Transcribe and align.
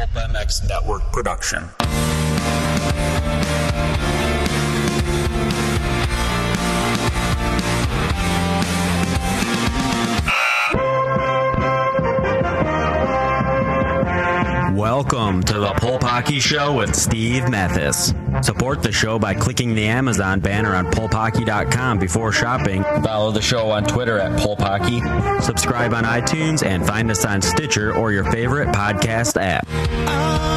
Pulp 0.00 0.30
MX 0.30 0.66
Network 0.66 1.02
production. 1.12 1.68
Welcome 14.74 15.42
to 15.42 15.58
the 15.58 15.74
Pulp 15.76 16.02
Hockey 16.02 16.40
Show 16.40 16.78
with 16.78 16.94
Steve 16.96 17.50
Matthes. 17.50 18.14
Support 18.42 18.82
the 18.82 18.92
show 18.92 19.18
by 19.18 19.34
clicking 19.34 19.74
the 19.74 19.86
Amazon 19.86 20.40
banner 20.40 20.74
on 20.74 20.86
pulphockey.com 20.86 21.98
before 21.98 22.32
shopping. 22.32 22.82
Follow 23.02 23.30
the 23.30 23.42
show 23.42 23.70
on 23.70 23.84
Twitter 23.84 24.18
at 24.18 24.38
Pulp 24.40 24.60
Hockey. 24.60 25.00
Subscribe 25.42 25.92
on 25.94 26.04
iTunes 26.04 26.64
and 26.64 26.86
find 26.86 27.10
us 27.10 27.24
on 27.24 27.42
Stitcher 27.42 27.94
or 27.94 28.12
your 28.12 28.24
favorite 28.30 28.68
podcast 28.68 29.40
app. 29.40 30.49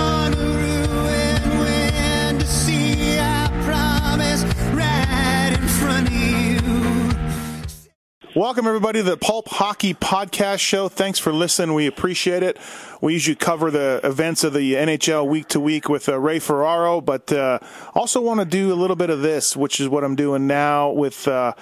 Welcome, 8.36 8.66
everybody, 8.66 8.98
to 8.98 9.04
the 9.04 9.16
Pulp 9.16 9.48
Hockey 9.48 9.94
Podcast 9.94 10.58
Show. 10.58 10.90
Thanks 10.90 11.20
for 11.20 11.32
listening. 11.32 11.76
We 11.76 11.86
appreciate 11.86 12.42
it. 12.42 12.58
We 13.00 13.14
usually 13.14 13.36
cover 13.36 13.70
the 13.70 14.00
events 14.04 14.44
of 14.44 14.54
the 14.54 14.74
NHL 14.74 15.28
week 15.28 15.50
to 15.50 15.60
week 15.60 15.88
with 15.88 16.10
uh, 16.10 16.18
Ray 16.18 16.40
Ferraro, 16.40 17.00
but 17.00 17.32
uh, 17.32 17.60
also 17.94 18.22
want 18.22 18.40
to 18.40 18.46
do 18.46 18.74
a 18.74 18.76
little 18.76 18.96
bit 18.96 19.12
of 19.12 19.22
this, 19.22 19.56
which 19.56 19.80
is 19.80 19.88
what 19.88 20.04
I'm 20.04 20.16
doing 20.16 20.48
now 20.48 20.90
with. 20.90 21.28
Uh, 21.28 21.54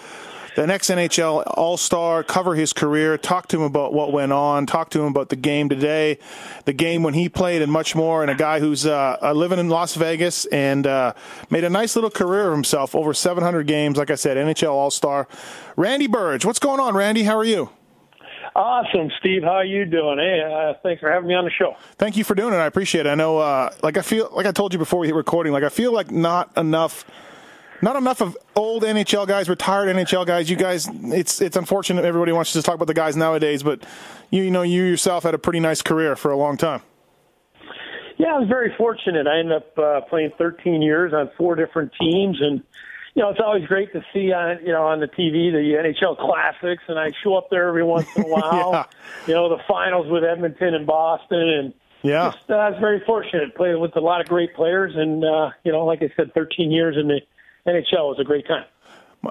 the 0.56 0.68
next 0.68 0.90
NHL 0.90 1.44
All 1.56 1.78
Star, 1.78 2.24
cover 2.24 2.56
his 2.56 2.74
career, 2.74 3.18
talk 3.18 3.48
to 3.50 3.58
him 3.58 3.64
about 3.64 3.94
what 3.94 4.12
went 4.12 4.32
on, 4.32 4.66
talk 4.66 4.90
to 4.92 5.00
him 5.00 5.06
about 5.06 5.30
the 5.30 5.36
game 5.36 5.70
today, 5.70 6.20
the 6.66 6.74
game 6.74 7.04
when 7.04 7.14
he 7.14 7.30
played, 7.30 7.62
and 7.62 7.72
much 7.72 7.96
more. 7.96 8.22
And 8.22 8.32
a 8.32 8.36
guy 8.36 8.60
who's 8.60 8.86
uh, 8.86 9.18
uh 9.22 9.34
living 9.34 9.60
in 9.60 9.70
Las 9.70 9.96
Vegas 9.96 10.46
and 10.46 10.86
uh, 10.86 11.14
made 11.50 11.64
a 11.64 11.70
nice 11.70 11.96
little 11.96 12.12
career 12.12 12.48
of 12.48 12.54
himself, 12.54 12.96
over 12.96 13.14
700 13.14 13.66
games. 13.66 13.98
Like 13.98 14.12
I 14.12 14.16
said, 14.16 14.38
NHL 14.38 14.72
All 14.72 14.92
Star. 14.92 15.28
Randy 15.76 16.08
Burridge, 16.08 16.46
what's 16.46 16.60
going 16.60 16.80
on, 16.80 16.96
Randy? 16.96 17.24
How 17.24 17.38
are 17.38 17.46
you? 17.46 17.70
Awesome, 18.54 19.10
Steve. 19.20 19.44
How 19.44 19.52
are 19.52 19.66
you 19.66 19.86
doing? 19.86 20.18
Hey, 20.18 20.42
uh, 20.42 20.74
thanks 20.84 21.00
for 21.00 21.10
having 21.10 21.30
me 21.30 21.36
on 21.36 21.46
the 21.46 21.52
show. 21.52 21.76
Thank 21.98 22.18
you 22.18 22.26
for 22.26 22.36
doing 22.36 22.54
it. 22.54 22.58
I 22.58 22.66
appreciate 22.66 23.06
it. 23.06 23.10
I 23.10 23.16
know, 23.16 23.38
uh, 23.38 23.74
like 23.82 23.96
I 23.96 24.02
feel, 24.02 24.30
like 24.34 24.46
I 24.46 24.52
told 24.52 24.74
you 24.74 24.80
before 24.80 25.00
we 25.00 25.08
hit 25.08 25.16
recording, 25.16 25.54
like 25.54 25.64
I 25.64 25.70
feel 25.70 25.94
like 25.94 26.12
not 26.12 26.56
enough 26.58 27.06
not 27.82 27.96
enough 27.96 28.22
of 28.22 28.38
old 28.56 28.84
NHL 28.84 29.28
guys, 29.28 29.50
retired 29.50 29.96
NHL 29.96 30.26
guys. 30.26 30.50
You 30.50 30.56
guys, 30.56 30.88
it's 31.06 31.42
it's 31.42 31.58
unfortunate 31.58 32.06
everybody 32.06 32.32
wants 32.32 32.52
to 32.52 32.58
just 32.58 32.66
talk 32.66 32.76
about 32.76 32.88
the 32.88 32.94
guys 32.94 33.16
nowadays, 33.16 33.64
but 33.64 33.84
you, 34.30 34.44
you 34.44 34.52
know 34.52 34.62
you 34.62 34.84
yourself 34.84 35.24
had 35.24 35.34
a 35.34 35.40
pretty 35.40 35.60
nice 35.60 35.82
career 35.82 36.16
for 36.16 36.32
a 36.32 36.38
long 36.38 36.58
time. 36.58 36.82
Yeah, 38.18 38.36
I 38.36 38.40
was 38.40 38.48
very 38.48 38.72
fortunate. 38.78 39.26
I 39.26 39.40
ended 39.40 39.58
up 39.58 39.80
uh, 39.80 40.02
playing 40.02 40.32
13 40.38 40.84
years 40.84 41.12
on 41.12 41.32
four 41.38 41.56
different 41.56 41.92
teams, 42.00 42.40
and 42.40 42.62
you 43.16 43.24
know 43.24 43.30
it's 43.30 43.40
always 43.44 43.66
great 43.66 43.92
to 43.94 44.04
see 44.14 44.32
on 44.32 44.60
you 44.64 44.72
know 44.72 44.86
on 44.86 45.00
the 45.00 45.08
TV 45.08 45.52
the 45.52 45.74
NHL 45.84 46.18
classics, 46.18 46.84
and 46.88 47.00
I 47.00 47.10
show 47.24 47.36
up 47.36 47.50
there 47.50 47.68
every 47.68 47.84
once 47.84 48.08
in 48.16 48.24
a 48.24 48.28
while. 48.30 48.72
yeah. 48.74 48.86
You 49.28 49.34
know 49.34 49.50
the 49.50 49.64
finals 49.68 50.08
with 50.08 50.24
Edmonton 50.24 50.76
and 50.76 50.86
Boston, 50.86 51.50
and 51.50 51.74
yeah, 52.04 52.32
just, 52.32 52.50
uh, 52.50 52.56
I 52.56 52.70
was 52.70 52.80
very 52.80 53.02
fortunate 53.06 53.56
playing 53.56 53.80
with 53.80 53.96
a 53.96 54.00
lot 54.02 54.22
of 54.22 54.28
great 54.28 54.54
players, 54.54 54.94
and 54.96 55.26
uh, 55.26 55.50
you 55.64 55.72
know 55.72 55.86
like 55.86 56.04
I 56.04 56.12
said, 56.16 56.32
13 56.36 56.70
years 56.70 56.98
in 56.98 57.08
the 57.08 57.22
NHL 57.68 58.10
was 58.10 58.18
a 58.20 58.24
great 58.24 58.48
time. 58.48 58.66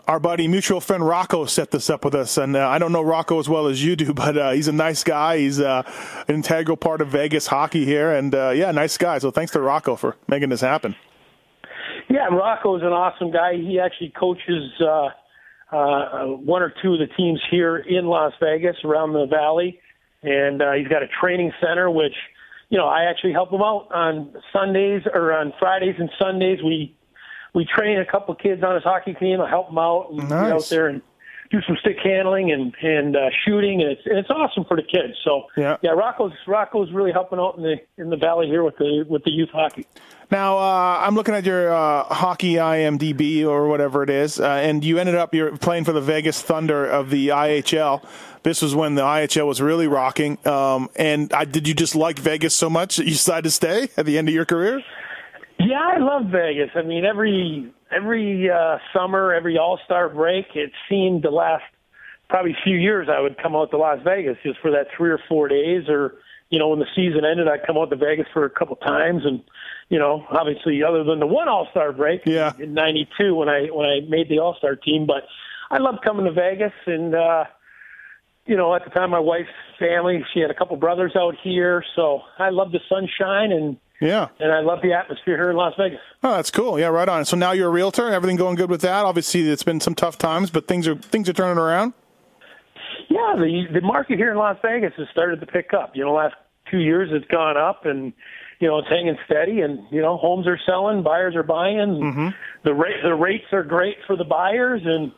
Our 0.07 0.21
buddy, 0.21 0.47
mutual 0.47 0.81
friend 0.81 1.05
Rocco, 1.05 1.47
set 1.47 1.73
this 1.73 1.91
up 1.91 2.05
with 2.05 2.15
us, 2.15 2.39
and 2.39 2.55
uh, 2.55 2.69
I 2.69 2.79
don't 2.79 2.93
know 2.93 3.03
Rocco 3.03 3.41
as 3.41 3.49
well 3.49 3.67
as 3.67 3.85
you 3.85 3.97
do, 3.97 4.15
but 4.15 4.39
uh, 4.39 4.51
he's 4.53 4.69
a 4.69 4.73
nice 4.73 5.03
guy. 5.03 5.39
He's 5.39 5.59
uh, 5.59 5.83
an 6.29 6.37
integral 6.37 6.77
part 6.77 7.01
of 7.01 7.09
Vegas 7.09 7.49
hockey 7.49 7.85
here, 7.85 8.13
and 8.15 8.35
uh, 8.35 8.51
yeah, 8.51 8.71
nice 8.71 8.97
guy. 8.97 9.19
So 9.19 9.31
thanks 9.31 9.53
to 9.53 9.61
Rocco 9.61 9.97
for 9.97 10.17
making 10.29 10.49
this 10.51 10.61
happen. 10.61 10.95
Yeah, 12.09 12.27
Rocco 12.27 12.77
is 12.77 12.83
an 12.83 12.93
awesome 12.93 13.33
guy. 13.33 13.55
He 13.55 13.81
actually 13.81 14.13
coaches 14.19 14.71
uh, 14.81 15.09
uh, 15.73 16.27
one 16.27 16.63
or 16.63 16.73
two 16.83 16.95
of 16.95 17.01
the 17.01 17.09
teams 17.17 17.41
here 17.51 17.79
in 17.79 18.07
Las 18.07 18.33
Vegas, 18.41 18.77
around 18.85 19.13
the 19.13 19.27
valley, 19.27 19.81
and 20.23 20.63
he's 20.79 20.89
got 20.89 21.03
a 21.03 21.09
training 21.21 21.53
center 21.61 21.91
which 21.91 22.15
you 22.71 22.79
know, 22.79 22.87
I 22.87 23.11
actually 23.11 23.33
help 23.33 23.53
him 23.53 23.63
out 23.63 23.89
on 23.93 24.33
Sundays 24.53 25.03
or 25.13 25.33
on 25.33 25.53
Fridays 25.59 25.97
and 25.99 26.09
Sundays. 26.19 26.61
We 26.65 26.97
we 27.55 27.65
train 27.65 27.99
a 27.99 28.07
couple 28.07 28.35
of 28.35 28.41
kids 28.41 28.63
on 28.63 28.75
his 28.75 28.85
hockey 28.85 29.15
team. 29.15 29.41
I 29.41 29.49
help 29.49 29.69
them 29.69 29.79
out 29.79 30.11
and 30.11 30.19
nice. 30.19 30.29
get 30.29 30.53
out 30.53 30.69
there 30.69 30.89
and 30.89 31.03
do 31.51 31.61
some 31.67 31.77
stick 31.81 31.97
handling 32.03 32.53
and 32.53 32.75
and 32.81 33.17
uh, 33.17 33.31
shooting, 33.45 33.83
and 33.83 33.91
it's 33.91 34.03
and 34.07 34.19
it's 34.19 34.31
awesome 34.31 34.65
for 34.65 34.77
the 34.77 34.83
kids. 34.83 35.15
So 35.25 35.45
yeah, 35.57 35.77
yeah, 35.83 35.91
Rocco's 35.91 36.33
Rocco's 36.47 36.93
really 36.93 37.13
helping 37.13 37.39
out 37.39 37.57
in 37.57 37.63
the 37.63 37.77
in 37.99 38.11
the 38.11 38.17
valley 38.17 38.47
here 38.47 38.63
with 38.63 38.77
the 38.79 39.05
with 39.09 39.25
the 39.25 39.31
youth 39.31 39.51
hockey. 39.53 39.87
Now 40.31 40.59
uh, 40.59 41.01
I'm 41.01 41.17
looking 41.17 41.35
at 41.35 41.45
your 41.45 41.73
uh, 41.75 42.05
hockey 42.05 42.55
IMDb 42.55 43.45
or 43.45 43.67
whatever 43.67 44.05
it 44.05 44.11
is, 44.11 44.39
uh, 44.39 44.47
and 44.47 44.85
you 44.85 44.99
ended 44.99 45.17
up 45.17 45.35
you're 45.35 45.57
playing 45.57 45.85
for 45.85 45.93
the 45.93 46.01
Vegas 46.01 46.41
Thunder 46.41 46.87
of 46.87 47.11
the 47.11 47.29
IHL. 47.29 48.07
This 48.43 48.63
was 48.63 48.75
when 48.75 48.95
the 48.95 49.03
IHL 49.03 49.47
was 49.47 49.61
really 49.61 49.89
rocking. 49.89 50.39
Um, 50.47 50.89
and 50.97 51.33
I, 51.33 51.45
did 51.45 51.69
you 51.69 51.75
just 51.75 51.95
like 51.95 52.19
Vegas 52.19 52.55
so 52.55 52.71
much 52.71 52.97
that 52.97 53.05
you 53.05 53.13
decided 53.13 53.45
to 53.45 53.51
stay 53.51 53.89
at 53.97 54.07
the 54.07 54.17
end 54.17 54.29
of 54.29 54.35
your 54.35 54.47
career? 54.47 54.83
Yeah, 55.61 55.95
I 55.95 55.99
love 55.99 56.31
Vegas. 56.31 56.71
I 56.75 56.83
mean, 56.83 57.05
every 57.05 57.73
every 57.95 58.49
uh, 58.51 58.79
summer, 58.95 59.35
every 59.35 59.59
All 59.59 59.79
Star 59.85 60.09
break, 60.09 60.47
it 60.55 60.73
seemed 60.89 61.23
the 61.23 61.31
last 61.31 61.65
probably 62.29 62.57
few 62.65 62.77
years 62.77 63.09
I 63.11 63.21
would 63.21 63.37
come 63.43 63.55
out 63.55 63.71
to 63.73 63.77
Las 63.77 63.99
Vegas 64.05 64.37
just 64.43 64.59
for 64.61 64.71
that 64.71 64.87
three 64.97 65.11
or 65.11 65.21
four 65.29 65.49
days, 65.49 65.89
or 65.89 66.15
you 66.49 66.59
know, 66.59 66.69
when 66.69 66.79
the 66.79 66.87
season 66.97 67.25
ended, 67.31 67.47
I'd 67.47 67.67
come 67.67 67.77
out 67.77 67.91
to 67.91 67.97
Vegas 67.97 68.27
for 68.33 68.45
a 68.45 68.51
couple 68.51 68.77
times, 68.77 69.23
and 69.25 69.43
you 69.91 69.99
know, 69.99 70.25
obviously, 70.31 70.83
other 70.83 71.05
than 71.05 71.21
the 71.21 71.27
one 71.27 71.49
All 71.49 71.69
Star 71.71 71.93
break 71.93 72.23
yeah. 72.25 72.53
in 72.59 72.73
'92 72.73 73.35
when 73.35 73.49
I 73.49 73.67
when 73.67 73.87
I 73.87 74.01
made 74.09 74.29
the 74.31 74.39
All 74.39 74.55
Star 74.57 74.77
team, 74.77 75.07
but 75.07 75.25
I 75.71 75.79
love 75.79 75.97
coming 76.03 76.25
to 76.25 76.33
Vegas, 76.33 76.73
and 76.87 77.15
uh, 77.15 77.45
you 78.47 78.57
know, 78.57 78.75
at 78.75 78.85
the 78.85 78.91
time, 78.91 79.11
my 79.11 79.21
wife's 79.21 79.49
family, 79.79 80.25
she 80.33 80.41
had 80.41 80.51
a 80.51 80.55
couple 80.55 80.77
brothers 80.77 81.13
out 81.17 81.35
here, 81.43 81.85
so 81.97 82.23
I 82.39 82.49
love 82.49 82.73
the 82.73 82.81
sunshine 82.89 83.53
and 83.53 83.77
yeah. 84.01 84.29
And 84.39 84.51
I 84.51 84.61
love 84.61 84.81
the 84.83 84.93
atmosphere 84.93 85.37
here 85.37 85.51
in 85.51 85.57
Las 85.57 85.75
Vegas. 85.79 86.01
Oh, 86.23 86.33
that's 86.33 86.51
cool. 86.51 86.79
Yeah, 86.79 86.89
right 86.89 87.09
on. 87.09 87.25
So 87.25 87.37
now 87.37 87.53
you're 87.53 87.69
a 87.69 87.73
realtor. 87.73 88.11
Everything 88.11 88.37
going 88.37 88.57
good 88.57 88.71
with 88.71 88.81
that? 88.81 89.05
Obviously, 89.05 89.49
it's 89.49 89.63
been 89.63 89.81
some 89.81 89.95
tough 89.95 90.19
times, 90.19 90.51
but 90.51 90.67
things 90.67 90.89
are 90.89 90.97
things 90.97 91.29
are 91.29 91.33
turning 91.33 91.59
around. 91.59 91.93
Yeah, 93.09 93.35
the 93.37 93.65
the 93.73 93.81
market 93.81 94.17
here 94.17 94.31
in 94.31 94.39
Las 94.39 94.57
Vegas 94.63 94.93
has 94.97 95.09
started 95.13 95.41
to 95.41 95.47
pick 95.47 95.75
up. 95.75 95.93
You 95.95 96.05
know, 96.05 96.15
last 96.15 96.35
two 96.71 96.79
years 96.79 97.11
it's 97.13 97.27
gone 97.31 97.57
up, 97.57 97.85
and 97.85 98.13
you 98.61 98.69
know 98.69 98.79
it's 98.79 98.89
hanging 98.89 99.17
steady. 99.27 99.61
And 99.61 99.81
you 99.91 100.01
know, 100.01 100.17
homes 100.17 100.47
are 100.47 100.59
selling, 100.65 101.03
buyers 101.03 101.37
are 101.37 101.43
buying. 101.43 102.01
Mm-hmm. 102.01 102.29
The 102.65 102.75
rate 102.75 103.03
the 103.03 103.15
rates 103.15 103.53
are 103.53 103.65
great 103.65 103.97
for 104.07 104.17
the 104.17 104.25
buyers, 104.25 104.81
and 104.85 105.13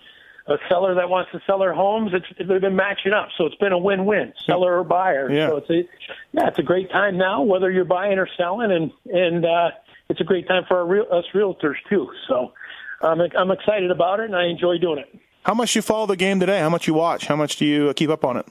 a 0.47 0.57
seller 0.69 0.95
that 0.95 1.09
wants 1.09 1.31
to 1.33 1.41
sell 1.47 1.59
their 1.59 1.73
homes, 1.73 2.13
it's 2.13 2.27
they've 2.39 2.61
been 2.61 2.77
matching 2.77 3.13
up, 3.13 3.29
so 3.37 3.47
it's 3.47 3.57
been 3.57 3.73
a 3.73 3.79
win-win, 3.79 4.33
seller 4.45 4.79
or 4.79 4.85
buyer. 4.85 5.31
Yeah. 5.31 5.49
So 5.49 5.57
it's 5.59 5.71
a 5.71 5.89
yeah, 6.33 6.49
it's 6.49 6.59
a 6.59 6.63
great 6.63 6.91
time 6.91 7.17
now, 7.17 7.43
whether 7.43 7.71
you're 7.71 7.85
buying 7.85 8.19
or 8.19 8.29
selling, 8.37 8.73
and 8.73 8.91
and 9.13 9.45
uh, 9.45 9.71
it's 10.09 10.21
a 10.21 10.25
great 10.25 10.49
time 10.49 10.65
for 10.67 10.79
our 10.79 10.87
real, 10.87 11.07
us 11.13 11.25
realtors 11.33 11.77
too. 11.89 12.11
So 12.29 12.53
I'm 13.01 13.21
um, 13.21 13.29
I'm 13.37 13.51
excited 13.51 13.91
about 13.91 14.21
it, 14.21 14.27
and 14.27 14.37
I 14.37 14.47
enjoy 14.47 14.79
doing 14.79 14.99
it. 14.99 15.21
How 15.45 15.55
much 15.55 15.75
you 15.75 15.83
follow 15.83 16.07
the 16.07 16.17
game 16.17 16.41
today? 16.41 16.61
How 16.61 16.71
much 16.71 16.87
you 16.87 16.95
watch? 16.95 17.27
How 17.27 17.37
much 17.37 17.57
do 17.57 17.65
you 17.65 17.89
uh, 17.89 17.93
keep 17.93 18.11
up 18.11 18.25
on 18.25 18.37
it? 18.37 18.47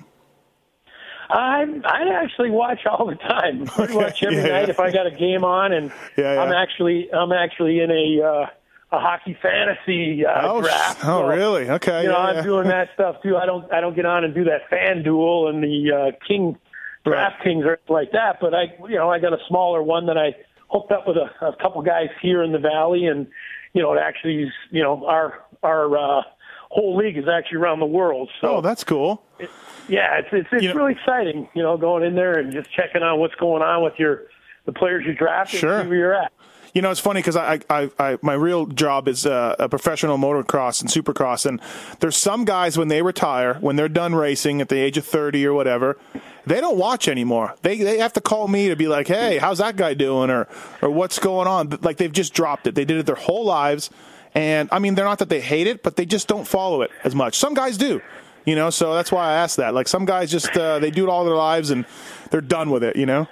I 1.29 1.65
I 1.85 2.23
actually 2.23 2.51
watch 2.51 2.85
all 2.85 3.05
the 3.05 3.15
time, 3.15 3.65
pretty 3.65 3.93
okay. 3.93 4.03
much 4.03 4.23
every 4.23 4.37
yeah, 4.37 4.43
night. 4.43 4.63
Yeah. 4.63 4.69
If 4.69 4.79
I 4.79 4.91
got 4.91 5.07
a 5.07 5.11
game 5.11 5.43
on, 5.43 5.73
and 5.73 5.91
yeah, 6.17 6.41
I'm 6.41 6.51
actually 6.51 7.11
I'm 7.13 7.31
actually 7.31 7.79
in 7.79 7.91
a 7.91 8.25
uh, 8.25 8.45
a 8.91 8.99
hockey 8.99 9.37
fantasy 9.41 10.25
uh, 10.25 10.51
oh, 10.51 10.61
draft. 10.61 10.99
Oh, 11.03 11.21
so, 11.21 11.27
really? 11.27 11.69
Okay. 11.69 12.03
You 12.03 12.09
know, 12.09 12.17
yeah, 12.17 12.25
I'm 12.25 12.35
yeah. 12.35 12.43
doing 12.43 12.67
that 12.67 12.89
stuff 12.93 13.21
too. 13.23 13.37
I 13.37 13.45
don't 13.45 13.71
I 13.71 13.79
don't 13.79 13.95
get 13.95 14.05
on 14.05 14.23
and 14.23 14.33
do 14.33 14.43
that 14.45 14.69
FanDuel 14.69 15.49
and 15.49 15.63
the 15.63 15.91
uh, 15.91 16.25
King 16.27 16.57
Draft 17.05 17.43
Kings 17.43 17.65
or 17.65 17.79
like 17.89 18.11
that. 18.11 18.37
But 18.41 18.53
I, 18.53 18.73
you 18.87 18.95
know, 18.95 19.09
I 19.09 19.19
got 19.19 19.33
a 19.33 19.39
smaller 19.47 19.81
one 19.81 20.05
that 20.07 20.17
I 20.17 20.35
hooked 20.69 20.91
up 20.91 21.07
with 21.07 21.17
a, 21.17 21.45
a 21.45 21.55
couple 21.55 21.81
guys 21.81 22.09
here 22.21 22.43
in 22.43 22.51
the 22.51 22.59
valley, 22.59 23.05
and 23.05 23.27
you 23.73 23.81
know, 23.81 23.93
it 23.93 23.99
actually, 23.99 24.43
is, 24.43 24.53
you 24.71 24.83
know, 24.83 25.05
our 25.05 25.45
our 25.63 25.97
uh, 25.97 26.21
whole 26.69 26.97
league 26.97 27.17
is 27.17 27.25
actually 27.27 27.57
around 27.57 27.79
the 27.79 27.85
world. 27.85 28.29
So 28.41 28.57
oh, 28.57 28.61
that's 28.61 28.83
cool. 28.83 29.23
It, 29.39 29.49
yeah, 29.87 30.19
it's 30.19 30.29
it's, 30.31 30.49
it's 30.51 30.75
really 30.75 30.93
know, 30.93 30.99
exciting. 30.99 31.49
You 31.53 31.63
know, 31.63 31.77
going 31.77 32.03
in 32.03 32.15
there 32.15 32.37
and 32.37 32.51
just 32.51 32.71
checking 32.73 33.03
on 33.03 33.19
what's 33.19 33.35
going 33.35 33.61
on 33.61 33.83
with 33.83 33.93
your 33.97 34.23
the 34.65 34.73
players 34.73 35.05
you 35.05 35.13
drafted, 35.13 35.59
sure. 35.59 35.75
and 35.75 35.83
see 35.85 35.89
where 35.89 35.97
you're 35.97 36.13
at. 36.13 36.31
You 36.73 36.81
know, 36.81 36.89
it's 36.89 36.99
funny 36.99 37.19
because 37.19 37.35
I, 37.35 37.59
I, 37.69 37.89
I, 37.99 38.17
my 38.21 38.33
real 38.33 38.65
job 38.65 39.07
is 39.07 39.25
uh, 39.25 39.55
a 39.59 39.67
professional 39.67 40.17
motocross 40.17 40.81
and 40.81 40.89
supercross, 40.89 41.45
and 41.45 41.59
there's 41.99 42.15
some 42.15 42.45
guys 42.45 42.77
when 42.77 42.87
they 42.87 43.01
retire, 43.01 43.55
when 43.55 43.75
they're 43.75 43.89
done 43.89 44.15
racing 44.15 44.61
at 44.61 44.69
the 44.69 44.77
age 44.77 44.97
of 44.97 45.05
30 45.05 45.45
or 45.45 45.53
whatever, 45.53 45.97
they 46.45 46.61
don't 46.61 46.77
watch 46.77 47.07
anymore. 47.07 47.55
They 47.61 47.77
they 47.77 47.97
have 47.97 48.13
to 48.13 48.21
call 48.21 48.47
me 48.47 48.69
to 48.69 48.75
be 48.75 48.87
like, 48.87 49.07
hey, 49.07 49.37
how's 49.37 49.57
that 49.57 49.75
guy 49.75 49.93
doing, 49.93 50.29
or 50.29 50.47
or 50.81 50.89
what's 50.89 51.19
going 51.19 51.47
on? 51.47 51.77
Like 51.81 51.97
they've 51.97 52.11
just 52.11 52.33
dropped 52.33 52.67
it. 52.67 52.75
They 52.75 52.85
did 52.85 52.97
it 52.97 53.05
their 53.05 53.15
whole 53.15 53.45
lives, 53.45 53.89
and 54.33 54.69
I 54.71 54.79
mean, 54.79 54.95
they're 54.95 55.05
not 55.05 55.19
that 55.19 55.29
they 55.29 55.41
hate 55.41 55.67
it, 55.67 55.83
but 55.83 55.97
they 55.97 56.05
just 56.05 56.27
don't 56.27 56.47
follow 56.47 56.81
it 56.81 56.91
as 57.03 57.13
much. 57.13 57.37
Some 57.37 57.53
guys 57.53 57.77
do. 57.77 58.01
You 58.43 58.55
know, 58.55 58.71
so 58.71 58.95
that's 58.95 59.11
why 59.11 59.27
I 59.29 59.33
asked 59.33 59.57
that. 59.57 59.75
Like 59.75 59.87
some 59.87 60.05
guys 60.05 60.31
just 60.31 60.55
uh, 60.57 60.79
they 60.79 60.89
do 60.89 61.03
it 61.03 61.09
all 61.09 61.25
their 61.25 61.35
lives 61.35 61.69
and 61.69 61.85
they're 62.31 62.41
done 62.41 62.71
with 62.71 62.83
it. 62.83 62.95
You 62.95 63.05
know. 63.05 63.27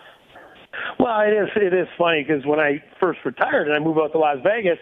Well, 1.00 1.20
it 1.22 1.32
is 1.34 1.50
it 1.56 1.74
is 1.74 1.88
funny 1.98 2.24
because 2.28 2.46
when 2.46 2.60
I 2.60 2.84
first 3.00 3.20
retired 3.26 3.68
and 3.68 3.76
I 3.76 3.80
moved 3.80 4.00
out 4.00 4.12
to 4.14 4.20
Las 4.20 4.38
Vegas, 4.44 4.78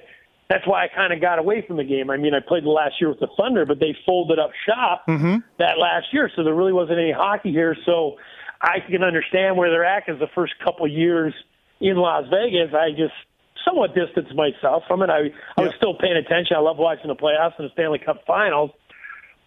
that's 0.50 0.66
why 0.66 0.86
I 0.86 0.88
kind 0.88 1.12
of 1.14 1.20
got 1.22 1.40
away 1.40 1.64
from 1.68 1.78
the 1.78 1.84
game. 1.84 2.10
I 2.10 2.18
mean, 2.18 2.34
I 2.34 2.40
played 2.40 2.64
the 2.64 2.70
last 2.70 2.96
year 3.00 3.10
with 3.10 3.20
the 3.20 3.28
Thunder, 3.38 3.66
but 3.66 3.80
they 3.80 3.96
folded 4.06 4.40
up 4.40 4.52
shop 4.66 5.04
Mm-hmm. 5.08 5.38
that 5.60 5.78
last 5.80 6.08
year, 6.14 6.30
so 6.36 6.44
there 6.44 6.56
really 6.56 6.74
wasn't 6.74 7.00
any 7.00 7.12
hockey 7.12 7.52
here. 7.52 7.76
So 7.86 8.16
I 8.62 8.80
can 8.90 9.04
understand 9.04 9.58
where 9.58 9.70
they're 9.70 9.86
at 9.86 10.06
because 10.06 10.20
the 10.20 10.32
first 10.34 10.54
couple 10.64 10.88
years 10.88 11.34
in 11.82 11.98
Las 11.98 12.26
Vegas, 12.32 12.74
I 12.74 12.92
just 12.92 13.14
somewhat 13.66 13.94
distanced 13.94 14.34
myself 14.36 14.84
from 14.88 15.02
it. 15.02 15.10
I 15.10 15.30
I 15.58 15.62
was 15.62 15.72
Yeah. 15.74 15.78
still 15.78 15.94
paying 15.96 16.16
attention. 16.18 16.56
I 16.56 16.60
love 16.60 16.78
watching 16.78 17.08
the 17.10 17.16
playoffs 17.16 17.54
and 17.60 17.68
the 17.70 17.74
Stanley 17.74 18.00
Cup 18.00 18.24
Finals, 18.26 18.72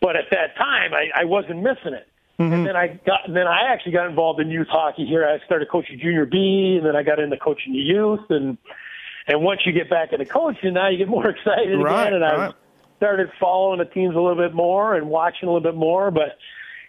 but 0.00 0.16
at 0.16 0.26
that 0.30 0.56
time, 0.56 0.92
I, 0.94 1.10
I 1.22 1.24
wasn't 1.24 1.62
missing 1.62 1.94
it. 1.94 2.06
And 2.40 2.66
then 2.66 2.76
I 2.76 2.88
got, 3.06 3.26
and 3.26 3.36
then 3.36 3.46
I 3.46 3.62
actually 3.72 3.92
got 3.92 4.06
involved 4.08 4.40
in 4.40 4.48
youth 4.50 4.68
hockey 4.68 5.04
here. 5.04 5.26
I 5.26 5.44
started 5.44 5.68
coaching 5.68 5.98
junior 6.00 6.24
B, 6.26 6.76
and 6.78 6.86
then 6.86 6.96
I 6.96 7.02
got 7.02 7.18
into 7.18 7.36
coaching 7.36 7.72
the 7.72 7.78
youth. 7.78 8.20
And 8.30 8.56
and 9.26 9.42
once 9.42 9.60
you 9.66 9.72
get 9.72 9.90
back 9.90 10.12
into 10.12 10.24
coaching, 10.24 10.74
now 10.74 10.88
you 10.88 10.98
get 10.98 11.08
more 11.08 11.28
excited 11.30 11.78
Right, 11.78 12.08
again. 12.08 12.14
And 12.14 12.24
I 12.24 12.52
started 12.96 13.30
following 13.38 13.78
the 13.78 13.84
teams 13.84 14.14
a 14.16 14.20
little 14.20 14.36
bit 14.42 14.54
more 14.54 14.94
and 14.94 15.08
watching 15.08 15.48
a 15.48 15.52
little 15.52 15.70
bit 15.70 15.78
more. 15.78 16.10
But 16.10 16.38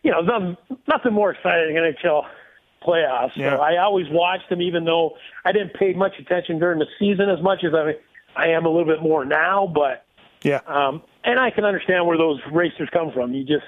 you 0.04 0.12
know, 0.12 0.22
nothing, 0.22 0.58
nothing 0.88 1.14
more 1.14 1.32
exciting 1.32 1.76
than 1.76 1.84
NHL 1.84 2.26
playoffs. 2.84 3.36
Yeah. 3.36 3.52
So 3.52 3.62
I 3.62 3.78
always 3.78 4.08
watched 4.10 4.50
them, 4.50 4.62
even 4.62 4.86
though 4.86 5.16
I 5.46 5.52
didn't 5.52 5.74
pay 5.76 5.94
much 5.94 6.14
attention 6.20 6.60
during 6.60 6.80
the 6.80 6.88
season 6.98 7.30
as 7.30 7.42
much 7.42 7.64
as 7.64 7.74
I 7.74 7.96
I 8.36 8.48
am 8.50 8.66
a 8.66 8.70
little 8.70 8.86
bit 8.88 9.02
more 9.02 9.26
now. 9.26 9.68
But 9.68 10.06
Yeah. 10.44 10.62
um, 10.66 11.02
and 11.24 11.40
I 11.40 11.52
can 11.52 11.66
understand 11.66 12.08
where 12.08 12.18
those 12.18 12.40
racers 12.52 12.90
come 12.92 13.12
from. 13.12 13.34
You 13.34 13.44
just, 13.44 13.66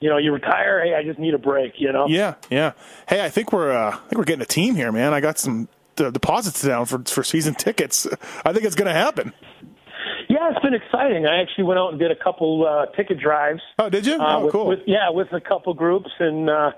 you 0.00 0.08
know, 0.10 0.18
you 0.18 0.32
retire. 0.32 0.84
Hey, 0.84 0.94
I 0.94 1.02
just 1.02 1.18
need 1.18 1.34
a 1.34 1.38
break. 1.38 1.74
You 1.78 1.92
know. 1.92 2.06
Yeah, 2.08 2.34
yeah. 2.50 2.72
Hey, 3.08 3.24
I 3.24 3.28
think 3.28 3.52
we're 3.52 3.72
uh, 3.72 3.90
I 3.96 3.98
think 4.08 4.18
we're 4.18 4.24
getting 4.24 4.42
a 4.42 4.46
team 4.46 4.74
here, 4.74 4.92
man. 4.92 5.12
I 5.14 5.20
got 5.20 5.38
some 5.38 5.68
uh, 5.98 6.10
deposits 6.10 6.62
down 6.62 6.86
for 6.86 6.98
for 7.04 7.22
season 7.24 7.54
tickets. 7.54 8.06
I 8.44 8.52
think 8.52 8.64
it's 8.64 8.74
going 8.76 8.86
to 8.88 8.94
happen. 8.94 9.32
Yeah, 10.28 10.50
it's 10.50 10.60
been 10.60 10.74
exciting. 10.74 11.26
I 11.26 11.40
actually 11.40 11.64
went 11.64 11.78
out 11.78 11.90
and 11.90 11.98
did 11.98 12.10
a 12.10 12.16
couple 12.16 12.66
uh, 12.66 12.86
ticket 12.96 13.18
drives. 13.18 13.60
Oh, 13.78 13.88
did 13.88 14.06
you? 14.06 14.14
Uh, 14.14 14.38
oh, 14.38 14.44
with, 14.44 14.52
cool. 14.52 14.66
With, 14.66 14.80
yeah, 14.86 15.08
with 15.10 15.32
a 15.32 15.40
couple 15.40 15.72
groups 15.72 16.10
and 16.18 16.50
uh, 16.50 16.72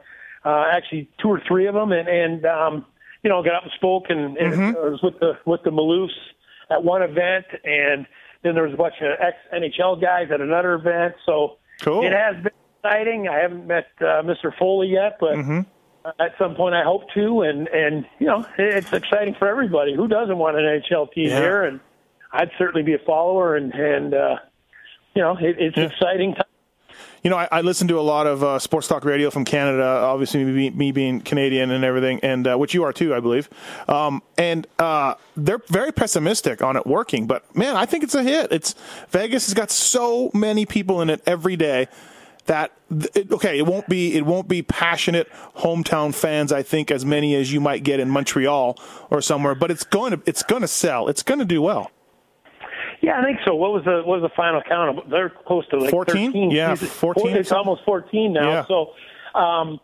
uh, 0.44 0.64
actually 0.72 1.08
two 1.20 1.28
or 1.28 1.40
three 1.48 1.66
of 1.66 1.74
them, 1.74 1.90
and 1.92 2.08
and 2.08 2.44
um, 2.44 2.84
you 3.22 3.30
know, 3.30 3.42
got 3.42 3.54
up 3.56 3.62
and 3.64 3.72
spoke, 3.76 4.04
and, 4.10 4.36
and 4.36 4.52
Mm-hmm. 4.52 4.76
I 4.76 4.90
was 4.90 5.00
with 5.02 5.18
the 5.18 5.32
with 5.46 5.62
the 5.64 5.70
Maloofs 5.70 6.10
at 6.70 6.84
one 6.84 7.02
event, 7.02 7.46
and 7.64 8.06
then 8.42 8.54
there 8.54 8.62
was 8.64 8.74
a 8.74 8.76
bunch 8.76 8.94
of 9.00 9.08
ex 9.18 9.36
NHL 9.52 10.00
guys 10.00 10.28
at 10.32 10.40
another 10.40 10.74
event. 10.74 11.14
So 11.26 11.56
Cool. 11.80 12.04
it 12.04 12.12
has 12.12 12.36
been 12.42 12.52
exciting. 12.82 13.28
I 13.28 13.38
haven't 13.40 13.66
met 13.66 13.86
uh, 14.00 14.22
Mr. 14.22 14.56
Foley 14.58 14.88
yet, 14.88 15.16
but. 15.20 15.34
Mm-hmm. 15.34 15.60
At 16.20 16.32
some 16.38 16.54
point, 16.54 16.74
I 16.74 16.84
hope 16.84 17.02
to, 17.14 17.42
and 17.42 17.68
and 17.68 18.06
you 18.18 18.28
know, 18.28 18.46
it's 18.56 18.90
exciting 18.94 19.34
for 19.34 19.46
everybody. 19.46 19.94
Who 19.94 20.08
doesn't 20.08 20.38
want 20.38 20.56
an 20.56 20.62
NHL 20.62 21.12
team 21.12 21.28
Yeah. 21.28 21.38
here? 21.40 21.64
And 21.64 21.80
I'd 22.32 22.50
certainly 22.56 22.82
be 22.82 22.94
a 22.94 22.98
follower, 22.98 23.56
and 23.56 23.74
and 23.74 24.14
uh, 24.14 24.36
you 25.14 25.20
know, 25.20 25.36
it, 25.38 25.56
it's 25.58 25.76
exciting. 25.76 26.34
Time. 26.34 26.44
You 27.22 27.28
know, 27.30 27.36
I, 27.36 27.48
I 27.52 27.60
listen 27.60 27.88
to 27.88 27.98
a 27.98 28.00
lot 28.00 28.26
of 28.26 28.42
uh, 28.42 28.58
sports 28.58 28.88
talk 28.88 29.04
radio 29.04 29.28
from 29.28 29.44
Canada. 29.44 29.82
Obviously, 29.84 30.44
me, 30.44 30.70
me 30.70 30.92
being 30.92 31.20
Canadian 31.20 31.70
and 31.72 31.84
everything, 31.84 32.20
and 32.22 32.46
uh, 32.46 32.56
which 32.56 32.72
you 32.72 32.84
are 32.84 32.92
too, 32.92 33.14
I 33.14 33.20
believe. 33.20 33.50
Um, 33.86 34.22
and 34.38 34.66
uh, 34.78 35.16
they're 35.36 35.60
very 35.68 35.92
pessimistic 35.92 36.62
on 36.62 36.76
it 36.76 36.86
working. 36.86 37.26
But 37.26 37.54
man, 37.54 37.76
I 37.76 37.84
think 37.84 38.02
it's 38.04 38.14
a 38.14 38.22
hit. 38.22 38.50
It's 38.50 38.74
Vegas 39.10 39.44
has 39.46 39.52
got 39.52 39.70
so 39.70 40.30
many 40.32 40.64
people 40.64 41.02
in 41.02 41.10
it 41.10 41.20
every 41.26 41.56
day 41.56 41.88
that 42.48 42.72
it, 43.14 43.30
okay, 43.30 43.58
it 43.58 43.66
won't 43.66 43.88
be 43.88 44.16
it 44.16 44.26
won't 44.26 44.48
be 44.48 44.62
passionate 44.62 45.30
hometown 45.56 46.12
fans. 46.14 46.52
I 46.52 46.62
think 46.62 46.90
as 46.90 47.04
many 47.04 47.34
as 47.36 47.52
you 47.52 47.60
might 47.60 47.84
get 47.84 48.00
in 48.00 48.10
Montreal 48.10 48.76
or 49.10 49.22
somewhere. 49.22 49.54
But 49.54 49.70
it's 49.70 49.84
going 49.84 50.12
to 50.12 50.20
it's 50.26 50.42
going 50.42 50.62
to 50.62 50.68
sell. 50.68 51.08
It's 51.08 51.22
going 51.22 51.38
to 51.38 51.44
do 51.46 51.62
well. 51.62 51.90
Yeah, 53.00 53.20
I 53.20 53.24
think 53.24 53.38
so. 53.46 53.54
What 53.54 53.72
was 53.72 53.84
the 53.84 54.02
what 54.04 54.20
was 54.20 54.22
the 54.22 54.34
final 54.36 54.60
count? 54.68 55.08
They're 55.08 55.30
close 55.30 55.66
to 55.68 55.78
like 55.78 55.90
14? 55.90 56.32
13. 56.32 56.50
Yeah, 56.50 56.72
It's- 56.72 56.90
14 56.90 57.36
It's 57.36 57.52
almost 57.52 57.84
14 57.84 58.32
now. 58.32 58.48
Yeah. 58.50 58.64
So, 58.66 58.90
um, 59.38 59.78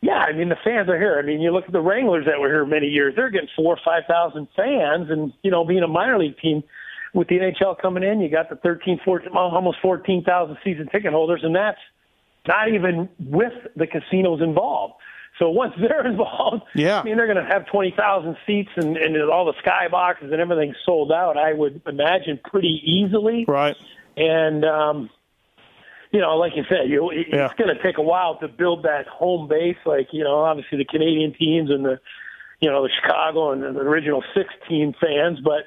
yeah, 0.00 0.18
I 0.18 0.32
mean 0.32 0.48
the 0.48 0.56
fans 0.64 0.88
are 0.88 0.98
here. 0.98 1.18
I 1.18 1.22
mean, 1.22 1.40
you 1.40 1.52
look 1.52 1.66
at 1.66 1.72
the 1.72 1.80
Wranglers 1.80 2.26
that 2.26 2.40
were 2.40 2.48
here 2.48 2.66
many 2.66 2.88
years; 2.88 3.14
they're 3.14 3.30
getting 3.30 3.48
four 3.54 3.74
or 3.74 3.80
five 3.84 4.02
thousand 4.08 4.48
fans, 4.56 5.10
and 5.10 5.32
you 5.42 5.50
know, 5.52 5.64
being 5.64 5.84
a 5.84 5.88
minor 5.88 6.18
league 6.18 6.36
team 6.38 6.64
with 7.14 7.28
the 7.28 7.38
NHL 7.38 7.78
coming 7.80 8.02
in, 8.02 8.20
you 8.20 8.30
got 8.30 8.48
the 8.48 8.56
13, 8.56 9.00
14, 9.04 9.28
almost 9.34 9.78
14,000 9.82 10.56
season 10.64 10.88
ticket 10.90 11.12
holders, 11.12 11.40
and 11.42 11.54
that's 11.54 11.78
not 12.48 12.68
even 12.72 13.08
with 13.18 13.52
the 13.76 13.86
casinos 13.86 14.40
involved. 14.40 14.94
So 15.38 15.50
once 15.50 15.74
they're 15.80 16.06
involved, 16.06 16.62
Yeah. 16.74 17.00
I 17.00 17.04
mean 17.04 17.16
they're 17.16 17.26
going 17.32 17.44
to 17.44 17.50
have 17.52 17.66
twenty 17.66 17.92
thousand 17.96 18.36
seats 18.46 18.70
and, 18.76 18.96
and 18.96 19.16
all 19.30 19.44
the 19.46 19.54
skyboxes 19.64 20.30
and 20.32 20.40
everything 20.40 20.74
sold 20.84 21.10
out. 21.12 21.36
I 21.38 21.52
would 21.54 21.82
imagine 21.86 22.38
pretty 22.44 22.80
easily. 22.84 23.44
Right. 23.48 23.76
And 24.16 24.64
um, 24.64 25.10
you 26.12 26.20
know, 26.20 26.36
like 26.36 26.52
you 26.56 26.64
said, 26.68 26.88
you, 26.90 27.10
it's 27.10 27.30
Yeah. 27.32 27.50
going 27.56 27.74
to 27.74 27.82
take 27.82 27.96
a 27.98 28.02
while 28.02 28.38
to 28.40 28.48
build 28.48 28.82
that 28.82 29.06
home 29.06 29.48
base. 29.48 29.78
Like 29.86 30.08
you 30.12 30.22
know, 30.24 30.40
obviously 30.40 30.78
the 30.78 30.84
Canadian 30.84 31.32
teams 31.34 31.70
and 31.70 31.84
the 31.84 31.98
you 32.60 32.70
know 32.70 32.82
the 32.82 32.90
Chicago 33.00 33.52
and 33.52 33.62
the 33.62 33.80
original 33.80 34.22
six 34.34 34.48
team 34.68 34.94
fans, 35.00 35.38
but. 35.44 35.64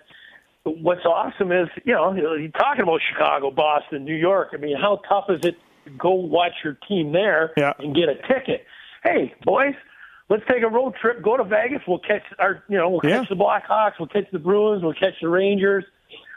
What's 0.65 1.05
awesome 1.05 1.51
is, 1.51 1.67
you 1.83 1.93
know, 1.93 2.13
you're 2.13 2.47
talking 2.49 2.81
about 2.81 2.99
Chicago, 3.11 3.51
Boston, 3.51 4.03
New 4.03 4.15
York. 4.15 4.49
I 4.53 4.57
mean, 4.57 4.75
how 4.75 4.99
tough 5.07 5.25
is 5.29 5.39
it 5.43 5.55
to 5.85 5.91
go 5.91 6.11
watch 6.11 6.53
your 6.63 6.75
team 6.87 7.11
there 7.11 7.51
Yeah. 7.55 7.73
and 7.77 7.95
get 7.95 8.09
a 8.09 8.15
ticket? 8.15 8.65
Hey, 9.03 9.33
boys, 9.43 9.75
let's 10.27 10.41
take 10.49 10.63
a 10.63 10.67
road 10.67 10.95
trip. 10.99 11.21
Go 11.21 11.37
to 11.37 11.43
Vegas. 11.43 11.81
We'll 11.87 11.99
catch 11.99 12.23
our, 12.39 12.63
you 12.67 12.77
know, 12.79 12.89
we'll 12.89 13.01
Yeah. 13.03 13.19
catch 13.19 13.29
the 13.29 13.35
Blackhawks. 13.35 13.93
We'll 13.99 14.07
catch 14.07 14.25
the 14.31 14.39
Bruins. 14.39 14.81
We'll 14.81 14.93
catch 14.93 15.13
the 15.21 15.29
Rangers. 15.29 15.85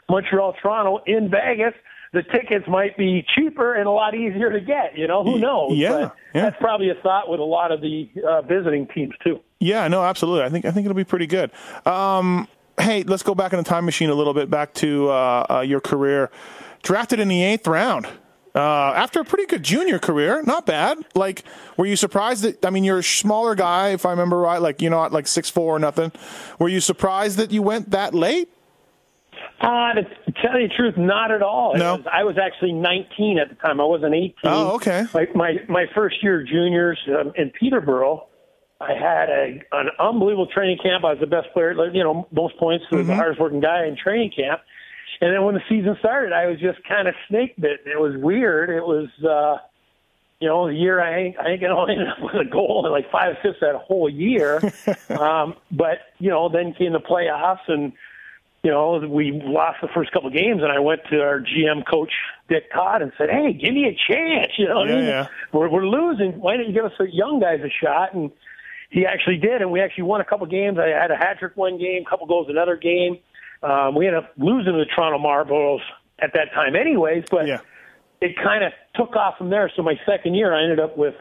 Montreal, 0.07 0.53
Toronto 0.61 0.99
in 1.07 1.29
Vegas. 1.31 1.73
The 2.13 2.21
tickets 2.23 2.65
might 2.67 2.97
be 2.97 3.23
cheaper 3.35 3.73
and 3.75 3.87
a 3.87 3.91
lot 3.91 4.13
easier 4.13 4.51
to 4.51 4.59
get. 4.59 4.95
You 4.95 5.07
know, 5.07 5.23
who 5.23 5.39
knows? 5.39 5.75
yeah, 5.75 5.89
But 5.89 6.15
yeah. 6.35 6.41
That's 6.41 6.57
probably 6.59 6.89
a 6.91 6.95
thought 7.01 7.29
with 7.29 7.39
a 7.39 7.43
lot 7.43 7.71
of 7.71 7.81
the 7.81 8.09
uh, 8.27 8.41
visiting 8.43 8.87
teams 8.93 9.13
too. 9.23 9.39
Yeah, 9.59 9.87
no, 9.87 10.03
absolutely. 10.03 10.43
I 10.45 10.49
think 10.49 10.65
I 10.65 10.71
think 10.71 10.85
it'll 10.85 10.95
be 10.95 11.03
pretty 11.03 11.27
good. 11.27 11.49
Um, 11.85 12.47
hey, 12.79 13.03
let's 13.03 13.23
go 13.23 13.35
back 13.35 13.53
in 13.53 13.57
the 13.57 13.63
time 13.63 13.85
machine 13.85 14.09
a 14.09 14.15
little 14.15 14.33
bit, 14.33 14.49
back 14.49 14.73
to 14.75 15.09
uh, 15.09 15.45
uh, 15.49 15.59
your 15.61 15.81
career. 15.81 16.31
Drafted 16.81 17.19
in 17.19 17.27
the 17.27 17.43
eighth 17.43 17.67
round 17.67 18.07
uh, 18.55 18.93
after 18.95 19.19
a 19.19 19.25
pretty 19.25 19.45
good 19.45 19.63
junior 19.63 19.99
career, 19.99 20.41
not 20.43 20.65
bad. 20.65 20.97
Like, 21.13 21.43
were 21.77 21.85
you 21.85 21.95
surprised 21.95 22.43
that? 22.43 22.65
I 22.65 22.69
mean, 22.69 22.83
you're 22.83 22.99
a 22.99 23.03
smaller 23.03 23.55
guy, 23.55 23.89
if 23.89 24.05
I 24.05 24.11
remember 24.11 24.37
right. 24.37 24.61
Like, 24.61 24.81
you're 24.81 24.91
not 24.91 25.11
like 25.11 25.27
six 25.27 25.49
four 25.49 25.75
or 25.75 25.79
nothing. 25.79 26.11
Were 26.57 26.69
you 26.69 26.79
surprised 26.79 27.37
that 27.37 27.51
you 27.51 27.61
went 27.61 27.91
that 27.91 28.13
late? 28.13 28.49
Uh, 29.61 29.93
to 29.93 30.03
tell 30.41 30.59
you 30.59 30.69
the 30.69 30.73
truth, 30.73 30.97
not 30.97 31.31
at 31.31 31.41
all. 31.41 31.75
No? 31.75 31.97
was, 31.97 32.05
I 32.11 32.23
was 32.23 32.37
actually 32.37 32.71
19 32.71 33.39
at 33.39 33.49
the 33.49 33.55
time. 33.55 33.81
I 33.81 33.83
wasn't 33.83 34.15
18. 34.15 34.33
Oh, 34.45 34.75
okay. 34.75 35.05
Like 35.13 35.35
my 35.35 35.57
my 35.67 35.85
first 35.93 36.23
year 36.23 36.43
juniors 36.43 36.97
um, 37.09 37.33
in 37.35 37.49
Peterborough, 37.51 38.28
I 38.81 38.93
had 38.93 39.29
a 39.29 39.59
an 39.73 39.89
unbelievable 39.99 40.47
training 40.47 40.77
camp. 40.81 41.03
I 41.03 41.11
was 41.11 41.19
the 41.19 41.27
best 41.27 41.47
player, 41.53 41.73
you 41.93 42.03
know, 42.03 42.27
most 42.31 42.57
points, 42.57 42.85
Mm-hmm. 42.91 43.07
the 43.07 43.15
hardest 43.15 43.39
working 43.39 43.59
guy 43.59 43.85
in 43.85 43.97
training 43.97 44.31
camp. 44.35 44.61
And 45.21 45.33
then 45.33 45.43
when 45.43 45.55
the 45.55 45.61
season 45.67 45.97
started, 45.99 46.31
I 46.31 46.45
was 46.47 46.59
just 46.59 46.79
kind 46.87 47.07
of 47.07 47.15
snake 47.27 47.55
bitten. 47.57 47.91
It 47.91 47.99
was 47.99 48.13
weird. 48.15 48.69
It 48.69 48.83
was, 48.85 49.09
uh, 49.21 49.57
you 50.39 50.47
know, 50.47 50.67
the 50.67 50.73
year 50.73 51.01
I 51.01 51.19
ain't, 51.19 51.37
I 51.37 51.49
ain't 51.49 51.61
gonna 51.61 51.91
end 51.91 52.07
up 52.07 52.19
with 52.21 52.35
a 52.35 52.49
goal 52.49 52.83
and 52.85 52.93
like 52.93 53.11
five 53.11 53.35
assists 53.37 53.59
that 53.59 53.75
whole 53.75 54.09
year. 54.09 54.61
um, 55.09 55.55
but 55.71 55.97
you 56.19 56.29
know, 56.29 56.47
then 56.47 56.73
came 56.73 56.93
the 56.93 56.99
playoffs 56.99 57.67
and 57.67 57.91
you 58.63 58.71
know, 58.71 58.97
we 58.99 59.31
lost 59.43 59.77
the 59.81 59.87
first 59.93 60.11
couple 60.11 60.27
of 60.27 60.33
games, 60.35 60.61
and 60.61 60.69
I 60.69 60.79
went 60.79 60.99
to 61.11 61.21
our 61.21 61.39
GM 61.39 61.85
coach 61.89 62.11
Dick 62.49 62.69
Todd 62.73 63.01
and 63.01 63.13
said, 63.17 63.29
"Hey, 63.29 63.53
give 63.53 63.73
me 63.73 63.85
a 63.85 63.95
chance. 64.11 64.51
You 64.57 64.67
know, 64.67 64.83
Yeah, 64.83 64.99
yeah. 64.99 65.27
we're 65.53 65.69
we're 65.69 65.87
losing. 65.87 66.33
Why 66.41 66.57
don't 66.57 66.67
you 66.67 66.73
give 66.73 66.83
us 66.83 66.91
the 66.99 67.07
young 67.09 67.39
guys 67.39 67.59
a 67.61 67.69
shot?" 67.69 68.13
And 68.13 68.31
he 68.89 69.05
actually 69.05 69.37
did, 69.37 69.61
and 69.61 69.71
we 69.71 69.81
actually 69.81 70.03
won 70.05 70.21
a 70.21 70.25
couple 70.25 70.45
of 70.45 70.51
games. 70.51 70.77
I 70.79 70.87
had 70.87 71.11
a 71.11 71.15
hat 71.15 71.37
trick 71.39 71.55
one 71.55 71.77
game, 71.77 72.03
a 72.05 72.09
couple 72.09 72.25
goals 72.27 72.47
another 72.49 72.75
game. 72.75 73.19
Um, 73.61 73.95
we 73.95 74.07
ended 74.07 74.23
up 74.23 74.31
losing 74.37 74.73
to 74.73 74.79
the 74.79 74.85
Toronto 74.85 75.19
Marlboros 75.19 75.81
at 76.21 76.31
that 76.33 76.51
time, 76.53 76.75
anyways. 76.75 77.25
But 77.29 77.47
Yeah. 77.47 77.59
it 78.21 78.35
kind 78.41 78.63
of 78.63 78.71
took 78.95 79.15
off 79.15 79.37
from 79.37 79.49
there. 79.49 79.71
So 79.75 79.83
my 79.83 79.99
second 80.05 80.33
year, 80.35 80.53
I 80.53 80.63
ended 80.63 80.79
up 80.79 80.97
with, 80.97 81.15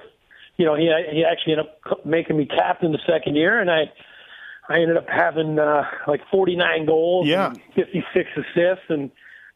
you 0.56 0.64
know, 0.64 0.74
he 0.74 0.84
he 1.12 1.24
actually 1.24 1.54
ended 1.54 1.66
up 1.90 2.06
making 2.06 2.36
me 2.36 2.46
captain 2.46 2.92
the 2.92 2.98
second 3.06 3.36
year, 3.36 3.60
and 3.60 3.70
I 3.70 3.90
I 4.70 4.80
ended 4.80 4.96
up 4.96 5.08
having 5.08 5.58
uh, 5.58 5.84
like 6.06 6.20
49 6.30 6.86
goals, 6.86 7.26
Yeah. 7.26 7.48
and 7.48 7.60
56 7.74 8.30
assists, 8.36 8.84
and 8.88 9.10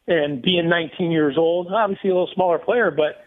and 0.07 0.41
being 0.41 0.67
19 0.67 1.11
years 1.11 1.37
old, 1.37 1.71
obviously 1.71 2.09
a 2.09 2.13
little 2.13 2.29
smaller 2.33 2.59
player, 2.59 2.91
but 2.91 3.23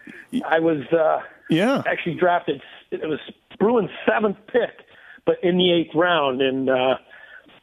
I 0.47 0.59
was 0.59 0.81
uh, 0.93 1.21
Yeah. 1.49 1.81
actually 1.87 2.13
drafted. 2.15 2.61
It 2.91 3.01
was 3.09 3.19
Bruins' 3.59 3.89
seventh 4.07 4.37
pick, 4.47 4.85
but 5.25 5.37
in 5.43 5.57
the 5.57 5.71
eighth 5.71 5.93
round, 5.95 6.41
and 6.41 6.69
uh, 6.69 6.95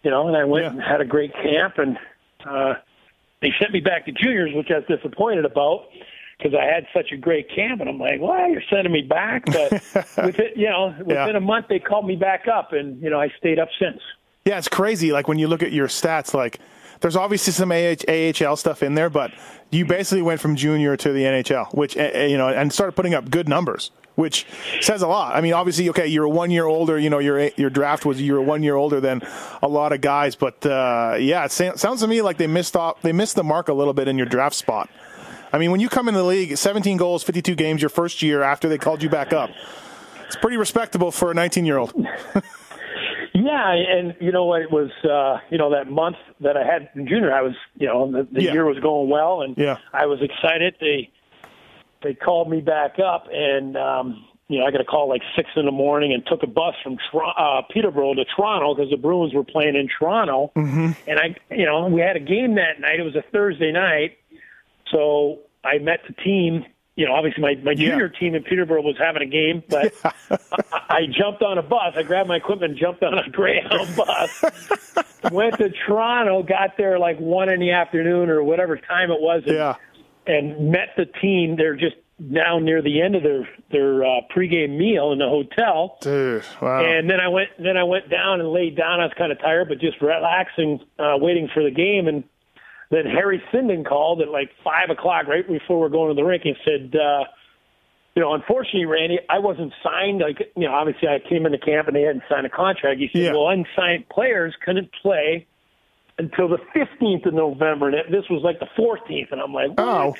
you 0.02 0.10
know, 0.10 0.28
and 0.28 0.36
I 0.36 0.44
went 0.44 0.64
Yeah. 0.64 0.70
and 0.70 0.80
had 0.82 1.00
a 1.00 1.04
great 1.04 1.32
camp, 1.34 1.74
and 1.78 1.98
uh, 2.48 2.74
they 3.40 3.52
sent 3.60 3.72
me 3.72 3.80
back 3.80 4.06
to 4.06 4.12
juniors, 4.12 4.50
which 4.54 4.70
I 4.70 4.78
was 4.78 4.84
disappointed 4.88 5.44
about 5.44 5.86
because 6.38 6.52
I 6.54 6.64
had 6.64 6.86
such 6.92 7.12
a 7.12 7.16
great 7.16 7.48
camp, 7.54 7.80
and 7.80 7.88
I'm 7.88 7.98
like, 7.98 8.20
well, 8.20 8.50
you're 8.50 8.62
sending 8.68 8.92
me 8.92 9.02
back, 9.02 9.44
but 9.46 9.70
within 10.24 10.50
you 10.56 10.68
know, 10.68 10.94
within 10.98 11.10
Yeah. 11.14 11.36
a 11.36 11.40
month 11.40 11.66
they 11.68 11.78
called 11.78 12.06
me 12.06 12.16
back 12.16 12.46
up, 12.48 12.72
and 12.72 13.00
you 13.02 13.08
know, 13.10 13.20
I 13.20 13.28
stayed 13.38 13.58
up 13.58 13.68
since. 13.78 14.00
Yeah, 14.44 14.58
it's 14.58 14.68
crazy. 14.68 15.10
Like 15.12 15.26
when 15.28 15.38
you 15.38 15.48
look 15.48 15.62
at 15.62 15.72
your 15.72 15.86
stats, 15.88 16.34
like 16.34 16.58
there's 17.00 17.16
obviously 17.16 17.52
some 17.54 17.72
AH, 17.72 18.04
AHL 18.08 18.56
stuff 18.56 18.82
in 18.82 18.94
there, 18.94 19.08
but 19.08 19.32
you 19.70 19.86
basically 19.86 20.22
went 20.22 20.40
from 20.40 20.54
junior 20.56 20.96
to 20.98 21.12
the 21.12 21.22
NHL, 21.22 21.74
which 21.74 21.96
eh, 21.96 22.10
eh, 22.12 22.26
you 22.26 22.36
know, 22.36 22.48
and 22.48 22.70
started 22.72 22.92
putting 22.92 23.14
up 23.14 23.30
good 23.30 23.48
numbers, 23.48 23.90
which 24.14 24.46
says 24.80 25.02
a 25.02 25.06
lot. 25.08 25.34
I 25.34 25.40
mean, 25.40 25.52
obviously, 25.52 25.88
okay, 25.90 26.06
you're 26.06 26.28
one 26.28 26.50
year 26.50 26.66
older. 26.66 26.98
You 26.98 27.10
know, 27.10 27.18
your 27.18 27.50
your 27.56 27.70
draft 27.70 28.04
was 28.06 28.20
you're 28.22 28.40
one 28.42 28.62
year 28.62 28.76
older 28.76 29.00
than 29.00 29.22
a 29.62 29.68
lot 29.68 29.92
of 29.92 30.00
guys, 30.00 30.34
but 30.36 30.64
uh, 30.66 31.16
yeah, 31.18 31.44
it 31.44 31.50
sounds 31.52 32.00
to 32.00 32.06
me 32.06 32.22
like 32.22 32.36
they 32.38 32.46
missed 32.46 32.76
off, 32.76 33.02
they 33.02 33.12
missed 33.12 33.34
the 33.36 33.44
mark 33.44 33.68
a 33.68 33.74
little 33.74 33.94
bit 33.94 34.08
in 34.08 34.16
your 34.16 34.26
draft 34.26 34.56
spot. 34.56 34.88
I 35.52 35.58
mean, 35.58 35.70
when 35.70 35.80
you 35.80 35.88
come 35.88 36.08
in 36.08 36.14
the 36.14 36.24
league, 36.24 36.56
17 36.56 36.96
goals, 36.96 37.22
52 37.22 37.54
games, 37.54 37.80
your 37.80 37.88
first 37.88 38.22
year 38.22 38.42
after 38.42 38.68
they 38.68 38.76
called 38.78 39.02
you 39.04 39.08
back 39.08 39.32
up, 39.32 39.50
it's 40.26 40.34
pretty 40.36 40.56
respectable 40.56 41.12
for 41.12 41.30
a 41.30 41.34
19 41.34 41.64
year 41.64 41.78
old. 41.78 41.92
Yeah, 43.36 43.72
and 43.72 44.14
you 44.20 44.30
know 44.30 44.44
what? 44.44 44.62
It 44.62 44.70
was 44.70 44.90
uh, 45.02 45.38
you 45.50 45.58
know 45.58 45.70
that 45.72 45.90
month 45.90 46.16
that 46.40 46.56
I 46.56 46.64
had 46.64 46.88
in 46.94 47.06
junior. 47.08 47.32
I 47.34 47.42
was 47.42 47.54
you 47.76 47.86
know 47.88 48.10
the, 48.10 48.28
the 48.30 48.42
Yeah. 48.44 48.52
year 48.52 48.64
was 48.64 48.78
going 48.78 49.10
well, 49.10 49.42
and 49.42 49.56
Yeah. 49.58 49.78
I 49.92 50.06
was 50.06 50.20
excited. 50.22 50.76
They 50.80 51.10
they 52.04 52.14
called 52.14 52.48
me 52.48 52.60
back 52.60 52.98
up, 53.00 53.26
and 53.32 53.76
um, 53.76 54.24
you 54.48 54.60
know 54.60 54.66
I 54.66 54.70
got 54.70 54.80
a 54.80 54.84
call 54.84 55.08
like 55.08 55.22
six 55.34 55.48
in 55.56 55.64
the 55.64 55.72
morning, 55.72 56.12
and 56.12 56.24
took 56.26 56.42
a 56.44 56.46
bus 56.46 56.74
from 56.84 56.98
Tor- 57.10 57.34
uh, 57.38 57.62
Peterborough 57.72 58.14
to 58.14 58.24
Toronto 58.36 58.74
because 58.74 58.90
the 58.90 58.96
Bruins 58.96 59.34
were 59.34 59.42
playing 59.44 59.74
in 59.74 59.88
Toronto, 59.98 60.52
mm-hmm. 60.54 60.92
and 61.08 61.18
I 61.18 61.34
you 61.50 61.66
know 61.66 61.86
we 61.88 62.00
had 62.00 62.16
a 62.16 62.20
game 62.20 62.54
that 62.56 62.78
night. 62.80 63.00
It 63.00 63.02
was 63.02 63.16
a 63.16 63.24
Thursday 63.32 63.72
night, 63.72 64.18
so 64.92 65.40
I 65.64 65.78
met 65.78 66.00
the 66.06 66.14
team. 66.22 66.64
You 66.96 67.08
know, 67.08 67.14
obviously 67.14 67.42
my, 67.42 67.56
my 67.64 67.72
Yeah. 67.72 67.88
junior 67.90 68.08
team 68.08 68.36
in 68.36 68.44
Peterborough 68.44 68.82
was 68.82 68.94
having 68.96 69.20
a 69.22 69.26
game, 69.26 69.64
but 69.68 69.92
I, 70.30 70.38
I 70.88 71.00
jumped 71.10 71.42
on 71.42 71.58
a 71.58 71.62
bus. 71.62 71.94
I 71.96 72.04
grabbed 72.04 72.28
my 72.28 72.36
equipment, 72.36 72.70
and 72.72 72.80
jumped 72.80 73.02
on 73.02 73.18
a 73.18 73.28
Greyhound 73.30 73.96
bus, 73.96 74.44
went 75.32 75.56
to 75.58 75.70
Toronto, 75.88 76.44
got 76.44 76.76
there 76.78 77.00
like 77.00 77.18
one 77.18 77.48
in 77.48 77.58
the 77.58 77.72
afternoon 77.72 78.30
or 78.30 78.44
whatever 78.44 78.76
time 78.76 79.10
it 79.10 79.20
was, 79.20 79.42
and, 79.44 79.56
Yeah. 79.56 79.74
And 80.26 80.70
met 80.70 80.90
the 80.96 81.06
team. 81.06 81.56
They're 81.56 81.76
just 81.76 81.96
now 82.18 82.58
near 82.58 82.80
the 82.80 83.02
end 83.02 83.16
of 83.16 83.22
their 83.22 83.48
their 83.72 84.04
uh, 84.04 84.20
pregame 84.34 84.78
meal 84.78 85.12
in 85.12 85.18
the 85.18 85.28
hotel. 85.28 85.98
Dude, 86.00 86.44
wow. 86.60 86.84
And 86.84 87.10
then 87.10 87.20
I 87.20 87.28
went 87.28 87.50
then 87.58 87.76
I 87.76 87.84
went 87.84 88.08
down 88.08 88.40
and 88.40 88.50
laid 88.52 88.76
down. 88.76 89.00
I 89.00 89.04
was 89.04 89.12
kind 89.18 89.32
of 89.32 89.38
tired, 89.40 89.68
but 89.68 89.78
just 89.80 90.00
relaxing, 90.00 90.80
uh, 90.98 91.16
waiting 91.18 91.48
for 91.52 91.62
the 91.62 91.70
game. 91.70 92.06
And 92.06 92.24
then 92.90 93.06
Harry 93.06 93.42
Sinden 93.52 93.84
called 93.84 94.20
at 94.20 94.28
like 94.28 94.50
five 94.62 94.90
o'clock, 94.90 95.26
right 95.26 95.46
before 95.46 95.80
we're 95.80 95.88
going 95.88 96.14
to 96.14 96.14
the 96.14 96.26
rink, 96.26 96.44
and 96.44 96.56
said, 96.64 96.94
uh, 96.98 97.24
"You 98.14 98.22
know, 98.22 98.34
unfortunately, 98.34 98.86
Randy, 98.86 99.18
I 99.28 99.40
wasn't 99.40 99.72
signed. 99.82 100.20
Like, 100.20 100.52
you 100.56 100.68
know, 100.68 100.72
obviously 100.72 101.08
I 101.08 101.18
came 101.18 101.46
into 101.46 101.58
camp 101.58 101.88
and 101.88 101.96
they 101.96 102.02
hadn't 102.02 102.22
signed 102.30 102.46
a 102.46 102.50
contract. 102.50 103.00
He 103.00 103.08
said, 103.12 103.22
Yeah. 103.22 103.32
well, 103.32 103.48
unsigned 103.48 104.08
players 104.08 104.54
couldn't 104.64 104.90
play." 105.02 105.46
Until 106.16 106.46
the 106.48 106.58
15th 106.76 107.26
of 107.26 107.34
November, 107.34 107.88
and 107.88 107.96
this 108.14 108.24
was 108.30 108.42
like 108.44 108.60
the 108.60 108.68
14th, 108.78 109.32
and 109.32 109.40
I'm 109.40 109.52
like, 109.52 109.70
what? 109.70 109.80
oh, 109.80 110.14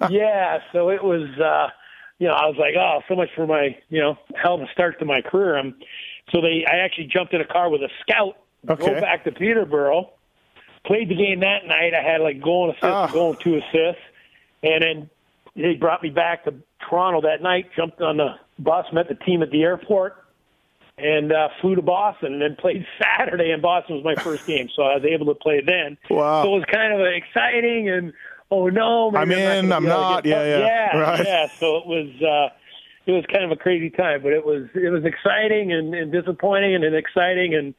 yeah, 0.10 0.58
so 0.72 0.88
it 0.88 1.04
was, 1.04 1.28
uh, 1.38 1.68
you 2.18 2.26
know, 2.28 2.32
I 2.32 2.46
was 2.46 2.56
like, 2.58 2.74
oh, 2.78 3.00
so 3.08 3.14
much 3.14 3.28
for 3.36 3.46
my, 3.46 3.76
you 3.90 4.00
know, 4.00 4.16
hell 4.42 4.54
of 4.54 4.62
a 4.62 4.66
start 4.72 4.98
to 5.00 5.04
my 5.04 5.20
career. 5.20 5.58
Um, 5.58 5.74
so 6.32 6.40
they, 6.40 6.64
I 6.70 6.78
actually 6.78 7.08
jumped 7.12 7.34
in 7.34 7.42
a 7.42 7.46
car 7.46 7.68
with 7.70 7.82
a 7.82 7.90
scout, 8.00 8.38
Okay. 8.68 8.82
drove 8.86 9.00
back 9.02 9.24
to 9.24 9.32
Peterborough, 9.32 10.10
played 10.86 11.10
the 11.10 11.14
game 11.14 11.40
that 11.40 11.66
night. 11.66 11.92
I 11.94 12.02
had 12.02 12.22
like 12.22 12.42
goal 12.42 12.64
and 12.70 12.72
assist, 12.72 12.84
Ah. 12.86 13.06
goal 13.12 13.32
and 13.32 13.40
two 13.44 13.56
assists, 13.56 14.02
and 14.62 14.82
then 14.82 15.10
they 15.56 15.74
brought 15.74 16.02
me 16.02 16.08
back 16.08 16.44
to 16.44 16.54
Toronto 16.88 17.20
that 17.28 17.42
night. 17.42 17.66
Jumped 17.76 18.00
on 18.00 18.16
the 18.16 18.34
bus, 18.58 18.86
met 18.94 19.08
the 19.08 19.14
team 19.14 19.42
at 19.42 19.50
the 19.50 19.62
airport, 19.62 20.16
and 20.98 21.32
uh, 21.32 21.48
flew 21.60 21.74
to 21.74 21.82
Boston, 21.82 22.34
and 22.34 22.42
then 22.42 22.56
played 22.56 22.86
Saturday. 23.02 23.50
And 23.50 23.62
Boston 23.62 23.96
was 23.96 24.04
my 24.04 24.14
first 24.22 24.46
game, 24.46 24.68
so 24.74 24.82
I 24.82 24.96
was 24.96 25.04
able 25.04 25.26
to 25.26 25.34
play 25.34 25.60
then. 25.64 25.96
Wow. 26.10 26.42
So 26.42 26.54
it 26.54 26.58
was 26.58 26.64
kind 26.72 26.92
of 26.92 27.00
exciting 27.06 27.88
and. 27.88 28.12
Oh 28.50 28.68
no! 28.68 29.14
I'm 29.14 29.30
in, 29.30 29.70
I'm 29.70 29.82
be 29.82 29.90
able 29.90 29.98
to 29.98 30.02
not. 30.02 30.24
Yeah, 30.24 30.42
yeah. 30.42 30.58
yeah, 30.60 30.96
Right. 31.02 31.22
yeah. 31.26 31.48
So 31.48 31.76
it 31.76 31.86
was, 31.86 32.08
uh, 32.22 32.54
it 33.04 33.12
was 33.12 33.22
kind 33.30 33.44
of 33.44 33.50
a 33.50 33.56
crazy 33.56 33.90
time, 33.90 34.22
but 34.22 34.32
it 34.32 34.42
was, 34.42 34.68
it 34.74 34.88
was 34.88 35.04
exciting 35.04 35.70
and, 35.70 35.94
and 35.94 36.10
disappointing, 36.10 36.74
and 36.74 36.82
then 36.82 36.94
exciting, 36.94 37.54
and, 37.54 37.74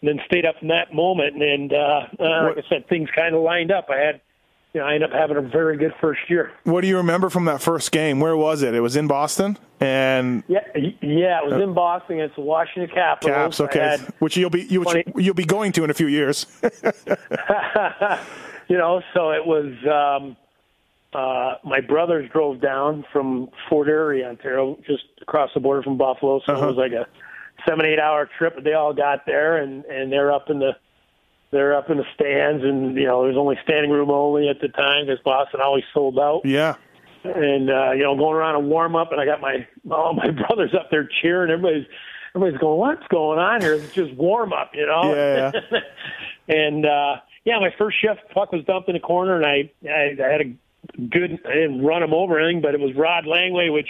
and 0.00 0.08
then 0.08 0.20
stayed 0.26 0.46
up 0.46 0.54
in 0.62 0.68
that 0.68 0.94
moment, 0.94 1.42
and 1.42 1.72
uh, 1.72 2.02
uh, 2.20 2.44
like 2.44 2.58
I 2.58 2.68
said, 2.68 2.88
things 2.88 3.08
kind 3.12 3.34
of 3.34 3.42
lined 3.42 3.72
up. 3.72 3.88
I 3.90 3.98
had, 3.98 4.20
you 4.74 4.80
know, 4.80 4.86
I 4.86 4.94
ended 4.94 5.10
up 5.12 5.16
having 5.16 5.36
a 5.36 5.40
very 5.40 5.76
good 5.78 5.94
first 6.00 6.20
year. 6.28 6.50
what 6.64 6.80
do 6.82 6.88
you 6.88 6.96
remember 6.96 7.30
from 7.30 7.44
that 7.46 7.62
first 7.62 7.92
game? 7.92 8.20
Where 8.20 8.36
was 8.36 8.62
it? 8.62 8.74
It 8.74 8.80
was 8.80 8.96
in 8.96 9.06
Boston, 9.06 9.56
and 9.80 10.42
Yeah, 10.48 10.60
yeah. 11.00 11.40
It 11.42 11.46
was 11.50 11.62
in 11.62 11.72
Boston 11.74 12.16
against 12.18 12.36
the 12.36 12.42
Washington 12.42 12.94
Capitals. 12.94 13.58
Caps. 13.58 13.60
Okay, 13.60 13.96
which 14.18 14.36
you'll 14.36 14.50
be 14.50 14.62
you, 14.62 14.80
which 14.82 15.06
you'll 15.16 15.34
be 15.34 15.44
going 15.44 15.72
to 15.72 15.84
in 15.84 15.90
a 15.90 15.94
few 15.94 16.08
years. 16.08 16.46
you 18.68 18.78
know, 18.78 19.02
so 19.14 19.30
it 19.30 19.46
was. 19.46 19.72
um 19.86 20.36
uh 21.12 21.54
My 21.64 21.80
brothers 21.80 22.28
drove 22.32 22.60
down 22.60 23.04
from 23.12 23.48
Fort 23.68 23.88
Erie, 23.88 24.24
Ontario, 24.24 24.76
just 24.86 25.04
across 25.22 25.50
the 25.54 25.60
border 25.60 25.82
from 25.82 25.96
Buffalo. 25.96 26.40
So 26.44 26.54
Uh-huh. 26.54 26.64
it 26.64 26.68
was 26.68 26.76
like 26.76 26.92
a 26.92 27.06
seven, 27.68 27.86
eight 27.86 28.00
hour 28.00 28.28
trip. 28.38 28.54
But 28.56 28.64
they 28.64 28.74
all 28.74 28.92
got 28.92 29.24
there, 29.26 29.58
and 29.58 29.84
and 29.84 30.10
they're 30.10 30.32
up 30.32 30.50
in 30.50 30.58
the 30.58 30.72
they're 31.50 31.76
up 31.76 31.90
in 31.90 31.98
the 31.98 32.04
stands, 32.14 32.64
and 32.64 32.96
you 32.96 33.06
know, 33.06 33.22
there's 33.22 33.36
only 33.36 33.56
standing 33.62 33.90
room 33.90 34.10
only 34.10 34.48
at 34.48 34.60
the 34.60 34.68
time 34.68 35.06
because 35.06 35.22
Boston 35.24 35.60
always 35.62 35.84
sold 35.92 36.18
out. 36.18 36.42
yeah, 36.44 36.74
and 37.24 37.70
uh, 37.70 37.92
you 37.92 38.02
know, 38.02 38.16
going 38.16 38.36
around 38.36 38.56
a 38.56 38.60
warm 38.60 38.96
up, 38.96 39.12
and 39.12 39.20
I 39.20 39.24
got 39.24 39.40
my 39.40 39.66
all 39.90 40.14
my 40.14 40.30
brothers 40.46 40.74
up 40.74 40.90
there 40.90 41.08
cheering. 41.22 41.50
Everybody's 41.50 41.86
everybody's 42.34 42.60
going, 42.60 42.78
"What's 42.78 43.06
going 43.08 43.38
on 43.38 43.60
here?" 43.60 43.74
It's 43.74 43.92
just 43.92 44.14
warm 44.14 44.52
up, 44.52 44.72
you 44.74 44.86
know. 44.86 45.14
Yeah, 45.14 45.52
and 46.48 46.84
uh, 46.84 47.16
yeah, 47.44 47.58
my 47.60 47.70
first 47.78 48.00
shift, 48.00 48.20
puck 48.32 48.52
was 48.52 48.64
dumped 48.64 48.88
in 48.88 48.94
the 48.94 49.00
corner, 49.00 49.36
and 49.36 49.46
I 49.46 49.70
I, 49.88 50.16
I 50.22 50.32
had 50.32 50.40
a 50.40 51.04
good. 51.08 51.38
I 51.46 51.54
didn't 51.54 51.84
run 51.84 52.02
him 52.02 52.12
over 52.12 52.38
anything, 52.38 52.62
but 52.62 52.74
it 52.74 52.80
was 52.80 52.94
Rod 52.96 53.24
Langway, 53.24 53.72
which 53.72 53.88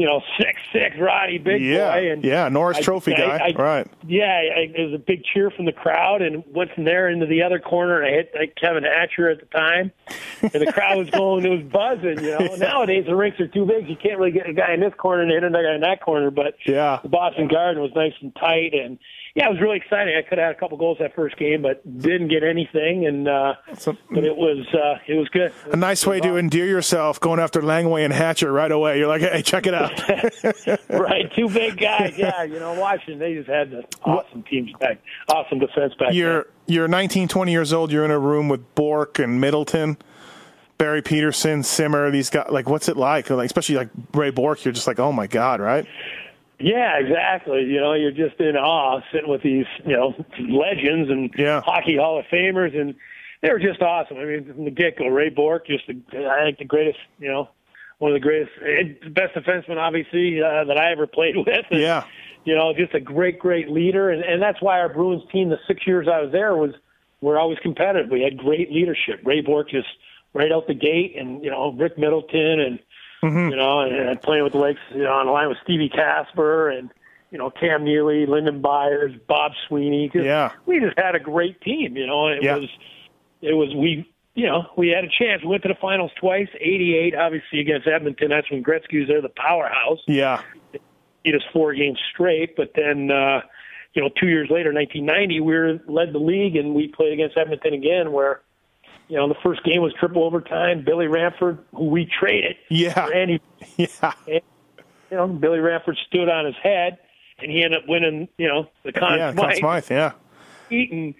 you 0.00 0.06
know, 0.06 0.22
six 0.38 0.60
six 0.72 0.96
Roddy, 0.98 1.36
big 1.38 1.60
yeah, 1.62 1.92
boy, 1.92 2.10
and 2.12 2.24
yeah. 2.24 2.48
Norris 2.48 2.78
I- 2.78 2.82
Trophy 2.82 3.14
I- 3.14 3.16
guy, 3.18 3.52
I- 3.56 3.62
right? 3.62 3.86
yeah, 4.06 4.40
I, 4.56 4.72
there 4.74 4.86
was 4.86 4.94
a 4.94 4.98
big 4.98 5.22
cheer 5.24 5.50
from 5.50 5.66
the 5.66 5.72
crowd, 5.72 6.22
and 6.22 6.42
went 6.54 6.72
from 6.74 6.84
there 6.84 7.08
into 7.08 7.26
the 7.26 7.42
other 7.42 7.58
corner, 7.58 8.00
and 8.00 8.06
I 8.06 8.16
hit 8.16 8.30
like, 8.38 8.54
Kevin 8.56 8.84
Hatcher 8.84 9.28
at 9.28 9.40
the 9.40 9.46
time, 9.46 9.92
and 10.42 10.52
the 10.52 10.72
crowd 10.72 10.96
was 10.98 11.10
going, 11.10 11.44
it 11.44 11.50
was 11.50 11.62
buzzing. 11.70 12.24
You 12.24 12.38
know, 12.38 12.54
nowadays 12.58 13.04
the 13.06 13.14
rinks 13.14 13.38
are 13.40 13.48
too 13.48 13.66
big; 13.66 13.88
you 13.88 13.96
can't 13.96 14.18
really 14.18 14.30
get 14.32 14.48
a 14.48 14.52
guy 14.54 14.72
in 14.72 14.80
this 14.80 14.94
corner 14.96 15.22
and 15.22 15.30
hit 15.30 15.44
another 15.44 15.64
guy 15.64 15.74
in 15.74 15.80
that 15.82 16.00
corner. 16.00 16.30
But 16.30 16.54
Yeah. 16.66 17.00
the 17.02 17.08
Boston 17.10 17.48
Garden 17.48 17.82
was 17.82 17.92
nice 17.94 18.14
and 18.22 18.34
tight, 18.36 18.72
and 18.74 18.98
yeah, 19.34 19.46
it 19.46 19.50
was 19.52 19.60
really 19.60 19.76
exciting. 19.76 20.16
I 20.16 20.22
could 20.28 20.38
have 20.38 20.48
had 20.48 20.56
a 20.56 20.58
couple 20.58 20.76
goals 20.76 20.98
that 21.00 21.14
first 21.14 21.36
game, 21.36 21.62
but 21.62 21.82
didn't 22.00 22.28
get 22.28 22.42
anything, 22.42 23.06
and 23.06 23.28
uh, 23.28 23.54
So- 23.78 23.96
but 24.10 24.24
it 24.24 24.36
was 24.36 24.66
uh, 24.74 24.98
it 25.06 25.14
was 25.14 25.28
good. 25.28 25.52
A 25.72 25.76
nice 25.76 26.06
way 26.06 26.20
to 26.20 26.36
endear 26.36 26.66
yourself, 26.66 27.20
going 27.20 27.38
after 27.40 27.60
Langway 27.62 28.04
and 28.04 28.12
Hatcher 28.12 28.52
right 28.52 28.70
away. 28.72 28.98
You're 28.98 29.08
like, 29.08 29.22
hey, 29.22 29.42
check 29.42 29.66
it 29.66 29.74
out. 29.74 29.92
right, 30.90 31.32
two 31.34 31.48
big 31.48 31.78
guys. 31.78 32.14
Yeah, 32.16 32.42
you 32.42 32.58
know, 32.58 32.74
Washington 32.78 33.18
they 33.18 33.34
just 33.34 33.48
had 33.48 33.70
the 33.70 33.84
awesome 34.04 34.42
teams 34.42 34.72
back, 34.80 34.98
awesome 35.28 35.58
defense 35.58 35.94
back. 35.98 36.12
you're 36.12 36.46
you're 36.66 36.88
19, 36.88 37.28
20 37.28 37.52
years 37.52 37.72
old. 37.72 37.90
You're 37.92 38.04
in 38.04 38.10
a 38.10 38.18
room 38.18 38.48
with 38.48 38.74
Bourque 38.74 39.18
and 39.18 39.40
Middleton, 39.40 39.96
Barry 40.78 41.02
Pederson, 41.02 41.64
Simmer. 41.64 42.10
These 42.10 42.30
guys, 42.30 42.46
like, 42.50 42.68
what's 42.68 42.88
it 42.88 42.96
like? 42.96 43.28
Like, 43.30 43.46
especially 43.46 43.76
like 43.76 43.88
Ray 44.14 44.30
Bourque. 44.30 44.64
You're 44.64 44.72
just 44.72 44.86
like, 44.86 44.98
oh 44.98 45.12
my 45.12 45.26
god, 45.26 45.60
right? 45.60 45.86
Yeah, 46.60 46.98
exactly. 46.98 47.64
You 47.64 47.80
know, 47.80 47.94
you're 47.94 48.10
just 48.12 48.38
in 48.40 48.56
awe 48.56 49.00
sitting 49.12 49.30
with 49.30 49.42
these, 49.42 49.66
you 49.86 49.96
know, 49.96 50.14
legends 50.38 51.10
and 51.10 51.32
Yeah. 51.36 51.60
hockey 51.62 51.96
Hall 51.96 52.18
of 52.18 52.26
Famers, 52.26 52.78
and 52.78 52.94
they 53.42 53.50
were 53.50 53.58
just 53.58 53.80
awesome. 53.82 54.18
I 54.18 54.24
mean, 54.24 54.44
from 54.44 54.64
the 54.64 54.70
get 54.70 54.98
go, 54.98 55.06
Ray 55.06 55.30
Bourque, 55.30 55.66
just 55.66 55.86
the, 55.86 55.96
I 56.28 56.44
think 56.44 56.58
the 56.58 56.64
greatest, 56.64 56.98
you 57.18 57.28
know, 57.30 57.48
one 57.98 58.12
of 58.12 58.14
the 58.14 58.20
greatest, 58.20 58.52
eh, 58.64 59.08
best 59.10 59.34
defenseman, 59.34 59.78
obviously, 59.78 60.40
uh, 60.42 60.64
that 60.64 60.76
I 60.78 60.92
ever 60.92 61.06
played 61.06 61.36
with. 61.46 61.48
And, 61.70 61.80
Yeah. 61.80 62.04
You 62.44 62.54
know, 62.54 62.72
just 62.72 62.94
a 62.94 63.00
great, 63.00 63.38
great 63.38 63.68
leader, 63.70 64.08
and 64.08 64.24
and 64.24 64.40
that's 64.40 64.62
why 64.62 64.80
our 64.80 64.88
Bruins 64.88 65.22
team, 65.30 65.50
the 65.50 65.58
six 65.68 65.86
years 65.86 66.08
I 66.08 66.22
was 66.22 66.32
there, 66.32 66.56
was 66.56 66.70
we're 67.20 67.38
always 67.38 67.58
competitive. 67.58 68.10
We 68.10 68.22
had 68.22 68.38
great 68.38 68.72
leadership. 68.72 69.20
Ray 69.24 69.42
Bourque 69.42 69.68
just 69.68 69.88
right 70.32 70.50
out 70.50 70.66
the 70.66 70.72
gate, 70.72 71.16
and 71.18 71.44
you 71.44 71.50
know, 71.50 71.72
Rick 71.72 71.98
Middleton 71.98 72.60
and 72.60 72.78
Mm-hmm. 73.22 73.50
you 73.50 73.56
know, 73.56 73.80
and, 73.80 73.94
and 73.94 74.22
playing 74.22 74.44
with 74.44 74.52
the 74.52 74.58
Lakes, 74.58 74.80
you 74.94 75.02
know, 75.02 75.12
on 75.12 75.26
the 75.26 75.32
line 75.32 75.48
with 75.48 75.58
Stevie 75.62 75.90
Kasper 75.90 76.70
and, 76.70 76.90
you 77.30 77.38
know, 77.38 77.50
Cam 77.50 77.84
Neely, 77.84 78.26
Lyndon 78.26 78.60
Byers, 78.62 79.12
Bob 79.28 79.52
Sweeney. 79.68 80.08
Just, 80.12 80.24
Yeah. 80.24 80.52
We 80.66 80.80
just 80.80 80.98
had 80.98 81.14
a 81.14 81.20
great 81.20 81.60
team, 81.60 81.96
you 81.96 82.06
know, 82.06 82.28
it 82.28 82.42
Yeah. 82.42 82.56
was, 82.56 82.68
it 83.42 83.52
was, 83.54 83.74
we, 83.74 84.10
you 84.34 84.46
know, 84.46 84.64
we 84.76 84.88
had 84.88 85.04
a 85.04 85.08
chance. 85.18 85.42
We 85.42 85.48
went 85.48 85.62
to 85.64 85.68
the 85.68 85.74
finals 85.80 86.12
twice, 86.18 86.48
88, 86.58 87.14
obviously 87.14 87.60
against 87.60 87.86
Edmonton. 87.86 88.30
That's 88.30 88.50
when 88.50 88.62
Gretzky 88.64 89.00
was 89.00 89.08
there, 89.08 89.20
the 89.20 89.28
powerhouse. 89.28 89.98
Yeah. 90.06 90.40
Beat 91.24 91.34
us 91.34 91.42
four 91.52 91.74
games 91.74 91.98
straight. 92.14 92.56
But 92.56 92.72
then, 92.74 93.10
uh, 93.10 93.40
you 93.92 94.00
know, 94.02 94.08
two 94.18 94.28
years 94.28 94.48
later, 94.50 94.72
1990, 94.72 95.40
we 95.40 95.52
were 95.52 95.78
led 95.88 96.12
the 96.14 96.18
league 96.18 96.56
and 96.56 96.74
we 96.74 96.88
played 96.88 97.12
against 97.12 97.36
Edmonton 97.36 97.74
again 97.74 98.12
where, 98.12 98.40
you 99.10 99.16
know, 99.16 99.26
the 99.28 99.34
first 99.42 99.64
game 99.64 99.82
was 99.82 99.92
triple 99.98 100.22
overtime. 100.22 100.84
Billy 100.84 101.08
Ranford, 101.08 101.58
who 101.74 101.86
we 101.86 102.06
traded, 102.06 102.56
Yeah. 102.70 103.06
for 103.06 103.12
Andy 103.12 103.40
Yeah. 103.76 104.12
you 104.28 104.40
know, 105.10 105.26
Billy 105.26 105.58
Ranford 105.58 105.98
stood 106.06 106.28
on 106.28 106.44
his 106.46 106.54
head, 106.62 106.96
and 107.40 107.50
he 107.50 107.64
ended 107.64 107.82
up 107.82 107.88
winning, 107.88 108.28
you 108.38 108.46
know, 108.46 108.68
the 108.84 108.92
Conn 108.92 109.18
yeah. 109.18 109.32
Smythe. 109.32 109.46
Conn 109.46 109.56
Smythe. 109.56 109.90
Yeah. 109.90 110.12
beat, 110.68 110.92
and 110.92 111.14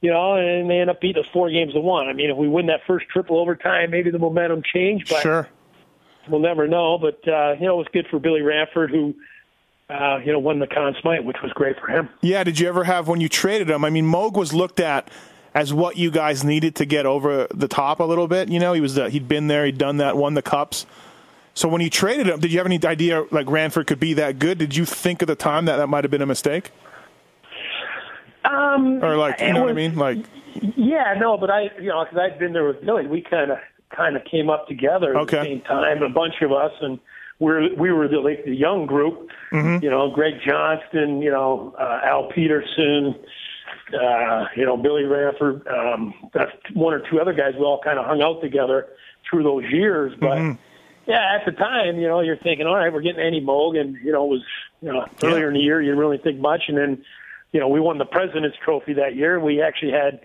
you 0.00 0.10
know, 0.10 0.36
and 0.36 0.70
they 0.70 0.78
end 0.78 0.88
up 0.88 1.00
beating 1.02 1.22
us 1.22 1.28
four 1.30 1.50
games 1.50 1.74
to 1.74 1.80
one. 1.80 2.08
I 2.08 2.14
mean, 2.14 2.30
if 2.30 2.36
we 2.36 2.48
win 2.48 2.66
that 2.68 2.80
first 2.86 3.06
triple 3.10 3.38
overtime, 3.38 3.90
maybe 3.90 4.10
the 4.10 4.18
momentum 4.18 4.62
changed, 4.62 5.10
but 5.10 5.20
sure. 5.20 5.48
we'll 6.30 6.40
never 6.40 6.66
know. 6.66 6.96
But 6.98 7.20
uh, 7.28 7.56
you 7.60 7.66
know, 7.66 7.74
it 7.74 7.78
was 7.78 7.88
good 7.92 8.06
for 8.10 8.18
Billy 8.18 8.40
Ranford, 8.40 8.90
who 8.90 9.14
uh, 9.90 10.18
you 10.24 10.32
know 10.32 10.38
won 10.38 10.60
the 10.60 10.66
Conn 10.66 10.94
Smythe, 11.02 11.24
which 11.26 11.38
was 11.42 11.52
great 11.52 11.78
for 11.78 11.88
him. 11.88 12.08
Yeah. 12.22 12.42
Did 12.44 12.58
you 12.58 12.68
ever 12.68 12.84
have 12.84 13.06
when 13.08 13.20
you 13.20 13.28
traded 13.28 13.68
him? 13.68 13.84
I 13.84 13.90
mean, 13.90 14.06
Moog 14.06 14.32
was 14.34 14.54
looked 14.54 14.80
at 14.80 15.10
as 15.54 15.72
what 15.72 15.96
you 15.96 16.10
guys 16.10 16.44
needed 16.44 16.76
to 16.76 16.84
get 16.84 17.06
over 17.06 17.46
the 17.54 17.68
top 17.68 18.00
a 18.00 18.04
little 18.04 18.28
bit. 18.28 18.48
You 18.48 18.58
know, 18.58 18.72
he 18.72 18.80
was 18.80 18.98
uh, 18.98 19.08
he'd 19.08 19.28
been 19.28 19.48
there, 19.48 19.64
he'd 19.66 19.78
done 19.78 19.98
that, 19.98 20.16
won 20.16 20.34
the 20.34 20.42
cups. 20.42 20.86
So 21.54 21.68
when 21.68 21.80
you 21.80 21.90
traded 21.90 22.28
him, 22.28 22.38
did 22.38 22.52
you 22.52 22.58
have 22.58 22.66
any 22.66 22.78
idea 22.84 23.24
like 23.32 23.50
Ranford 23.50 23.88
could 23.88 23.98
be 23.98 24.14
that 24.14 24.38
good? 24.38 24.58
Did 24.58 24.76
you 24.76 24.84
think 24.84 25.22
at 25.22 25.28
the 25.28 25.34
time 25.34 25.64
that 25.64 25.76
that 25.78 25.88
might 25.88 26.04
have 26.04 26.10
been 26.10 26.22
a 26.22 26.26
mistake? 26.26 26.70
Um, 28.44 29.02
or 29.02 29.16
like, 29.16 29.40
you 29.40 29.52
know 29.52 29.64
was, 29.64 29.70
what 29.74 29.82
I 29.82 29.88
mean? 29.88 29.96
Like, 29.96 30.18
yeah, 30.76 31.14
no, 31.18 31.36
but 31.36 31.50
I, 31.50 31.70
you 31.80 31.88
know, 31.88 32.04
because 32.04 32.18
I'd 32.18 32.38
been 32.38 32.52
there 32.52 32.64
with 32.64 32.84
Billy, 32.84 33.06
we 33.06 33.22
kind 33.22 33.50
of 33.50 33.58
kind 33.94 34.16
of 34.16 34.22
came 34.24 34.48
up 34.50 34.68
together 34.68 35.16
at 35.16 35.22
okay. 35.22 35.38
the 35.38 35.44
same 35.44 35.60
time, 35.62 36.02
a 36.02 36.08
bunch 36.08 36.34
of 36.42 36.52
us, 36.52 36.72
and 36.80 36.98
we're 37.40 37.74
we 37.74 37.90
were 37.90 38.08
the 38.08 38.18
like 38.18 38.44
the 38.44 38.54
young 38.54 38.86
group. 38.86 39.28
Mm-hmm. 39.52 39.84
You 39.84 39.90
know, 39.90 40.10
Greg 40.10 40.34
Johnston, 40.46 41.22
you 41.22 41.30
know, 41.30 41.74
uh, 41.78 42.00
Al 42.04 42.30
Pedersen, 42.30 43.14
uh, 43.94 44.46
you 44.56 44.64
know, 44.64 44.76
Billy 44.76 45.04
Ranford, 45.04 45.66
um, 45.68 46.14
that's 46.32 46.52
one 46.74 46.94
or 46.94 47.02
two 47.10 47.20
other 47.20 47.32
guys. 47.32 47.54
We 47.54 47.64
all 47.64 47.80
kind 47.82 47.98
of 47.98 48.06
hung 48.06 48.22
out 48.22 48.40
together 48.40 48.88
through 49.28 49.42
those 49.44 49.64
years, 49.70 50.12
but. 50.18 50.38
Mm-hmm. 50.38 50.62
Yeah, 51.06 51.38
at 51.40 51.46
the 51.46 51.52
time, 51.52 51.98
you 51.98 52.06
know, 52.06 52.20
you're 52.20 52.36
thinking, 52.36 52.66
all 52.66 52.76
right, 52.76 52.92
we're 52.92 53.00
getting 53.00 53.22
Andy 53.22 53.40
Moog, 53.40 53.80
and 53.80 53.96
you 54.04 54.12
know, 54.12 54.26
it 54.26 54.28
was 54.28 54.42
you 54.82 54.92
know 54.92 55.06
earlier 55.22 55.44
yeah. 55.44 55.48
in 55.48 55.54
the 55.54 55.60
year, 55.60 55.80
you 55.80 55.88
didn't 55.88 56.00
really 56.00 56.18
think 56.18 56.38
much, 56.38 56.64
and 56.68 56.76
then 56.76 57.02
you 57.52 57.60
know, 57.60 57.68
we 57.68 57.80
won 57.80 57.98
the 57.98 58.04
President's 58.04 58.56
Trophy 58.64 58.94
that 58.94 59.16
year. 59.16 59.40
We 59.40 59.62
actually 59.62 59.92
had, 59.92 60.20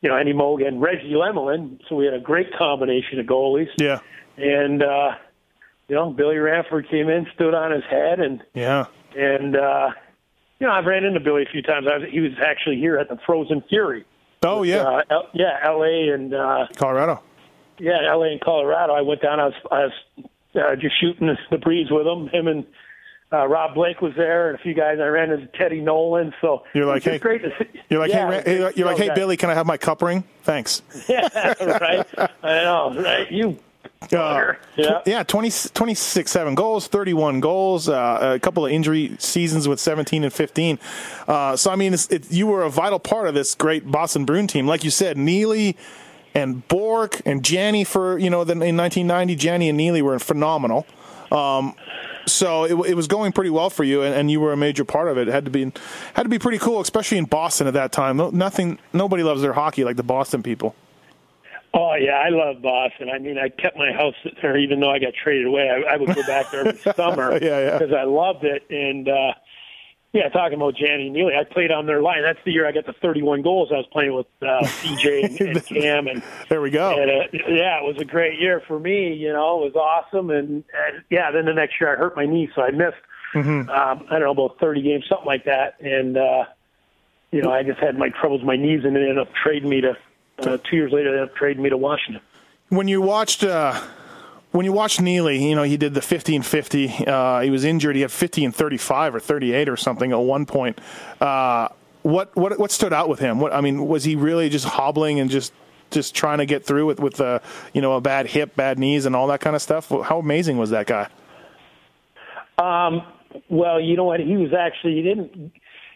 you 0.00 0.08
know, 0.08 0.16
Andy 0.16 0.32
Moog 0.32 0.66
and 0.66 0.80
Reggie 0.80 1.12
Lemelin, 1.12 1.78
so 1.88 1.96
we 1.96 2.06
had 2.06 2.14
a 2.14 2.20
great 2.20 2.48
combination 2.56 3.20
of 3.20 3.26
goalies. 3.26 3.68
Yeah. 3.76 4.00
And 4.38 4.82
uh, 4.82 5.10
you 5.88 5.94
know, 5.94 6.10
Billy 6.10 6.36
Ranford 6.36 6.88
came 6.88 7.08
in, 7.08 7.26
stood 7.34 7.54
on 7.54 7.72
his 7.72 7.84
head, 7.90 8.20
and 8.20 8.42
yeah, 8.54 8.86
and 9.14 9.56
uh, 9.56 9.90
you 10.62 10.68
know, 10.68 10.74
I've 10.74 10.86
ran 10.86 11.02
into 11.02 11.18
Billy 11.18 11.42
a 11.42 11.50
few 11.50 11.60
times. 11.60 11.88
I 11.92 11.98
was, 11.98 12.08
he 12.08 12.20
was 12.20 12.30
actually 12.40 12.76
here 12.76 12.96
at 12.96 13.08
the 13.08 13.18
Frozen 13.26 13.64
Fury. 13.68 14.04
Oh 14.44 14.60
with, 14.60 14.68
yeah, 14.70 14.82
uh, 14.84 15.02
L- 15.10 15.28
yeah, 15.34 15.58
L.A. 15.64 16.14
and 16.14 16.32
uh, 16.32 16.68
Colorado. 16.76 17.20
Yeah, 17.80 17.98
L.A. 18.08 18.30
and 18.30 18.40
Colorado. 18.40 18.92
I 18.92 19.00
went 19.00 19.22
down. 19.22 19.40
I 19.40 19.46
was, 19.46 19.54
I 19.72 19.78
was 19.86 19.92
uh, 20.54 20.76
just 20.76 21.00
shooting 21.00 21.36
the 21.50 21.58
breeze 21.58 21.88
with 21.90 22.06
him. 22.06 22.28
Him 22.28 22.46
and 22.46 22.64
uh, 23.32 23.48
Rob 23.48 23.74
Blake 23.74 24.00
was 24.00 24.12
there, 24.16 24.50
and 24.50 24.58
a 24.58 24.62
few 24.62 24.72
guys. 24.72 24.98
I 25.00 25.06
ran 25.06 25.32
into 25.32 25.48
Teddy 25.48 25.80
Nolan. 25.80 26.32
So 26.40 26.62
you're 26.74 26.86
like, 26.86 27.02
hey, 27.02 27.18
great 27.18 27.42
to 27.42 27.50
see. 27.58 27.80
You're 27.90 27.98
like, 27.98 28.12
yeah, 28.12 28.42
hey, 28.42 28.72
you're 28.76 28.86
like, 28.86 28.98
hey, 28.98 29.10
Billy, 29.12 29.36
can 29.36 29.50
I 29.50 29.54
have 29.54 29.66
my 29.66 29.76
cup 29.76 30.00
ring? 30.00 30.22
Thanks. 30.44 30.82
yeah, 31.08 31.26
right. 31.60 32.06
I 32.44 32.62
know, 32.62 32.94
right? 33.02 33.28
You. 33.32 33.58
Uh, 34.12 34.54
yeah, 34.76 35.00
yeah 35.06 35.22
20, 35.22 35.50
26, 35.72 36.30
7 36.30 36.54
goals, 36.54 36.86
31 36.88 37.40
goals, 37.40 37.88
uh, 37.88 38.34
a 38.34 38.40
couple 38.40 38.64
of 38.66 38.72
injury 38.72 39.16
seasons 39.18 39.68
with 39.68 39.80
17 39.80 40.24
and 40.24 40.32
15. 40.32 40.78
Uh, 41.28 41.56
so, 41.56 41.70
I 41.70 41.76
mean, 41.76 41.94
it's, 41.94 42.10
it, 42.10 42.30
you 42.30 42.46
were 42.46 42.62
a 42.62 42.70
vital 42.70 42.98
part 42.98 43.28
of 43.28 43.34
this 43.34 43.54
great 43.54 43.90
Boston 43.90 44.24
Bruin 44.24 44.46
team. 44.46 44.66
Like 44.66 44.84
you 44.84 44.90
said, 44.90 45.16
Neely 45.16 45.76
and 46.34 46.66
Bourque 46.68 47.20
and 47.26 47.44
Janney 47.44 47.84
for, 47.84 48.18
you 48.18 48.30
know, 48.30 48.44
the, 48.44 48.52
in 48.52 48.76
1990, 48.76 49.36
Janney 49.36 49.68
and 49.68 49.76
Neely 49.76 50.02
were 50.02 50.18
phenomenal. 50.18 50.86
Um, 51.30 51.74
so 52.26 52.64
it, 52.64 52.90
it 52.90 52.94
was 52.94 53.06
going 53.06 53.32
pretty 53.32 53.50
well 53.50 53.70
for 53.70 53.84
you, 53.84 54.02
and, 54.02 54.14
and, 54.14 54.30
you 54.30 54.40
were 54.40 54.52
a 54.52 54.56
major 54.56 54.84
part 54.84 55.08
of 55.08 55.18
it. 55.18 55.28
It 55.28 55.32
had 55.32 55.44
to 55.46 55.50
be 55.50 55.72
had 56.14 56.22
to 56.22 56.28
be 56.28 56.38
pretty 56.38 56.58
cool, 56.58 56.80
especially 56.80 57.18
in 57.18 57.24
Boston 57.24 57.66
at 57.66 57.74
that 57.74 57.90
time. 57.90 58.16
Nothing, 58.32 58.78
nobody 58.92 59.22
loves 59.22 59.42
their 59.42 59.54
hockey 59.54 59.82
like 59.82 59.96
the 59.96 60.02
Boston 60.02 60.42
people. 60.42 60.76
Oh 61.74 61.94
yeah, 61.94 62.12
I 62.12 62.28
love 62.28 62.60
Boston. 62.60 63.08
I 63.08 63.18
mean, 63.18 63.38
I 63.38 63.48
kept 63.48 63.76
my 63.76 63.92
house 63.92 64.14
there, 64.42 64.58
even 64.58 64.80
though 64.80 64.90
I 64.90 64.98
got 64.98 65.14
traded 65.14 65.46
away. 65.46 65.70
I, 65.70 65.94
I 65.94 65.96
would 65.96 66.14
go 66.14 66.22
back 66.26 66.50
there 66.50 66.66
every 66.68 66.78
summer 66.96 67.32
yeah, 67.42 67.60
yeah. 67.60 67.78
because 67.78 67.94
I 67.94 68.04
loved 68.04 68.44
it, 68.44 68.64
and 68.68 69.08
uh, 69.08 69.32
yeah, 70.12 70.28
talking 70.28 70.56
about 70.56 70.74
Janney 70.76 71.08
Neely, 71.08 71.32
I 71.34 71.44
played 71.44 71.70
on 71.70 71.86
their 71.86 72.02
line. 72.02 72.22
That's 72.22 72.38
the 72.44 72.52
year 72.52 72.68
I 72.68 72.72
got 72.72 72.84
the 72.84 72.92
31 72.92 73.40
goals. 73.40 73.70
I 73.72 73.76
was 73.76 73.86
playing 73.90 74.14
with 74.14 74.26
uh, 74.42 74.60
CJ 74.62 75.24
and, 75.24 75.40
and 75.56 75.64
Cam, 75.64 76.06
and 76.06 76.22
there 76.50 76.60
we 76.60 76.70
go. 76.70 76.90
And, 76.90 77.10
uh, 77.10 77.48
yeah, 77.48 77.80
it 77.80 77.84
was 77.84 77.96
a 77.98 78.04
great 78.04 78.38
year 78.38 78.62
for 78.68 78.78
me. 78.78 79.14
You 79.14 79.32
know, 79.32 79.64
it 79.64 79.72
was 79.72 79.74
awesome, 79.74 80.28
and, 80.28 80.64
and 80.74 81.02
yeah, 81.08 81.30
then 81.30 81.46
the 81.46 81.54
next 81.54 81.80
year 81.80 81.94
I 81.94 81.96
hurt 81.96 82.14
my 82.14 82.26
knee, 82.26 82.50
so 82.54 82.62
I 82.62 82.70
missed. 82.70 82.96
Mm-hmm. 83.34 83.70
Um, 83.70 84.06
I 84.10 84.18
don't 84.18 84.36
know 84.36 84.44
about 84.44 84.60
30 84.60 84.82
games, 84.82 85.04
something 85.08 85.26
like 85.26 85.46
that, 85.46 85.80
and 85.80 86.18
uh, 86.18 86.44
you 87.30 87.40
know, 87.40 87.50
I 87.50 87.62
just 87.62 87.80
had 87.80 87.96
my 87.96 88.10
troubles 88.10 88.42
with 88.42 88.46
my 88.46 88.56
knees, 88.56 88.84
and 88.84 88.94
they 88.94 89.00
ended 89.00 89.18
up 89.18 89.28
trading 89.42 89.70
me 89.70 89.80
to. 89.80 89.94
Uh, 90.46 90.58
two 90.58 90.76
years 90.76 90.92
later, 90.92 91.10
they 91.10 91.18
ended 91.18 91.30
up 91.30 91.36
trading 91.36 91.62
me 91.62 91.70
to 91.70 91.76
Washington. 91.76 92.22
When 92.68 92.88
you 92.88 93.00
watched. 93.00 93.44
Uh 93.44 93.80
when 94.52 94.66
you 94.66 94.72
watch 94.72 95.00
Neely, 95.00 95.48
you 95.48 95.56
know, 95.56 95.62
he 95.62 95.76
did 95.76 95.94
the 95.94 96.02
15 96.02 96.42
50. 96.42 97.06
Uh, 97.06 97.40
he 97.40 97.50
was 97.50 97.64
injured. 97.64 97.96
He 97.96 98.02
had 98.02 98.12
50 98.12 98.44
and 98.44 98.54
35 98.54 99.14
or 99.14 99.20
38 99.20 99.68
or 99.68 99.76
something 99.76 100.12
at 100.12 100.18
one 100.18 100.46
point. 100.46 100.78
Uh, 101.20 101.68
what, 102.02 102.34
what, 102.36 102.58
what 102.58 102.70
stood 102.70 102.92
out 102.92 103.08
with 103.08 103.18
him? 103.18 103.40
What, 103.40 103.52
I 103.52 103.60
mean, 103.60 103.86
was 103.86 104.04
he 104.04 104.14
really 104.14 104.48
just 104.48 104.66
hobbling 104.66 105.20
and 105.20 105.30
just, 105.30 105.52
just 105.90 106.14
trying 106.14 106.38
to 106.38 106.46
get 106.46 106.64
through 106.64 106.90
it 106.90 107.00
with, 107.00 107.20
uh, 107.20 107.38
you 107.72 107.80
know, 107.80 107.94
a 107.94 108.00
bad 108.00 108.26
hip, 108.26 108.54
bad 108.54 108.78
knees, 108.78 109.06
and 109.06 109.16
all 109.16 109.26
that 109.28 109.40
kind 109.40 109.56
of 109.56 109.62
stuff? 109.62 109.88
How 109.88 110.18
amazing 110.18 110.58
was 110.58 110.70
that 110.70 110.86
guy? 110.86 111.08
Um, 112.58 113.02
well, 113.48 113.80
you 113.80 113.96
know 113.96 114.04
what? 114.04 114.20
He 114.20 114.36
was 114.36 114.52
actually, 114.52 114.96
he 114.96 115.02
didn't, 115.02 115.52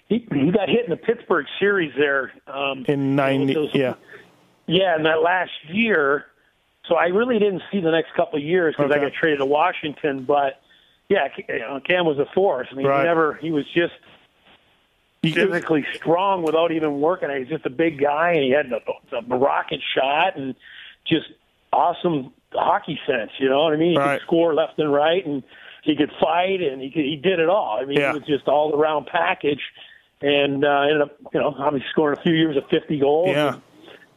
he, 0.08 0.26
he 0.32 0.50
got 0.50 0.68
hit 0.68 0.84
in 0.84 0.90
the 0.90 0.96
Pittsburgh 0.96 1.46
series 1.58 1.92
there. 1.98 2.32
Um, 2.46 2.86
in 2.88 3.16
90, 3.16 3.54
those, 3.54 3.70
yeah. 3.74 3.94
Yeah, 4.66 4.96
in 4.96 5.04
that 5.04 5.22
last 5.22 5.52
year 5.68 6.26
so 6.88 6.94
I 6.94 7.06
really 7.06 7.38
didn't 7.38 7.62
see 7.72 7.80
the 7.80 7.90
next 7.90 8.14
couple 8.14 8.38
of 8.38 8.44
years 8.44 8.74
because 8.76 8.90
okay. 8.90 9.00
I 9.00 9.04
got 9.04 9.12
traded 9.12 9.38
to 9.40 9.46
Washington. 9.46 10.24
But 10.24 10.60
yeah, 11.08 11.28
Cam 11.84 12.06
was 12.06 12.18
a 12.18 12.26
force. 12.32 12.68
I 12.70 12.74
mean, 12.74 12.86
right. 12.86 13.00
he 13.00 13.06
never 13.06 13.34
he 13.34 13.50
was 13.50 13.64
just 13.74 13.94
physically 15.22 15.84
strong 15.94 16.42
without 16.42 16.70
even 16.70 17.00
working. 17.00 17.28
He's 17.36 17.48
just 17.48 17.66
a 17.66 17.70
big 17.70 18.00
guy, 18.00 18.32
and 18.32 18.44
he 18.44 18.50
had 18.50 18.70
the, 18.70 18.80
the 19.10 19.36
rocket 19.36 19.80
shot 19.94 20.36
and 20.36 20.54
just 21.06 21.26
awesome 21.72 22.32
hockey 22.52 23.00
sense. 23.06 23.32
You 23.38 23.48
know 23.48 23.64
what 23.64 23.72
I 23.72 23.76
mean? 23.76 23.92
He 23.92 23.98
right. 23.98 24.20
could 24.20 24.26
score 24.26 24.54
left 24.54 24.78
and 24.78 24.92
right, 24.92 25.26
and 25.26 25.42
he 25.82 25.96
could 25.96 26.12
fight, 26.20 26.62
and 26.62 26.80
he 26.80 26.90
could, 26.90 27.04
he 27.04 27.16
did 27.16 27.40
it 27.40 27.48
all. 27.48 27.78
I 27.80 27.84
mean, 27.84 27.98
yeah. 27.98 28.12
he 28.12 28.18
was 28.20 28.28
just 28.28 28.46
all 28.46 28.72
around 28.74 29.06
package, 29.06 29.62
and 30.20 30.64
uh, 30.64 30.82
ended 30.82 31.00
up 31.02 31.16
you 31.34 31.40
know 31.40 31.52
obviously 31.58 31.88
scoring 31.90 32.16
a 32.16 32.22
few 32.22 32.34
years 32.34 32.56
of 32.56 32.62
fifty 32.70 33.00
goals. 33.00 33.30
Yeah. 33.30 33.54
And, 33.54 33.62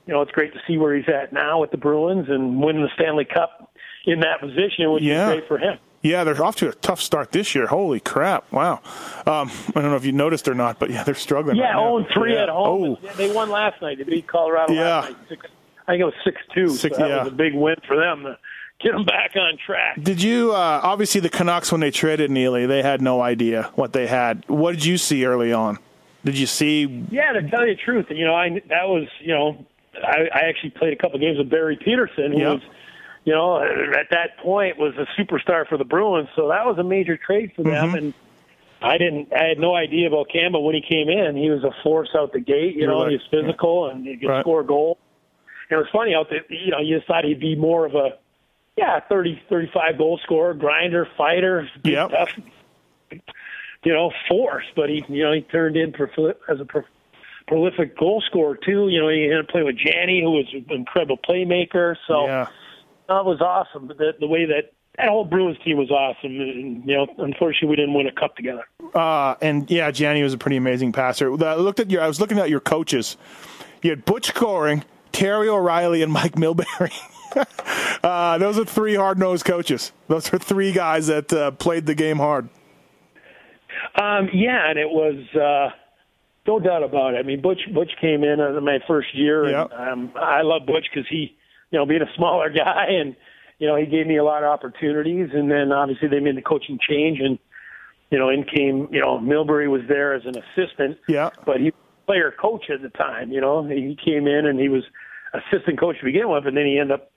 you 0.10 0.16
know, 0.16 0.24
it's 0.24 0.32
great 0.32 0.52
to 0.54 0.60
see 0.68 0.76
where 0.76 0.96
he's 0.96 1.08
at 1.08 1.32
now 1.32 1.62
with 1.62 1.70
the 1.70 1.78
Bruins 1.78 2.30
and 2.30 2.60
winning 2.60 2.82
the 2.82 2.90
Stanley 2.96 3.26
Cup 3.26 3.72
in 4.06 4.22
that 4.22 4.40
position, 4.42 4.92
which 4.92 5.04
yeah. 5.04 5.30
is 5.30 5.36
great 5.36 5.48
for 5.48 5.60
him. 5.60 5.78
Yeah, 6.02 6.24
they're 6.24 6.44
off 6.44 6.56
to 6.58 6.70
a 6.70 6.74
tough 6.74 7.00
start 7.00 7.32
this 7.32 7.54
year. 7.54 7.68
Holy 7.68 8.00
crap! 8.00 8.52
Wow. 8.52 8.82
Um, 9.28 9.52
I 9.68 9.72
don't 9.76 9.92
know 9.92 9.98
if 9.98 10.06
you 10.06 10.12
noticed 10.12 10.48
or 10.48 10.56
not, 10.56 10.80
but 10.80 10.90
yeah, 10.90 11.04
they're 11.04 11.14
struggling. 11.14 11.58
Yeah, 11.58 11.76
right 11.76 11.98
right 11.98 12.08
3 12.12 12.34
yeah. 12.34 12.44
at 12.44 12.50
home. 12.50 12.98
Oh. 12.98 12.98
Yeah, 13.04 13.14
they 13.14 13.32
won 13.32 13.52
last 13.52 13.84
night. 13.84 14.00
They 14.00 14.04
beat 14.04 14.26
Colorado 14.26 14.74
yeah. 14.74 14.82
last 14.82 15.10
night. 15.12 15.18
Six, 15.30 15.46
I 15.88 15.92
think 15.92 16.02
it 16.02 16.06
was 16.06 16.14
six 16.24 16.42
two. 16.56 16.70
Six, 16.70 16.96
so 16.96 17.04
that 17.04 17.10
yeah. 17.10 17.24
was 17.24 17.32
a 17.32 17.36
big 17.36 17.54
win 17.54 17.76
for 17.86 17.96
them 17.96 18.24
to 18.24 18.40
get 18.82 18.94
them 18.94 19.06
back 19.06 19.36
on 19.36 19.60
track. 19.64 20.02
Did 20.02 20.24
you? 20.24 20.54
Uh, 20.54 20.80
obviously, 20.82 21.22
the 21.22 21.30
Canucks 21.30 21.72
when 21.72 21.82
they 21.82 21.92
traded 21.92 22.32
Neely, 22.32 22.66
they 22.66 22.82
had 22.82 23.00
no 23.00 23.22
idea 23.22 23.70
what 23.76 23.94
they 23.94 24.08
had. 24.08 24.44
What 24.48 24.72
did 24.72 24.86
you 24.86 24.98
see 24.98 25.24
early 25.24 25.54
on? 25.54 25.78
Did 26.26 26.38
you 26.38 26.48
see? 26.48 27.06
Yeah, 27.12 27.34
to 27.34 27.48
tell 27.50 27.68
you 27.68 27.76
the 27.76 27.82
truth, 27.82 28.08
you 28.10 28.26
know, 28.26 28.36
I 28.36 28.50
that 28.70 28.88
was 28.88 29.08
you 29.20 29.34
know 29.34 29.66
I, 30.04 30.30
I 30.34 30.40
actually 30.50 30.72
played 30.72 30.94
a 30.94 30.96
couple 30.96 31.20
games 31.20 31.38
with 31.38 31.50
Barry 31.50 31.78
Pederson, 31.78 32.34
who 32.34 32.40
yep. 32.40 32.54
was, 32.54 32.62
you 33.26 33.34
know, 33.34 33.62
at 33.62 34.10
that 34.12 34.38
point 34.38 34.78
was 34.78 34.94
a 34.98 35.06
superstar 35.20 35.68
for 35.68 35.78
the 35.78 35.86
Bruins. 35.86 36.30
So 36.36 36.48
that 36.50 36.66
was 36.66 36.78
a 36.78 36.84
major 36.84 37.18
trade 37.18 37.52
for 37.56 37.64
them. 37.64 37.88
Mm-hmm. 37.88 37.96
And 37.96 38.14
I 38.82 38.98
didn't, 38.98 39.34
I 39.34 39.44
had 39.44 39.60
no 39.60 39.76
idea 39.76 40.08
about 40.08 40.30
Campbell 40.32 40.64
when 40.64 40.76
he 40.76 40.82
came 40.82 41.10
in. 41.10 41.36
He 41.36 41.50
was 41.50 41.64
a 41.64 41.72
force 41.84 42.10
out 42.16 42.34
the 42.34 42.40
gate. 42.40 42.76
You 42.76 42.82
You're 42.82 42.92
know, 42.92 43.00
like, 43.00 43.10
he 43.10 43.16
was 43.18 43.28
physical 43.30 43.88
yeah. 43.88 43.96
and 43.96 44.08
he 44.08 44.18
could 44.18 44.30
right. 44.30 44.42
score 44.42 44.62
a 44.62 44.66
goal. 44.66 44.98
And 45.70 45.78
it 45.78 45.82
was 45.82 45.90
funny 45.92 46.16
out 46.16 46.30
there. 46.30 46.44
You 46.50 46.72
know, 46.72 46.80
you 46.80 47.02
thought 47.06 47.26
he'd 47.26 47.40
be 47.40 47.56
more 47.56 47.86
of 47.86 47.96
a, 47.96 48.18
yeah, 48.78 49.02
thirty, 49.02 49.42
thirty-five 49.50 49.98
goal 49.98 50.20
scorer, 50.24 50.54
grinder, 50.54 51.06
fighter, 51.18 51.70
yep. 51.84 52.12
tough, 52.12 52.30
you 53.12 53.94
know, 53.94 54.14
force. 54.30 54.64
But 54.74 54.88
he, 54.88 55.04
you 55.10 55.24
know, 55.24 55.34
he 55.34 55.42
turned 55.42 55.76
in 55.76 55.92
for 55.92 56.10
as 56.48 56.62
a 56.62 56.66
prolific 57.50 57.98
goal 57.98 58.24
scorer 58.28 58.56
too. 58.56 58.88
You 58.88 59.02
know, 59.02 59.10
he 59.10 59.24
had 59.24 59.46
to 59.46 59.52
play 59.52 59.64
with 59.64 59.76
Janney, 59.76 60.22
who 60.22 60.32
was 60.32 60.46
an 60.54 60.66
incredible 60.70 61.18
playmaker. 61.18 61.96
So 62.08 62.28
yeah. 62.28 62.48
that 63.08 63.26
was 63.26 63.42
awesome. 63.42 63.88
The, 63.88 64.14
the 64.20 64.28
way 64.28 64.46
that 64.46 64.72
that 64.98 65.10
whole 65.10 65.26
Bruins 65.26 65.58
team 65.66 65.78
was 65.78 65.90
awesome. 65.90 66.40
And, 66.40 66.86
you 66.86 66.96
know, 66.96 67.08
unfortunately, 67.18 67.70
we 67.70 67.76
didn't 67.76 67.94
win 67.94 68.08
a 68.08 68.12
cup 68.12 68.36
together. 68.36 68.66
Uh, 68.94 69.36
and 69.42 69.70
yeah, 69.70 69.92
Janney 69.92 70.22
was 70.24 70.34
a 70.34 70.38
pretty 70.38 70.58
amazing 70.58 70.92
passer. 70.92 71.32
I 71.44 71.56
looked 71.56 71.80
at 71.80 71.90
your. 71.90 72.02
I 72.02 72.08
was 72.08 72.22
looking 72.22 72.38
at 72.38 72.50
your 72.50 72.60
coaches. 72.60 73.18
You 73.82 73.90
had 73.90 74.06
Butch 74.06 74.34
Goring, 74.34 74.84
Terry 75.12 75.50
O'Reilly, 75.50 76.04
and 76.04 76.12
Mike 76.12 76.34
Milbury. 76.34 76.94
uh, 78.04 78.38
those 78.38 78.60
are 78.60 78.66
three 78.66 78.96
hard-nosed 78.96 79.46
coaches. 79.46 79.94
Those 80.08 80.34
are 80.34 80.38
three 80.38 80.74
guys 80.74 81.08
that 81.08 81.32
uh, 81.32 81.52
played 81.52 81.86
the 81.86 81.96
game 81.96 82.18
hard. 82.18 82.50
Um, 83.96 84.30
yeah, 84.34 84.70
and 84.70 84.78
it 84.78 84.90
was. 84.90 85.16
Uh, 85.34 85.76
no 86.50 86.60
doubt 86.60 86.84
about 86.84 87.14
it. 87.14 87.18
I 87.18 87.24
mean, 87.24 87.42
Butch 87.42 87.62
Butch 87.74 87.92
came 88.02 88.24
in 88.24 88.40
uh, 88.42 88.60
my 88.62 88.80
first 88.88 89.10
year, 89.14 89.46
and 89.46 89.70
Yep. 89.70 89.80
um, 89.80 90.12
I 90.16 90.42
love 90.42 90.64
Butch 90.66 90.88
because 90.92 91.08
he, 91.10 91.38
you 91.72 91.78
know, 91.78 91.86
being 91.86 92.02
a 92.02 92.12
smaller 92.18 92.50
guy, 92.50 92.86
and 92.90 93.16
you 93.60 93.68
know, 93.68 93.76
he 93.76 93.86
gave 93.86 94.08
me 94.08 94.18
a 94.18 94.24
lot 94.24 94.44
of 94.44 94.50
opportunities. 94.50 95.30
And 95.34 95.52
then 95.52 95.72
obviously 95.72 96.08
they 96.08 96.20
made 96.20 96.38
the 96.38 96.42
coaching 96.42 96.80
change, 96.90 97.20
and 97.20 97.38
you 98.12 98.18
know, 98.18 98.30
in 98.30 98.44
came 98.44 98.88
you 98.92 99.00
know 99.02 99.20
Milbury 99.20 99.70
was 99.70 99.82
there 99.88 100.14
as 100.14 100.24
an 100.26 100.36
assistant, 100.44 100.98
Yeah. 101.08 101.30
but 101.46 101.58
he 101.58 101.66
was 101.66 101.74
player 102.08 102.34
coach 102.42 102.66
at 102.74 102.82
the 102.82 102.90
time. 102.90 103.32
You 103.32 103.40
know, 103.42 103.64
he 103.68 103.96
came 104.04 104.26
in 104.28 104.48
and 104.48 104.60
he 104.60 104.68
was 104.70 104.84
assistant 105.34 105.80
coach 105.80 106.00
to 106.00 106.06
begin 106.06 106.28
with, 106.30 106.48
and 106.48 106.58
then 106.58 106.66
he 106.66 106.80
ended 106.80 106.96
up 107.00 107.12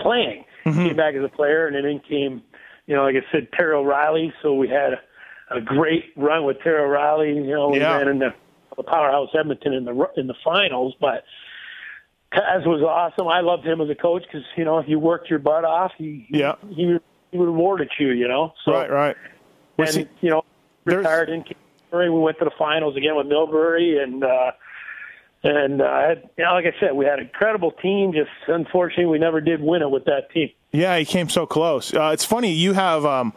playing. 0.00 0.44
Came 0.64 0.96
back 0.96 1.14
as 1.14 1.24
a 1.24 1.30
player, 1.34 1.66
and 1.66 1.74
then 1.74 1.86
in 1.86 1.98
came, 2.00 2.42
you 2.86 2.94
know, 2.94 3.04
like 3.04 3.14
I 3.16 3.24
said, 3.32 3.48
Terry 3.56 3.74
O'Reilly. 3.74 4.34
So 4.42 4.52
we 4.52 4.68
had 4.68 4.92
a, 4.92 5.56
a 5.56 5.60
great 5.62 6.04
run 6.14 6.44
with 6.44 6.58
Terry 6.62 6.82
O'Reilly. 6.82 7.32
You 7.32 7.54
know, 7.56 7.70
we 7.70 7.78
Yeah. 7.78 7.96
ran 7.96 8.06
in 8.08 8.18
the, 8.18 8.28
the 8.78 8.82
powerhouse 8.84 9.28
Edmonton 9.38 9.74
in 9.74 9.84
the 9.84 10.08
in 10.16 10.26
the 10.26 10.34
finals, 10.42 10.94
but. 11.00 11.24
Kaz 12.30 12.66
was 12.66 12.82
awesome. 12.82 13.26
I 13.26 13.40
loved 13.40 13.64
him 13.66 13.80
as 13.80 13.88
a 13.88 13.94
coach 13.94 14.22
because 14.22 14.42
you 14.54 14.62
know 14.62 14.76
if 14.78 14.86
you 14.86 14.98
worked 14.98 15.30
your 15.30 15.38
butt 15.38 15.64
off, 15.64 15.92
he 15.96 16.26
Yeah. 16.28 16.56
he, 16.68 16.98
he 17.32 17.38
rewarded 17.38 17.88
you. 17.98 18.08
You 18.10 18.28
know, 18.28 18.52
so 18.66 18.72
Right, 18.72 18.90
right. 18.90 19.16
We're 19.78 19.86
and 19.86 19.94
see- 19.94 20.08
you 20.20 20.28
know 20.28 20.44
retired 20.84 21.30
in 21.30 21.42
Milbury. 21.90 22.12
We 22.12 22.20
went 22.20 22.38
to 22.40 22.44
the 22.44 22.50
finals 22.58 22.98
again 22.98 23.16
with 23.16 23.28
Milbury, 23.28 24.02
and 24.02 24.22
uh, 24.22 24.50
and 25.42 25.80
uh, 25.80 25.84
I 25.86 26.02
had, 26.02 26.30
you 26.36 26.44
know, 26.44 26.52
like 26.52 26.66
I 26.66 26.78
said, 26.78 26.92
we 26.94 27.06
had 27.06 27.18
an 27.18 27.24
incredible 27.24 27.70
team. 27.72 28.12
Just 28.12 28.28
unfortunately, 28.46 29.06
we 29.06 29.18
never 29.18 29.40
did 29.40 29.62
win 29.62 29.80
it 29.80 29.90
with 29.90 30.04
that 30.04 30.30
team. 30.30 30.50
Yeah, 30.70 30.98
he 30.98 31.06
came 31.06 31.30
so 31.30 31.46
close. 31.46 31.94
Uh, 31.94 32.10
it's 32.12 32.26
funny 32.26 32.52
you 32.52 32.74
have 32.74 33.06
um, 33.06 33.32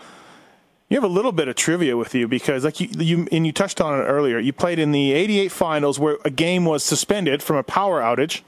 you 0.92 0.98
have 0.98 1.06
a 1.06 1.14
little 1.14 1.32
bit 1.32 1.48
of 1.48 1.56
trivia 1.56 1.96
with 1.96 2.14
you 2.14 2.28
because, 2.28 2.66
like 2.66 2.82
you, 2.82 2.90
you 2.98 3.26
and 3.32 3.46
you 3.46 3.54
touched 3.54 3.80
on 3.80 3.98
it 3.98 4.04
earlier. 4.04 4.38
You 4.40 4.52
played 4.52 4.78
in 4.78 4.92
the 4.92 5.14
'88 5.14 5.50
finals 5.50 5.98
where 5.98 6.18
a 6.26 6.30
game 6.30 6.66
was 6.66 6.84
suspended 6.84 7.42
from 7.42 7.56
a 7.56 7.64
power 7.64 8.02
outage, 8.02 8.42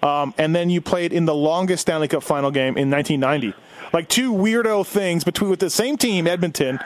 um, 0.00 0.32
and 0.38 0.54
then 0.54 0.70
you 0.70 0.80
played 0.80 1.12
in 1.12 1.24
the 1.24 1.34
longest 1.34 1.82
Stanley 1.82 2.06
Cup 2.06 2.22
final 2.22 2.52
game 2.52 2.78
in 2.78 2.92
1990. 2.92 3.58
Like 3.92 4.08
two 4.08 4.32
weirdo 4.32 4.86
things 4.86 5.24
between 5.24 5.50
with 5.50 5.58
the 5.58 5.68
same 5.68 5.96
team, 5.96 6.28
Edmonton, 6.28 6.78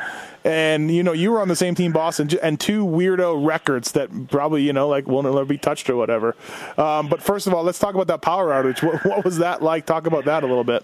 and 0.43 0.91
you 0.91 1.03
know 1.03 1.13
you 1.13 1.33
were 1.33 1.43
on 1.43 1.49
the 1.49 1.57
same 1.57 1.75
team, 1.75 1.93
Boston, 1.93 2.31
and 2.43 2.59
two 2.59 2.87
weirdo 2.87 3.47
records 3.47 3.93
that 3.93 4.31
probably 4.31 4.63
you 4.63 4.73
know 4.73 4.89
like 4.89 5.07
will 5.07 5.23
never 5.23 5.45
be 5.45 5.59
touched 5.59 5.91
or 5.91 5.97
whatever. 5.97 6.35
Um, 6.79 7.11
but 7.11 7.23
first 7.23 7.47
of 7.47 7.53
all, 7.53 7.63
let's 7.63 7.79
talk 7.79 7.95
about 7.95 8.07
that 8.07 8.23
power 8.23 8.49
outage. 8.49 8.83
What, 8.83 9.05
what 9.05 9.23
was 9.23 9.37
that 9.37 9.61
like? 9.61 9.85
Talk 9.85 10.07
about 10.07 10.25
that 10.25 10.45
a 10.45 10.47
little 10.47 10.65
bit. 10.65 10.83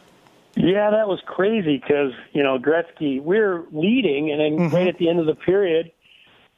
Yeah, 0.56 0.90
that 0.90 1.06
was 1.08 1.20
crazy 1.26 1.78
because 1.78 2.12
you 2.32 2.42
know 2.42 2.58
Gretzky. 2.58 3.22
We 3.22 3.38
were 3.38 3.64
leading, 3.72 4.30
and 4.32 4.40
then 4.40 4.70
right 4.70 4.88
at 4.88 4.98
the 4.98 5.08
end 5.08 5.20
of 5.20 5.26
the 5.26 5.34
period, 5.36 5.92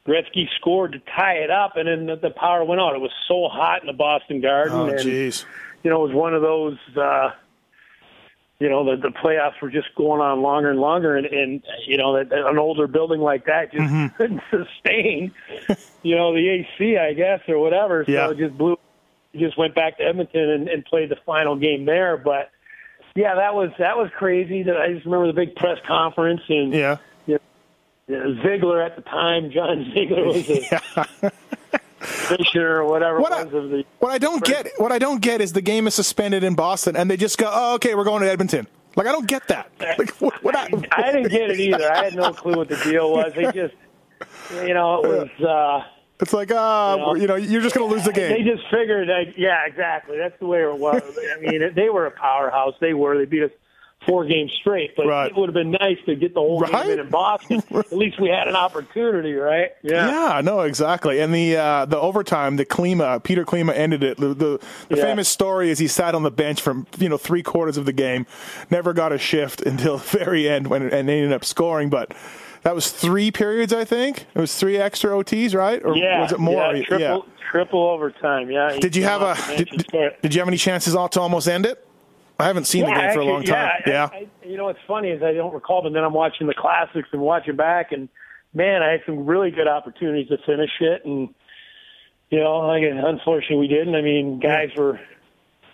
Gretzky 0.07 0.45
scored 0.59 0.93
to 0.93 0.99
tie 1.15 1.35
it 1.35 1.51
up, 1.51 1.73
and 1.77 1.87
then 1.87 2.05
the, 2.07 2.15
the 2.15 2.31
power 2.33 2.63
went 2.65 2.81
out. 2.81 2.95
It 2.95 3.01
was 3.01 3.11
so 3.27 3.47
hot 3.51 3.81
in 3.81 3.87
the 3.87 3.93
Boston 3.93 4.41
Garden, 4.41 4.77
Oh, 4.79 4.91
jeez. 4.93 5.45
you 5.83 5.89
know 5.91 6.03
it 6.03 6.07
was 6.07 6.15
one 6.15 6.33
of 6.33 6.41
those. 6.41 6.77
uh 6.97 7.31
you 8.59 8.69
know 8.69 8.85
the 8.85 8.95
the 9.01 9.09
playoffs 9.09 9.59
were 9.61 9.69
just 9.69 9.93
going 9.95 10.21
on 10.21 10.41
longer 10.41 10.69
and 10.69 10.79
longer, 10.79 11.15
and, 11.17 11.25
and 11.27 11.61
you 11.85 11.97
know 11.97 12.15
that, 12.17 12.29
that 12.29 12.45
an 12.47 12.57
older 12.57 12.87
building 12.87 13.19
like 13.19 13.45
that 13.45 13.71
just 13.71 13.83
Mm-hmm. 13.83 14.07
couldn't 14.17 14.41
sustain, 14.49 15.31
you 16.01 16.15
know, 16.15 16.33
the 16.33 16.47
AC, 16.49 16.97
I 16.97 17.13
guess, 17.13 17.41
or 17.47 17.59
whatever. 17.59 18.05
So 18.05 18.11
Yeah. 18.11 18.29
it 18.31 18.37
just 18.37 18.57
blew. 18.57 18.77
Just 19.35 19.57
went 19.57 19.73
back 19.75 19.97
to 19.97 20.03
Edmonton 20.03 20.49
and, 20.49 20.67
and 20.69 20.85
played 20.85 21.09
the 21.09 21.17
final 21.25 21.55
game 21.57 21.85
there. 21.85 22.15
But 22.17 22.51
yeah, 23.15 23.35
that 23.35 23.53
was 23.55 23.71
that 23.79 23.97
was 23.97 24.09
crazy. 24.17 24.63
That 24.63 24.77
I 24.77 24.93
just 24.93 25.05
remember 25.05 25.27
the 25.27 25.33
big 25.33 25.55
press 25.55 25.77
conference 25.87 26.41
and 26.49 26.73
Yeah. 26.73 26.97
Ziegler 28.09 28.81
at 28.81 28.97
the 28.97 29.01
time, 29.03 29.49
John 29.51 29.89
Ziegler 29.93 30.25
was 30.25 30.45
the 30.45 31.31
commissioner 32.27 32.81
or 32.81 32.85
whatever 32.85 33.19
What 33.21 33.31
I- 33.31 33.41
of 33.43 33.51
the. 33.51 33.85
What 33.99 34.11
I 34.11 34.17
don't 34.17 34.43
get, 34.43 34.67
what 34.77 34.91
I 34.91 34.99
don't 34.99 35.21
get 35.21 35.39
is 35.41 35.53
the 35.53 35.61
game 35.61 35.87
is 35.87 35.95
suspended 35.95 36.43
in 36.43 36.53
Boston, 36.55 36.95
and 36.97 37.09
they 37.09 37.15
just 37.17 37.37
go, 37.37 37.49
"Oh, 37.51 37.75
okay, 37.75 37.95
we're 37.95 38.03
going 38.03 38.21
to 38.21 38.29
Edmonton." 38.29 38.67
Like 38.95 39.07
I 39.07 39.11
don't 39.13 39.27
get 39.27 39.47
that. 39.47 39.69
Like 39.97 40.11
what? 40.21 40.43
what 40.43 40.55
I, 40.55 40.67
I 40.91 41.11
didn't 41.11 41.29
get 41.31 41.49
it 41.51 41.59
either. 41.59 41.91
I 41.91 42.03
had 42.05 42.15
no 42.15 42.33
clue 42.33 42.55
what 42.57 42.67
the 42.67 42.75
deal 42.77 43.11
was. 43.11 43.31
They 43.35 43.43
just, 43.51 43.73
you 44.65 44.73
know, 44.73 45.03
it 45.03 45.29
was. 45.39 45.45
uh 45.47 45.87
it's 46.19 46.33
like, 46.33 46.51
uh, 46.51 46.95
You 46.97 47.01
know, 47.05 47.15
you 47.15 47.27
know, 47.27 47.35
you're 47.35 47.61
just 47.61 47.75
going 47.75 47.89
to 47.89 47.93
lose 47.95 48.05
the 48.05 48.13
game. 48.13 48.31
They 48.31 48.43
just 48.49 48.63
figured, 48.71 49.07
like, 49.07 49.35
yeah, 49.37 49.65
exactly. 49.65 50.17
That's 50.17 50.37
the 50.39 50.45
way 50.45 50.61
it 50.63 50.77
was. 50.77 51.01
I 51.35 51.39
mean, 51.41 51.73
they 51.75 51.89
were 51.89 52.05
a 52.05 52.11
powerhouse. 52.11 52.75
They 52.79 52.93
were. 52.93 53.17
They 53.17 53.25
beat 53.25 53.43
us 53.43 53.51
four 54.05 54.25
games 54.25 54.51
straight. 54.59 54.95
But 54.97 55.07
Right. 55.07 55.31
it 55.31 55.37
would 55.37 55.47
have 55.47 55.53
been 55.53 55.71
nice 55.71 55.97
to 56.07 56.15
get 56.15 56.33
the 56.33 56.41
whole 56.41 56.59
Right? 56.59 56.87
game 56.87 56.99
in 56.99 57.09
Boston. 57.09 57.63
At 57.73 57.93
least 57.93 58.19
we 58.19 58.27
had 58.29 58.49
an 58.49 58.55
opportunity, 58.55 59.31
right? 59.33 59.69
Yeah. 59.81 60.09
Yeah, 60.35 60.41
no, 60.41 60.59
exactly. 60.61 61.21
And 61.21 61.33
the 61.33 61.55
uh, 61.55 61.85
the 61.85 61.97
overtime, 61.97 62.57
the 62.57 62.65
Klima, 62.65 63.23
Peter 63.23 63.45
Klima 63.45 63.73
ended 63.73 64.03
it. 64.03 64.17
The 64.17 64.33
the, 64.33 64.59
the 64.89 64.97
Yeah. 64.97 65.03
famous 65.03 65.29
story 65.29 65.69
is 65.69 65.79
he 65.79 65.87
sat 65.87 66.15
on 66.15 66.23
the 66.23 66.31
bench 66.31 66.61
from 66.61 66.85
you 66.99 67.07
know 67.07 67.17
three 67.17 67.43
quarters 67.43 67.77
of 67.77 67.85
the 67.85 67.93
game, 67.93 68.25
never 68.69 68.91
got 68.91 69.13
a 69.13 69.17
shift 69.17 69.61
until 69.65 69.97
the 69.97 70.17
very 70.17 70.49
end 70.49 70.67
when 70.67 70.81
and 70.89 71.07
they 71.07 71.19
ended 71.19 71.31
up 71.31 71.45
scoring. 71.45 71.89
But 71.89 72.13
that 72.63 72.73
was 72.75 72.91
three 72.91 73.31
periods, 73.31 73.73
I 73.73 73.83
think. 73.85 74.25
It 74.33 74.39
was 74.39 74.55
three 74.55 74.77
extra 74.77 75.11
OTs, 75.11 75.53
right? 75.53 75.81
Or 75.83 75.95
Yeah. 75.97 76.21
was 76.21 76.31
it 76.31 76.39
more? 76.39 76.73
Yeah, 76.75 76.83
triple, 76.85 77.25
triple 77.51 77.87
overtime. 77.89 78.49
Yeah. 78.49 78.77
Did 78.79 78.95
you 78.95 79.03
have 79.03 79.21
a 79.21 79.37
did, 79.57 79.69
did, 79.69 80.11
did 80.21 80.33
you 80.33 80.41
have 80.41 80.47
any 80.47 80.57
chances 80.57 80.95
all 80.95 81.09
to 81.09 81.21
almost 81.21 81.47
end 81.47 81.65
it? 81.65 81.85
I 82.39 82.45
haven't 82.45 82.65
seen 82.65 82.85
the 82.85 82.89
Yeah, 82.91 83.07
game 83.07 83.13
for 83.13 83.19
a 83.19 83.25
long 83.25 83.43
time. 83.43 83.69
Yeah, 83.85 84.09
I, 84.11 84.15
I, 84.15 84.27
you 84.43 84.57
know 84.57 84.65
what's 84.65 84.79
funny 84.87 85.09
is 85.09 85.21
I 85.21 85.33
don't 85.33 85.53
recall, 85.53 85.83
but 85.83 85.93
then 85.93 86.03
I'm 86.03 86.13
watching 86.13 86.47
the 86.47 86.55
classics 86.55 87.07
and 87.11 87.21
watching 87.21 87.55
back, 87.55 87.91
and 87.91 88.09
man, 88.53 88.81
I 88.81 88.91
had 88.91 89.01
some 89.05 89.25
really 89.25 89.51
good 89.51 89.67
opportunities 89.67 90.29
to 90.29 90.37
finish 90.45 90.71
it, 90.79 91.05
and 91.05 91.29
you 92.31 92.39
know, 92.39 92.57
like 92.61 92.83
unfortunately 92.83 93.57
we 93.57 93.67
didn't. 93.67 93.93
I 93.95 94.01
mean, 94.01 94.39
guys 94.39 94.69
were, 94.75 94.99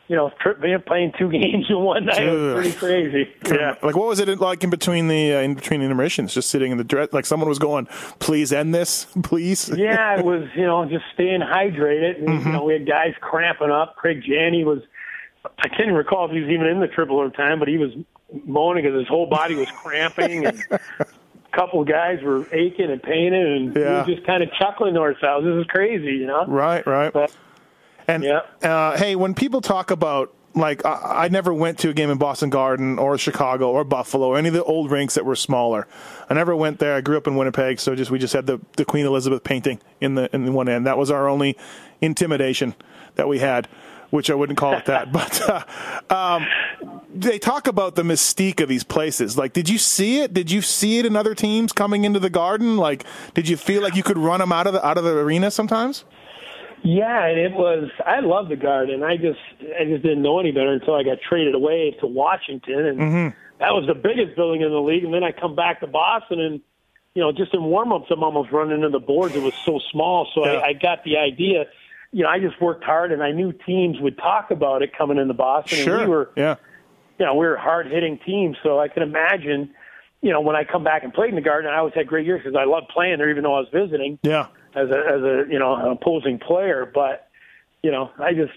you 0.10 0.16
know, 0.18 0.32
tri- 0.42 0.54
being- 0.60 0.82
playing 0.82 1.14
two 1.18 1.30
games 1.32 1.68
in 1.70 1.80
one 1.80 2.06
night 2.06 2.22
it 2.24 2.32
was 2.32 2.54
pretty 2.76 2.78
crazy. 2.78 3.32
Yeah. 3.48 3.76
Like 3.82 3.96
what 3.96 4.08
was 4.08 4.20
it 4.20 4.28
like 4.40 4.64
in 4.64 4.70
between 4.70 5.08
the 5.08 5.36
uh, 5.36 5.40
in 5.40 5.54
between 5.56 5.82
intermissions? 5.82 6.34
Just 6.34 6.50
sitting 6.50 6.72
in 6.74 6.78
the 6.78 6.84
dress, 6.84 7.10
like 7.14 7.26
someone 7.26 7.48
was 7.48 7.60
going, 7.60 7.86
"Please 8.20 8.52
end 8.52 8.76
this, 8.76 9.06
please." 9.24 9.70
yeah, 9.70 10.20
it 10.20 10.26
was 10.26 10.44
you 10.56 10.66
know 10.66 10.84
just 10.86 11.06
staying 11.14 11.40
hydrated. 11.42 12.18
And, 12.20 12.28
Mm-hmm. 12.28 12.48
You 12.48 12.54
know, 12.54 12.64
we 12.66 12.74
had 12.74 12.86
guys 12.88 13.14
cramping 13.22 13.70
up. 13.72 13.96
Craig 13.96 14.22
Janney 14.28 14.64
was. 14.66 14.80
I 15.60 15.70
can't 15.70 15.82
even 15.84 15.94
recall 15.96 16.26
if 16.26 16.32
he 16.32 16.42
was 16.42 16.50
even 16.50 16.68
in 16.68 16.82
the 16.82 16.88
triple 16.88 17.18
overtime, 17.20 17.60
but 17.60 17.70
he 17.70 17.78
was 17.78 17.92
moaning 18.46 18.84
because 18.84 19.00
his 19.00 19.08
whole 19.08 19.26
body 19.26 19.56
was 19.56 19.70
cramping, 19.84 20.46
and 20.46 20.62
a 20.72 21.10
couple 21.54 21.82
of 21.82 21.88
guys 21.88 22.22
were 22.22 22.46
aching 22.54 22.92
and 22.92 23.02
paining, 23.02 23.34
and 23.34 23.76
Yeah. 23.76 24.04
we 24.06 24.12
were 24.12 24.16
just 24.18 24.28
kind 24.28 24.44
of 24.44 24.50
chuckling 24.60 24.96
to 24.96 25.00
ourselves. 25.00 25.46
This 25.46 25.56
is 25.56 25.66
crazy, 25.68 26.18
you 26.18 26.28
know. 26.28 26.46
Right, 26.46 26.86
right. 26.86 27.12
But 27.14 27.32
And 28.10 28.24
Yeah. 28.24 28.42
uh, 28.64 28.98
hey, 28.98 29.16
when 29.16 29.34
people 29.34 29.62
talk 29.62 29.92
about 29.92 30.34
like 30.56 30.84
I, 30.84 31.26
I 31.26 31.28
never 31.28 31.54
went 31.54 31.78
to 31.80 31.90
a 31.90 31.94
game 31.94 32.10
in 32.10 32.18
Boston 32.18 32.50
Garden 32.50 32.98
or 32.98 33.18
Chicago 33.20 33.70
or 33.70 33.84
Buffalo 33.84 34.30
or 34.30 34.38
any 34.38 34.48
of 34.48 34.54
the 34.56 34.64
old 34.64 34.90
rinks 34.90 35.14
that 35.14 35.24
were 35.24 35.36
smaller. 35.36 35.88
I 36.28 36.34
never 36.34 36.56
went 36.56 36.80
there. 36.80 36.96
I 36.96 37.02
grew 37.02 37.18
up 37.18 37.28
in 37.28 37.36
Winnipeg, 37.36 37.80
so 37.80 37.96
just 37.96 38.10
we 38.10 38.18
just 38.18 38.34
had 38.34 38.48
the, 38.48 38.60
the 38.76 38.84
Queen 38.84 39.06
Elizabeth 39.06 39.44
painting 39.44 39.80
in 40.02 40.16
the 40.16 40.28
in 40.36 40.46
the 40.46 40.52
one 40.52 40.68
end. 40.68 40.88
That 40.88 40.98
was 40.98 41.12
our 41.12 41.30
only 41.30 41.56
intimidation 42.02 42.74
that 43.16 43.28
we 43.28 43.40
had, 43.40 43.68
which 44.10 44.32
I 44.32 44.34
wouldn't 44.34 44.58
call 44.58 44.74
it 44.74 44.86
that. 44.86 45.12
but 45.12 45.42
uh, 45.48 45.64
um, 46.14 46.48
they 47.14 47.38
talk 47.38 47.68
about 47.68 47.94
the 47.96 48.04
mystique 48.04 48.60
of 48.60 48.68
these 48.70 48.84
places. 48.84 49.38
Like, 49.38 49.54
did 49.54 49.70
you 49.70 49.78
see 49.78 50.22
it? 50.22 50.34
Did 50.34 50.50
you 50.50 50.62
see 50.64 50.98
it 50.98 51.06
in 51.06 51.16
other 51.16 51.36
teams 51.36 51.72
coming 51.74 52.06
into 52.06 52.20
the 52.20 52.30
Garden? 52.32 52.76
Like, 52.76 53.06
did 53.36 53.48
you 53.48 53.56
feel 53.56 53.84
like 53.84 53.96
you 53.96 54.04
could 54.04 54.18
run 54.18 54.40
them 54.40 54.52
out 54.52 54.66
of 54.66 54.74
the 54.74 54.86
out 54.86 54.98
of 54.98 55.04
the 55.04 55.16
arena 55.16 55.52
sometimes? 55.52 56.06
Yeah, 56.84 57.26
and 57.26 57.40
it 57.40 57.52
was. 57.54 57.90
I 58.06 58.20
love 58.22 58.50
the 58.50 58.56
Garden. 58.56 59.04
I 59.04 59.18
just, 59.18 59.40
I 59.80 59.84
just 59.86 60.04
didn't 60.04 60.22
know 60.22 60.40
any 60.40 60.52
better 60.52 60.72
until 60.72 60.96
I 60.96 61.04
got 61.04 61.18
traded 61.28 61.56
away 61.56 61.96
to 62.00 62.08
Washington, 62.08 62.86
and 62.86 63.00
Mm-hmm. 63.00 63.38
that 63.60 63.74
was 63.74 63.86
the 63.88 63.96
biggest 63.96 64.36
building 64.36 64.62
in 64.62 64.70
the 64.72 64.80
league. 64.82 65.04
And 65.04 65.14
then 65.14 65.24
I 65.24 65.32
come 65.32 65.56
back 65.56 65.82
to 65.82 65.88
Boston, 65.88 66.40
and 66.40 66.62
you 67.16 67.22
know, 67.22 67.32
just 67.32 67.54
in 67.54 67.64
warm-ups, 67.64 68.06
I'm 68.12 68.24
almost 68.24 68.52
running 68.52 68.76
into 68.76 68.90
the 68.90 69.00
boards. 69.00 69.36
It 69.36 69.42
was 69.44 69.54
so 69.66 69.80
small, 69.92 70.28
so 70.34 70.46
Yeah. 70.46 70.60
I, 70.60 70.68
I 70.68 70.74
got 70.74 71.04
the 71.04 71.18
idea. 71.18 71.66
You 72.12 72.24
know, 72.24 72.30
I 72.30 72.40
just 72.40 72.62
worked 72.62 72.84
hard, 72.84 73.12
and 73.12 73.22
I 73.22 73.32
knew 73.32 73.52
teams 73.52 74.00
would 74.00 74.18
talk 74.18 74.52
about 74.52 74.82
it 74.82 74.96
coming 74.98 75.18
into 75.18 75.34
Boston. 75.34 75.80
Sure. 75.80 75.98
And 76.00 76.10
we 76.10 76.16
were, 76.16 76.30
yeah. 76.38 76.56
you 77.20 77.26
know, 77.26 77.34
we 77.34 77.46
were 77.46 77.56
a 77.56 77.62
hard-hitting 77.62 78.20
team, 78.26 78.56
so 78.64 78.80
I 78.80 78.88
can 78.88 79.04
imagine. 79.04 79.74
You 80.22 80.32
know, 80.34 80.42
when 80.42 80.56
I 80.58 80.66
come 80.66 80.84
back 80.84 81.04
and 81.06 81.14
played 81.14 81.30
in 81.30 81.36
the 81.36 81.42
Garden, 81.42 81.72
I 81.72 81.78
always 81.78 81.94
had 81.94 82.06
great 82.06 82.26
years 82.26 82.42
because 82.44 82.58
I 82.60 82.66
loved 82.66 82.90
playing 82.90 83.20
there, 83.20 83.30
even 83.30 83.44
though 83.44 83.56
I 83.56 83.60
was 83.62 83.70
visiting 83.72 84.20
Yeah. 84.22 84.48
As 84.76 84.90
a 84.90 84.98
as 84.98 85.22
a 85.24 85.46
you 85.50 85.60
know 85.60 85.76
an 85.76 85.88
opposing 85.92 86.40
player. 86.40 86.90
But 86.94 87.28
you 87.84 87.92
know, 87.92 88.12
I 88.20 88.34
just 88.34 88.54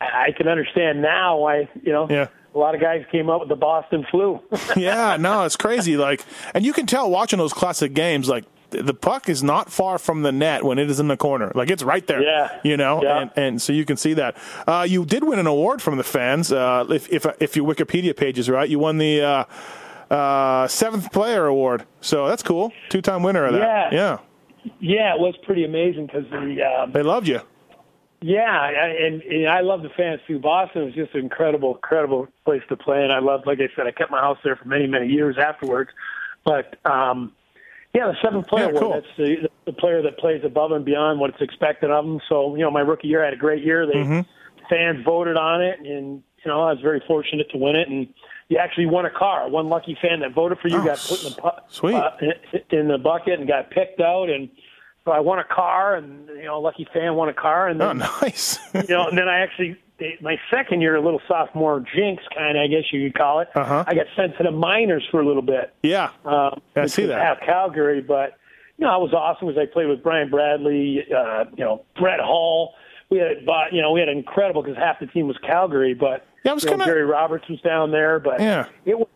I 0.00 0.32
can 0.36 0.48
understand 0.48 1.02
now 1.02 1.38
why 1.38 1.68
you 1.82 1.92
know 1.92 2.06
Yeah. 2.10 2.28
a 2.54 2.58
lot 2.58 2.74
of 2.74 2.80
guys 2.80 3.04
came 3.10 3.28
up 3.30 3.40
with 3.40 3.48
the 3.48 3.56
Boston 3.56 4.06
flu. 4.10 4.40
yeah, 4.76 5.16
no, 5.18 5.44
it's 5.44 5.56
crazy. 5.56 5.96
Like, 5.96 6.24
and 6.54 6.64
you 6.64 6.72
can 6.72 6.86
tell 6.86 7.10
watching 7.10 7.38
those 7.38 7.52
classic 7.52 7.94
games, 7.94 8.28
like 8.28 8.44
the 8.70 8.92
puck 8.92 9.30
is 9.30 9.42
not 9.42 9.72
far 9.72 9.98
from 9.98 10.20
the 10.22 10.30
net 10.30 10.62
when 10.62 10.78
it 10.78 10.90
is 10.90 11.00
in 11.00 11.08
the 11.08 11.16
corner. 11.16 11.50
Like 11.54 11.70
it's 11.70 11.82
right 11.82 12.06
there. 12.06 12.22
Yeah. 12.22 12.58
you 12.62 12.76
know, 12.76 13.02
Yeah. 13.02 13.20
and, 13.22 13.30
and 13.36 13.62
so 13.62 13.72
you 13.72 13.86
can 13.86 13.96
see 13.96 14.12
that. 14.14 14.36
Uh, 14.66 14.84
you 14.86 15.06
did 15.06 15.24
win 15.24 15.38
an 15.38 15.46
award 15.46 15.80
from 15.80 15.96
the 15.96 16.04
fans. 16.04 16.52
Uh, 16.52 16.84
if 16.90 17.10
if 17.10 17.24
if 17.40 17.56
your 17.56 17.66
Wikipedia 17.66 18.14
page 18.14 18.38
is 18.38 18.50
right, 18.50 18.68
you 18.68 18.78
won 18.78 18.98
the 18.98 19.22
uh, 19.22 19.44
uh, 20.14 20.68
seventh 20.68 21.10
player 21.12 21.46
award. 21.46 21.84
So 22.02 22.28
that's 22.28 22.42
cool. 22.42 22.72
Two 22.90 23.00
time 23.00 23.22
winner 23.22 23.44
of 23.46 23.54
that. 23.54 23.92
Yeah. 23.92 23.94
yeah. 23.94 24.18
Yeah, 24.80 25.14
it 25.14 25.20
was 25.20 25.34
pretty 25.44 25.64
amazing 25.64 26.06
because 26.06 26.24
the 26.30 26.62
um, 26.62 26.92
they 26.92 27.02
loved 27.02 27.28
you. 27.28 27.40
Yeah, 28.20 28.68
and, 28.68 29.22
and 29.22 29.48
I 29.48 29.60
love 29.60 29.82
the 29.82 29.90
fans 29.96 30.20
too. 30.26 30.40
Boston 30.40 30.86
was 30.86 30.94
just 30.94 31.14
an 31.14 31.20
incredible, 31.20 31.76
incredible 31.76 32.26
place 32.44 32.62
to 32.68 32.76
play, 32.76 33.04
and 33.04 33.12
I 33.12 33.20
loved, 33.20 33.46
like 33.46 33.58
I 33.60 33.68
said, 33.76 33.86
I 33.86 33.92
kept 33.92 34.10
my 34.10 34.20
house 34.20 34.38
there 34.42 34.56
for 34.56 34.66
many, 34.66 34.88
many 34.88 35.06
years 35.06 35.36
afterwards. 35.38 35.90
But 36.44 36.84
um, 36.84 37.32
yeah, 37.94 38.06
the 38.06 38.16
seventh 38.22 38.48
player 38.48 38.72
Yeah, 38.72 38.80
cool. 38.80 38.94
That's 38.94 39.06
the, 39.16 39.48
the 39.66 39.72
player 39.72 40.02
that 40.02 40.18
plays 40.18 40.42
above 40.44 40.72
and 40.72 40.84
beyond 40.84 41.20
what's 41.20 41.40
expected 41.40 41.90
of 41.90 42.04
them. 42.04 42.20
So 42.28 42.56
you 42.56 42.62
know, 42.62 42.70
my 42.72 42.80
rookie 42.80 43.08
year 43.08 43.22
I 43.22 43.26
had 43.26 43.34
a 43.34 43.38
great 43.38 43.62
year. 43.64 43.86
They 43.86 43.94
Mm-hmm. 43.94 44.20
fans 44.68 45.04
voted 45.04 45.36
on 45.36 45.62
it, 45.62 45.78
and 45.78 46.22
you 46.44 46.50
know 46.50 46.62
I 46.62 46.72
was 46.72 46.82
very 46.82 47.02
fortunate 47.06 47.48
to 47.52 47.58
win 47.58 47.76
it. 47.76 47.88
And 47.88 48.08
you 48.48 48.58
actually 48.58 48.86
won 48.86 49.04
a 49.06 49.10
car. 49.10 49.48
One 49.48 49.68
lucky 49.68 49.96
fan 50.00 50.20
that 50.20 50.32
voted 50.34 50.58
for 50.58 50.68
you 50.68 50.78
Oh, 50.78 50.84
got 50.84 50.98
put 50.98 51.22
in 51.24 51.30
the 51.32 51.40
pu- 51.40 51.60
sweet. 51.68 51.94
uh, 51.94 52.10
in- 52.70 52.88
the 52.88 52.98
bucket 52.98 53.38
and 53.38 53.48
got 53.48 53.70
picked 53.70 54.00
out 54.00 54.28
and. 54.30 54.48
So 55.04 55.12
I 55.12 55.20
won 55.20 55.38
a 55.38 55.44
car, 55.44 55.94
and 55.96 56.28
you 56.28 56.44
know, 56.44 56.58
a 56.58 56.60
lucky 56.60 56.86
fan 56.92 57.14
won 57.14 57.30
a 57.30 57.32
car, 57.32 57.66
and 57.68 57.80
Oh, 57.80 57.92
nice. 58.20 58.58
you 58.74 58.82
know, 58.94 59.06
and 59.08 59.16
then 59.16 59.26
I 59.26 59.38
actually 59.40 59.78
my 60.20 60.36
second 60.50 60.82
year, 60.82 60.96
a 60.96 61.00
little 61.00 61.22
sophomore 61.26 61.80
jinx 61.94 62.22
kind 62.36 62.58
of, 62.58 62.62
I 62.62 62.66
guess 62.66 62.82
you 62.92 63.08
could 63.08 63.18
call 63.18 63.40
it. 63.40 63.48
Uh-huh. 63.54 63.84
I 63.86 63.94
got 63.94 64.04
sent 64.16 64.36
to 64.36 64.42
the 64.42 64.50
minors 64.50 65.06
for 65.10 65.20
a 65.20 65.26
little 65.26 65.40
bit. 65.42 65.72
yeah. 65.82 66.10
Um, 66.26 66.60
I 66.76 66.86
see 66.88 67.06
that. 67.06 67.18
Half 67.22 67.40
Calgary, 67.40 68.02
but 68.02 68.34
you 68.76 68.84
know, 68.84 68.92
I 68.92 68.98
was 68.98 69.14
awesome 69.14 69.48
because 69.48 69.58
I 69.60 69.64
played 69.72 69.88
with 69.88 70.02
Brian 70.02 70.28
Bradley, 70.28 71.06
uh, 71.16 71.44
you 71.56 71.64
know, 71.64 71.84
Brett 71.98 72.20
Hull. 72.20 72.74
We 73.08 73.16
had, 73.16 73.46
but 73.46 73.72
you 73.72 73.80
know, 73.80 73.92
we 73.92 74.00
had 74.00 74.10
incredible 74.10 74.62
because 74.62 74.76
half 74.76 75.00
the 75.00 75.06
team 75.06 75.26
was 75.26 75.38
Calgary, 75.38 75.94
but 75.94 76.26
Yeah, 76.44 76.52
I 76.52 76.54
was 76.54 76.64
know, 76.64 76.72
kinda- 76.72 76.84
Gary 76.86 77.04
Roberts 77.04 77.48
was 77.48 77.60
down 77.60 77.90
there, 77.90 78.18
but 78.20 78.40
Yeah. 78.40 78.66
it 78.84 78.98
was 78.98 79.08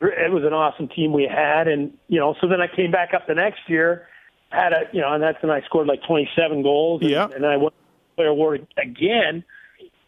it 0.00 0.30
was 0.32 0.44
an 0.44 0.52
awesome 0.52 0.86
team 0.88 1.12
we 1.12 1.24
had, 1.24 1.66
and 1.66 1.92
you 2.08 2.20
know, 2.20 2.34
so 2.40 2.46
then 2.46 2.60
I 2.60 2.68
came 2.68 2.92
back 2.92 3.14
up 3.14 3.26
the 3.26 3.34
next 3.34 3.68
year, 3.68 4.06
had 4.50 4.72
a 4.72 4.82
you 4.92 5.00
know, 5.00 5.12
and 5.12 5.20
that's 5.22 5.42
when 5.42 5.50
I 5.50 5.60
scored 5.62 5.88
like 5.88 6.02
27 6.04 6.62
goals, 6.62 7.02
and, 7.02 7.10
Yeah. 7.10 7.26
and 7.34 7.44
I 7.44 7.56
won 7.56 7.72
the 7.72 8.16
player 8.16 8.28
award 8.28 8.64
again. 8.76 9.42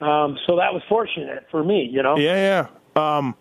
Um, 0.00 0.38
so 0.46 0.56
that 0.56 0.72
was 0.72 0.82
fortunate 0.88 1.46
for 1.50 1.64
me, 1.64 1.82
you 1.92 2.02
know. 2.04 2.16
Yeah, 2.16 2.66
yeah. 2.96 3.16
Um, 3.18 3.34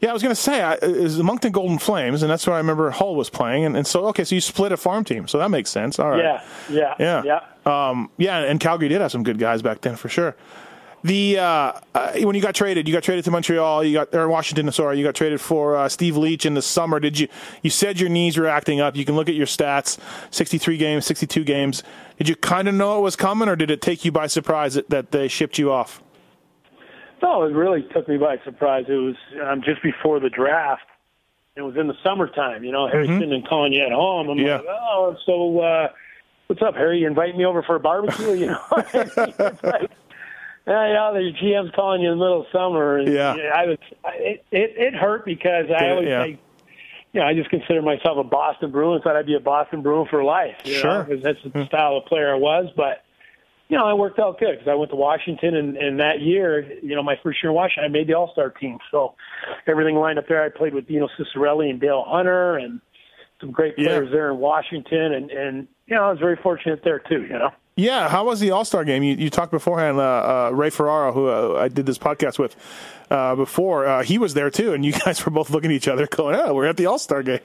yeah, 0.00 0.08
I 0.10 0.12
was 0.14 0.22
going 0.22 0.34
to 0.34 0.40
say, 0.40 0.60
I, 0.62 0.74
is 0.76 1.18
the 1.18 1.22
Moncton 1.22 1.52
Golden 1.52 1.78
Flames, 1.78 2.22
and 2.22 2.30
that's 2.30 2.46
where 2.46 2.54
I 2.54 2.58
remember 2.58 2.90
Hull 2.90 3.14
was 3.14 3.28
playing. 3.30 3.64
And, 3.66 3.76
and 3.76 3.86
so, 3.86 4.06
okay, 4.06 4.24
so 4.24 4.34
you 4.34 4.40
split 4.40 4.72
a 4.72 4.76
farm 4.78 5.04
team. 5.04 5.28
So 5.28 5.36
that 5.38 5.50
makes 5.50 5.68
sense. 5.70 5.98
All 6.00 6.08
right. 6.10 6.18
Yeah, 6.24 6.42
yeah, 6.70 6.94
Yeah. 6.98 7.40
yeah. 7.66 7.88
Um, 7.90 8.10
yeah, 8.16 8.38
and 8.38 8.58
Calgary 8.58 8.88
did 8.88 9.02
have 9.02 9.12
some 9.12 9.22
good 9.22 9.38
guys 9.38 9.60
back 9.62 9.82
then 9.82 9.96
for 9.96 10.08
sure. 10.08 10.34
The 11.02 11.38
uh, 11.38 11.72
uh, 11.94 12.12
when 12.20 12.36
you 12.36 12.42
got 12.42 12.54
traded, 12.54 12.86
you 12.86 12.92
got 12.92 13.02
traded 13.02 13.24
to 13.24 13.30
Montreal. 13.30 13.82
You 13.84 13.94
got 13.94 14.14
or 14.14 14.28
Washington. 14.28 14.70
Sorry, 14.70 14.98
you 14.98 15.04
got 15.04 15.14
traded 15.14 15.40
for 15.40 15.74
uh, 15.76 15.88
Steve 15.88 16.16
Leach 16.16 16.44
in 16.44 16.52
the 16.52 16.60
summer. 16.60 17.00
Did 17.00 17.18
you? 17.18 17.28
You 17.62 17.70
said 17.70 17.98
your 17.98 18.10
knees 18.10 18.36
were 18.36 18.46
acting 18.46 18.80
up. 18.80 18.96
You 18.96 19.06
can 19.06 19.16
look 19.16 19.28
at 19.30 19.34
your 19.34 19.46
stats: 19.46 19.98
sixty-three 20.30 20.76
games, 20.76 21.06
sixty-two 21.06 21.44
games. 21.44 21.82
Did 22.18 22.28
you 22.28 22.36
kind 22.36 22.68
of 22.68 22.74
know 22.74 22.98
it 22.98 23.00
was 23.00 23.16
coming, 23.16 23.48
or 23.48 23.56
did 23.56 23.70
it 23.70 23.80
take 23.80 24.04
you 24.04 24.12
by 24.12 24.26
surprise 24.26 24.74
that, 24.74 24.90
that 24.90 25.10
they 25.10 25.26
shipped 25.28 25.58
you 25.58 25.72
off? 25.72 26.02
No, 27.22 27.44
it 27.44 27.52
really 27.54 27.82
took 27.94 28.06
me 28.06 28.18
by 28.18 28.36
surprise. 28.44 28.84
It 28.88 28.92
was 28.92 29.16
um, 29.42 29.62
just 29.62 29.82
before 29.82 30.20
the 30.20 30.28
draft. 30.30 30.82
It 31.56 31.62
was 31.62 31.76
in 31.76 31.88
the 31.88 31.94
summertime, 32.04 32.62
you 32.62 32.72
know. 32.72 32.88
Harry 32.88 33.08
Sinden 33.08 33.46
calling 33.48 33.72
you 33.72 33.82
at 33.84 33.92
home. 33.92 34.28
I'm 34.28 34.36
Mm-hmm. 34.36 34.46
Yeah. 34.46 34.56
like, 34.58 34.66
oh, 34.68 35.16
so 35.26 35.60
uh, 35.60 35.88
what's 36.46 36.62
up, 36.62 36.74
Harry? 36.74 37.00
You 37.00 37.06
invite 37.06 37.36
me 37.36 37.44
over 37.44 37.62
for 37.62 37.76
a 37.76 37.80
barbecue? 37.80 38.32
You 38.34 38.46
know, 38.48 38.60
like, 39.62 39.90
yeah, 40.66 40.88
you 40.88 40.94
know, 40.94 41.14
the 41.14 41.32
GM's 41.42 41.74
calling 41.74 42.02
you 42.02 42.12
in 42.12 42.18
the 42.18 42.24
middle 42.24 42.40
of 42.42 42.46
summer. 42.52 42.98
And, 42.98 43.12
Yeah. 43.12 43.32
I 43.54 43.66
was. 43.66 43.78
I- 44.04 44.10
It, 44.16 44.44
it 44.50 44.70
it 44.76 44.94
hurt 44.94 45.24
because 45.24 45.66
I 45.70 45.84
Yeah, 45.84 45.90
always 45.92 46.08
yeah. 46.08 46.24
say, 46.24 46.38
you 47.12 47.20
know, 47.20 47.26
I 47.26 47.34
just 47.34 47.50
consider 47.50 47.82
myself 47.82 48.18
a 48.18 48.24
Boston 48.24 48.70
Bruin. 48.70 49.00
Thought 49.02 49.16
I'd 49.16 49.26
be 49.26 49.34
a 49.34 49.40
Boston 49.40 49.82
Bruin 49.82 50.06
for 50.08 50.22
life. 50.22 50.56
You 50.64 50.74
Sure. 50.74 51.02
because 51.04 51.22
that's 51.22 51.38
the 51.42 51.66
style 51.66 51.96
of 51.96 52.04
player 52.06 52.32
I 52.32 52.38
was, 52.38 52.66
but 52.76 53.02
you 53.68 53.76
know, 53.78 53.84
I 53.84 53.94
worked 53.94 54.18
out 54.18 54.38
good 54.40 54.58
because 54.58 54.68
I 54.68 54.74
went 54.74 54.90
to 54.90 54.96
Washington, 54.96 55.54
and, 55.54 55.76
and 55.76 56.00
that 56.00 56.20
year, 56.20 56.72
you 56.82 56.96
know, 56.96 57.04
my 57.04 57.14
first 57.22 57.40
year 57.40 57.50
in 57.50 57.56
Washington, 57.56 57.84
I 57.84 57.88
made 57.88 58.08
the 58.08 58.14
All 58.14 58.30
Star 58.32 58.50
team. 58.50 58.78
So 58.90 59.14
everything 59.68 59.94
lined 59.94 60.18
up 60.18 60.26
there. 60.28 60.42
I 60.42 60.48
played 60.48 60.74
with 60.74 60.88
Dino 60.88 61.08
Ciccarelli 61.18 61.70
and 61.70 61.80
Dale 61.80 62.04
Hunter, 62.06 62.56
and 62.56 62.80
some 63.40 63.52
great 63.52 63.74
Yeah. 63.78 63.86
players 63.86 64.10
there 64.12 64.30
in 64.30 64.38
Washington, 64.38 65.12
and 65.14 65.30
and 65.30 65.68
you 65.86 65.94
know, 65.96 66.02
I 66.04 66.10
was 66.10 66.18
very 66.18 66.36
fortunate 66.36 66.82
there 66.84 66.98
too. 66.98 67.22
You 67.22 67.38
know. 67.38 67.50
Yeah, 67.80 68.08
how 68.08 68.24
was 68.24 68.40
the 68.40 68.50
All 68.50 68.64
Star 68.64 68.84
game? 68.84 69.02
You, 69.02 69.14
you 69.14 69.30
talked 69.30 69.52
beforehand. 69.52 69.98
Uh, 69.98 70.02
uh, 70.02 70.50
Ray 70.52 70.70
Ferraro, 70.70 71.12
who 71.12 71.28
uh, 71.28 71.58
I 71.60 71.68
did 71.68 71.86
this 71.86 71.98
podcast 71.98 72.38
with 72.38 72.54
uh, 73.10 73.34
before, 73.36 73.86
uh, 73.86 74.02
he 74.02 74.18
was 74.18 74.34
there 74.34 74.50
too, 74.50 74.72
and 74.74 74.84
you 74.84 74.92
guys 75.04 75.24
were 75.24 75.32
both 75.32 75.50
looking 75.50 75.70
at 75.70 75.74
each 75.76 75.88
other, 75.88 76.06
going, 76.06 76.36
"Oh, 76.36 76.54
we're 76.54 76.66
at 76.66 76.76
the 76.76 76.86
All 76.86 76.98
Star 76.98 77.22
game." 77.22 77.40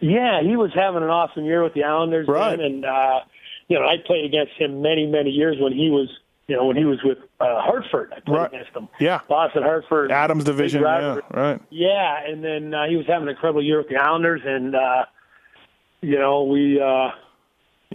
Yeah, 0.00 0.42
he 0.42 0.56
was 0.56 0.70
having 0.74 1.02
an 1.02 1.10
awesome 1.10 1.44
year 1.44 1.62
with 1.62 1.74
the 1.74 1.84
Islanders, 1.84 2.26
Right. 2.26 2.56
then, 2.56 2.64
and 2.66 2.84
uh, 2.84 3.20
you 3.68 3.78
know, 3.78 3.84
I 3.86 3.96
played 4.04 4.24
against 4.24 4.52
him 4.58 4.82
many, 4.82 5.06
many 5.06 5.30
years 5.30 5.56
when 5.60 5.72
he 5.72 5.90
was, 5.90 6.08
you 6.48 6.56
know, 6.56 6.64
when 6.66 6.76
he 6.76 6.84
was 6.84 6.98
with 7.04 7.18
uh, 7.40 7.60
Hartford. 7.60 8.12
I 8.16 8.20
played 8.20 8.36
Right. 8.36 8.52
against 8.54 8.74
him. 8.74 8.88
Yeah. 8.98 9.20
Boston, 9.28 9.62
Hartford, 9.62 10.10
Adams 10.10 10.44
division, 10.44 10.82
yeah, 10.82 11.18
right. 11.30 11.60
Yeah, 11.70 12.20
and 12.26 12.42
then 12.42 12.74
uh, 12.74 12.86
he 12.88 12.96
was 12.96 13.06
having 13.06 13.28
an 13.28 13.34
incredible 13.34 13.62
year 13.62 13.78
with 13.78 13.88
the 13.88 13.96
Islanders, 13.96 14.40
and 14.44 14.74
uh, 14.74 15.04
you 16.00 16.18
know, 16.18 16.44
we 16.44 16.80
uh, 16.80 17.10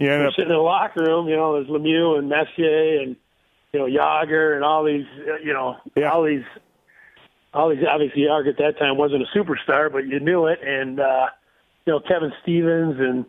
You 0.00 0.06
we're 0.08 0.26
up, 0.28 0.34
sitting 0.34 0.50
in 0.50 0.56
the 0.56 0.62
locker 0.62 1.02
room. 1.02 1.28
You 1.28 1.36
know, 1.36 1.54
there's 1.54 1.66
Lemieux 1.68 2.18
and 2.18 2.28
Messier 2.28 3.00
and 3.02 3.16
you 3.72 3.80
know 3.80 3.86
Jagr 3.86 4.54
and 4.54 4.64
all 4.64 4.84
these, 4.84 5.04
you 5.44 5.52
know, 5.52 5.76
Yeah. 5.96 6.10
all 6.10 6.22
these, 6.24 6.44
all 7.52 7.68
these. 7.70 7.84
Obviously, 7.88 8.22
Jagr 8.22 8.48
at 8.48 8.58
that 8.58 8.78
time 8.78 8.96
wasn't 8.96 9.22
a 9.22 9.38
superstar, 9.38 9.90
but 9.90 10.06
you 10.06 10.20
knew 10.20 10.46
it, 10.46 10.60
and 10.64 11.00
uh, 11.00 11.26
you 11.86 11.92
know 11.92 12.00
Kevin 12.00 12.32
Stevens 12.42 12.96
and 12.98 13.24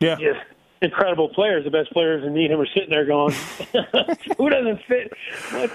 yeah, 0.00 0.16
just 0.16 0.40
incredible 0.80 1.28
players. 1.28 1.64
The 1.64 1.70
best 1.70 1.92
players 1.92 2.24
in 2.24 2.34
Needham 2.34 2.60
are 2.60 2.66
sitting 2.74 2.90
there 2.90 3.04
going, 3.06 3.32
"Who 4.38 4.48
doesn't 4.50 4.80
fit?" 4.88 5.12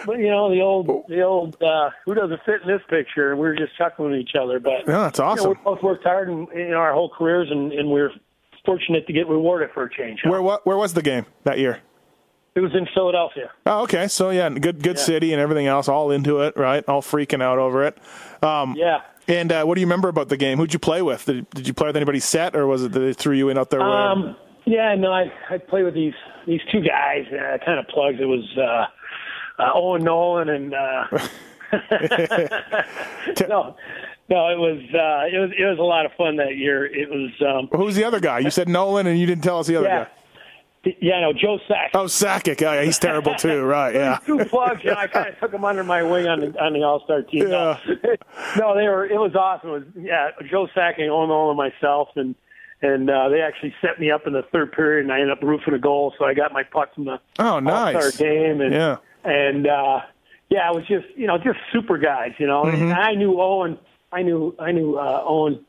What, 0.06 0.20
you 0.20 0.28
know, 0.30 0.50
the 0.50 0.62
old, 0.62 1.06
the 1.08 1.22
old, 1.22 1.62
uh, 1.62 1.92
who 2.06 2.14
doesn't 2.14 2.42
fit 2.46 2.62
in 2.64 2.68
this 2.68 2.82
picture? 2.90 3.32
And 3.32 3.40
we 3.40 3.48
were 3.48 3.56
just 3.56 3.78
chuckling 3.78 4.14
at 4.14 4.20
each 4.20 4.36
other. 4.40 4.60
But 4.60 4.88
Yeah, 4.88 5.10
that's 5.10 5.20
you 5.20 5.26
know, 5.26 5.32
awesome. 5.32 5.50
we 5.52 5.56
both 5.64 5.82
worked 5.84 6.04
hard 6.04 6.30
in, 6.30 6.48
in 6.54 6.74
our 6.74 6.94
whole 6.94 7.10
careers, 7.10 7.48
and, 7.52 7.72
and 7.72 7.90
we're 7.90 8.12
fortunate 8.68 9.08
to 9.08 9.14
get 9.14 9.28
rewarded 9.28 9.72
for 9.74 9.86
a 9.86 9.90
change. 9.90 10.20
Where 10.24 10.44
what? 10.44 10.64
Where 10.68 10.78
was 10.78 10.94
the 10.94 11.02
game 11.02 11.26
that 11.46 11.58
year? 11.58 11.80
It 12.54 12.60
was 12.62 12.74
in 12.76 12.88
Philadelphia. 12.94 13.50
Oh, 13.68 13.84
okay. 13.84 14.08
So 14.08 14.30
yeah, 14.32 14.50
good 14.50 14.84
good 14.84 14.98
Yeah. 14.98 15.04
city 15.04 15.32
and 15.34 15.42
everything 15.42 15.66
else, 15.68 15.88
all 15.88 16.12
into 16.12 16.42
it, 16.42 16.56
right? 16.58 16.84
All 16.88 17.02
freaking 17.02 17.42
out 17.42 17.58
over 17.60 17.84
it. 17.86 17.98
Um, 18.44 18.76
Yeah. 18.78 19.00
And 19.30 19.52
uh, 19.52 19.64
what 19.66 19.76
do 19.76 19.82
you 19.82 19.88
remember 19.88 20.08
about 20.10 20.30
the 20.30 20.38
game? 20.38 20.58
Who'd 20.58 20.72
you 20.74 20.80
play 20.80 21.02
with? 21.02 21.26
Did, 21.26 21.50
did 21.50 21.68
you 21.68 21.74
play 21.74 21.88
with 21.88 21.98
anybody 21.98 22.20
set, 22.22 22.56
or 22.56 22.66
was 22.66 22.84
it 22.86 22.94
that 22.94 23.00
they 23.00 23.12
threw 23.14 23.36
you 23.36 23.50
in 23.50 23.58
out 23.58 23.70
there? 23.70 23.82
Um, 23.82 24.38
yeah, 24.66 24.96
no, 24.96 25.12
I 25.12 25.32
I 25.50 25.58
played 25.58 25.84
with 25.84 25.94
these 25.96 26.14
these 26.48 26.62
two 26.72 26.82
guys, 26.82 27.26
uh, 27.32 27.58
kind 27.66 27.78
of 27.80 27.88
plugs. 27.90 28.18
It 28.22 28.26
was 28.26 28.46
uh, 28.58 28.86
uh, 29.62 29.72
Owen 29.76 30.04
Nolan 30.04 30.50
and 30.50 30.74
uh, 30.74 31.04
no, 33.50 33.76
no, 34.30 34.50
it 34.50 34.58
was 34.60 34.80
uh, 34.94 35.36
it 35.36 35.40
was 35.40 35.52
it 35.58 35.64
was 35.66 35.78
a 35.80 35.84
lot 35.84 36.06
of 36.06 36.12
fun 36.18 36.36
that 36.38 36.56
year. 36.58 36.86
It 36.86 37.10
was 37.10 37.32
um, 37.42 37.70
Who's 37.80 37.96
the 37.96 38.04
other 38.04 38.20
guy? 38.20 38.40
You 38.40 38.50
said 38.52 38.68
Nolan, 38.70 39.08
and 39.08 39.20
you 39.20 39.26
didn't 39.26 39.44
tell 39.44 39.60
us 39.60 39.68
the 39.68 39.78
other 39.78 39.88
yeah, 39.88 40.06
guy. 40.86 40.96
yeah, 41.02 41.20
no, 41.22 41.34
Joe 41.34 41.60
Sack. 41.68 41.92
Oh, 41.94 42.06
Sakic. 42.06 42.62
Oh, 42.66 42.74
yeah, 42.74 42.84
he's 42.84 43.00
terrible 43.00 43.36
too. 43.36 43.64
Right? 43.66 43.96
Yeah. 43.96 44.20
Two 44.26 44.44
plugs, 44.46 44.84
know, 44.84 44.94
I 44.94 45.08
kind 45.08 45.30
of 45.30 45.40
took 45.40 45.54
him 45.54 45.64
under 45.66 45.84
my 45.84 46.04
wing 46.04 46.28
on 46.28 46.40
the 46.42 46.64
on 46.64 46.74
the 46.74 46.84
All 46.84 47.02
Star 47.04 47.22
team. 47.24 47.50
No, 47.50 47.78
no, 48.58 48.76
they 48.76 48.88
were. 48.88 49.06
It 49.06 49.18
was 49.20 49.36
awesome. 49.36 49.70
It 49.70 49.74
was 49.74 49.84
yeah, 49.96 50.30
Joe 50.50 50.68
Sack 50.76 51.00
and 51.00 51.10
Owen 51.10 51.30
Nolan 51.30 51.50
and 51.50 51.58
myself, 51.58 52.10
and 52.16 52.36
and 52.82 53.10
uh, 53.10 53.30
they 53.30 53.42
actually 53.42 53.74
set 53.82 54.00
me 54.00 54.12
up 54.12 54.28
in 54.28 54.34
the 54.34 54.44
third 54.52 54.72
period, 54.72 55.04
and 55.06 55.12
I 55.12 55.16
ended 55.20 55.32
up 55.32 55.42
roofing 55.42 55.74
a 55.74 55.80
goal, 55.80 56.14
so 56.20 56.26
I 56.26 56.34
got 56.36 56.54
my 56.54 56.64
puck 56.64 56.94
from 56.94 57.06
the 57.06 57.20
Oh, 57.40 57.60
nice. 57.60 57.96
All-Star 57.96 58.12
game, 58.28 58.62
and 58.62 58.74
Yeah. 58.74 58.98
and 59.24 59.66
uh, 59.68 60.02
yeah, 60.50 60.70
it 60.70 60.76
was 60.76 60.86
just 60.88 61.06
you 61.16 61.26
know 61.28 61.38
just 61.38 61.58
super 61.74 61.98
guys, 61.98 62.34
you 62.38 62.46
know. 62.48 62.64
Mm-hmm. 62.66 62.84
And 62.84 62.94
I 62.94 63.14
knew 63.16 63.42
Owen, 63.42 63.80
I 64.12 64.22
knew 64.22 64.56
I 64.60 64.72
knew 64.72 64.96
uh, 64.96 65.24
Owen 65.26 65.66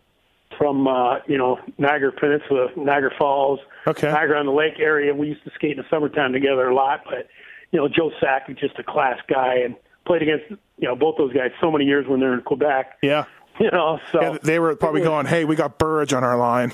from 0.57 0.87
uh, 0.89 1.19
you 1.27 1.37
know 1.39 1.59
Niagara 1.79 2.13
Peninsula, 2.13 2.69
Niagara 2.77 3.11
Falls, 3.19 3.61
Okay. 3.87 4.09
Niagara 4.11 4.39
on 4.39 4.47
the 4.47 4.53
Lake 4.53 4.79
area. 4.79 5.15
We 5.15 5.29
used 5.29 5.45
to 5.45 5.51
skate 5.55 5.73
in 5.73 5.79
the 5.79 5.85
summertime 5.91 6.33
together 6.33 6.69
a 6.69 6.75
lot, 6.75 7.01
but 7.05 7.29
you 7.73 7.79
know 7.81 7.89
Joe 7.89 8.11
Sack 8.21 8.49
is 8.49 8.57
just 8.57 8.79
a 8.79 8.83
class 8.83 9.19
guy, 9.29 9.57
and 9.65 9.75
played 10.07 10.23
against 10.23 10.45
you 10.79 10.89
know 10.89 10.95
both 10.97 11.17
those 11.19 11.33
guys 11.33 11.51
so 11.61 11.71
many 11.71 11.85
years 11.85 12.07
when 12.07 12.21
they're 12.21 12.35
in 12.35 12.43
Quebec. 12.43 12.99
Yeah. 13.03 13.25
You 13.61 13.73
know, 13.73 13.99
so 14.13 14.21
Yeah, 14.23 14.39
they 14.41 14.61
were 14.61 14.77
probably 14.77 15.01
going, 15.13 15.27
"Hey, 15.27 15.45
we 15.45 15.57
got 15.57 15.79
Burridge 15.79 16.13
on 16.13 16.23
our 16.23 16.37
line. 16.39 16.73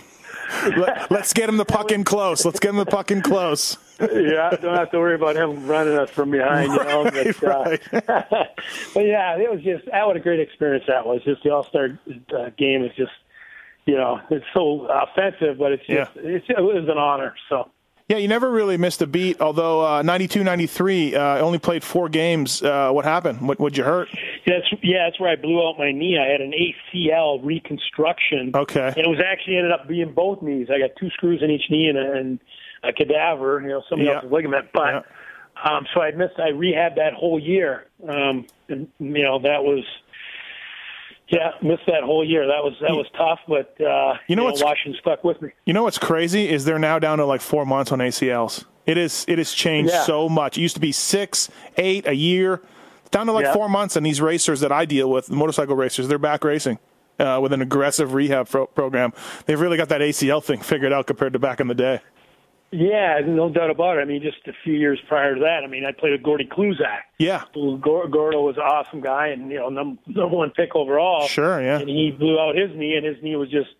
Let, 0.76 1.11
us 1.12 1.33
get 1.33 1.48
him 1.48 1.57
the 1.57 1.64
puck 1.64 1.90
in 1.92 2.04
close. 2.04 2.44
Let's 2.44 2.61
get 2.61 2.70
him 2.70 2.76
the 2.76 2.87
puck 2.87 3.11
in 3.11 3.22
close." 3.22 3.78
yeah, 4.00 4.50
don't 4.50 4.76
have 4.76 4.90
to 4.90 4.98
worry 4.98 5.14
about 5.14 5.37
him 5.37 5.66
running 5.66 5.96
us 5.96 6.11
from 6.11 6.30
behind, 6.30 6.72
you 6.72 6.78
know. 6.85 7.04
Right, 7.04 7.37
but, 7.40 7.44
uh, 7.44 7.64
right. 7.64 7.80
but 8.94 9.07
yeah, 9.07 9.37
it 9.38 9.50
was 9.50 9.62
just 9.62 9.85
that 9.87 10.07
what 10.07 10.16
a 10.16 10.20
great 10.20 10.40
experience 10.40 10.85
that 10.88 11.07
was. 11.07 11.22
Just 11.24 11.42
the 11.44 11.50
All 11.50 11.64
Star 11.64 11.98
uh, 12.37 12.50
game 12.59 12.83
is 12.85 12.90
just, 12.96 13.12
you 13.87 13.94
know, 13.96 14.20
it's 14.30 14.44
so 14.52 14.87
offensive, 14.87 15.59
but 15.59 15.72
it's 15.72 15.87
just 15.87 16.11
Yeah. 16.16 16.22
it's, 16.22 16.46
it 16.48 16.61
was 16.61 16.88
an 16.88 16.98
honor. 16.98 17.35
So 17.48 17.70
Yeah, 18.08 18.18
you 18.18 18.28
never 18.28 18.50
really 18.50 18.76
missed 18.76 19.00
a 19.00 19.06
beat. 19.06 19.40
Although 19.40 19.80
uh, 19.86 20.02
92, 20.02 20.44
93, 20.44 21.14
uh, 21.14 21.20
I 21.22 21.40
only 21.40 21.58
played 21.58 21.82
four 21.82 22.10
games. 22.10 22.62
Uh, 22.62 22.90
what 22.90 23.06
happened? 23.06 23.40
What 23.48 23.58
would 23.60 23.78
you 23.78 23.84
hurt? 23.84 24.08
That's 24.46 24.66
yeah, 24.82 25.06
that's 25.06 25.18
where 25.18 25.30
I 25.30 25.36
blew 25.36 25.66
out 25.66 25.78
my 25.78 25.90
knee. 25.90 26.18
I 26.18 26.30
had 26.30 26.42
an 26.42 26.52
ACL 26.52 27.40
reconstruction. 27.42 28.52
Okay. 28.54 28.88
And 28.88 28.98
it 28.98 29.08
was 29.08 29.20
actually 29.26 29.56
ended 29.56 29.72
up 29.72 29.88
being 29.88 30.12
both 30.12 30.42
knees. 30.42 30.68
I 30.70 30.78
got 30.78 30.90
two 31.00 31.08
screws 31.10 31.40
in 31.42 31.50
each 31.50 31.70
knee 31.70 31.88
and 31.88 31.96
a, 31.96 32.12
and 32.12 32.38
a 32.82 32.92
cadaver, 32.92 33.62
you 33.62 33.68
know, 33.68 33.82
somebody 33.88 34.10
Yeah. 34.10 34.16
else's 34.16 34.30
ligament. 34.32 34.68
But 34.74 34.92
Yeah. 34.92 35.00
um, 35.76 35.86
so 35.94 36.02
I 36.02 36.10
missed. 36.10 36.38
I 36.38 36.50
rehabbed 36.50 36.96
that 36.96 37.14
whole 37.14 37.38
year. 37.38 37.86
Um, 38.06 38.44
and, 38.68 38.86
you 38.98 39.22
know, 39.22 39.38
that 39.38 39.64
was. 39.64 39.82
Yeah, 41.28 41.52
missed 41.62 41.82
that 41.87 42.02
whole 42.02 42.24
year. 42.24 42.46
That 42.46 42.62
was 42.62 42.74
that 42.82 42.90
was 42.92 43.06
tough, 43.16 43.40
but 43.48 43.80
uh, 43.80 44.14
You 44.28 44.37
know 44.37 44.44
what's- 44.44 44.62
Washington 44.62 44.98
stuck 45.00 45.24
with 45.24 45.40
me. 45.40 45.50
You 45.64 45.72
know 45.72 45.82
what's 45.84 45.98
crazy 45.98 46.48
is 46.48 46.64
they're 46.64 46.78
now 46.78 46.98
down 46.98 47.18
to 47.18 47.24
like 47.24 47.40
four 47.40 47.64
months 47.64 47.92
on 47.92 47.98
ACLs. 48.00 48.64
It 48.87 48.98
is 48.98 49.24
it 49.26 49.38
has 49.38 49.52
changed 49.52 49.92
Yeah. 49.92 50.02
so 50.02 50.28
much. 50.28 50.58
It 50.58 50.60
used 50.60 50.74
to 50.74 50.80
be 50.80 50.92
six, 50.92 51.50
eight, 51.78 52.06
a 52.06 52.14
year, 52.14 52.60
down 53.10 53.26
to 53.26 53.32
like 53.32 53.46
Yeah. 53.46 53.54
four 53.54 53.68
months. 53.70 53.96
And 53.96 54.04
these 54.04 54.20
racers 54.20 54.60
that 54.60 54.70
I 54.70 54.84
deal 54.84 55.08
with, 55.10 55.30
motorcycle 55.30 55.74
racers, 55.76 56.08
they're 56.08 56.18
back 56.18 56.44
racing 56.44 56.78
uh, 57.18 57.38
with 57.42 57.52
an 57.54 57.62
aggressive 57.62 58.12
rehab 58.12 58.48
pro- 58.50 58.66
program. 58.66 59.14
They've 59.46 59.58
really 59.58 59.78
got 59.78 59.88
that 59.88 60.02
ACL 60.02 60.42
thing 60.42 60.60
figured 60.60 60.92
out 60.92 61.06
compared 61.06 61.32
to 61.32 61.38
back 61.38 61.58
in 61.60 61.68
the 61.68 61.74
day. 61.74 62.00
Yeah, 62.70 63.20
no 63.24 63.48
doubt 63.50 63.70
about 63.70 63.98
it. 63.98 64.00
I 64.00 64.05
mean, 64.05 64.20
just 64.20 64.38
a 64.48 64.53
few 64.64 64.74
years 64.74 64.98
prior 65.07 65.35
to 65.35 65.40
that, 65.42 65.61
I 65.62 65.68
mean, 65.68 65.85
I 65.85 65.92
played 65.92 66.11
with 66.12 66.24
Gordy 66.24 66.46
Kluzak. 66.46 67.03
Yeah, 67.18 67.44
Gordo 67.55 68.42
was 68.42 68.57
an 68.57 68.62
awesome 68.62 69.00
guy, 69.00 69.29
and 69.29 69.48
you 69.50 69.59
know, 69.59 69.68
num- 69.68 69.98
number 70.07 70.37
one 70.37 70.50
pick 70.50 70.74
overall. 70.74 71.29
Sure, 71.29 71.62
yeah. 71.62 71.79
And 71.79 71.88
he 71.88 72.11
blew 72.11 72.38
out 72.40 72.57
his 72.57 72.70
knee, 72.77 72.96
and 72.96 73.07
his 73.07 73.22
knee 73.22 73.37
was 73.37 73.48
just, 73.48 73.70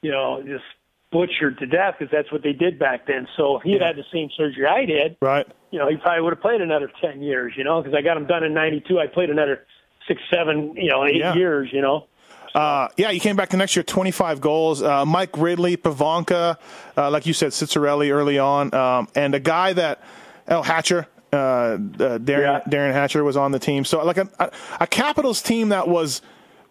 you 0.00 0.10
know, 0.10 0.42
just 0.42 0.64
butchered 1.12 1.58
to 1.58 1.66
death 1.66 1.96
because 1.98 2.10
that's 2.10 2.32
what 2.32 2.42
they 2.42 2.52
did 2.52 2.78
back 2.78 3.06
then. 3.06 3.28
So 3.36 3.58
if 3.58 3.62
he 3.62 3.72
had 3.72 3.82
had 3.82 3.96
the 3.96 4.04
same 4.10 4.30
surgery 4.36 4.66
I 4.66 4.86
did, 4.86 5.16
right. 5.20 5.46
you 5.70 5.78
know, 5.78 5.88
he 5.88 5.96
probably 5.96 6.22
would 6.22 6.32
have 6.32 6.40
played 6.40 6.62
another 6.62 6.90
ten 7.02 7.20
years. 7.20 7.52
You 7.58 7.64
know, 7.64 7.82
because 7.82 7.94
I 7.94 8.00
got 8.00 8.16
him 8.16 8.26
done 8.26 8.42
in 8.42 8.54
'92. 8.54 8.98
I 8.98 9.06
played 9.06 9.28
another 9.28 9.66
six, 10.08 10.22
seven, 10.32 10.74
you 10.76 10.88
know, 10.90 11.04
eight 11.04 11.16
Yeah. 11.16 11.34
years. 11.34 11.68
You 11.72 11.82
know. 11.82 12.06
Uh, 12.54 12.88
yeah, 12.96 13.10
you 13.10 13.18
came 13.20 13.34
back 13.36 13.48
the 13.50 13.56
next 13.56 13.74
year, 13.74 13.82
25 13.82 14.40
goals. 14.40 14.80
Uh, 14.82 15.04
Mike 15.04 15.36
Ridley, 15.36 15.76
Pivonka, 15.76 16.56
uh, 16.96 17.10
like 17.10 17.26
you 17.26 17.32
said, 17.32 17.50
Ciccarelli 17.50 18.12
early 18.12 18.38
on, 18.38 18.72
um, 18.72 19.08
and 19.16 19.34
a 19.34 19.40
guy 19.40 19.72
that, 19.72 20.00
oh, 20.48 20.62
Hatcher, 20.62 21.08
uh, 21.32 21.36
uh, 21.36 21.76
Darren, 22.18 22.28
Yeah. 22.28 22.60
Darren 22.68 22.92
Hatcher 22.92 23.24
was 23.24 23.36
on 23.36 23.50
the 23.50 23.58
team. 23.58 23.84
So 23.84 24.04
like 24.04 24.18
a, 24.18 24.28
a, 24.38 24.52
a 24.82 24.86
Capitals 24.86 25.42
team 25.42 25.70
that 25.70 25.88
was 25.88 26.22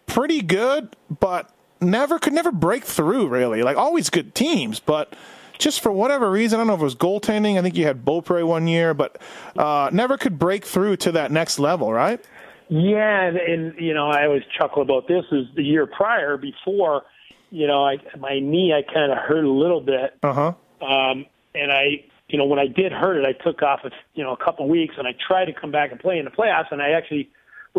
pretty 0.06 0.42
good, 0.42 0.96
but 1.20 1.50
never 1.82 2.18
could 2.18 2.32
never 2.34 2.52
break 2.52 2.86
through 2.86 3.28
really. 3.28 3.62
Like 3.62 3.76
always 3.76 4.10
good 4.10 4.34
teams, 4.34 4.80
but 4.80 5.14
just 5.60 5.82
for 5.82 5.92
whatever 5.92 6.32
reason, 6.32 6.60
I 6.60 6.62
don't 6.62 6.68
know 6.68 6.74
if 6.76 6.80
it 6.82 6.84
was 6.84 6.96
goaltending. 6.96 7.58
I 7.60 7.62
think 7.62 7.76
you 7.76 7.86
had 7.86 8.04
Beaupre 8.06 8.46
one 8.46 8.68
year, 8.68 8.94
but 8.94 9.22
uh, 9.58 9.90
never 9.92 10.18
could 10.18 10.40
break 10.40 10.66
through 10.66 10.96
to 10.98 11.12
that 11.14 11.32
next 11.32 11.60
level, 11.60 11.92
right? 11.92 12.24
Yeah, 12.70 13.24
and, 13.28 13.38
and 13.38 13.74
you 13.80 13.94
know, 13.94 14.08
I 14.10 14.26
always 14.26 14.44
chuckle 14.58 14.82
about 14.82 15.08
this. 15.08 15.24
Is 15.32 15.46
the 15.56 15.64
year 15.64 15.86
prior, 15.86 16.38
before, 16.38 17.04
you 17.52 17.68
know, 17.68 17.84
I 17.86 17.98
my 18.20 18.40
knee, 18.40 18.74
I 18.74 18.82
kind 18.92 19.12
of 19.12 19.18
hurt 19.20 19.44
a 19.46 19.50
little 19.52 19.82
bit, 19.82 20.18
Uh 20.24 20.34
huh. 20.34 20.86
um, 20.86 21.26
and 21.56 21.72
I, 21.72 22.06
you 22.30 22.38
know, 22.38 22.46
when 22.46 22.60
I 22.60 22.68
did 22.68 22.92
hurt 22.92 23.18
it, 23.18 23.26
I 23.26 23.34
took 23.44 23.62
off, 23.62 23.82
a, 23.84 23.92
you 24.16 24.24
know, 24.24 24.34
a 24.34 24.38
couple 24.44 24.68
weeks, 24.68 24.96
and 24.98 25.08
I 25.08 25.12
tried 25.28 25.46
to 25.46 25.54
come 25.54 25.72
back 25.72 25.92
and 25.92 26.00
play 26.00 26.18
in 26.18 26.26
the 26.26 26.32
playoffs, 26.32 26.72
and 26.72 26.82
I 26.82 26.92
actually 26.92 27.30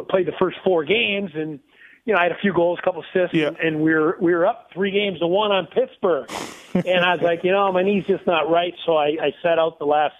played 0.08 0.26
the 0.26 0.32
first 0.38 0.58
four 0.64 0.84
games, 0.84 1.30
and 1.34 1.58
you 2.04 2.12
know, 2.12 2.20
I 2.20 2.24
had 2.24 2.32
a 2.32 2.38
few 2.40 2.52
goals, 2.52 2.78
a 2.80 2.84
couple 2.84 3.02
assists, 3.02 3.34
Yeah. 3.34 3.48
and, 3.48 3.56
and 3.56 3.80
we 3.80 3.94
were 3.94 4.16
we 4.20 4.34
were 4.34 4.46
up 4.46 4.68
three 4.74 4.90
games 4.90 5.18
to 5.20 5.26
one 5.26 5.50
on 5.50 5.66
Pittsburgh, 5.66 6.30
and 6.74 7.04
I 7.04 7.14
was 7.14 7.22
like, 7.22 7.42
you 7.44 7.50
know, 7.52 7.72
my 7.72 7.82
knee's 7.82 8.04
just 8.06 8.26
not 8.26 8.50
right, 8.50 8.74
so 8.84 8.96
I, 8.96 9.16
I 9.20 9.32
sat 9.42 9.58
out 9.58 9.78
the 9.78 9.86
last 9.86 10.14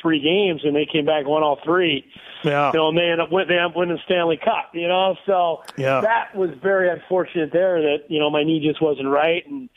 three 0.00 0.20
games, 0.20 0.62
and 0.64 0.74
they 0.74 0.86
came 0.86 1.04
back 1.04 1.20
and 1.20 1.28
won 1.28 1.42
all 1.42 1.58
three 1.64 2.04
Yeah. 2.44 2.70
you 2.72 2.78
know, 2.78 2.88
and 2.88 2.98
they 2.98 3.10
end 3.10 3.20
up 3.20 3.30
win, 3.32 3.48
they 3.48 3.54
end 3.56 3.66
up 3.72 3.76
winning 3.76 3.96
the 3.96 4.02
Stanley 4.04 4.36
Cup, 4.36 4.70
you 4.74 4.88
know. 4.88 5.16
So 5.26 5.62
Yeah. 5.76 6.00
that 6.00 6.34
was 6.34 6.50
very 6.62 6.88
unfortunate 6.90 7.50
there 7.52 7.80
that 7.82 8.04
you 8.08 8.18
know 8.18 8.30
my 8.30 8.44
knee 8.44 8.60
just 8.66 8.80
wasn't 8.82 9.08
right, 9.08 9.46
and 9.46 9.68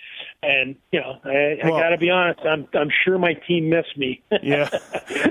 and 0.43 0.75
you 0.91 0.99
know 0.99 1.19
I, 1.25 1.57
I 1.63 1.69
got 1.69 1.89
to 1.89 1.97
be 1.97 2.09
honest, 2.09 2.39
I'm 2.41 2.67
I'm 2.73 2.89
sure 3.03 3.17
my 3.17 3.33
team 3.33 3.69
missed 3.69 3.97
me. 3.97 4.21
Yeah. 4.41 4.69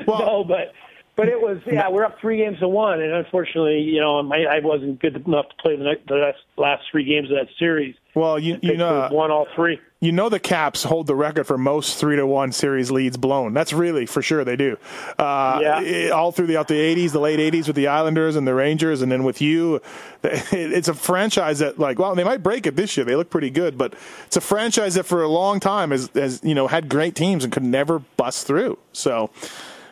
Well, 0.06 0.18
no, 0.18 0.44
but 0.44 0.72
but 1.20 1.28
it 1.28 1.40
was 1.40 1.58
yeah, 1.66 1.88
we're 1.88 2.04
up 2.04 2.18
three 2.20 2.38
games 2.38 2.58
to 2.60 2.68
one, 2.68 3.00
and 3.00 3.12
unfortunately, 3.12 3.80
you 3.80 4.00
know, 4.00 4.22
my, 4.22 4.44
I 4.50 4.60
wasn't 4.60 5.00
good 5.00 5.16
enough 5.16 5.48
to 5.50 5.54
play 5.62 5.76
the, 5.76 5.84
next, 5.84 6.06
the 6.08 6.14
last, 6.14 6.38
last 6.56 6.82
three 6.90 7.04
games 7.04 7.30
of 7.30 7.36
that 7.36 7.48
series. 7.58 7.94
well, 8.14 8.38
you 8.38 8.58
you 8.62 8.76
know. 8.76 9.08
Won 9.12 9.30
all 9.30 9.46
three. 9.54 9.78
you 10.00 10.12
know 10.12 10.28
the 10.28 10.40
Caps 10.40 10.82
hold 10.84 11.06
the 11.06 11.14
record 11.14 11.44
for 11.46 11.58
most 11.58 11.98
three 11.98 12.16
to 12.16 12.26
one 12.26 12.52
series 12.52 12.90
leads 12.90 13.16
blown. 13.16 13.52
That's 13.54 13.72
really 13.72 14.06
for 14.06 14.22
sure 14.22 14.44
they 14.44 14.56
do. 14.56 14.76
Uh, 15.18 15.58
Yeah. 15.62 15.80
it- 15.82 16.10
all 16.12 16.32
through 16.32 16.46
the 16.46 16.56
out 16.56 16.68
the 16.68 16.74
'80s, 16.74 17.12
the 17.12 17.20
late 17.20 17.38
'80s 17.38 17.66
with 17.66 17.76
the 17.76 17.86
Islanders 17.88 18.34
and 18.36 18.46
the 18.48 18.54
Rangers, 18.54 19.02
and 19.02 19.12
then 19.12 19.22
with 19.24 19.40
you, 19.42 19.80
it's 20.24 20.88
a 20.88 20.94
franchise 20.94 21.58
that 21.60 21.78
like 21.78 21.98
well 21.98 22.14
they 22.14 22.24
might 22.24 22.42
break 22.42 22.66
it 22.66 22.76
this 22.76 22.96
year. 22.96 23.04
They 23.04 23.16
look 23.16 23.30
pretty 23.30 23.50
good, 23.50 23.76
but 23.78 23.94
it's 24.26 24.36
a 24.36 24.40
franchise 24.40 24.94
that 24.94 25.04
for 25.04 25.22
a 25.22 25.28
long 25.28 25.60
time 25.60 25.90
has, 25.90 26.08
has 26.14 26.40
you 26.42 26.54
know 26.54 26.66
had 26.66 26.88
great 26.88 27.14
teams 27.14 27.44
and 27.44 27.52
could 27.52 27.62
never 27.64 27.98
bust 28.16 28.46
through. 28.46 28.78
So 28.92 29.30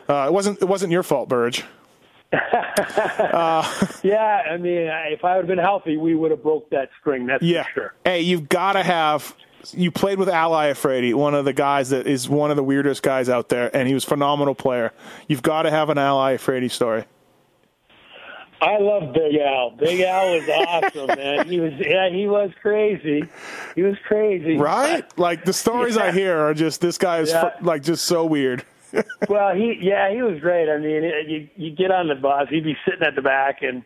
uh, 0.09 0.25
it 0.27 0.33
wasn't 0.33 0.61
it 0.61 0.65
wasn't 0.67 0.91
your 0.91 1.03
fault, 1.03 1.29
Burge. 1.29 1.63
Yeah, 4.03 4.43
I 4.49 4.57
mean, 4.57 4.89
if 5.11 5.23
I 5.25 5.35
would 5.35 5.41
have 5.41 5.47
been 5.47 5.57
healthy, 5.57 5.97
we 5.97 6.15
would 6.15 6.31
have 6.31 6.43
broke 6.43 6.69
that 6.69 6.89
string. 6.99 7.25
That's 7.27 7.43
Yeah. 7.43 7.63
for 7.63 7.69
sure. 7.73 7.93
Hey, 8.05 8.21
you've 8.21 8.47
got 8.49 8.73
to 8.73 8.83
have. 8.83 9.35
You 9.73 9.91
played 9.91 10.19
with 10.19 10.29
Al 10.29 10.51
Iafrate, 10.51 11.13
one 11.15 11.33
of 11.35 11.43
the 11.43 11.51
guys 11.53 11.89
that 11.89 12.07
is 12.07 12.29
one 12.29 12.49
of 12.49 12.55
the 12.55 12.63
weirdest 12.63 13.03
guys 13.03 13.27
out 13.27 13.49
there, 13.49 13.75
and 13.75 13.87
he 13.89 13.93
was 13.93 14.05
a 14.05 14.07
phenomenal 14.07 14.55
player. 14.55 14.93
You've 15.27 15.41
got 15.41 15.63
to 15.63 15.69
have 15.69 15.89
an 15.89 15.97
Al 15.97 16.17
Iafrate 16.17 16.71
story. 16.71 17.03
I 18.61 18.77
love 18.77 19.13
Big 19.13 19.35
Al. 19.35 19.71
Big 19.71 19.99
Al 20.01 20.33
was 20.35 20.49
awesome, 20.49 21.07
man. 21.17 21.47
He 21.47 21.59
was 21.59 21.73
yeah, 21.77 22.09
he 22.09 22.27
was 22.27 22.51
crazy. 22.61 23.23
He 23.75 23.83
was 23.83 23.95
crazy. 24.07 24.57
Right? 24.57 25.05
Like 25.17 25.43
the 25.45 25.53
stories 25.53 25.97
I 25.97 26.11
hear 26.11 26.37
are 26.39 26.53
just 26.53 26.79
this 26.81 26.97
guy 26.97 27.19
is 27.19 27.29
Yeah. 27.29 27.49
fr- 27.57 27.63
like 27.65 27.83
just 27.83 28.05
so 28.05 28.25
weird. 28.25 28.63
Well, 29.27 29.53
he 29.55 29.77
yeah, 29.81 30.11
he 30.13 30.21
was 30.21 30.39
great. 30.39 30.69
I 30.69 30.77
mean, 30.77 31.03
you 31.27 31.47
you 31.55 31.71
get 31.75 31.91
on 31.91 32.07
the 32.07 32.15
bus, 32.15 32.47
he'd 32.49 32.63
be 32.63 32.77
sitting 32.85 33.03
at 33.05 33.15
the 33.15 33.21
back, 33.21 33.61
and 33.61 33.83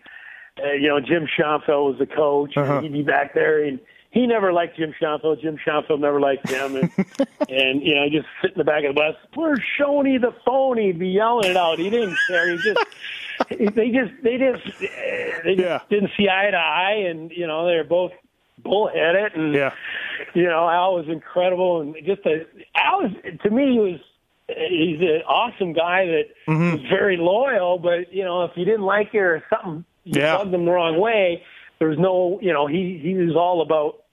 uh, 0.64 0.72
you 0.74 0.88
know 0.88 1.00
Jim 1.00 1.28
Schoenfeld 1.36 1.98
was 1.98 2.00
the 2.08 2.14
coach. 2.16 2.56
Uh-huh. 2.58 2.76
And 2.76 2.84
he'd 2.86 2.94
be 2.94 3.04
back 3.04 3.34
there, 3.34 3.64
and 3.64 3.80
he 4.12 4.28
never 4.28 4.54
liked 4.54 4.78
Jim 4.78 4.94
Schoenfeld. 4.98 5.40
Jim 5.42 5.58
Schoenfeld 5.64 6.00
never 6.02 6.20
liked 6.22 6.48
him, 6.50 6.76
and 6.76 6.92
and 7.50 7.82
you 7.82 7.96
know 7.96 8.08
just 8.10 8.28
sit 8.42 8.52
in 8.52 8.58
the 8.58 8.64
back 8.64 8.84
of 8.84 8.94
the 8.96 9.00
bus. 9.02 9.16
Where's 9.36 9.62
Shoney 9.80 10.20
the 10.22 10.34
phony? 10.46 10.92
Be 10.92 11.10
yelling 11.10 11.50
it 11.52 11.58
out. 11.58 11.80
He 11.80 11.90
didn't 11.90 12.18
care. 12.28 12.50
He 12.52 12.58
just 12.58 12.80
they 13.76 13.90
just 13.90 14.12
they 14.24 14.38
just 14.38 14.80
they 15.44 15.56
just 15.56 15.60
Yeah. 15.60 15.80
didn't 15.90 16.12
see 16.16 16.30
eye 16.30 16.52
to 16.52 16.58
eye, 16.58 17.06
and 17.10 17.32
you 17.32 17.48
know 17.48 17.66
they're 17.66 17.84
both 17.84 18.12
bullheaded, 18.64 19.34
and 19.36 19.54
Yeah. 19.54 19.74
you 20.34 20.44
know, 20.46 20.70
Al 20.70 20.96
was 20.96 21.08
incredible, 21.10 21.82
and 21.82 21.96
just 22.06 22.26
a 22.26 22.46
Al 22.76 23.02
was 23.04 23.12
to 23.42 23.50
me 23.50 23.72
he 23.74 23.80
was 23.80 24.00
he's 24.48 25.00
an 25.02 25.22
awesome 25.28 25.74
guy 25.74 26.06
that 26.06 26.24
Mm-hmm. 26.48 26.90
very 26.90 27.18
loyal. 27.18 27.80
But 27.80 28.14
you 28.14 28.24
know, 28.24 28.44
if 28.44 28.52
you 28.56 28.66
didn't 28.66 28.84
like 28.84 29.10
it 29.14 29.18
or 29.20 29.44
something, 29.50 29.86
you 30.04 30.22
Yeah. 30.22 30.42
him 30.42 30.52
the 30.52 30.58
wrong 30.60 31.00
way. 31.00 31.44
There 31.80 31.88
was 31.90 31.98
no, 32.00 32.40
you 32.42 32.54
know, 32.54 32.68
he 32.68 33.00
he 33.02 33.14
was 33.16 33.36
all 33.36 33.62
about 33.62 34.04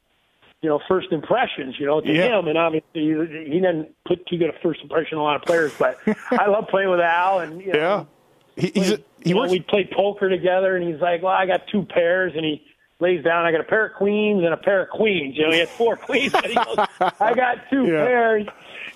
you 0.63 0.69
know 0.69 0.81
first 0.89 1.09
impressions. 1.13 1.77
You 1.79 1.87
know, 1.87 2.01
to 2.01 2.13
Yeah. 2.13 2.39
him, 2.39 2.49
and 2.49 2.57
obviously 2.59 3.03
he, 3.03 3.45
he 3.53 3.61
didn't 3.61 3.89
put 4.07 4.27
too 4.27 4.39
good 4.39 4.51
a 4.51 4.59
first 4.63 4.81
impression 4.83 5.19
on 5.19 5.23
a 5.23 5.25
lot 5.25 5.37
of 5.37 5.43
players. 5.43 5.73
But 5.79 5.99
I 6.31 6.47
love 6.47 6.69
playing 6.69 6.91
with 6.91 7.01
Al, 7.01 7.41
and 7.41 7.61
you 7.61 7.73
know, 7.73 7.79
Yeah. 7.79 8.05
He, 8.57 8.71
he's 8.75 8.93
a, 8.93 8.99
he 9.23 9.33
know, 9.33 9.41
works. 9.41 9.53
we 9.53 9.61
played 9.61 9.91
poker 9.91 10.29
together, 10.29 10.77
and 10.77 10.87
he's 10.87 11.01
like, 11.01 11.23
"Well, 11.23 11.33
I 11.33 11.47
got 11.47 11.67
two 11.69 11.85
pairs," 11.85 12.33
and 12.37 12.45
he 12.45 12.63
lays 12.99 13.25
down, 13.25 13.47
"I 13.47 13.53
got 13.53 13.61
a 13.61 13.65
pair 13.65 13.87
of 13.87 13.95
queens 13.95 14.45
and 14.45 14.53
a 14.53 14.57
pair 14.57 14.83
of 14.83 14.91
queens." 14.91 15.37
You 15.37 15.45
know, 15.47 15.53
he 15.53 15.61
had 15.61 15.69
four 15.69 15.97
queens, 16.09 16.33
but 16.33 16.47
he 16.47 16.55
goes, 16.55 16.77
"I 17.21 17.33
got 17.35 17.59
two 17.71 17.87
Yeah. 17.91 18.05
pairs." 18.05 18.47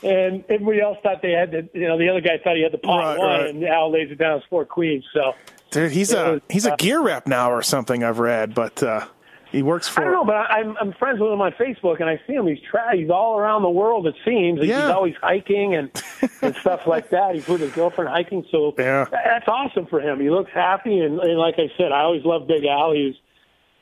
And 0.04 0.44
everybody 0.48 0.80
else 0.80 0.98
thought 1.02 1.22
they 1.22 1.32
had 1.32 1.50
the, 1.50 1.68
you 1.72 1.88
know, 1.88 1.96
the 1.98 2.08
other 2.08 2.20
guy 2.20 2.38
thought 2.42 2.56
he 2.56 2.62
had 2.62 2.72
the 2.72 2.78
pot 2.78 2.98
Right, 2.98 3.18
one, 3.18 3.26
right. 3.28 3.50
and 3.54 3.64
Al 3.64 3.90
lays 3.90 4.10
it 4.10 4.18
down 4.18 4.36
as 4.38 4.42
four 4.50 4.64
queens. 4.64 5.04
So 5.14 5.32
Dude, 5.70 5.90
he's 5.92 6.12
it 6.12 6.18
a 6.18 6.32
was, 6.32 6.40
he's 6.50 6.66
a 6.66 6.72
uh, 6.74 6.76
gear 6.76 7.00
rep 7.02 7.26
now 7.26 7.50
or 7.50 7.62
something. 7.62 8.04
I've 8.04 8.18
read, 8.18 8.54
but 8.54 8.82
uh, 8.82 9.06
he 9.50 9.62
works 9.62 9.88
for. 9.88 10.00
I 10.02 10.04
don't 10.04 10.12
know, 10.12 10.24
but 10.24 10.36
I- 10.36 10.60
I'm 10.60 10.76
I'm 10.80 10.92
friends 10.94 11.20
with 11.20 11.30
him 11.32 11.40
on 11.40 11.52
Facebook, 11.52 12.00
and 12.00 12.08
I 12.08 12.20
see 12.26 12.34
him. 12.34 12.46
He's 12.46 12.58
tra- 12.70 12.96
he's 12.96 13.08
all 13.10 13.38
around 13.38 13.62
the 13.62 13.70
world. 13.70 14.06
It 14.06 14.14
seems 14.24 14.60
Yeah. 14.62 14.82
he's 14.82 14.90
always 14.90 15.14
hiking 15.22 15.74
and 15.74 15.90
and 16.42 16.54
stuff 16.56 16.86
like 16.86 17.08
that. 17.10 17.34
He's 17.34 17.46
with 17.48 17.60
his 17.60 17.72
girlfriend 17.72 18.10
hiking, 18.10 18.44
so 18.50 18.74
Yeah. 18.78 19.06
that's 19.10 19.48
awesome 19.48 19.86
for 19.86 20.00
him. 20.00 20.20
He 20.20 20.28
looks 20.30 20.50
happy, 20.52 20.98
and, 21.00 21.18
and 21.20 21.38
like 21.38 21.54
I 21.58 21.70
said, 21.78 21.92
I 21.92 22.00
always 22.02 22.24
loved 22.24 22.46
Big 22.48 22.64
Al. 22.66 22.92
He 22.92 23.06
was 23.06 23.14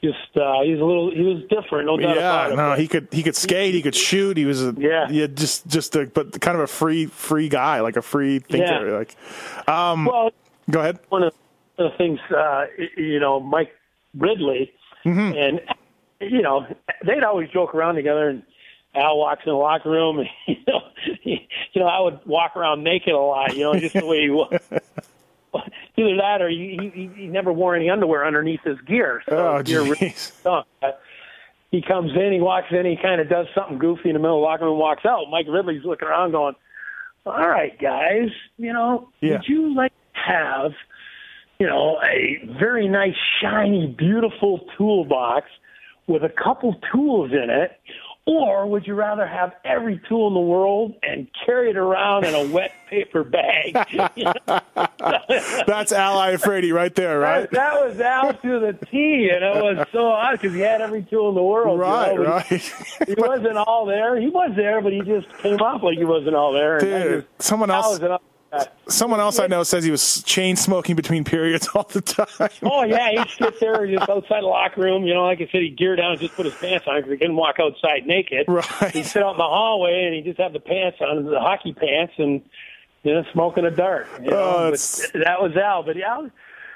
just 0.03 0.37
uh, 0.37 0.63
he's 0.63 0.79
a 0.81 0.85
little 0.85 1.11
he 1.13 1.23
was 1.23 1.43
different, 1.49 1.87
no 1.87 1.97
doubt 1.97 2.17
Yeah, 2.17 2.47
about 2.47 2.53
it. 2.53 2.57
no, 2.57 2.75
he 2.75 2.89
could 2.89 3.09
he 3.13 3.23
could 3.23 3.37
skate, 3.37 3.75
he 3.75 3.83
could 3.83 3.95
shoot. 3.95 4.37
He 4.37 4.45
was 4.45 4.63
a 4.63 4.75
Yeah. 4.79 5.27
just 5.29 5.67
just 5.69 5.95
a 5.97 6.07
but 6.07 6.41
kind 6.41 6.57
of 6.57 6.63
a 6.63 6.67
free 6.67 7.07
free 7.07 7.49
guy, 7.49 7.81
like 7.81 7.97
a 7.97 8.03
free 8.03 8.41
thinker. 8.41 8.89
Yeah. 8.91 8.97
Like, 8.99 9.17
um, 9.69 10.07
well, 10.07 10.31
go 10.71 10.81
ahead. 10.81 10.99
one 11.09 11.23
of 11.23 11.33
the 11.79 11.91
things, 11.99 12.19
uh, 12.37 12.67
you 12.97 13.19
know, 13.21 13.41
Mike 13.41 13.73
Ridley, 14.17 14.73
Mm-hmm. 15.05 15.37
and 15.37 15.61
you 16.21 16.43
know, 16.43 16.65
they'd 17.05 17.25
always 17.25 17.49
joke 17.51 17.75
around 17.75 17.97
together. 17.97 18.29
And 18.29 18.43
Al 18.95 19.19
walks 19.19 19.43
in 19.47 19.51
the 19.51 19.57
locker 19.57 19.91
room, 19.91 20.19
and 20.21 20.29
you 20.47 20.57
know, 20.69 20.81
he, 21.23 21.49
you 21.73 21.81
know, 21.81 21.89
I 21.89 22.01
would 22.01 22.21
walk 22.27 22.57
around 22.57 22.85
naked 22.85 23.13
a 23.13 23.19
lot, 23.19 23.57
you 23.57 23.65
know, 23.65 23.75
just 23.79 23.95
the 23.95 24.05
way 24.07 24.21
he 24.23 24.31
was. 24.31 24.61
either 25.97 26.17
that 26.17 26.41
or 26.41 26.49
he, 26.49 26.91
he, 26.95 27.11
he 27.15 27.27
never 27.27 27.53
wore 27.53 27.75
any 27.77 27.91
underwear 27.91 28.27
underneath 28.27 28.61
his 28.65 28.81
gear. 28.87 29.23
So 29.29 29.37
Oh, 29.37 29.63
gear 29.63 29.83
really 29.83 30.15
stunk. 30.41 30.67
He 31.71 31.81
comes 31.81 32.11
in, 32.15 32.33
he 32.33 32.41
walks 32.41 32.69
in, 32.71 32.85
he 32.85 32.97
kind 33.01 33.21
of 33.21 33.29
does 33.31 33.47
something 33.55 33.79
goofy 33.79 34.11
in 34.11 34.15
the 34.15 34.19
middle 34.21 34.37
of 34.37 34.41
the 34.43 34.47
locker 34.47 34.65
room, 34.65 34.73
and 34.75 34.81
walks 34.81 35.07
out. 35.07 35.25
Mike 35.31 35.47
Ridley's 35.49 35.85
looking 35.85 36.07
around, 36.09 36.33
going, 36.33 36.55
"All 37.25 37.49
right, 37.49 37.79
guys, 37.81 38.29
you 38.59 38.73
know, 38.73 39.09
Yeah. 39.23 39.33
would 39.39 39.49
you 39.49 39.75
like 39.75 39.93
to 40.15 40.21
have, 40.21 40.73
you 41.59 41.67
know, 41.67 41.99
a 42.03 42.45
very 42.61 42.89
nice, 42.89 43.15
shiny, 43.41 43.87
beautiful 43.87 44.61
toolbox 44.77 45.47
with 46.09 46.23
a 46.25 46.29
couple 46.29 46.75
tools 46.93 47.33
in 47.33 47.49
it?" 47.49 47.81
Or 48.25 48.69
would 48.69 48.87
you 48.87 48.95
rather 48.95 49.27
have 49.27 49.55
every 49.65 50.01
tool 50.09 50.29
in 50.29 50.35
the 50.35 50.41
world 50.41 50.95
and 51.03 51.27
carry 51.45 51.71
it 51.71 51.77
around 51.77 52.25
in 52.25 52.35
a 52.35 52.47
wet 52.53 52.71
paper 52.89 53.25
bag? 53.25 53.73
That's 55.67 55.91
Al 55.93 56.17
Iafrate 56.19 56.73
right 56.73 56.95
there, 56.95 57.19
right? 57.19 57.51
That, 57.51 57.75
that 57.75 57.85
was 57.89 58.01
out 58.01 58.41
to 58.43 58.61
the 58.61 58.75
T, 58.87 59.29
and 59.33 59.43
it 59.45 59.57
was 59.63 59.87
so 59.93 60.07
odd 60.07 60.33
because 60.41 60.55
he 60.55 60.61
had 60.61 60.81
every 60.81 61.03
tool 61.03 61.31
in 61.31 61.35
the 61.35 61.43
world. 61.43 61.77
you 61.79 61.83
Right, 61.83 62.15
know, 62.17 62.23
right. 62.25 62.45
He, 62.47 62.59
he 63.09 63.15
wasn't 63.17 63.57
all 63.57 63.87
there. 63.87 64.21
He 64.21 64.29
was 64.29 64.53
there, 64.55 64.81
but 64.81 64.93
he 64.93 65.01
just 65.01 65.27
came 65.39 65.57
off 65.61 65.83
like 65.83 65.99
he 65.99 66.05
wasn't 66.05 66.37
all 66.37 66.53
there. 66.53 66.79
Dude, 66.79 67.25
just- 67.39 67.43
someone 67.49 67.71
else, 67.73 67.89
was 67.89 68.03
an 68.03 68.13
up- 68.13 68.23
someone 68.89 69.21
else 69.21 69.39
I 69.39 69.47
know 69.47 69.63
says 69.63 69.85
he 69.85 69.91
was 69.91 70.23
chain 70.25 70.57
smoking 70.57 70.97
between 70.97 71.25
periods 71.25 71.69
all 71.75 71.85
the 71.85 72.01
time. 72.01 72.49
Oh 72.63 72.83
yeah, 72.85 73.11
he'd 73.11 73.31
sit 73.31 73.59
there 73.61 73.87
just 73.87 74.09
outside 74.09 74.43
the 74.43 74.47
locker 74.47 74.81
room. 74.81 75.05
You 75.05 75.15
know, 75.15 75.25
like 75.25 75.41
I 75.41 75.49
said, 75.51 75.63
he'd 75.63 75.77
gear 75.77 75.97
down 75.97 76.13
and 76.13 76.21
just 76.21 76.35
put 76.35 76.47
his 76.47 76.55
pants 76.55 76.87
on 76.87 76.97
because 76.97 77.13
he 77.13 77.19
couldn't 77.19 77.37
walk 77.37 77.57
outside 77.61 78.07
naked. 78.07 78.47
Right. 78.49 78.93
He'd 78.93 79.07
sit 79.07 79.23
out 79.23 79.33
in 79.33 79.39
the 79.39 79.45
hallway 79.45 80.05
and 80.05 80.15
he'd 80.15 80.25
just 80.25 80.39
have 80.41 80.53
the 80.53 80.61
pants 80.61 80.99
on, 81.01 81.25
the 81.25 81.41
hockey 81.41 81.73
pants, 81.73 82.15
and 82.19 82.43
you 83.03 83.15
know, 83.15 83.25
smoking 83.33 83.65
a 83.65 83.71
dart. 83.71 84.07
You 84.23 84.31
know? 84.31 84.37
Oh, 84.37 84.71
But 84.71 85.23
that 85.25 85.43
was 85.43 85.57
Al. 85.57 85.83
But 85.83 85.97
Al, 86.01 86.31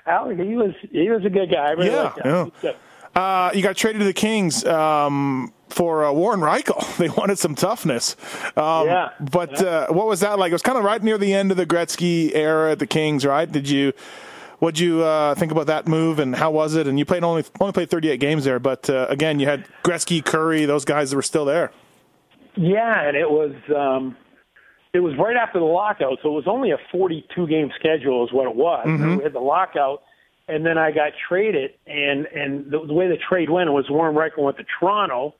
Al, 0.07 0.29
he 0.31 0.57
was 0.57 0.73
he 0.91 1.11
was 1.11 1.25
a 1.25 1.31
good 1.31 1.51
guy. 1.51 1.67
I 1.67 1.71
really 1.73 1.91
Yeah, 1.91 2.03
liked 2.03 2.19
yeah. 2.25 2.25
He 2.25 2.51
was 2.51 2.53
good. 2.63 2.77
Uh, 3.15 3.51
you 3.55 3.63
got 3.63 3.77
traded 3.77 4.01
to 4.01 4.05
the 4.05 4.13
Kings 4.13 4.65
um, 4.67 5.53
for 5.69 6.05
uh, 6.05 6.13
Warren 6.13 6.41
Rychel. 6.41 6.97
They 6.99 7.09
wanted 7.09 7.39
some 7.39 7.55
toughness. 7.55 8.17
Um, 8.57 8.87
Yeah. 8.87 9.11
But 9.21 9.61
Uh, 9.63 9.87
what 9.89 10.07
was 10.07 10.21
that 10.21 10.39
like? 10.39 10.51
It 10.51 10.55
was 10.55 10.63
kind 10.63 10.79
of 10.79 10.85
right 10.85 11.03
near 11.03 11.19
the 11.19 11.35
end 11.35 11.51
of 11.51 11.57
the 11.57 11.67
Gretzky 11.67 12.35
era 12.35 12.73
at 12.73 12.79
the 12.79 12.87
Kings, 12.87 13.25
right? 13.25 13.51
Did 13.51 13.69
you? 13.69 13.93
What'd 14.59 14.79
you 14.79 15.03
uh, 15.03 15.35
think 15.35 15.53
about 15.53 15.67
that 15.67 15.87
move, 15.87 16.19
and 16.19 16.35
how 16.35 16.51
was 16.51 16.77
it? 16.77 16.87
And 16.87 16.99
you 16.99 17.05
played 17.05 17.23
only 17.23 17.45
only 17.61 17.73
played 17.75 17.91
38 17.91 18.19
games 18.19 18.45
there, 18.45 18.59
but 18.59 18.89
uh, 18.89 19.07
again, 19.11 19.39
you 19.39 19.47
had 19.47 19.67
Gretzky, 19.85 20.23
Kurri, 20.23 20.67
those 20.67 20.87
guys 20.87 21.11
that 21.11 21.17
were 21.17 21.23
still 21.23 21.45
there. 21.45 21.73
Yeah, 22.57 23.07
and 23.07 23.17
it 23.19 23.31
was 23.31 23.53
um, 23.77 24.17
it 24.95 25.01
was 25.01 25.15
right 25.19 25.37
after 25.37 25.59
the 25.59 25.65
lockout, 25.67 26.21
so 26.23 26.31
it 26.31 26.37
was 26.37 26.47
only 26.47 26.71
a 26.71 26.79
42 26.91 27.47
game 27.49 27.71
schedule, 27.79 28.25
is 28.25 28.33
what 28.33 28.47
it 28.49 28.57
was. 28.57 28.87
We 29.19 29.23
had 29.25 29.35
the 29.35 29.41
lockout, 29.41 30.03
and 30.49 30.65
then 30.65 30.79
I 30.79 30.91
got 30.91 31.13
traded, 31.29 31.73
and 31.87 32.25
and 32.27 32.71
the, 32.71 32.83
the 32.87 32.95
way 32.95 33.09
the 33.09 33.19
trade 33.29 33.51
went 33.51 33.71
was 33.73 33.85
Warren 33.91 34.15
Rychel 34.17 34.39
went 34.45 34.57
to 34.57 34.65
Toronto. 34.81 35.35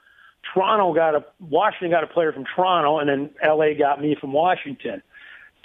Toronto 0.53 0.93
got 0.95 1.15
a 1.15 1.25
Washington 1.41 1.91
got 1.91 2.05
a 2.05 2.07
player 2.07 2.33
from 2.33 2.45
Toronto, 2.55 2.99
and 2.99 3.09
then 3.09 3.31
LA 3.45 3.75
got 3.79 4.01
me 4.01 4.17
from 4.21 4.33
Washington. 4.33 5.03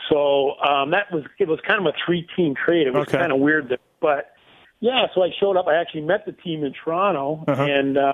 So 0.09 0.59
um, 0.59 0.91
that 0.91 1.11
was 1.11 1.23
it 1.39 1.47
was 1.47 1.59
kind 1.65 1.79
of 1.79 1.85
a 1.85 1.97
three 2.05 2.27
team 2.35 2.55
trade. 2.55 2.87
It 2.87 2.93
was 2.93 3.03
Okay. 3.07 3.17
kind 3.17 3.31
of 3.31 3.39
weird, 3.39 3.69
that, 3.69 3.79
but 3.99 4.33
yeah. 4.79 5.07
So 5.13 5.23
I 5.23 5.29
showed 5.39 5.57
up. 5.57 5.67
I 5.67 5.75
actually 5.75 6.01
met 6.01 6.25
the 6.25 6.31
team 6.33 6.63
in 6.63 6.73
Toronto, 6.73 7.43
Uh-huh. 7.47 7.63
and. 7.63 7.97
Uh, 7.97 8.13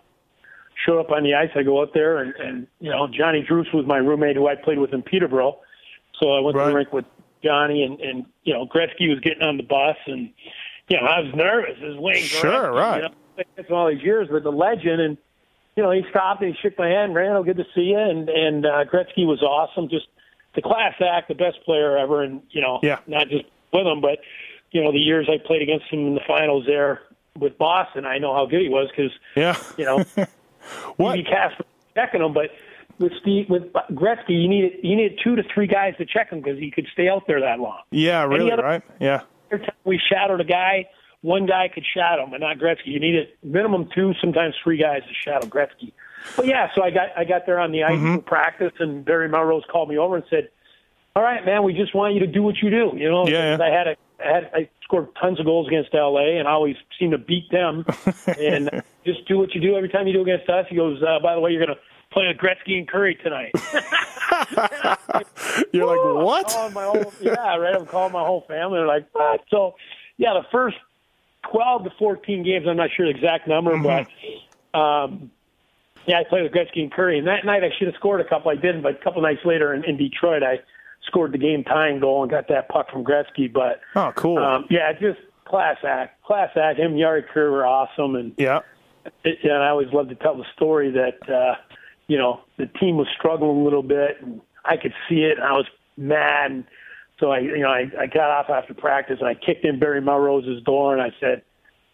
showed 0.85 0.99
up 0.99 1.09
on 1.09 1.23
the 1.23 1.33
ice. 1.33 1.49
I 1.55 1.63
go 1.63 1.81
out 1.81 1.91
there, 1.95 2.19
and, 2.19 2.35
and 2.35 2.67
you 2.79 2.91
know, 2.91 3.07
Johnny 3.07 3.41
Druce 3.41 3.67
was 3.73 3.87
my 3.87 3.97
roommate 3.97 4.35
who 4.35 4.47
I 4.47 4.53
played 4.53 4.77
with 4.77 4.93
in 4.93 5.01
Peterborough. 5.01 5.57
So 6.19 6.33
I 6.33 6.39
went 6.39 6.55
to 6.55 6.65
the 6.65 6.71
rink 6.75 6.93
with 6.93 7.05
Johnny, 7.43 7.81
and, 7.81 7.99
and 7.99 8.25
you 8.43 8.53
know, 8.53 8.67
Gretzky 8.67 9.09
was 9.09 9.19
getting 9.21 9.41
on 9.41 9.57
the 9.57 9.63
bus, 9.63 9.95
and 10.05 10.29
you 10.87 11.01
know, 11.01 11.07
I 11.07 11.21
was 11.21 11.33
nervous 11.33 11.77
as 11.83 11.95
Wayne. 11.97 12.17
Sure, 12.23 12.51
Gretzky, 12.51 12.75
right. 12.75 12.95
You 12.97 13.09
know, 13.09 13.43
it's 13.57 13.71
all 13.71 13.89
these 13.89 14.03
years, 14.03 14.27
but 14.31 14.43
the 14.43 14.51
legend, 14.51 15.01
and 15.01 15.17
you 15.77 15.83
know, 15.83 15.91
he 15.91 16.01
stopped 16.09 16.41
and 16.41 16.53
he 16.53 16.59
shook 16.61 16.77
my 16.77 16.87
hand, 16.89 17.15
Randall, 17.15 17.43
good 17.43 17.57
to 17.57 17.65
see 17.73 17.81
you, 17.93 17.97
and 17.99 18.27
and 18.27 18.65
uh, 18.65 18.83
Gretzky 18.85 19.25
was 19.25 19.41
awesome, 19.41 19.87
just 19.89 20.07
the 20.55 20.61
class 20.61 20.95
act, 20.99 21.27
the 21.29 21.35
best 21.35 21.63
player 21.63 21.97
ever, 21.97 22.23
and 22.23 22.41
you 22.49 22.59
know, 22.61 22.79
Yeah. 22.83 22.99
not 23.07 23.29
just 23.29 23.45
with 23.71 23.85
him, 23.87 24.01
but 24.01 24.19
you 24.71 24.83
know, 24.83 24.91
the 24.91 24.97
years 24.99 25.29
I 25.29 25.37
played 25.45 25.61
against 25.61 25.85
him 25.85 25.99
in 26.07 26.15
the 26.15 26.21
finals 26.27 26.65
there 26.67 27.01
with 27.39 27.57
Boston, 27.57 28.05
I 28.05 28.17
know 28.17 28.33
how 28.33 28.45
good 28.47 28.61
he 28.61 28.69
was 28.69 28.89
because 28.89 29.11
Yeah. 29.35 29.55
you 29.77 29.85
know. 29.85 30.03
What? 30.97 31.13
Stevie 31.13 31.29
Kasper 31.29 31.63
checking 31.95 32.21
him, 32.21 32.33
but 32.33 32.49
with 32.99 33.13
Steve 33.21 33.49
with 33.49 33.71
Gretzky, 33.93 34.29
you 34.41 34.49
needed 34.49 34.73
you 34.83 34.97
needed 34.97 35.17
two 35.23 35.35
to 35.37 35.43
three 35.53 35.67
guys 35.67 35.93
to 35.97 36.05
check 36.05 36.29
him 36.31 36.41
because 36.41 36.59
he 36.59 36.71
could 36.71 36.87
stay 36.91 37.07
out 37.07 37.25
there 37.25 37.39
that 37.39 37.59
long. 37.61 37.79
Yeah, 37.91 38.25
really, 38.25 38.51
other- 38.51 38.63
right? 38.63 38.81
Yeah. 38.99 39.21
Every 39.49 39.65
time 39.65 39.75
we 39.85 39.97
shadowed 40.09 40.41
a 40.41 40.43
guy, 40.43 40.89
one 41.21 41.45
guy 41.45 41.67
could 41.73 41.85
shadow 41.93 42.25
him, 42.25 42.33
and 42.33 42.41
not 42.41 42.57
Gretzky. 42.57 42.87
You 42.87 42.99
needed 42.99 43.29
minimum 43.43 43.89
two, 43.93 44.13
sometimes 44.21 44.55
three 44.63 44.77
guys 44.77 45.01
to 45.03 45.13
shadow 45.13 45.47
Gretzky. 45.47 45.91
But 46.35 46.45
yeah, 46.45 46.69
so 46.75 46.83
I 46.83 46.91
got 46.91 47.09
I 47.17 47.23
got 47.23 47.45
there 47.45 47.59
on 47.59 47.71
the 47.71 47.83
ice 47.83 47.99
for 47.99 48.21
practice, 48.21 48.73
and 48.79 49.03
Barry 49.05 49.29
Melrose 49.29 49.63
called 49.71 49.89
me 49.89 49.97
over 49.97 50.15
and 50.15 50.25
said, 50.29 50.49
"All 51.15 51.23
right, 51.23 51.43
man, 51.45 51.63
we 51.63 51.73
just 51.73 51.95
want 51.95 52.13
you 52.13 52.19
to 52.21 52.27
do 52.27 52.43
what 52.43 52.55
you 52.61 52.69
do." 52.69 52.91
You 52.95 53.09
know, 53.09 53.27
Yeah. 53.27 53.57
I 53.61 53.69
had 53.69 53.87
a 53.87 53.95
I 54.23 54.33
had 54.33 54.51
I 54.53 54.69
scored 54.83 55.07
tons 55.21 55.39
of 55.39 55.45
goals 55.45 55.67
against 55.67 55.93
LA, 55.93 56.37
and 56.39 56.47
I 56.47 56.51
always 56.51 56.75
seemed 56.99 57.11
to 57.11 57.17
beat 57.17 57.49
them. 57.51 57.85
and 58.39 58.83
just 59.05 59.27
do 59.27 59.37
what 59.37 59.53
you 59.53 59.61
do 59.61 59.75
every 59.75 59.89
time 59.89 60.07
you 60.07 60.13
do 60.13 60.21
against 60.21 60.49
us. 60.49 60.65
He 60.69 60.75
goes, 60.75 61.01
uh, 61.03 61.19
"By 61.21 61.35
the 61.35 61.39
way, 61.39 61.51
you're 61.51 61.65
going 61.65 61.75
to 61.77 61.81
play 62.11 62.27
with 62.27 62.37
Gretzky 62.37 62.77
and 62.77 62.87
Kurri 62.87 63.21
tonight." 63.21 63.51
You're 65.71 65.85
like, 65.85 65.99
I'm 65.99 66.23
what? 66.23 66.73
my 66.73 66.83
whole, 66.85 67.13
yeah, 67.21 67.55
right. 67.57 67.75
I'm 67.75 67.85
calling 67.85 68.13
my 68.13 68.23
whole 68.23 68.43
family. 68.47 68.77
They're 68.79 68.87
like, 68.87 69.07
what? 69.13 69.43
So, 69.49 69.75
yeah, 70.17 70.33
the 70.33 70.45
first 70.51 70.77
12 71.51 71.83
to 71.85 71.89
14 71.99 72.43
games, 72.43 72.65
I'm 72.67 72.77
not 72.77 72.89
sure 72.95 73.05
the 73.05 73.11
exact 73.17 73.47
number, 73.47 73.71
Mm-hmm. 73.73 74.03
but 74.73 74.79
um, 74.79 75.31
yeah, 76.05 76.19
I 76.19 76.23
played 76.23 76.43
with 76.43 76.51
Gretzky 76.53 76.81
and 76.81 76.91
Kurri. 76.91 77.17
And 77.17 77.27
that 77.27 77.45
night 77.45 77.63
I 77.63 77.69
should 77.77 77.87
have 77.87 77.95
scored 77.95 78.21
a 78.21 78.25
couple. 78.27 78.51
I 78.51 78.55
didn't, 78.55 78.81
but 78.81 78.91
a 78.95 79.03
couple 79.03 79.21
nights 79.21 79.41
later 79.45 79.73
in, 79.73 79.83
in 79.83 79.97
Detroit, 79.97 80.43
I 80.43 80.59
scored 81.05 81.31
the 81.33 81.37
game 81.37 81.63
tying 81.63 81.99
goal 81.99 82.21
and 82.23 82.31
got 82.31 82.47
that 82.49 82.69
puck 82.69 82.89
from 82.91 83.03
Gretzky. 83.03 83.51
But 83.51 83.81
Oh, 83.95 84.11
cool. 84.15 84.37
um, 84.37 84.65
yeah, 84.69 84.91
just 84.93 85.19
class 85.45 85.77
act. 85.85 86.23
Class 86.23 86.49
act. 86.55 86.79
Him 86.79 86.91
and 86.93 86.99
Jari 86.99 87.23
Kurri 87.27 87.51
were 87.51 87.65
awesome. 87.65 88.15
And 88.15 88.33
yeah. 88.37 88.59
it, 89.23 89.39
and 89.43 89.53
I 89.53 89.69
always 89.69 89.91
love 89.91 90.09
to 90.09 90.15
tell 90.15 90.35
the 90.37 90.45
story 90.55 90.91
that 90.91 91.29
uh, 91.29 91.55
you 92.07 92.17
know 92.17 92.41
the 92.57 92.67
team 92.67 92.95
was 92.97 93.07
struggling 93.17 93.57
a 93.57 93.63
little 93.63 93.83
bit, 93.83 94.17
and 94.21 94.39
I 94.63 94.77
could 94.77 94.93
see 95.09 95.23
it, 95.23 95.37
and 95.37 95.43
I 95.45 95.51
was 95.53 95.65
mad. 95.97 96.51
And 96.51 96.63
so 97.19 97.31
I, 97.31 97.39
you 97.39 97.59
know, 97.59 97.69
I, 97.69 97.89
I 97.99 98.05
got 98.07 98.29
off 98.29 98.49
after 98.49 98.73
practice, 98.73 99.17
and 99.19 99.27
I 99.27 99.33
kicked 99.33 99.65
in 99.65 99.79
Barry 99.79 100.01
Melrose's 100.01 100.63
door, 100.63 100.93
and 100.93 101.01
I 101.01 101.11
said, 101.19 101.41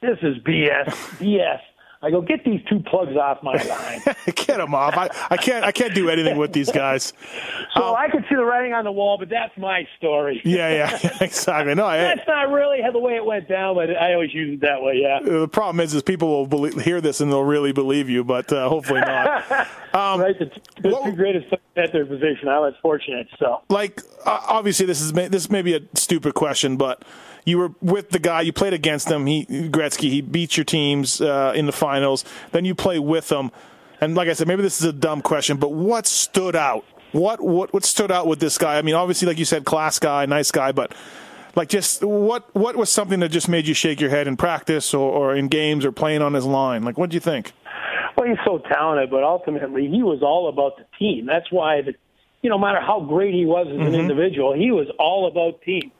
"This 0.02 0.18
is 0.22 0.38
BS, 0.40 0.88
BS." 1.20 1.60
I 2.04 2.12
go, 2.12 2.22
"Get 2.22 2.44
these 2.44 2.60
two 2.70 2.82
plugs 2.82 3.16
off 3.16 3.42
my 3.42 3.54
line." 3.54 4.02
Get 4.36 4.58
them 4.58 4.76
off. 4.76 4.96
I, 4.98 5.10
I 5.32 5.38
can't. 5.38 5.64
I 5.64 5.72
can't 5.72 5.96
do 5.96 6.10
anything 6.10 6.38
with 6.38 6.52
these 6.52 6.70
guys. 6.70 7.14
so 7.76 7.96
I 7.96 8.10
could 8.10 8.26
see 8.30 8.36
the 8.36 8.44
writing 8.44 8.74
on 8.74 8.84
the 8.84 8.92
wall, 8.92 9.18
but 9.18 9.30
that's 9.30 9.58
my 9.58 9.88
story. 9.98 10.42
Yeah, 10.44 10.70
yeah, 10.70 11.18
exactly. 11.22 11.74
No, 11.76 11.86
I, 11.86 11.98
That's 11.98 12.28
not 12.28 12.52
really 12.52 12.82
how 12.82 12.92
the 12.92 13.00
way 13.00 13.16
it 13.16 13.26
went 13.26 13.48
down, 13.48 13.76
but 13.76 13.90
I 13.90 14.14
always 14.14 14.34
use 14.34 14.56
it 14.56 14.62
that 14.62 14.82
way. 14.82 15.00
Yeah. 15.02 15.20
the 15.24 15.48
problem 15.48 15.80
is, 15.80 15.94
is 15.94 16.04
people 16.04 16.28
will 16.28 16.48
believe, 16.48 16.80
hear 16.82 17.00
this 17.00 17.22
and 17.22 17.32
they'll 17.32 17.44
really 17.44 17.72
believe 17.72 18.10
you, 18.10 18.24
but 18.24 18.52
uh, 18.52 18.68
hopefully 18.68 19.00
not. 19.02 19.50
right, 19.94 20.38
the, 20.38 20.52
the 20.82 20.90
what- 20.90 21.06
two 21.06 21.16
greatest 21.16 21.54
at 21.76 21.92
their 21.92 22.06
position. 22.06 22.48
I 22.50 22.60
was 22.60 22.74
fortunate, 22.82 23.28
so. 23.40 23.62
like 23.70 24.02
uh, 24.26 24.40
obviously 24.48 24.86
this 24.86 25.02
is 25.02 25.14
this 25.14 25.50
may 25.50 25.62
be 25.62 25.76
a 25.76 25.82
stupid 25.96 26.34
question, 26.34 26.78
but 26.78 27.04
you 27.46 27.58
were 27.58 27.72
with 27.82 28.10
the 28.10 28.20
guy 28.20 28.42
you 28.42 28.54
played 28.54 28.74
against 28.74 29.10
him. 29.10 29.26
He 29.26 29.46
Gretzky. 29.46 30.10
He 30.10 30.22
beat 30.22 30.58
your 30.58 30.64
teams 30.64 31.22
uh, 31.22 31.54
in 31.56 31.66
the 31.66 31.72
finals. 31.72 32.24
Then 32.52 32.66
you 32.66 32.76
play 32.76 33.00
with 33.00 33.32
him, 33.32 33.52
and 34.02 34.16
like 34.16 34.28
I 34.30 34.34
said, 34.34 34.48
maybe 34.48 34.62
this 34.62 34.80
is 34.80 34.86
a 34.88 34.94
dumb 34.94 35.22
question, 35.22 35.58
but 35.58 35.72
what 35.72 36.08
stood 36.08 36.56
out? 36.56 36.86
What 37.12 37.42
what 37.42 37.74
what 37.74 37.84
stood 37.84 38.12
out 38.12 38.28
with 38.28 38.40
this 38.40 38.58
guy? 38.58 38.78
I 38.78 38.82
mean, 38.82 38.96
obviously, 38.96 39.28
like 39.28 39.38
you 39.38 39.46
said, 39.46 39.66
class 39.66 40.00
guy, 40.00 40.26
nice 40.26 40.52
guy, 40.52 40.72
but. 40.72 40.94
Like 41.56 41.70
just 41.70 42.04
what 42.04 42.50
what 42.56 42.76
was 42.76 42.90
something 42.90 43.20
that 43.20 43.30
just 43.30 43.48
made 43.48 43.68
you 43.68 43.76
shake 43.76 44.02
your 44.02 44.10
head 44.10 44.28
in 44.28 44.38
practice 44.38 44.92
or, 44.92 45.12
or 45.12 45.36
in 45.36 45.50
games 45.50 45.86
or 45.86 45.92
playing 45.92 46.24
on 46.24 46.34
his 46.34 46.46
line? 46.46 46.82
Like 46.82 46.98
what 46.98 47.12
do 47.12 47.14
you 47.14 47.20
think? 47.20 47.52
Well, 48.18 48.28
he's 48.28 48.40
so 48.44 48.58
talented, 48.58 49.12
but 49.12 49.22
ultimately 49.24 49.88
he 49.88 50.02
was 50.02 50.24
all 50.24 50.50
about 50.50 50.78
the 50.78 50.86
team. 50.98 51.28
That's 51.28 51.46
why 51.52 51.82
the, 51.84 51.94
you 52.42 52.50
know, 52.50 52.56
no 52.58 52.62
matter 52.62 52.82
how 52.82 53.02
great 53.02 53.36
he 53.36 53.46
was 53.46 53.68
as 53.70 53.74
Mm-hmm. 53.76 53.86
an 53.86 53.94
individual, 53.94 54.56
he 54.56 54.72
was 54.72 54.88
all 54.98 55.28
about 55.28 55.62
team. 55.62 55.92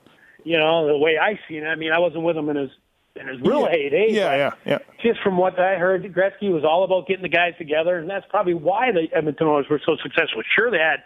You 0.44 0.58
know, 0.58 0.86
the 0.86 0.98
way 0.98 1.18
I 1.18 1.38
seen 1.48 1.64
it. 1.64 1.66
I 1.66 1.74
mean, 1.74 1.92
I 1.92 1.98
wasn't 1.98 2.22
with 2.24 2.36
him 2.36 2.48
in 2.50 2.56
his 2.56 2.70
in 3.16 3.28
his 3.28 3.40
real 3.40 3.62
yeah. 3.62 3.70
heyday. 3.70 4.06
Yeah, 4.10 4.36
yeah, 4.36 4.50
yeah. 4.66 4.78
Just 5.02 5.20
from 5.22 5.36
what 5.36 5.58
I 5.58 5.76
heard, 5.76 6.02
Gretzky 6.14 6.52
was 6.52 6.64
all 6.64 6.84
about 6.84 7.06
getting 7.06 7.22
the 7.22 7.28
guys 7.28 7.54
together, 7.58 7.98
and 7.98 8.08
that's 8.10 8.26
probably 8.28 8.54
why 8.54 8.90
the 8.92 9.06
Edmonton 9.16 9.46
Oilers 9.46 9.66
were 9.70 9.80
so 9.84 9.96
successful. 10.02 10.42
Sure, 10.54 10.70
they 10.70 10.78
had 10.78 11.02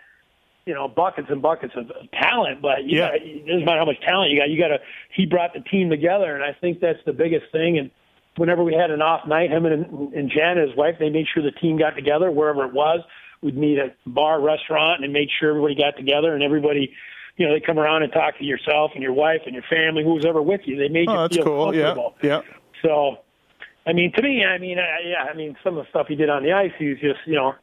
you 0.67 0.75
know 0.75 0.89
buckets 0.89 1.29
and 1.31 1.41
buckets 1.41 1.75
of 1.77 1.91
talent, 2.13 2.61
but 2.61 2.85
you 2.85 2.99
Yeah. 2.99 3.11
it 3.15 3.47
doesn't 3.47 3.65
matter 3.65 3.79
how 3.79 3.87
much 3.87 4.01
talent 4.01 4.31
you 4.31 4.39
got. 4.39 4.51
You 4.51 4.59
got 4.59 4.69
to. 4.69 4.79
He 5.15 5.27
brought 5.27 5.55
the 5.55 5.61
team 5.61 5.91
together, 5.91 6.35
and 6.35 6.45
I 6.45 6.53
think 6.53 6.81
that's 6.81 7.03
the 7.07 7.13
biggest 7.13 7.51
thing. 7.53 7.79
And 7.79 7.91
whenever 8.37 8.65
we 8.65 8.75
had 8.75 8.91
an 8.91 9.03
off 9.03 9.27
night, 9.27 9.51
him 9.51 9.67
and, 9.67 10.13
and 10.15 10.31
Jan, 10.31 10.57
his 10.57 10.75
wife, 10.77 10.97
they 10.99 11.11
made 11.11 11.27
sure 11.33 11.43
the 11.43 11.53
team 11.53 11.79
got 11.79 11.91
together 11.97 12.31
wherever 12.31 12.65
it 12.65 12.73
was. 12.73 13.01
We'd 13.41 13.57
meet 13.57 13.79
at 13.79 13.97
a 14.05 14.09
bar, 14.09 14.41
restaurant, 14.41 15.05
and 15.05 15.13
made 15.13 15.29
sure 15.39 15.51
everybody 15.51 15.75
got 15.77 15.97
together 15.97 16.35
and 16.35 16.43
everybody 16.43 16.93
you 17.39 17.47
know, 17.47 17.55
they 17.55 17.61
come 17.61 17.79
around 17.79 18.03
and 18.03 18.13
talk 18.13 18.37
to 18.39 18.45
yourself 18.45 18.91
and 18.95 19.03
your 19.03 19.15
wife 19.15 19.41
and 19.47 19.55
your 19.55 19.65
family, 19.71 20.05
who's 20.05 20.27
ever 20.27 20.43
with 20.43 20.61
you. 20.65 20.77
They 20.77 20.89
made 20.89 21.09
Oh, 21.09 21.13
you 21.13 21.19
that's 21.21 21.37
feel 21.37 21.45
cool. 21.45 21.75
Yeah, 21.75 21.95
comfortable. 21.95 22.15
yeah. 22.23 22.41
So, 22.83 23.19
I 23.87 23.93
mean, 23.95 24.13
to 24.13 24.23
me, 24.23 24.45
I 24.45 24.59
mean, 24.59 24.79
uh, 24.79 24.83
yeah, 25.05 25.23
I 25.31 25.35
mean, 25.35 25.57
some 25.65 25.79
of 25.79 25.85
the 25.85 25.89
stuff 25.91 26.07
he 26.09 26.15
did 26.17 26.29
on 26.29 26.43
the 26.43 26.53
ice, 26.53 26.73
he 26.79 26.89
was 26.89 26.99
just, 27.01 27.21
you 27.27 27.35
know, 27.37 27.55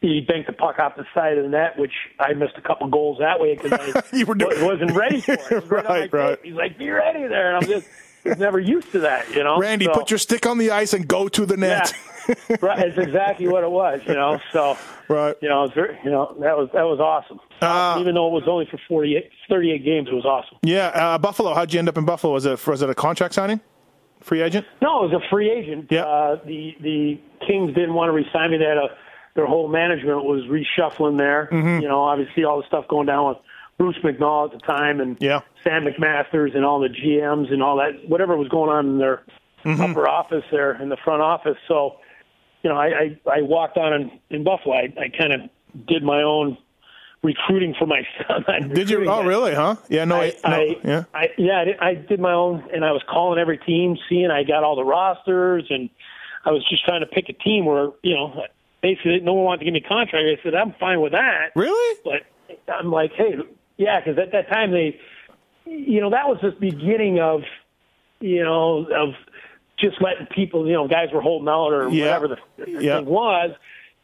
he 0.00 0.20
banked 0.20 0.48
the 0.48 0.52
puck 0.52 0.78
off 0.80 0.96
the 0.96 1.04
side 1.14 1.38
of 1.38 1.44
the 1.44 1.48
net, 1.48 1.78
which 1.78 1.92
I 2.18 2.32
missed 2.34 2.54
a 2.58 2.60
couple 2.60 2.88
goals 2.88 3.18
that 3.20 3.38
way 3.40 3.54
because 3.56 3.72
I 3.72 4.02
You 4.16 4.26
were 4.26 4.34
doing- 4.34 4.64
wasn't 4.64 4.92
ready 4.96 5.20
for 5.20 5.32
it. 5.34 5.64
Right, 5.70 6.12
right. 6.12 6.38
He's 6.42 6.54
like, 6.54 6.76
"Be 6.76 6.90
ready 6.90 7.26
there," 7.28 7.54
and 7.54 7.64
I'm 7.64 7.70
just 7.70 7.86
never 8.38 8.58
used 8.58 8.90
to 8.92 8.98
that, 9.00 9.30
you 9.34 9.44
know. 9.44 9.58
Randy, 9.58 9.84
So- 9.86 9.92
put 9.92 10.10
your 10.10 10.18
stick 10.18 10.44
on 10.44 10.58
the 10.58 10.72
ice 10.72 10.92
and 10.92 11.06
go 11.06 11.28
to 11.28 11.46
the 11.46 11.56
net. 11.56 11.94
Right. 12.60 12.78
It's 12.86 12.98
exactly 12.98 13.48
what 13.48 13.64
it 13.64 13.70
was, 13.70 14.00
you 14.06 14.14
know. 14.14 14.40
So, 14.52 14.76
right. 15.08 15.36
you 15.40 15.48
know, 15.48 15.60
it 15.64 15.66
was 15.68 15.70
very, 15.74 15.98
you 16.04 16.10
know, 16.10 16.34
that 16.40 16.56
was 16.56 16.68
that 16.74 16.82
was 16.84 17.00
awesome. 17.00 17.40
Uh, 17.60 17.98
Even 18.00 18.14
though 18.14 18.26
it 18.28 18.32
was 18.32 18.44
only 18.46 18.66
for 18.70 18.78
48, 18.88 19.30
38 19.48 19.84
games, 19.84 20.08
it 20.08 20.14
was 20.14 20.24
awesome. 20.24 20.58
Yeah, 20.62 20.86
uh, 20.88 21.18
Buffalo. 21.18 21.54
How'd 21.54 21.72
you 21.72 21.78
end 21.78 21.88
up 21.88 21.96
in 21.98 22.04
Buffalo? 22.04 22.32
Was 22.32 22.46
it 22.46 22.64
was 22.66 22.82
it 22.82 22.90
a 22.90 22.94
contract 22.94 23.34
signing, 23.34 23.60
free 24.20 24.42
agent? 24.42 24.66
No, 24.80 25.04
it 25.04 25.12
was 25.12 25.22
a 25.24 25.28
free 25.30 25.50
agent. 25.50 25.86
Yeah. 25.90 26.04
Uh, 26.04 26.36
the 26.44 26.74
the 26.80 27.20
Kings 27.46 27.74
didn't 27.74 27.94
want 27.94 28.08
to 28.08 28.12
resign 28.12 28.50
me. 28.50 28.58
They 28.58 28.64
had 28.64 28.78
a 28.78 28.88
their 29.34 29.46
whole 29.46 29.68
management 29.68 30.24
was 30.24 30.42
reshuffling 30.44 31.18
there. 31.18 31.48
Mm-hmm. 31.50 31.82
You 31.82 31.88
know, 31.88 32.02
obviously 32.02 32.44
all 32.44 32.58
the 32.60 32.66
stuff 32.66 32.86
going 32.88 33.06
down 33.06 33.28
with 33.28 33.38
Bruce 33.78 33.96
McNall 34.04 34.52
at 34.52 34.60
the 34.60 34.66
time 34.66 35.00
and 35.00 35.16
Yeah. 35.20 35.40
Sam 35.64 35.84
McMaster's 35.86 36.54
and 36.54 36.64
all 36.66 36.80
the 36.80 36.88
GMs 36.90 37.50
and 37.50 37.62
all 37.62 37.76
that 37.78 38.08
whatever 38.08 38.36
was 38.36 38.48
going 38.48 38.70
on 38.70 38.86
in 38.86 38.98
their 38.98 39.22
Mm-hmm. 39.64 39.80
upper 39.80 40.08
office 40.08 40.42
there 40.50 40.72
in 40.82 40.88
the 40.88 40.96
front 41.04 41.22
office. 41.22 41.56
So, 41.68 41.98
you 42.62 42.70
know, 42.70 42.76
I 42.76 42.86
I, 42.86 43.20
I 43.38 43.42
walked 43.42 43.76
on 43.76 43.92
in, 43.92 44.10
in 44.30 44.44
Buffalo. 44.44 44.74
I, 44.74 44.92
I 44.98 45.08
kind 45.16 45.32
of 45.32 45.86
did 45.86 46.02
my 46.02 46.22
own 46.22 46.56
recruiting 47.22 47.74
for 47.78 47.86
my 47.86 48.02
son. 48.26 48.68
Did 48.74 48.90
you? 48.90 49.08
Oh, 49.08 49.22
really? 49.22 49.54
Huh? 49.54 49.76
Yeah. 49.88 50.04
No. 50.04 50.16
I, 50.16 50.34
no 50.44 50.56
I, 50.56 50.76
yeah. 50.84 51.04
I, 51.14 51.28
yeah, 51.38 51.60
I 51.60 51.64
did, 51.64 51.78
I 51.78 51.94
did 51.94 52.20
my 52.20 52.32
own, 52.32 52.68
and 52.74 52.84
I 52.84 52.92
was 52.92 53.02
calling 53.08 53.38
every 53.38 53.58
team, 53.58 53.96
seeing 54.08 54.30
I 54.30 54.42
got 54.42 54.64
all 54.64 54.76
the 54.76 54.84
rosters, 54.84 55.66
and 55.70 55.88
I 56.44 56.50
was 56.50 56.66
just 56.68 56.84
trying 56.84 57.00
to 57.00 57.06
pick 57.06 57.28
a 57.28 57.32
team 57.32 57.64
where, 57.64 57.90
you 58.02 58.14
know, 58.14 58.42
basically 58.82 59.20
no 59.20 59.34
one 59.34 59.44
wanted 59.44 59.58
to 59.60 59.64
give 59.66 59.74
me 59.74 59.82
a 59.84 59.88
contract. 59.88 60.26
I 60.26 60.42
said, 60.42 60.54
I'm 60.54 60.74
fine 60.78 61.00
with 61.00 61.12
that. 61.12 61.50
Really? 61.54 61.98
But 62.04 62.72
I'm 62.72 62.90
like, 62.90 63.12
hey, 63.16 63.36
yeah, 63.76 64.00
because 64.00 64.18
at 64.18 64.32
that 64.32 64.48
time 64.48 64.72
they, 64.72 64.98
you 65.64 66.00
know, 66.00 66.10
that 66.10 66.26
was 66.26 66.38
the 66.42 66.50
beginning 66.50 67.20
of, 67.20 67.42
you 68.20 68.42
know, 68.42 68.86
of 68.86 69.14
just 69.82 70.00
letting 70.00 70.26
people, 70.26 70.66
you 70.66 70.72
know, 70.72 70.88
guys 70.88 71.08
were 71.12 71.20
holding 71.20 71.48
out 71.48 71.68
or 71.72 71.88
Yeah. 71.90 72.04
whatever 72.18 72.28
the 72.28 72.36
Yeah. 72.80 72.96
thing 72.98 73.06
was. 73.06 73.50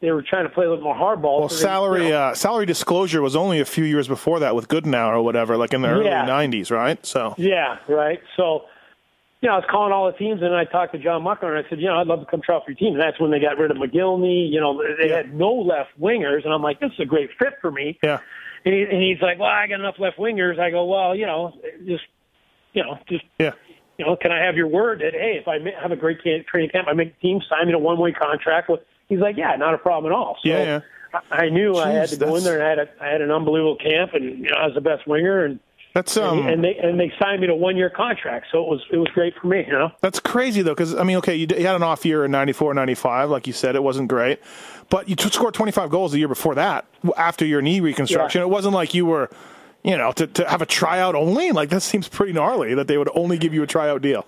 They 0.01 0.11
were 0.11 0.21
trying 0.21 0.43
to 0.43 0.49
play 0.49 0.65
a 0.65 0.69
little 0.69 0.83
more 0.83 0.95
hardball. 0.95 1.39
Well, 1.39 1.49
so 1.49 1.55
they- 1.55 1.61
salary 1.61 2.03
you 2.05 2.09
know, 2.11 2.17
uh, 2.19 2.33
salary 2.33 2.65
disclosure 2.65 3.21
was 3.21 3.35
only 3.35 3.59
a 3.59 3.65
few 3.65 3.83
years 3.83 4.07
before 4.07 4.39
that 4.39 4.55
with 4.55 4.67
Goodenow 4.69 5.09
or 5.09 5.21
whatever, 5.21 5.57
like 5.57 5.73
in 5.73 5.81
the 5.81 5.89
early 5.89 6.05
Yeah. 6.05 6.25
'90s, 6.25 6.69
right? 6.71 7.03
So 7.05 7.33
Yeah, 7.37 7.77
right. 7.87 8.21
So, 8.37 8.63
you 9.41 9.47
know, 9.49 9.55
I 9.55 9.57
was 9.57 9.65
calling 9.69 9.91
all 9.91 10.05
the 10.05 10.17
teams, 10.17 10.41
and 10.41 10.55
I 10.55 10.63
talked 10.65 10.93
to 10.93 10.99
John 10.99 11.23
Muckler, 11.23 11.55
and 11.57 11.65
I 11.65 11.69
said, 11.69 11.79
you 11.81 11.87
know, 11.87 11.97
I'd 11.99 12.07
love 12.07 12.19
to 12.21 12.25
come 12.25 12.39
try 12.41 12.55
out 12.55 12.63
for 12.65 12.71
your 12.71 12.77
team. 12.77 12.93
And 12.93 13.01
that's 13.01 13.19
when 13.19 13.29
they 13.31 13.39
got 13.39 13.57
rid 13.57 13.71
of 13.71 13.77
Mogilny. 13.77 14.49
You 14.49 14.61
know, 14.61 14.81
they 14.97 15.09
Yeah. 15.09 15.17
had 15.17 15.33
no 15.33 15.51
left 15.53 15.91
wingers, 15.99 16.45
and 16.45 16.53
I'm 16.53 16.61
like, 16.61 16.79
this 16.79 16.91
is 16.93 16.99
a 16.99 17.05
great 17.05 17.31
fit 17.37 17.55
for 17.61 17.69
me. 17.71 17.97
yeah, 18.03 18.19
And, 18.65 18.73
he, 18.73 18.83
and 18.83 19.01
he's 19.01 19.21
like, 19.21 19.37
well, 19.39 19.49
I 19.49 19.67
got 19.67 19.79
enough 19.81 19.99
left 19.99 20.17
wingers. 20.17 20.59
I 20.59 20.69
go, 20.71 20.85
well, 20.85 21.13
you 21.15 21.25
know, 21.25 21.53
just, 21.85 22.03
you 22.73 22.83
know, 22.83 22.97
just, 23.09 23.23
yeah, 23.37 23.51
you 23.99 24.05
know, 24.05 24.15
can 24.15 24.31
I 24.31 24.43
have 24.43 24.55
your 24.55 24.67
word 24.67 25.01
that 25.01 25.13
hey, 25.13 25.37
if 25.39 25.47
I 25.47 25.59
have 25.79 25.91
a 25.91 25.95
great 25.97 26.19
training 26.21 26.69
camp, 26.69 26.87
I 26.87 26.93
make 26.93 27.13
the 27.15 27.27
team 27.27 27.41
sign 27.49 27.67
me 27.67 27.73
a 27.73 27.77
one 27.77 27.99
way 27.99 28.11
contract 28.13 28.69
with. 28.69 28.79
He's 29.09 29.19
like, 29.19 29.35
yeah, 29.37 29.55
not 29.57 29.73
a 29.73 29.77
problem 29.77 30.11
at 30.11 30.15
all. 30.15 30.37
So 30.41 30.49
Yeah, 30.49 30.63
yeah. 30.63 30.79
I 31.31 31.45
I 31.45 31.49
knew 31.49 31.75
I 31.75 31.89
had 31.91 32.07
Jeez, 32.07 32.11
to 32.13 32.17
go 32.17 32.25
that's- 32.27 32.39
in 32.39 32.43
there 32.45 32.53
and 32.55 32.63
I 32.63 32.69
had 32.69 32.79
a, 32.79 33.03
I 33.03 33.07
had 33.11 33.21
an 33.21 33.29
unbelievable 33.31 33.75
camp, 33.75 34.13
and 34.13 34.39
you 34.39 34.49
know, 34.49 34.55
I 34.57 34.65
was 34.67 34.75
the 34.75 34.81
best 34.81 35.05
winger, 35.07 35.43
and 35.43 35.59
that's 35.93 36.15
um, 36.17 36.47
and 36.47 36.63
they 36.63 36.75
and 36.77 36.99
they 36.99 37.11
signed 37.19 37.41
me 37.41 37.47
to 37.47 37.53
a 37.53 37.55
one 37.55 37.75
year 37.75 37.89
contract, 37.89 38.45
so 38.51 38.61
it 38.63 38.69
was 38.69 38.81
it 38.91 38.97
was 38.97 39.07
great 39.09 39.33
for 39.41 39.47
me, 39.47 39.65
you 39.67 39.73
know. 39.73 39.91
That's 40.01 40.19
crazy 40.19 40.61
though, 40.61 40.75
because 40.75 40.95
I 40.95 41.03
mean, 41.03 41.17
okay, 41.17 41.35
you, 41.35 41.47
d- 41.47 41.57
you 41.59 41.65
had 41.65 41.75
an 41.75 41.83
off 41.83 42.05
year 42.05 42.23
in 42.23 42.31
'94, 42.31 42.73
'95, 42.75 43.29
like 43.31 43.47
you 43.47 43.53
said, 43.53 43.75
it 43.75 43.81
wasn't 43.83 44.07
great, 44.07 44.39
but 44.91 45.09
you 45.09 45.15
t- 45.15 45.29
scored 45.31 45.55
25 45.55 45.89
goals 45.89 46.11
the 46.13 46.19
year 46.19 46.27
before 46.27 46.53
that 46.55 46.85
after 47.17 47.43
your 47.43 47.61
knee 47.63 47.79
reconstruction. 47.81 48.39
Yeah. 48.39 48.45
It 48.45 48.49
wasn't 48.51 48.75
like 48.75 48.93
you 48.93 49.07
were, 49.07 49.31
you 49.83 49.97
know, 49.97 50.11
to, 50.13 50.27
to 50.27 50.49
have 50.49 50.61
a 50.61 50.65
tryout 50.65 51.15
only. 51.15 51.51
Like 51.51 51.69
that 51.69 51.81
seems 51.81 52.07
pretty 52.07 52.33
gnarly 52.33 52.73
that 52.75 52.87
they 52.87 52.97
would 52.97 53.09
only 53.15 53.37
give 53.37 53.53
you 53.53 53.63
a 53.63 53.67
tryout 53.67 54.01
deal. 54.01 54.25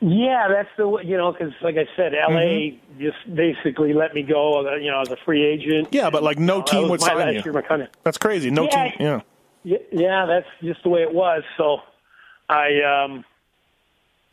Yeah, 0.00 0.48
that's 0.48 0.68
the 0.76 0.86
way- 0.86 1.04
you 1.04 1.16
know 1.16 1.32
because 1.32 1.54
like 1.62 1.76
I 1.76 1.88
said, 1.96 2.12
LA 2.12 2.78
just 2.98 3.16
basically 3.34 3.94
let 3.94 4.14
me 4.14 4.22
go, 4.22 4.66
uh, 4.68 4.74
you 4.76 4.90
know, 4.90 5.00
as 5.00 5.10
a 5.10 5.16
free 5.24 5.42
agent. 5.44 5.88
Yeah, 5.90 6.10
but 6.10 6.22
like 6.22 6.38
no 6.38 6.58
That 6.58 6.66
team 6.66 6.82
was 6.82 6.90
would 6.90 7.00
sign 7.00 7.34
you. 7.34 7.42
year, 7.44 7.62
kind 7.62 7.82
of 7.82 7.88
That's 8.04 8.18
crazy. 8.18 8.50
No 8.50 8.64
Yeah. 8.64 8.90
team. 8.90 9.22
Yeah. 9.64 9.78
yeah, 9.90 10.26
that's 10.26 10.46
just 10.62 10.82
the 10.82 10.90
way 10.90 11.02
it 11.02 11.12
was. 11.14 11.42
So 11.56 11.78
I 12.48 12.82
um 12.82 13.24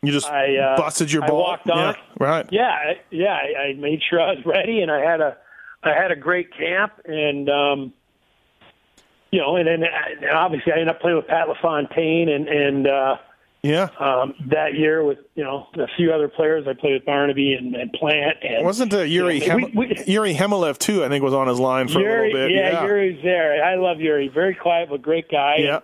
You 0.01 0.11
just 0.11 0.27
I, 0.29 0.57
uh, 0.57 0.77
busted 0.77 1.11
your 1.11 1.23
I 1.23 1.31
walked 1.31 1.69
on. 1.69 1.95
Yeah, 1.95 2.01
right. 2.19 2.45
yeah 2.51 2.69
I- 2.69 2.99
yeah 3.09 3.33
I, 3.33 3.61
I 3.69 3.73
made 3.75 4.01
sure 4.09 4.19
I 4.21 4.33
was 4.33 4.45
ready, 4.45 4.81
and 4.81 4.91
I 4.91 4.99
had 4.99 5.21
a 5.21 5.37
I 5.81 5.93
had 5.93 6.11
a 6.11 6.15
great 6.17 6.55
camp, 6.57 6.91
and 7.05 7.49
um 7.49 7.93
you 9.33 9.39
know, 9.41 9.55
and 9.57 9.67
then 9.67 9.83
and 9.83 10.29
obviously 10.31 10.71
I 10.71 10.75
ended 10.75 10.89
up 10.95 11.01
playing 11.01 11.17
with 11.17 11.27
Pat 11.27 11.47
LaFontaine 11.49 12.29
and 12.29 12.47
and. 12.47 12.87
uh 12.87 13.15
Yeah. 13.65 13.87
um, 14.07 14.33
that 14.51 14.73
year 14.75 15.05
with 15.05 15.19
you 15.35 15.43
know 15.43 15.67
a 15.75 15.87
few 15.95 16.11
other 16.13 16.27
players. 16.27 16.67
I 16.67 16.73
played 16.73 16.93
with 16.97 17.05
Barnaby 17.05 17.53
and, 17.53 17.73
and 17.75 17.91
Plante. 17.93 18.43
And 18.45 18.65
Wasn't 18.65 18.93
uh, 18.93 19.03
Yuri 19.15 19.39
you 19.39 19.47
know, 19.47 19.57
Hem- 19.59 19.71
we- 19.73 19.87
we- 19.87 20.03
Yuri 20.05 20.33
Khmylev 20.35 20.77
too? 20.77 21.03
I 21.05 21.07
think 21.07 21.23
was 21.23 21.33
on 21.33 21.47
his 21.47 21.59
line 21.61 21.87
for 21.87 21.99
Yuri, 22.01 22.31
a 22.31 22.33
little 22.33 22.47
bit. 22.49 22.55
yeah, 22.57 22.71
Yeah. 22.71 22.83
Yuri's 22.85 23.23
there. 23.23 23.63
I 23.63 23.75
love 23.75 24.01
Yuri. 24.01 24.27
Very 24.27 24.53
quiet 24.53 24.89
but 24.89 25.01
great 25.01 25.29
guy. 25.31 25.55
Yeah. 25.59 25.79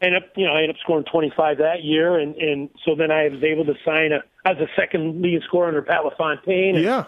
Ended 0.00 0.22
up, 0.22 0.28
you 0.36 0.46
know, 0.46 0.52
I 0.52 0.58
ended 0.62 0.76
up 0.76 0.76
scoring 0.84 1.04
25 1.10 1.58
that 1.58 1.82
year, 1.82 2.16
and 2.18 2.36
and 2.36 2.68
so 2.84 2.94
then 2.94 3.10
I 3.10 3.26
was 3.28 3.42
able 3.42 3.64
to 3.64 3.74
sign 3.84 4.12
a 4.12 4.20
as 4.48 4.58
a 4.58 4.68
second 4.76 5.20
leading 5.22 5.40
scorer 5.48 5.66
under 5.68 5.82
Pat 5.82 6.04
LaFontaine. 6.04 6.76
And, 6.76 6.84
Yeah. 6.84 7.06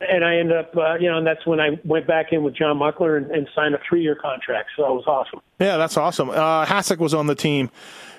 And 0.00 0.24
I 0.24 0.36
ended 0.36 0.56
up, 0.56 0.76
uh, 0.76 0.94
you 0.94 1.10
know, 1.10 1.18
and 1.18 1.26
that's 1.26 1.44
when 1.46 1.60
I 1.60 1.70
went 1.84 2.06
back 2.06 2.32
in 2.32 2.42
with 2.42 2.54
John 2.54 2.78
Muckler 2.78 3.16
and, 3.16 3.30
and 3.30 3.48
signed 3.54 3.74
a 3.74 3.78
three 3.88 4.02
year 4.02 4.14
contract. 4.14 4.70
So 4.76 4.82
that 4.82 4.92
was 4.92 5.04
awesome. 5.06 5.40
Yeah, 5.58 5.76
that's 5.76 5.96
awesome. 5.96 6.30
Uh, 6.30 6.64
Hasek 6.66 6.98
was 6.98 7.14
on 7.14 7.26
the 7.26 7.34
team. 7.34 7.70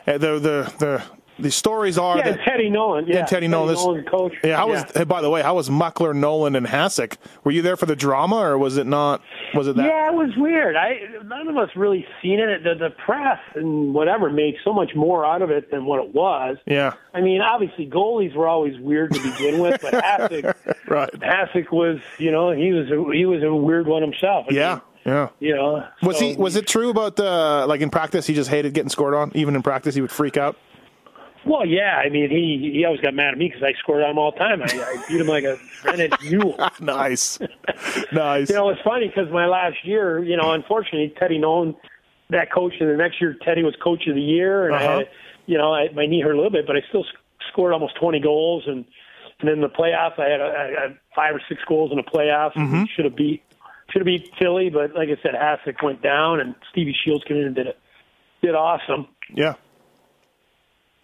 Uh, 0.08 0.18
the 0.18 0.40
the 0.40 0.74
the 0.80 1.04
the 1.40 1.52
stories 1.52 1.98
are 1.98 2.18
Yeah, 2.18 2.32
that 2.32 2.40
Teddy 2.46 2.70
Nolan. 2.70 3.08
Yeah, 3.08 3.26
Teddy 3.26 3.48
Nolan, 3.48 3.70
this- 3.70 3.84
Nolan, 3.84 4.04
coach. 4.06 4.34
Yeah, 4.44 4.58
how 4.58 4.70
was? 4.70 4.84
Hey, 4.96 5.04
by 5.04 5.22
the 5.22 5.30
way, 5.30 5.42
how 5.42 5.56
was 5.56 5.70
Muckler, 5.70 6.14
Nolan, 6.16 6.56
and 6.56 6.68
Hasek? 6.68 7.18
Were 7.44 7.52
you 7.52 7.62
there 7.62 7.76
for 7.78 7.86
the 7.86 7.96
drama, 7.96 8.36
or 8.38 8.58
was 8.58 8.78
it 8.78 8.86
not? 8.88 9.22
Was 9.56 9.68
it 9.68 9.76
that? 9.78 9.86
Yeah, 9.86 10.10
it 10.10 10.14
was 10.16 10.32
weird. 10.38 10.76
I 10.76 11.00
none 11.26 11.48
of 11.48 11.58
us 11.58 11.70
really 11.76 12.06
seen 12.22 12.40
it. 12.40 12.64
The, 12.64 12.76
the 12.76 12.90
press 12.92 13.40
and 13.56 13.94
whatever 13.94 14.30
made 14.30 14.56
so 14.64 14.74
much 14.74 14.92
more 14.96 15.26
out 15.26 15.42
of 15.42 15.50
it 15.50 15.72
than 15.72 15.86
what 15.86 16.04
it 16.04 16.14
was. 16.14 16.58
Yeah. 16.68 16.94
I 17.14 17.22
mean, 17.22 17.42
obviously 17.42 17.88
goalies 17.90 18.36
were 18.36 18.48
always 18.48 18.78
weird 18.80 19.14
to 19.14 19.20
begin 19.22 19.60
with, 19.60 19.82
but 19.82 19.94
Hasek, 20.04 20.54
Right. 20.88 21.10
Hasek 21.14 21.72
was, 21.72 22.00
you 22.18 22.32
know, 22.32 22.52
he 22.52 22.72
was 22.74 22.88
a, 22.92 23.12
he 23.16 23.26
was 23.26 23.42
a 23.44 23.54
weird 23.54 23.88
one 23.88 24.02
himself. 24.02 24.46
I 24.50 24.54
Yeah. 24.54 24.74
mean, 24.74 24.82
Yeah. 25.06 25.30
you 25.40 25.56
know, 25.56 25.84
Was 26.04 26.20
so- 26.20 26.26
he? 26.26 26.36
Was 26.36 26.56
it 26.56 26.68
true 26.68 26.90
about 26.90 27.16
the 27.16 27.66
like 27.68 27.82
in 27.82 27.90
practice? 27.90 28.28
He 28.28 28.34
just 28.36 28.50
hated 28.50 28.74
getting 28.74 28.90
scored 28.90 29.14
on. 29.16 29.32
Even 29.34 29.56
in 29.56 29.64
practice, 29.64 29.96
he 29.96 30.02
would 30.02 30.12
freak 30.12 30.38
out. 30.38 30.58
Well, 31.46 31.66
yeah. 31.66 32.02
I 32.04 32.10
mean, 32.10 32.30
he 32.30 32.72
he 32.74 32.86
always 32.86 33.02
got 33.02 33.14
mad 33.14 33.34
at 33.34 33.38
me 33.38 33.48
because 33.48 33.64
I 33.64 33.74
scored 33.80 34.04
on 34.04 34.12
him 34.12 34.18
all 34.18 34.32
the 34.32 34.38
time. 34.40 34.62
I, 34.62 34.66
I 34.66 35.04
beat 35.08 35.22
him 35.22 35.28
like 35.28 35.44
a 35.46 35.58
rented 35.86 36.14
mule. 36.24 36.56
nice, 36.80 37.40
nice. 38.12 38.50
You 38.50 38.56
know, 38.56 38.70
it's 38.70 38.82
funny 38.82 39.08
because 39.08 39.32
my 39.32 39.46
last 39.48 39.78
year, 39.84 40.24
you 40.24 40.36
know, 40.38 40.52
unfortunately, 40.52 41.14
Teddy 41.20 41.38
Nolan, 41.38 41.76
that 42.30 42.52
coach, 42.52 42.74
and 42.80 42.90
the 42.90 42.98
next 42.98 43.22
year 43.22 43.36
Teddy 43.44 43.64
was 43.64 43.76
coach 43.82 44.06
of 44.08 44.16
the 44.16 44.22
year, 44.22 44.68
and 44.68 44.76
I 44.76 44.84
Uh-huh. 44.86 44.98
had, 45.00 45.10
you 45.46 45.58
know, 45.58 45.74
I, 45.74 45.90
my 45.94 46.06
knee 46.06 46.22
hurt 46.22 46.34
a 46.34 46.36
little 46.36 46.52
bit, 46.52 46.68
but 46.68 46.76
I 46.76 46.82
still 46.90 47.06
scored 47.52 47.74
almost 47.74 47.96
20 48.00 48.20
goals, 48.20 48.64
and 48.68 48.86
and 49.40 49.48
then 49.48 49.56
in 49.56 49.62
the 49.62 49.70
playoffs, 49.70 50.20
I 50.20 50.28
had, 50.30 50.42
a, 50.42 50.44
I 50.44 50.82
had 50.82 50.98
five 51.16 51.34
or 51.34 51.42
six 51.48 51.62
goals 51.66 51.92
in 51.92 51.98
the 51.98 52.04
playoffs. 52.04 52.54
Mm-hmm. 52.56 52.84
Should 52.94 53.06
have 53.06 53.16
beat 53.16 53.42
should 53.90 54.02
have 54.02 54.06
beat 54.06 54.30
Philly, 54.38 54.70
but 54.70 54.94
like 54.94 55.08
I 55.10 55.16
said, 55.24 55.32
Hasek 55.34 55.82
went 55.82 56.02
down, 56.04 56.42
and 56.42 56.54
Stevie 56.72 56.94
Shields 57.06 57.24
came 57.24 57.38
in 57.38 57.44
and 57.46 57.56
did 57.56 57.66
it. 57.68 57.80
Did 58.42 58.54
awesome. 58.56 59.08
Yeah. 59.34 59.54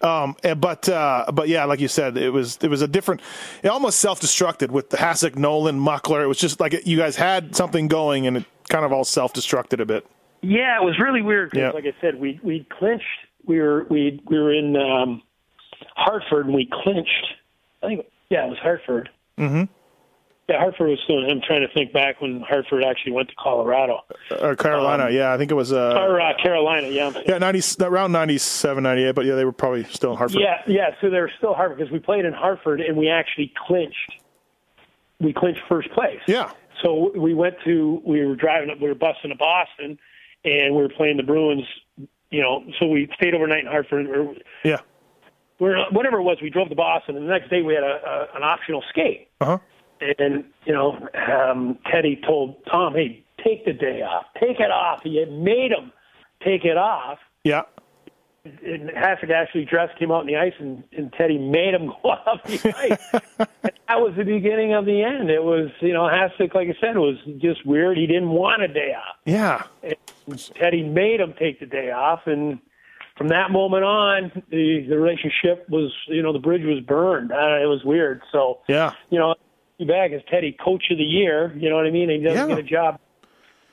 Um, 0.02 0.36
eh, 0.42 0.54
but 0.54 0.88
uh, 0.88 1.24
but 1.32 1.48
yeah, 1.48 1.64
like 1.64 1.80
you 1.80 1.88
said, 1.88 2.16
it 2.18 2.30
was 2.30 2.58
it 2.62 2.68
was 2.68 2.82
a 2.82 2.88
different. 2.88 3.22
It 3.62 3.68
almost 3.68 3.98
self 3.98 4.20
destructed 4.20 4.70
with 4.70 4.90
the 4.90 4.98
Hasek, 4.98 5.36
Nolan, 5.36 5.78
Muckler. 5.80 6.22
It 6.22 6.26
was 6.26 6.38
just 6.38 6.60
like 6.60 6.86
you 6.86 6.96
guys 6.98 7.16
had 7.16 7.56
something 7.56 7.88
going, 7.88 8.26
and 8.26 8.36
it 8.38 8.44
kind 8.68 8.84
of 8.84 8.92
all 8.92 9.04
self 9.04 9.32
destructed 9.32 9.80
a 9.80 9.86
bit. 9.86 10.06
Yeah, 10.42 10.80
it 10.80 10.84
was 10.84 10.98
really 11.00 11.22
weird. 11.22 11.50
'cause 11.50 11.58
Yeah. 11.58 11.70
Like 11.70 11.84
I 11.86 11.94
said, 12.00 12.20
we 12.20 12.38
we 12.42 12.66
clinched. 12.78 13.04
We 13.46 13.58
were 13.60 13.84
we 13.88 14.20
we 14.28 14.38
were 14.38 14.52
in 14.52 14.76
um, 14.76 15.22
Hartford 15.96 16.46
and 16.46 16.54
we 16.54 16.68
clinched. 16.70 17.26
I 17.82 17.86
think 17.86 18.06
yeah, 18.28 18.44
it 18.46 18.50
was 18.50 18.58
Hartford. 18.58 19.08
Mm-hmm. 19.38 19.64
Yeah, 20.48 20.60
Hartford 20.60 20.88
was 20.90 21.00
still. 21.02 21.18
I'm 21.28 21.40
trying 21.40 21.62
to 21.66 21.74
think 21.74 21.92
back 21.92 22.20
when 22.20 22.40
Hartford 22.40 22.84
actually 22.84 23.12
went 23.12 23.28
to 23.30 23.34
Colorado 23.34 24.02
Or 24.40 24.54
Carolina, 24.54 25.10
yeah, 25.10 25.32
I 25.32 25.38
think 25.38 25.50
it 25.50 25.54
was. 25.54 25.72
Uh, 25.72 25.98
or 26.00 26.20
uh, 26.20 26.34
Carolina. 26.40 26.86
Yeah, 26.88 27.12
yeah, 27.26 27.38
ninety 27.38 27.60
around 27.80 28.12
97, 28.12 28.82
98, 28.82 29.12
But 29.16 29.24
yeah, 29.24 29.34
they 29.34 29.44
were 29.44 29.50
probably 29.50 29.82
still 29.84 30.12
in 30.12 30.16
Hartford. 30.18 30.40
yeah, 30.40 30.62
yeah. 30.68 30.90
So 31.00 31.10
they 31.10 31.18
were 31.18 31.32
still 31.38 31.52
Hartford 31.52 31.78
because 31.78 31.92
we 31.92 31.98
played 31.98 32.24
in 32.24 32.32
Hartford 32.32 32.80
and 32.80 32.96
we 32.96 33.08
actually 33.08 33.52
clinched. 33.66 34.12
We 35.20 35.32
clinched 35.32 35.62
first 35.68 35.90
place. 35.90 36.20
Yeah. 36.28 36.52
So 36.82 37.10
we 37.16 37.34
went 37.34 37.56
to. 37.64 38.00
We 38.06 38.24
were 38.24 38.36
driving 38.36 38.70
up. 38.70 38.80
We 38.80 38.86
were 38.88 38.94
busing 38.94 39.30
to 39.30 39.34
Boston, 39.36 39.98
and 40.44 40.76
we 40.76 40.82
were 40.82 40.90
playing 40.90 41.16
the 41.16 41.22
Bruins 41.24 41.64
you 42.28 42.42
know, 42.42 42.64
so 42.80 42.86
we 42.86 43.08
stayed 43.14 43.34
overnight 43.34 43.60
in 43.60 43.66
Hartford. 43.70 44.04
Or, 44.08 44.34
Yeah. 44.64 44.80
we're, 45.60 45.78
whatever 45.90 46.18
it 46.18 46.22
was, 46.24 46.38
we 46.42 46.50
drove 46.50 46.68
to 46.70 46.74
Boston, 46.74 47.16
and 47.16 47.24
the 47.26 47.30
next 47.30 47.48
day 47.50 47.62
we 47.62 47.72
had 47.74 47.84
a, 47.84 48.00
a 48.32 48.36
an 48.36 48.42
optional 48.42 48.82
skate. 48.90 49.28
Uh 49.40 49.44
huh. 49.44 49.58
And 50.00 50.44
you 50.64 50.72
know, 50.72 50.98
um, 51.14 51.78
Teddy 51.90 52.20
told 52.26 52.62
Dom, 52.66 52.94
"Hey, 52.94 53.24
take 53.42 53.64
the 53.64 53.72
day 53.72 54.02
off. 54.02 54.26
Take 54.40 54.60
it 54.60 54.70
off." 54.70 55.00
He 55.02 55.16
had 55.18 55.32
made 55.32 55.72
him 55.72 55.92
take 56.44 56.64
it 56.64 56.76
off. 56.76 57.18
Yeah. 57.44 57.62
And 58.44 58.90
Hasek 58.90 59.30
actually 59.30 59.64
dressed 59.64 59.98
came 59.98 60.12
out 60.12 60.20
in 60.20 60.26
the 60.28 60.36
ice, 60.36 60.52
and, 60.60 60.84
and 60.96 61.12
Teddy 61.14 61.36
made 61.36 61.74
him 61.74 61.86
go 62.02 62.10
off 62.10 62.44
the 62.44 62.74
ice. 62.78 63.22
that 63.88 64.00
was 64.00 64.14
the 64.16 64.22
beginning 64.22 64.72
of 64.72 64.84
the 64.84 65.02
end. 65.02 65.30
It 65.30 65.42
was, 65.42 65.70
you 65.80 65.92
know, 65.92 66.02
Hasek, 66.02 66.54
like 66.54 66.68
I 66.68 66.74
said, 66.80 66.96
was 66.96 67.16
just 67.38 67.66
weird. 67.66 67.96
He 67.96 68.06
didn't 68.06 68.28
want 68.30 68.62
a 68.62 68.68
day 68.68 68.94
off. 68.96 69.16
Yeah. 69.24 69.64
And 69.82 70.38
Teddy 70.54 70.84
made 70.84 71.18
him 71.20 71.34
take 71.38 71.58
the 71.58 71.66
day 71.66 71.90
off, 71.90 72.20
and 72.26 72.60
from 73.18 73.28
that 73.28 73.50
moment 73.50 73.82
on, 73.82 74.30
the 74.50 74.84
the 74.88 74.96
relationship 74.98 75.66
was, 75.68 75.90
you 76.06 76.22
know, 76.22 76.32
the 76.32 76.38
bridge 76.38 76.62
was 76.64 76.80
burned. 76.84 77.32
Uh, 77.32 77.58
it 77.62 77.66
was 77.66 77.82
weird. 77.84 78.22
So, 78.30 78.60
Yeah. 78.68 78.92
you 79.10 79.18
know, 79.18 79.34
too 79.78 79.86
bad 79.86 80.12
as 80.12 80.22
Teddy 80.30 80.52
Coach 80.52 80.84
of 80.90 80.98
the 80.98 81.04
Year. 81.04 81.52
You 81.56 81.68
know 81.70 81.76
what 81.76 81.86
I 81.86 81.90
mean? 81.90 82.08
He 82.10 82.18
doesn't 82.18 82.48
Yeah. 82.48 82.54
get 82.56 82.64
a 82.64 82.68
job, 82.68 82.98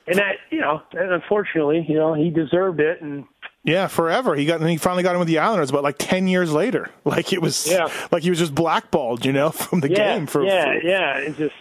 and 0.06 0.18
that, 0.18 0.36
you 0.50 0.60
know, 0.60 0.82
and 0.92 1.12
unfortunately, 1.12 1.84
you 1.88 1.94
know, 1.96 2.14
he 2.14 2.30
deserved 2.30 2.80
it, 2.80 3.00
and 3.02 3.24
Yeah, 3.66 3.86
forever. 3.86 4.34
He 4.34 4.44
got 4.44 4.60
and 4.60 4.68
he 4.68 4.76
finally 4.76 5.02
got 5.02 5.14
him 5.14 5.20
with 5.20 5.28
the 5.28 5.38
Islanders, 5.38 5.70
but 5.72 5.82
like 5.82 5.96
ten 5.98 6.26
years 6.28 6.52
later, 6.52 6.90
like 7.04 7.32
it 7.32 7.40
was, 7.40 7.70
Yeah. 7.70 7.88
like 8.12 8.22
he 8.22 8.30
was 8.30 8.38
just 8.38 8.54
blackballed, 8.54 9.24
you 9.24 9.32
know, 9.32 9.50
from 9.64 9.80
the 9.80 9.90
yeah, 9.90 9.96
game. 10.16 10.26
For 10.26 10.44
yeah, 10.44 10.64
for- 10.80 10.86
yeah. 10.86 11.16
It's 11.18 11.38
just 11.38 11.54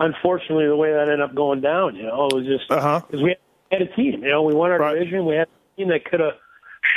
unfortunately 0.00 0.66
the 0.66 0.76
way 0.76 0.92
that 0.92 1.02
ended 1.02 1.20
up 1.20 1.34
going 1.34 1.60
down. 1.60 1.94
You 1.96 2.04
know, 2.04 2.26
it 2.28 2.34
was 2.34 2.46
just 2.46 2.70
Uh-huh. 2.70 3.00
because 3.06 3.22
we 3.22 3.36
had 3.70 3.82
a 3.82 3.86
team. 3.94 4.22
You 4.24 4.30
know, 4.30 4.42
we 4.42 4.54
won 4.54 4.70
our 4.72 4.78
Right. 4.78 4.94
division. 4.94 5.24
We 5.26 5.36
had 5.36 5.46
a 5.48 5.76
team 5.76 5.88
that 5.88 6.04
could 6.04 6.20
have, 6.20 6.34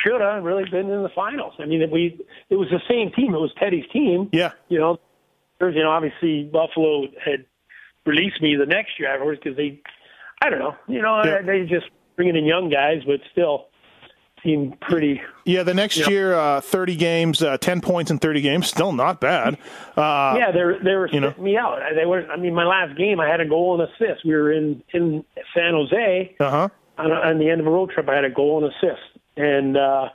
should 0.03 0.19
have 0.21 0.43
really 0.43 0.65
been 0.69 0.89
in 0.89 1.03
the 1.03 1.09
finals. 1.09 1.53
I 1.59 1.65
mean, 1.65 1.87
we 1.91 2.19
it 2.49 2.55
was 2.55 2.69
the 2.69 2.81
same 2.89 3.11
team. 3.11 3.33
It 3.35 3.39
was 3.39 3.51
Teddy's 3.59 3.85
team. 3.93 4.29
yeah, 4.33 4.51
You 4.69 4.79
know, 4.79 4.99
you 5.62 5.84
know 5.84 5.91
obviously 5.91 6.43
Buffalo 6.43 7.08
had 7.24 7.45
released 8.05 8.41
me 8.41 8.55
the 8.55 8.66
next 8.66 8.99
year 8.99 9.10
afterwards 9.14 9.39
because 9.43 9.58
they, 9.58 9.82
I 10.41 10.49
don't 10.49 10.60
know, 10.60 10.76
you 10.88 11.01
know, 11.01 11.22
Yeah. 11.24 11.41
they 11.41 11.66
just 11.66 11.88
bringing 12.16 12.36
in 12.36 12.45
young 12.45 12.70
guys, 12.70 13.03
but 13.05 13.20
still 13.32 13.68
seemed 14.43 14.80
pretty. 14.80 15.22
yeah. 15.45 15.64
The 15.64 15.74
next 15.74 16.08
year, 16.08 16.34
uh, 16.36 16.62
thirty 16.62 16.95
games, 16.95 17.41
uh, 17.41 17.58
ten 17.58 17.82
points 17.82 18.12
in 18.12 18.20
thirty 18.20 18.41
games, 18.41 18.68
still 18.68 18.91
not 18.93 19.20
bad. 19.20 19.55
Uh, 19.97 20.36
yeah, 20.38 20.51
they 20.51 20.64
were 20.64 20.78
they 20.84 20.93
were 20.95 21.10
you 21.10 21.20
know. 21.20 21.34
me 21.39 21.58
out. 21.58 21.80
They 21.95 22.05
were. 22.05 22.26
I 22.30 22.38
mean, 22.38 22.53
my 22.53 22.64
last 22.66 22.97
game, 22.97 23.20
I 23.20 23.28
had 23.28 23.41
a 23.41 23.45
goal 23.47 23.82
and 23.82 23.89
assist. 23.91 24.24
We 24.26 24.34
were 24.36 24.51
in 24.51 24.84
in 24.93 25.26
San 25.55 25.74
Jose 25.74 26.36
Uh 26.39 26.49
huh. 26.49 26.70
on, 26.99 27.12
on 27.12 27.39
the 27.39 27.49
end 27.49 27.62
of 27.62 27.68
a 27.68 27.72
road 27.72 27.89
trip. 27.91 28.08
I 28.08 28.16
had 28.16 28.26
a 28.26 28.30
goal 28.30 28.64
and 28.64 28.72
assist, 28.74 29.01
and 29.36 29.76
uh, 29.76 30.10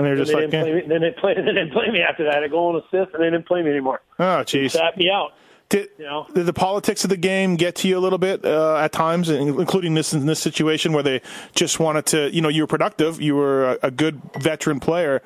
And 0.00 0.06
they're 0.06 0.16
then 0.16 0.24
just 0.24 0.32
they 0.36 0.42
like, 0.42 0.50
didn't 0.50 0.64
play 0.64 0.72
eh. 0.72 0.82
me. 0.82 0.88
Then 0.88 1.00
they. 1.02 1.34
Then 1.34 1.44
they 1.46 1.52
didn't 1.52 1.72
play 1.72 1.90
me 1.90 2.00
after 2.00 2.24
that. 2.24 2.42
I 2.42 2.48
goal 2.48 2.74
and 2.76 2.84
assist, 2.84 3.14
and 3.14 3.22
they 3.22 3.30
didn't 3.30 3.46
play 3.46 3.62
me 3.62 3.70
anymore. 3.70 4.00
oh, 4.18 4.42
jeez. 4.44 4.72
Sat 4.72 4.96
me 4.96 5.10
out. 5.10 5.32
Did, 5.68 5.88
You 5.98 6.04
know. 6.04 6.26
did 6.34 6.46
the 6.46 6.52
politics 6.52 7.04
of 7.04 7.10
the 7.10 7.16
game 7.16 7.54
get 7.54 7.76
to 7.76 7.88
you 7.88 7.96
a 7.96 8.00
little 8.00 8.18
bit 8.18 8.44
uh, 8.44 8.76
at 8.78 8.90
times, 8.90 9.28
including 9.30 9.94
this 9.94 10.12
in 10.12 10.26
this 10.26 10.40
situation 10.40 10.92
where 10.92 11.04
they 11.04 11.22
just 11.54 11.78
wanted 11.78 12.06
to, 12.06 12.28
you 12.34 12.40
know, 12.42 12.48
you 12.48 12.64
were 12.64 12.66
productive, 12.66 13.20
you 13.22 13.36
were 13.36 13.72
a, 13.74 13.78
a 13.84 13.90
good 13.92 14.20
veteran 14.40 14.80
player, 14.80 15.22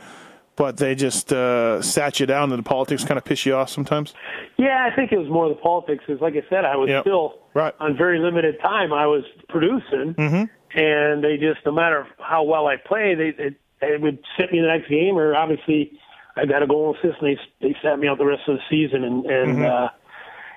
but 0.56 0.76
they 0.76 0.94
just 0.94 1.32
uh, 1.32 1.80
sat 1.80 2.20
you 2.20 2.26
down, 2.26 2.52
and 2.52 2.58
the 2.58 2.62
politics 2.68 3.04
kind 3.04 3.16
of 3.16 3.24
piss 3.24 3.46
you 3.46 3.54
off 3.54 3.70
sometimes. 3.70 4.12
Yeah, 4.58 4.86
I 4.90 4.94
think 4.94 5.12
it 5.12 5.18
was 5.18 5.28
more 5.30 5.48
the 5.48 5.54
politics. 5.54 6.04
Because, 6.06 6.20
like 6.20 6.34
I 6.34 6.42
said, 6.50 6.66
I 6.66 6.76
was 6.76 6.90
Yep. 6.90 7.04
still 7.04 7.38
Right. 7.54 7.72
on 7.80 7.96
very 7.96 8.18
limited 8.18 8.60
time. 8.60 8.92
I 8.92 9.06
was 9.06 9.24
producing, 9.48 10.14
Mm-hmm. 10.14 10.78
and 10.78 11.24
they 11.24 11.38
just, 11.38 11.64
no 11.64 11.72
matter 11.72 12.06
how 12.18 12.42
well 12.42 12.66
I 12.66 12.76
play, 12.76 13.14
they 13.14 13.30
they, 13.30 13.56
they 13.90 13.96
would 13.96 14.18
sit 14.38 14.52
me 14.52 14.60
the 14.60 14.66
next 14.68 14.88
game, 14.88 15.16
or 15.18 15.34
obviously 15.34 15.92
I 16.36 16.46
got 16.46 16.62
a 16.62 16.66
goal 16.66 16.96
assist, 16.96 17.20
and 17.22 17.36
they 17.36 17.38
they 17.68 17.76
sat 17.82 17.98
me 17.98 18.08
out 18.08 18.18
the 18.18 18.26
rest 18.26 18.42
of 18.48 18.56
the 18.56 18.62
season, 18.70 19.04
and 19.04 19.26
and. 19.26 19.52
Mm-hmm. 19.58 19.64
uh 19.64 19.88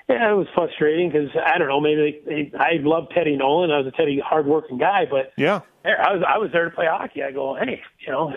yeah, 0.10 0.32
it 0.32 0.36
was 0.36 0.48
frustrating 0.56 1.10
because 1.12 1.28
I 1.36 1.58
don't 1.58 1.68
know. 1.68 1.82
Maybe 1.82 2.22
they, 2.26 2.48
they, 2.52 2.58
I 2.58 2.78
love 2.80 3.10
Teddy 3.14 3.36
Nolan. 3.36 3.72
I 3.72 3.80
was 3.80 3.88
a 3.88 3.92
Teddy 3.92 4.22
hardworking 4.26 4.78
guy, 4.78 5.06
but 5.06 5.34
Yeah, 5.36 5.60
I 5.84 6.14
was 6.14 6.24
I 6.26 6.38
was 6.38 6.50
there 6.54 6.64
to 6.64 6.72
play 6.74 6.86
hockey. 6.90 7.24
I 7.24 7.32
go, 7.34 7.56
hey, 7.60 7.82
you 8.00 8.14
know, 8.14 8.32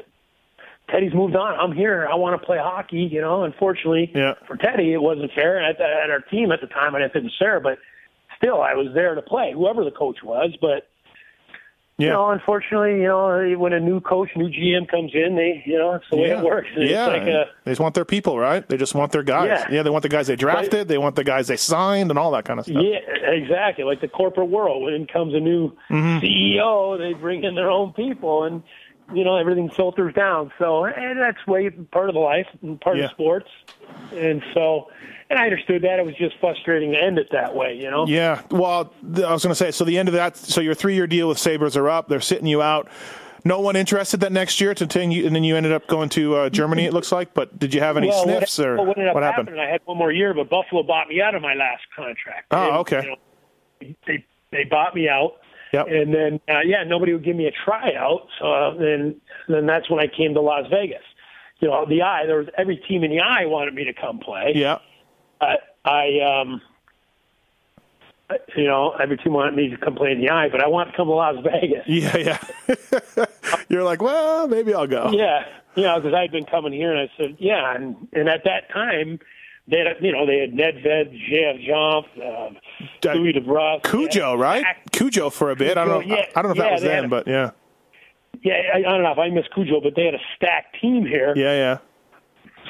Teddy's 0.90 1.14
moved 1.14 1.36
on. 1.36 1.54
I'm 1.54 1.72
here. 1.76 2.08
I 2.10 2.16
want 2.16 2.40
to 2.40 2.44
play 2.44 2.58
hockey. 2.58 3.08
You 3.12 3.20
know, 3.20 3.44
unfortunately 3.44 4.10
Yeah. 4.12 4.34
for 4.48 4.56
Teddy, 4.56 4.92
it 4.92 5.00
wasn't 5.00 5.30
fair. 5.32 5.58
And 5.58 5.66
at, 5.76 5.80
at 5.80 6.10
our 6.10 6.18
team 6.22 6.50
at 6.50 6.60
the 6.60 6.66
time, 6.66 6.96
I 6.96 6.98
didn't 6.98 7.12
think 7.12 7.22
it 7.22 7.26
was 7.26 7.36
fair, 7.38 7.60
but 7.60 7.78
still, 8.36 8.60
I 8.60 8.74
was 8.74 8.88
there 8.92 9.14
to 9.14 9.22
play, 9.22 9.52
whoever 9.54 9.84
the 9.84 9.92
coach 9.92 10.24
was. 10.24 10.50
But 10.60 10.89
yeah. 12.00 12.06
you 12.06 12.12
know, 12.12 12.30
unfortunately, 12.30 13.02
you 13.02 13.08
know, 13.08 13.54
when 13.58 13.72
a 13.72 13.80
new 13.80 14.00
coach, 14.00 14.30
new 14.36 14.48
GM 14.48 14.88
comes 14.88 15.12
in, 15.14 15.36
they, 15.36 15.62
you 15.66 15.78
know, 15.78 15.94
it's 15.94 16.04
the 16.10 16.16
way 16.16 16.28
yeah. 16.28 16.38
it 16.38 16.44
works. 16.44 16.68
It's 16.76 16.90
yeah. 16.90 17.06
like 17.06 17.22
a, 17.22 17.46
they 17.64 17.70
just 17.72 17.80
want 17.80 17.94
their 17.94 18.04
people, 18.04 18.38
right? 18.38 18.68
They 18.68 18.76
just 18.76 18.94
want 18.94 19.12
their 19.12 19.22
guys. 19.22 19.64
Yeah. 19.70 19.82
they 19.82 19.90
want 19.90 20.02
the 20.02 20.08
guys 20.08 20.26
they 20.26 20.36
drafted, 20.36 20.88
they 20.88 20.98
want 20.98 21.16
the 21.16 21.24
guys 21.24 21.48
they 21.48 21.56
signed, 21.56 22.10
and 22.10 22.18
all 22.18 22.30
that 22.32 22.44
kind 22.44 22.58
of 22.58 22.66
stuff. 22.66 22.82
Yeah, 22.82 22.98
exactly. 23.30 23.84
Like 23.84 24.00
the 24.00 24.08
corporate 24.08 24.48
world, 24.48 24.82
when 24.82 24.94
in 24.94 25.06
comes 25.06 25.34
a 25.34 25.40
new 25.40 25.72
Mm-hmm. 25.90 26.24
CEO, 26.24 26.98
they 26.98 27.12
bring 27.18 27.44
in 27.44 27.54
their 27.54 27.70
own 27.70 27.92
people, 27.92 28.44
and 28.44 28.62
you 29.12 29.24
know 29.24 29.36
everything 29.36 29.70
filters 29.70 30.14
down. 30.14 30.52
So, 30.58 30.84
and 30.84 31.18
that's 31.20 31.44
way 31.46 31.68
part 31.70 32.08
of 32.08 32.14
the 32.14 32.20
life 32.20 32.46
and 32.62 32.80
part 32.80 32.96
Yeah. 32.98 33.06
of 33.06 33.10
sports. 33.10 33.48
And 34.12 34.42
so, 34.54 34.90
and 35.30 35.38
I 35.38 35.44
understood 35.44 35.82
that 35.82 35.98
it 35.98 36.04
was 36.04 36.16
just 36.16 36.34
frustrating 36.40 36.92
to 36.92 37.02
end 37.02 37.18
it 37.18 37.28
that 37.32 37.54
way. 37.54 37.74
You 37.74 37.90
know. 37.90 38.06
Yeah. 38.06 38.42
Well, 38.50 38.92
I 39.02 39.32
was 39.32 39.42
going 39.42 39.52
to 39.52 39.54
say, 39.54 39.70
so 39.70 39.84
the 39.84 39.96
end 39.96 40.08
of 40.08 40.14
that, 40.14 40.36
so 40.36 40.60
your 40.60 40.74
three 40.74 40.94
year 40.94 41.06
deal 41.06 41.28
with 41.28 41.38
Sabres 41.38 41.76
are 41.76 41.88
up. 41.88 42.08
They're 42.08 42.20
sitting 42.20 42.46
you 42.46 42.60
out. 42.60 42.88
No 43.42 43.60
one 43.60 43.74
interested 43.74 44.20
that 44.20 44.32
next 44.32 44.60
year 44.60 44.74
to 44.74 44.84
continue, 44.84 45.24
and 45.26 45.34
then 45.34 45.44
you 45.44 45.56
ended 45.56 45.72
up 45.72 45.86
going 45.86 46.10
to 46.10 46.36
uh, 46.36 46.50
Germany, 46.50 46.84
it 46.84 46.92
looks 46.92 47.10
like. 47.10 47.32
But 47.32 47.58
did 47.58 47.72
you 47.72 47.80
have 47.80 47.96
any 47.96 48.08
well, 48.08 48.24
sniffs 48.24 48.58
what, 48.58 48.66
or 48.66 48.76
well, 48.76 48.86
what 48.86 48.98
up 48.98 49.16
happened? 49.16 49.48
happening? 49.48 49.60
I 49.60 49.66
had 49.66 49.80
one 49.86 49.96
more 49.96 50.12
year, 50.12 50.34
but 50.34 50.50
Buffalo 50.50 50.82
bought 50.82 51.08
me 51.08 51.22
out 51.22 51.34
of 51.34 51.40
my 51.40 51.54
last 51.54 51.82
contract. 51.96 52.48
Oh, 52.50 52.68
And, 52.68 52.76
okay. 52.78 53.02
you 53.02 53.08
know, 53.08 53.94
they 54.06 54.26
they 54.52 54.64
bought 54.64 54.94
me 54.94 55.08
out. 55.08 55.36
Yep. 55.72 55.86
And 55.86 56.12
then, 56.12 56.40
uh, 56.48 56.60
yeah, 56.66 56.82
nobody 56.84 57.12
would 57.12 57.24
give 57.24 57.36
me 57.36 57.46
a 57.46 57.52
tryout. 57.64 58.26
So 58.40 58.52
uh, 58.52 58.74
then, 58.74 59.20
then 59.48 59.66
that's 59.66 59.88
when 59.88 60.00
I 60.00 60.08
came 60.08 60.34
to 60.34 60.40
Las 60.40 60.66
Vegas. 60.68 61.04
You 61.60 61.68
know, 61.68 61.86
the 61.86 62.02
I 62.02 62.26
there 62.26 62.38
was 62.38 62.48
every 62.58 62.76
team 62.76 63.04
in 63.04 63.10
the 63.10 63.20
eye 63.20 63.46
wanted 63.46 63.74
me 63.74 63.84
to 63.84 63.92
come 63.94 64.18
play. 64.18 64.52
Yeah. 64.54 64.80
I, 65.40 65.56
I 65.84 66.20
um, 66.40 66.60
you 68.56 68.64
know, 68.64 68.92
every 68.92 69.16
team 69.18 69.32
wanted 69.32 69.54
me 69.56 69.68
to 69.70 69.76
come 69.76 69.94
play 69.96 70.12
in 70.12 70.20
the 70.20 70.30
I, 70.30 70.48
but 70.48 70.62
I 70.62 70.68
want 70.68 70.90
to 70.90 70.96
come 70.96 71.08
to 71.08 71.14
Las 71.14 71.36
Vegas. 71.42 71.84
Yeah. 71.86 72.16
Yeah. 72.68 73.24
You're 73.68 73.82
like, 73.84 74.00
well, 74.02 74.46
maybe 74.48 74.72
I'll 74.74 74.86
go. 74.86 75.10
Yeah, 75.12 75.44
you 75.76 75.84
know, 75.84 76.00
because 76.00 76.14
I'd 76.14 76.30
been 76.32 76.44
coming 76.44 76.72
here, 76.72 76.92
and 76.94 77.00
I 77.00 77.12
said, 77.16 77.36
yeah, 77.38 77.74
and 77.74 78.08
and 78.12 78.28
at 78.28 78.44
that 78.44 78.70
time, 78.72 79.18
they 79.68 79.78
had, 79.78 79.96
you 80.00 80.12
know, 80.12 80.26
they 80.26 80.38
had 80.40 80.52
Nedved, 80.52 81.12
Jeff 81.28 81.56
Jomp, 81.68 82.06
uh, 82.18 83.08
Uh, 83.08 83.12
Louis 83.14 83.32
DeBrusk, 83.34 83.84
Cujo, 83.84 84.34
right? 84.34 84.64
Cujo 84.92 85.30
for 85.30 85.50
a 85.50 85.56
bit. 85.56 85.76
I 85.78 85.84
don't 85.84 86.08
know. 86.08 86.16
Yeah, 86.16 86.26
I 86.34 86.42
don't 86.42 86.56
know 86.56 86.62
if 86.62 86.68
that 86.68 86.72
was 86.72 86.82
then, 86.82 87.04
a- 87.04 87.08
but 87.08 87.26
yeah. 87.28 87.50
Yeah, 88.42 88.54
I, 88.74 88.78
I 88.78 88.82
don't 88.82 89.02
know 89.02 89.12
if 89.12 89.18
I 89.18 89.28
miss 89.28 89.46
Cujo, 89.54 89.80
but 89.80 89.94
they 89.96 90.04
had 90.06 90.14
a 90.14 90.20
stacked 90.36 90.80
team 90.80 91.04
here. 91.04 91.32
Yeah. 91.36 91.52
Yeah. 91.52 91.78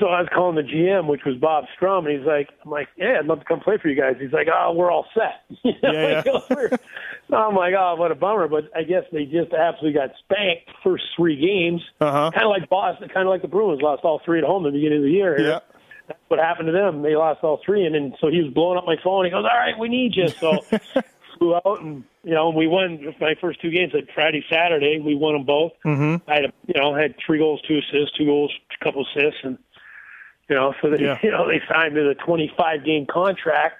So 0.00 0.06
I 0.06 0.20
was 0.20 0.28
calling 0.34 0.56
the 0.56 0.62
GM, 0.62 1.06
which 1.06 1.20
was 1.26 1.36
Bob 1.36 1.64
Strumm, 1.78 2.08
and 2.08 2.18
he's 2.18 2.26
like, 2.26 2.48
I'm 2.64 2.70
like, 2.70 2.88
yeah, 2.96 3.18
I'd 3.18 3.26
love 3.26 3.40
to 3.40 3.44
come 3.44 3.60
play 3.60 3.76
for 3.76 3.88
you 3.88 4.00
guys. 4.00 4.16
He's 4.18 4.32
like, 4.32 4.48
oh, 4.52 4.72
we're 4.74 4.90
all 4.90 5.06
set. 5.14 5.44
You 5.62 5.72
know, 5.82 5.92
Yeah, 5.92 6.22
yeah. 6.24 6.76
so 7.30 7.36
I'm 7.36 7.54
like, 7.54 7.74
oh, 7.78 7.96
what 7.96 8.10
a 8.10 8.14
bummer. 8.14 8.48
But 8.48 8.70
I 8.74 8.82
guess 8.82 9.04
they 9.12 9.26
just 9.26 9.52
absolutely 9.52 10.00
got 10.00 10.10
spanked 10.24 10.70
first 10.82 11.04
three 11.16 11.36
games. 11.36 11.82
Uh-huh. 12.00 12.30
Kind 12.32 12.44
of 12.44 12.50
like 12.50 12.70
Boston, 12.70 13.08
kind 13.10 13.28
of 13.28 13.30
like 13.30 13.42
the 13.42 13.48
Bruins 13.48 13.82
lost 13.82 14.04
all 14.04 14.22
three 14.24 14.38
at 14.38 14.44
home 14.44 14.64
at 14.64 14.72
the 14.72 14.78
beginning 14.78 14.98
of 14.98 15.04
the 15.04 15.10
year. 15.10 15.38
Yeah. 15.38 15.58
That's 16.08 16.20
what 16.28 16.40
happened 16.40 16.68
to 16.68 16.72
them. 16.72 17.02
They 17.02 17.14
lost 17.14 17.44
all 17.44 17.60
three, 17.64 17.84
and 17.84 17.94
then 17.94 18.14
so 18.20 18.28
he 18.28 18.42
was 18.42 18.52
blowing 18.52 18.78
up 18.78 18.84
my 18.86 18.96
phone. 19.04 19.26
He 19.26 19.30
goes, 19.30 19.44
"All 19.44 19.58
right, 19.58 19.78
we 19.78 19.88
need 19.88 20.16
you." 20.16 20.26
So 20.28 20.58
flew 21.38 21.54
out, 21.54 21.80
and 21.82 22.02
you 22.24 22.34
know, 22.34 22.50
we 22.50 22.66
won 22.66 23.14
my 23.20 23.34
first 23.40 23.60
two 23.60 23.70
games. 23.70 23.92
Like 23.94 24.08
Friday, 24.12 24.44
Saturday, 24.50 24.98
we 24.98 25.14
won 25.14 25.34
them 25.34 25.44
both. 25.44 25.72
Mm-hmm. 25.84 26.28
I 26.28 26.34
had, 26.34 26.44
a, 26.46 26.52
you 26.66 26.80
know, 26.80 26.94
had 26.96 27.14
three 27.24 27.38
goals, 27.38 27.60
two 27.68 27.78
assists, 27.78 28.16
two 28.16 28.26
goals, 28.26 28.52
a 28.80 28.84
couple 28.84 29.06
assists, 29.06 29.40
and 29.44 29.56
you 30.50 30.56
know, 30.56 30.74
so 30.82 30.90
they, 30.90 31.02
Yeah. 31.02 31.18
you 31.22 31.30
know, 31.30 31.48
they 31.48 31.62
signed 31.72 31.94
to 31.94 32.10
a 32.10 32.14
25 32.14 32.84
game 32.84 33.06
contract. 33.06 33.76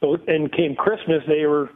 So, 0.00 0.16
and 0.28 0.52
came 0.52 0.76
Christmas, 0.76 1.24
they 1.26 1.44
were 1.46 1.70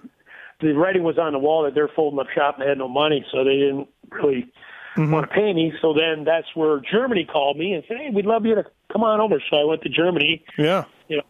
the 0.60 0.72
writing 0.72 1.02
was 1.02 1.18
on 1.18 1.32
the 1.32 1.38
wall 1.38 1.64
that 1.64 1.74
they're 1.74 1.88
folding 1.88 2.18
up 2.20 2.26
shop 2.34 2.58
and 2.58 2.68
had 2.68 2.78
no 2.78 2.88
money, 2.88 3.24
so 3.30 3.44
they 3.44 3.56
didn't 3.56 3.88
really 4.10 4.50
mm-hmm. 4.96 5.10
want 5.10 5.28
to 5.28 5.34
pay 5.34 5.52
me. 5.52 5.72
So 5.82 5.92
then 5.92 6.24
that's 6.24 6.46
where 6.54 6.80
Germany 6.80 7.24
called 7.24 7.58
me 7.58 7.72
and 7.72 7.82
said, 7.88 7.98
"Hey, 7.98 8.10
we'd 8.10 8.24
love 8.24 8.46
you 8.46 8.54
to 8.54 8.64
come 8.92 9.02
on 9.02 9.20
over." 9.20 9.42
So 9.50 9.56
I 9.56 9.64
went 9.64 9.82
to 9.82 9.88
Germany. 9.88 10.44
Yeah. 10.56 10.84
You 11.08 11.18
know, 11.18 11.22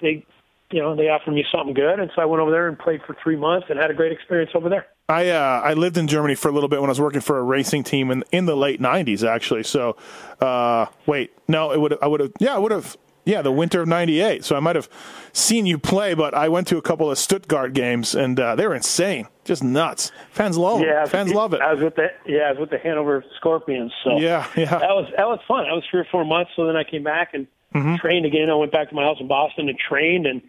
they, 0.00 0.24
you 0.70 0.80
know, 0.80 0.94
they 0.94 1.08
offered 1.08 1.32
me 1.32 1.44
something 1.52 1.74
good, 1.74 1.98
and 2.00 2.10
so 2.14 2.22
I 2.22 2.24
went 2.24 2.40
over 2.40 2.50
there 2.50 2.68
and 2.68 2.78
played 2.78 3.00
for 3.06 3.16
three 3.22 3.36
months 3.36 3.66
and 3.70 3.78
had 3.78 3.90
a 3.90 3.94
great 3.94 4.12
experience 4.12 4.52
over 4.54 4.68
there. 4.68 4.86
I 5.08 5.30
uh, 5.30 5.60
I 5.64 5.74
lived 5.74 5.96
in 5.96 6.06
Germany 6.06 6.36
for 6.36 6.48
a 6.48 6.52
little 6.52 6.68
bit 6.68 6.80
when 6.80 6.88
I 6.88 6.92
was 6.92 7.00
working 7.00 7.20
for 7.20 7.38
a 7.38 7.42
racing 7.42 7.82
team 7.84 8.10
in 8.10 8.24
in 8.30 8.46
the 8.46 8.56
late 8.56 8.80
'90s, 8.80 9.26
actually. 9.28 9.64
So, 9.64 9.96
uh, 10.40 10.86
wait, 11.06 11.32
no, 11.48 11.72
it 11.72 11.80
would 11.80 11.98
I 12.00 12.06
would 12.06 12.20
have 12.20 12.32
yeah 12.38 12.54
I 12.54 12.58
would 12.58 12.72
have 12.72 12.96
Yeah, 13.24 13.42
the 13.42 13.52
winter 13.52 13.82
of 13.82 13.88
'98. 13.88 14.44
So 14.44 14.56
I 14.56 14.60
might 14.60 14.76
have 14.76 14.88
seen 15.32 15.66
you 15.66 15.78
play, 15.78 16.14
but 16.14 16.32
I 16.32 16.48
went 16.48 16.68
to 16.68 16.78
a 16.78 16.82
couple 16.82 17.10
of 17.10 17.18
Stuttgart 17.18 17.74
games, 17.74 18.14
and 18.14 18.38
uh, 18.40 18.54
they 18.56 18.66
were 18.66 18.74
insane, 18.74 19.26
just 19.44 19.62
nuts. 19.62 20.10
Fans 20.30 20.56
love, 20.56 20.80
yeah, 20.80 21.04
fans 21.06 21.32
love 21.32 21.52
it. 21.54 21.60
I 21.60 21.74
was 21.74 21.82
with 21.82 21.96
the 21.96 22.08
yeah, 22.26 22.48
I 22.48 22.50
was 22.52 22.60
with 22.60 22.70
the 22.70 22.78
Hannover 22.78 23.24
Scorpions. 23.36 23.92
So 24.04 24.18
yeah, 24.18 24.46
yeah, 24.56 24.78
that 24.78 24.94
was 24.94 25.10
that 25.16 25.26
was 25.26 25.40
fun. 25.46 25.64
That 25.64 25.74
was 25.74 25.84
three 25.90 26.00
or 26.00 26.06
four 26.10 26.24
months. 26.24 26.52
So 26.56 26.66
then 26.66 26.76
I 26.76 26.84
came 26.84 27.02
back 27.02 27.34
and 27.34 27.46
mm-hmm. 27.74 27.96
trained 27.96 28.26
again. 28.26 28.50
I 28.50 28.54
went 28.54 28.72
back 28.72 28.88
to 28.90 28.94
my 28.94 29.02
house 29.02 29.18
in 29.20 29.28
Boston 29.28 29.68
and 29.68 29.78
trained, 29.78 30.26
and 30.26 30.42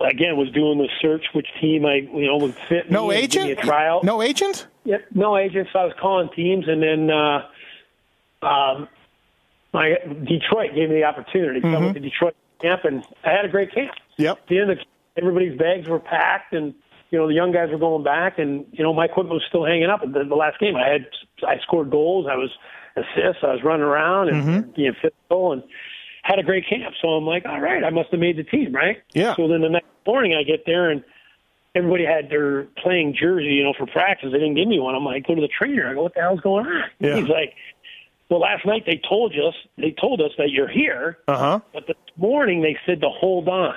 again 0.00 0.36
was 0.36 0.50
doing 0.52 0.78
the 0.78 0.88
search 1.00 1.26
which 1.32 1.48
team 1.60 1.86
I 1.86 1.96
you 1.96 2.26
know 2.26 2.36
would 2.38 2.54
fit. 2.68 2.90
No 2.90 3.12
agent. 3.12 3.58
trial. 3.60 4.00
No 4.04 4.22
agent. 4.22 4.66
Yep, 4.84 5.06
no 5.14 5.36
agent. 5.36 5.68
So 5.72 5.78
I 5.78 5.84
was 5.84 5.94
calling 6.00 6.28
teams, 6.34 6.68
and 6.68 6.82
then. 6.82 7.10
uh 7.10 7.46
um, 8.42 8.88
my 9.72 9.96
Detroit 10.24 10.74
gave 10.74 10.88
me 10.88 10.96
the 10.96 11.04
opportunity. 11.04 11.60
So 11.60 11.66
mm-hmm. 11.66 11.76
I 11.76 11.80
went 11.80 11.94
to 11.94 12.00
Detroit 12.00 12.34
camp, 12.60 12.84
and 12.84 13.04
I 13.24 13.30
had 13.30 13.44
a 13.44 13.48
great 13.48 13.72
camp. 13.72 13.92
Yep. 14.16 14.38
At 14.38 14.46
the 14.48 14.58
end 14.58 14.70
of 14.70 14.78
the, 14.78 14.84
everybody's 15.16 15.58
bags 15.58 15.88
were 15.88 16.00
packed, 16.00 16.52
and 16.52 16.74
you 17.10 17.18
know 17.18 17.28
the 17.28 17.34
young 17.34 17.52
guys 17.52 17.70
were 17.70 17.78
going 17.78 18.02
back, 18.02 18.38
and 18.38 18.66
you 18.72 18.82
know 18.82 18.92
my 18.92 19.04
equipment 19.04 19.34
was 19.34 19.44
still 19.48 19.64
hanging 19.64 19.88
up. 19.88 20.02
At 20.02 20.12
the, 20.12 20.24
the 20.24 20.34
last 20.34 20.58
game, 20.58 20.76
I 20.76 20.88
had 20.88 21.06
I 21.46 21.58
scored 21.60 21.90
goals, 21.90 22.26
I 22.30 22.36
was 22.36 22.50
assists, 22.96 23.42
I 23.42 23.52
was 23.52 23.62
running 23.62 23.86
around 23.86 24.28
and 24.28 24.44
mm-hmm. 24.44 24.70
being 24.72 24.94
physical, 25.00 25.52
and 25.52 25.62
had 26.22 26.38
a 26.38 26.42
great 26.42 26.68
camp. 26.68 26.94
So 27.00 27.08
I'm 27.08 27.24
like, 27.24 27.44
all 27.46 27.60
right, 27.60 27.82
I 27.82 27.90
must 27.90 28.10
have 28.10 28.20
made 28.20 28.36
the 28.36 28.44
team, 28.44 28.74
right? 28.74 29.02
Yeah. 29.12 29.36
So 29.36 29.48
then 29.48 29.60
the 29.60 29.68
next 29.68 29.86
morning, 30.06 30.34
I 30.34 30.42
get 30.42 30.64
there 30.66 30.90
and 30.90 31.02
everybody 31.74 32.04
had 32.04 32.30
their 32.30 32.64
playing 32.82 33.16
jersey, 33.18 33.46
you 33.46 33.64
know, 33.64 33.74
for 33.76 33.86
practice. 33.86 34.30
They 34.32 34.38
didn't 34.38 34.56
give 34.56 34.68
me 34.68 34.80
one. 34.80 34.94
I'm 34.94 35.04
like, 35.04 35.26
go 35.26 35.34
to 35.34 35.40
the 35.40 35.48
trainer. 35.48 35.88
I 35.88 35.94
go, 35.94 36.02
what 36.02 36.14
the 36.14 36.20
hell's 36.20 36.40
going 36.40 36.66
on? 36.66 36.84
Yeah. 36.98 37.16
He's 37.16 37.28
like, 37.28 37.54
well, 38.28 38.40
last 38.40 38.64
night 38.64 38.84
they 38.86 39.00
told 39.08 39.32
us 39.32 39.54
they 39.76 39.94
told 40.00 40.20
us 40.20 40.30
that 40.38 40.50
you're 40.50 40.68
here, 40.68 41.18
uh-huh. 41.26 41.60
but 41.72 41.86
this 41.88 41.96
morning 42.16 42.62
they 42.62 42.78
said 42.86 43.00
to 43.00 43.08
hold 43.08 43.48
on. 43.48 43.74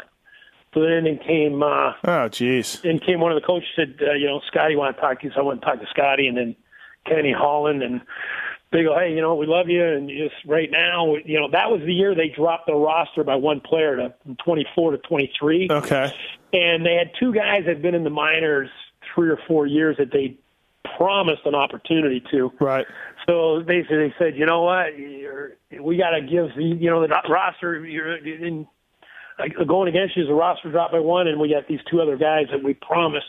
So 0.73 0.81
then 0.81 1.07
in 1.07 1.17
came 1.19 1.61
uh, 1.61 1.93
oh 2.03 2.29
jeez. 2.29 2.81
Then 2.81 2.99
came 2.99 3.19
one 3.19 3.31
of 3.31 3.41
the 3.41 3.45
coaches 3.45 3.69
said, 3.75 3.99
uh, 4.01 4.13
you 4.13 4.27
know, 4.27 4.41
Scotty 4.47 4.75
want 4.75 4.95
to 4.95 5.01
talk 5.01 5.21
to 5.21 5.27
you. 5.27 5.33
So 5.33 5.41
I 5.41 5.43
went 5.43 5.57
and 5.57 5.63
talked 5.63 5.81
to 5.81 5.87
Scotty, 5.89 6.27
and 6.27 6.37
then 6.37 6.55
Kenny 7.05 7.31
Holland, 7.31 7.81
and 7.81 8.01
they 8.73 8.83
go, 8.83 8.97
hey, 8.97 9.13
you 9.13 9.21
know, 9.21 9.35
we 9.35 9.45
love 9.45 9.69
you, 9.69 9.83
and 9.83 10.09
just 10.09 10.35
right 10.45 10.69
now, 10.69 11.15
you 11.23 11.39
know, 11.39 11.49
that 11.51 11.69
was 11.69 11.81
the 11.85 11.93
year 11.93 12.15
they 12.15 12.29
dropped 12.29 12.67
the 12.67 12.73
roster 12.73 13.23
by 13.23 13.35
one 13.35 13.61
player 13.61 13.95
to 13.95 14.13
24 14.43 14.91
to 14.91 14.97
23. 14.97 15.67
Okay. 15.69 16.13
And 16.51 16.85
they 16.85 16.95
had 16.95 17.11
two 17.19 17.33
guys 17.33 17.61
that 17.65 17.75
had 17.75 17.81
been 17.81 17.95
in 17.95 18.03
the 18.03 18.09
minors 18.09 18.69
three 19.13 19.29
or 19.29 19.37
four 19.47 19.67
years 19.67 19.97
that 19.97 20.11
they 20.11 20.37
promised 20.97 21.45
an 21.45 21.55
opportunity 21.55 22.21
to. 22.31 22.51
Right. 22.59 22.85
So 23.27 23.61
basically, 23.61 24.09
they 24.09 24.13
said, 24.17 24.35
you 24.35 24.45
know 24.45 24.61
what, 24.63 24.97
you're, 24.97 25.53
we 25.79 25.97
got 25.97 26.11
to 26.11 26.21
give 26.21 26.55
the 26.55 26.63
you 26.63 26.89
know 26.89 27.01
the 27.01 27.07
roster. 27.29 27.85
You're 27.85 28.17
in, 28.17 28.67
going 29.67 29.87
against 29.87 30.15
you 30.17 30.23
is 30.23 30.29
a 30.29 30.33
roster 30.33 30.71
drop 30.71 30.91
by 30.91 30.99
one, 30.99 31.27
and 31.27 31.39
we 31.39 31.49
got 31.49 31.67
these 31.67 31.79
two 31.89 32.01
other 32.01 32.17
guys 32.17 32.47
that 32.51 32.63
we 32.63 32.73
promised 32.73 33.27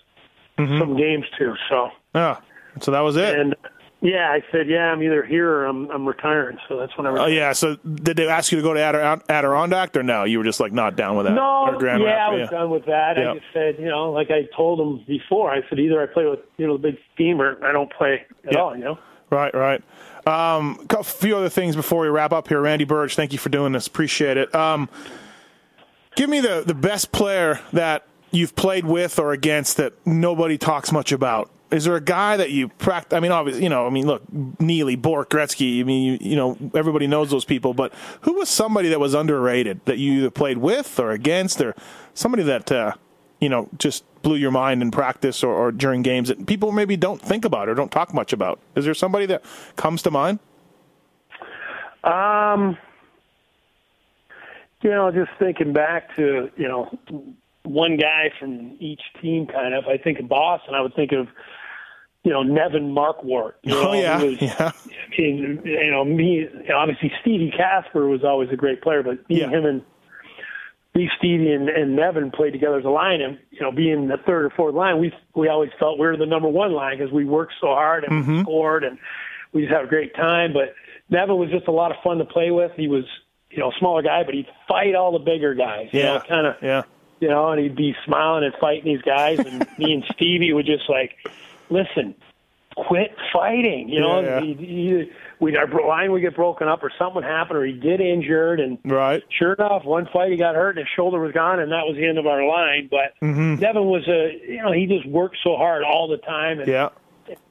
mm-hmm. 0.59 0.79
some 0.79 0.97
games 0.97 1.25
to. 1.39 1.55
So 1.69 1.91
yeah, 2.15 2.41
so 2.81 2.91
that 2.91 3.01
was 3.01 3.17
it. 3.17 3.39
And 3.39 3.55
yeah, 4.05 4.31
I 4.31 4.45
said, 4.53 4.69
yeah, 4.69 4.93
I'm 4.93 5.03
either 5.03 5.25
here 5.25 5.51
or 5.51 5.65
I'm 5.65 5.91
I'm 5.91 6.07
retiring. 6.07 6.59
So 6.69 6.79
that's 6.79 6.97
when 6.99 7.07
I. 7.07 7.25
Oh 7.25 7.27
yeah. 7.27 7.53
So 7.53 7.77
did 7.77 8.19
they 8.19 8.29
ask 8.29 8.53
you 8.53 8.59
to 8.59 8.63
go 8.63 8.75
to 8.75 9.23
Adirondack 9.31 9.97
or 9.97 10.03
no? 10.03 10.25
You 10.25 10.39
were 10.39 10.45
just 10.45 10.61
like 10.61 10.73
not 10.73 10.95
down 10.95 11.17
with 11.17 11.25
that. 11.25 11.33
No, 11.33 11.79
yeah, 11.81 11.97
I 11.97 12.31
was 12.31 12.41
yeah. 12.41 12.59
done 12.59 12.71
with 12.71 12.85
that. 12.85 13.19
I 13.19 13.35
just 13.35 13.47
said, 13.55 13.77
you 13.79 13.87
know, 13.87 14.13
like 14.13 14.31
I 14.31 14.47
told 14.55 14.79
them 14.79 15.03
before, 15.09 15.51
I 15.51 15.67
said 15.71 15.79
either 15.79 16.03
I 16.03 16.07
play 16.07 16.27
with 16.27 16.41
you 16.59 16.67
know 16.67 16.77
the 16.77 16.91
big 16.91 16.99
team 17.17 17.41
or 17.41 17.65
I 17.65 17.73
don't 17.73 17.91
play 17.91 18.27
at 18.47 18.57
all. 18.57 18.77
You 18.77 18.85
know. 18.85 18.99
Right, 19.31 19.55
right. 19.55 19.83
Um, 20.27 20.87
a 20.91 21.03
few 21.03 21.37
other 21.37 21.49
things 21.49 21.75
before 21.75 22.03
we 22.03 22.09
wrap 22.09 22.33
up 22.33 22.49
here. 22.49 22.61
Randy 22.61 22.85
Burge, 22.85 23.17
thank 23.17 23.33
you 23.33 23.39
for 23.39 23.49
doing 23.49 23.73
this. 23.73 23.87
Appreciate 23.87 24.37
it. 24.37 24.55
Um, 24.55 24.89
give 26.15 26.29
me 26.29 26.41
the, 26.41 26.63
the 26.65 26.75
best 26.75 27.11
player 27.11 27.61
that 27.73 28.07
you've 28.31 28.55
played 28.55 28.85
with 28.85 29.19
or 29.19 29.33
against 29.33 29.79
that 29.79 29.95
nobody 30.07 30.59
talks 30.59 30.93
much 30.93 31.11
about. 31.11 31.51
Is 31.75 31.85
there 31.85 31.97
a 31.97 32.01
guy 32.01 32.37
that 32.37 32.53
you 32.53 32.69
practice? 32.69 33.17
I 33.17 33.21
mean, 33.21 33.33
obviously, 33.33 33.65
you 33.65 33.69
know, 33.69 33.85
I 33.85 33.91
mean, 33.91 34.07
look, 34.07 34.23
Neely, 34.61 34.95
Bourque, 34.95 35.29
Gretzky. 35.29 35.81
I 35.81 35.83
mean, 35.83 36.05
you, 36.05 36.31
you 36.31 36.37
know, 36.37 36.57
everybody 36.73 37.09
knows 37.09 37.31
those 37.31 37.45
people. 37.45 37.75
But 37.75 37.93
who 38.21 38.35
was 38.35 38.49
somebody 38.49 38.89
that 38.91 39.01
was 39.01 39.13
underrated 39.13 39.81
that 39.87 39.99
you 39.99 40.13
either 40.13 40.31
played 40.31 40.59
with 40.59 41.01
or 41.01 41.11
against, 41.11 41.61
or 41.61 41.75
somebody 42.15 42.45
that 42.45 42.71
uh, 42.71 42.93
you 43.41 43.49
know 43.49 43.69
just 43.77 44.05
blew 44.23 44.37
your 44.37 44.53
mind 44.53 44.83
in 44.83 44.93
practice 44.93 45.43
or, 45.43 45.53
or 45.53 45.73
during 45.73 46.03
games 46.03 46.29
that 46.29 46.47
people 46.47 46.71
maybe 46.71 46.97
don't 46.97 47.21
think 47.21 47.45
about 47.45 47.69
or 47.69 47.75
don't 47.75 47.91
talk 47.91 48.15
much 48.15 48.33
about? 48.33 48.61
Is 48.77 48.85
there 48.85 48.95
somebody 48.95 49.27
that 49.27 49.45
comes 49.75 50.01
to 50.03 50.13
mind? 50.13 50.39
Um, 52.05 52.79
you 54.81 54.91
know, 54.91 55.11
just 55.11 55.33
thinking 55.41 55.73
back 55.73 56.15
to 56.15 56.53
you 56.57 56.69
know 56.69 56.97
one 57.65 57.97
guy 57.97 58.31
from 58.39 58.77
each 58.79 59.03
team, 59.21 59.49
kind 59.49 59.75
of. 59.75 59.87
I 59.89 59.99
think 59.99 60.21
of 60.21 60.29
Boston. 60.29 60.77
I 60.77 60.81
would 60.81 60.95
think 60.95 61.11
of 61.11 61.27
you 62.25 62.33
know 62.33 62.43
Nevin 62.43 62.95
Markwart. 62.95 63.53
You 63.63 63.75
know, 63.75 63.91
oh 63.91 63.93
yeah, 63.93 64.23
was, 64.23 64.43
yeah. 64.43 64.73
you 65.17 65.91
know 65.91 66.05
me. 66.05 66.49
Obviously, 66.75 67.13
Stevie 67.21 67.53
Kasper 67.57 68.09
was 68.09 68.25
always 68.25 68.51
a 68.51 68.57
great 68.57 68.83
player, 68.83 69.03
but 69.03 69.29
me 69.29 69.41
yeah. 69.41 69.49
him 69.49 69.65
and 69.65 69.83
me, 70.95 71.11
Stevie, 71.19 71.53
and, 71.53 71.69
and 71.69 71.97
Nevin 71.97 72.31
played 72.31 72.53
together 72.53 72.79
as 72.79 72.85
a 72.85 72.91
line, 72.91 73.21
and 73.21 73.39
you 73.51 73.61
know, 73.61 73.73
being 73.73 74.09
the 74.09 74.17
third 74.17 74.45
or 74.47 74.51
fourth 74.51 74.75
line, 74.75 74.99
we 74.99 75.13
we 75.35 75.49
always 75.49 75.71
felt 75.79 75.99
we 75.99 76.07
were 76.07 76.17
the 76.17 76.27
number 76.27 76.49
one 76.49 76.73
line 76.73 76.99
because 76.99 77.13
we 77.13 77.25
worked 77.25 77.55
so 77.61 77.69
hard 77.69 78.05
and 78.05 78.13
mm-hmm. 78.13 78.37
we 78.39 78.43
scored, 78.43 78.85
and 78.85 78.99
we 79.53 79.63
just 79.63 79.73
had 79.73 79.85
a 79.85 79.89
great 79.89 80.15
time. 80.15 80.53
But 80.53 80.75
Nevin 81.11 81.37
was 81.37 81.51
just 81.51 81.67
a 81.67 81.73
lot 81.73 81.91
of 81.91 81.97
fun 82.03 82.19
to 82.19 82.25
play 82.25 82.51
with. 82.51 82.73
He 82.77 82.87
was, 82.87 83.05
you 83.51 83.59
know, 83.59 83.71
a 83.71 83.79
smaller 83.79 84.03
guy, 84.03 84.23
but 84.25 84.35
he'd 84.35 84.49
fight 84.69 84.95
all 84.95 85.13
the 85.13 85.19
bigger 85.25 85.55
guys. 85.55 85.89
Yeah, 85.93 86.01
you 86.01 86.05
know, 86.05 86.25
kind 86.29 86.47
of. 86.47 86.57
Yeah. 86.63 86.83
You 87.21 87.29
know, 87.29 87.53
and 87.53 87.61
he'd 87.61 87.77
be 87.77 87.95
smiling 88.05 88.45
and 88.45 88.53
fighting 88.61 88.93
these 88.93 89.03
guys, 89.03 89.39
and 89.39 89.67
me 89.79 89.95
and 89.95 90.05
Stevie 90.13 90.53
would 90.53 90.67
just 90.67 90.91
like, 90.91 91.17
listen, 91.71 92.15
quit 92.77 93.15
fighting. 93.33 93.89
You 93.89 94.01
know, 94.01 94.21
yeah, 94.21 94.41
yeah. 94.41 94.41
He, 94.41 94.55
he, 94.55 95.11
we 95.41 95.57
our 95.57 95.69
line 95.87 96.13
would 96.13 96.23
get 96.23 96.35
broken 96.35 96.69
up, 96.69 96.83
or 96.83 96.91
something 96.99 97.17
would 97.17 97.25
happen, 97.25 97.57
or 97.57 97.65
he'd 97.65 97.83
get 97.83 98.01
injured, 98.01 98.61
and 98.61 98.79
right. 98.85 99.23
Sure 99.31 99.53
enough, 99.55 99.85
one 99.85 100.09
fight 100.13 100.31
he 100.31 100.37
got 100.37 100.55
hurt, 100.55 100.71
and 100.71 100.79
his 100.79 100.89
shoulder 100.97 101.21
was 101.21 101.33
gone, 101.33 101.61
and 101.61 101.73
that 101.73 101.85
was 101.87 101.97
the 101.97 102.07
end 102.07 102.19
of 102.19 102.27
our 102.27 102.47
line. 102.47 102.89
But 102.91 103.15
mm-hmm. 103.23 103.57
Nevin 103.57 103.85
was 103.85 104.07
a, 104.09 104.41
you 104.49 104.63
know, 104.63 104.73
he 104.73 104.87
just 104.87 105.07
worked 105.07 105.37
so 105.43 105.57
hard 105.57 105.83
all 105.85 106.09
the 106.09 106.19
time, 106.19 106.61
and 106.61 106.69
yeah, 106.69 106.89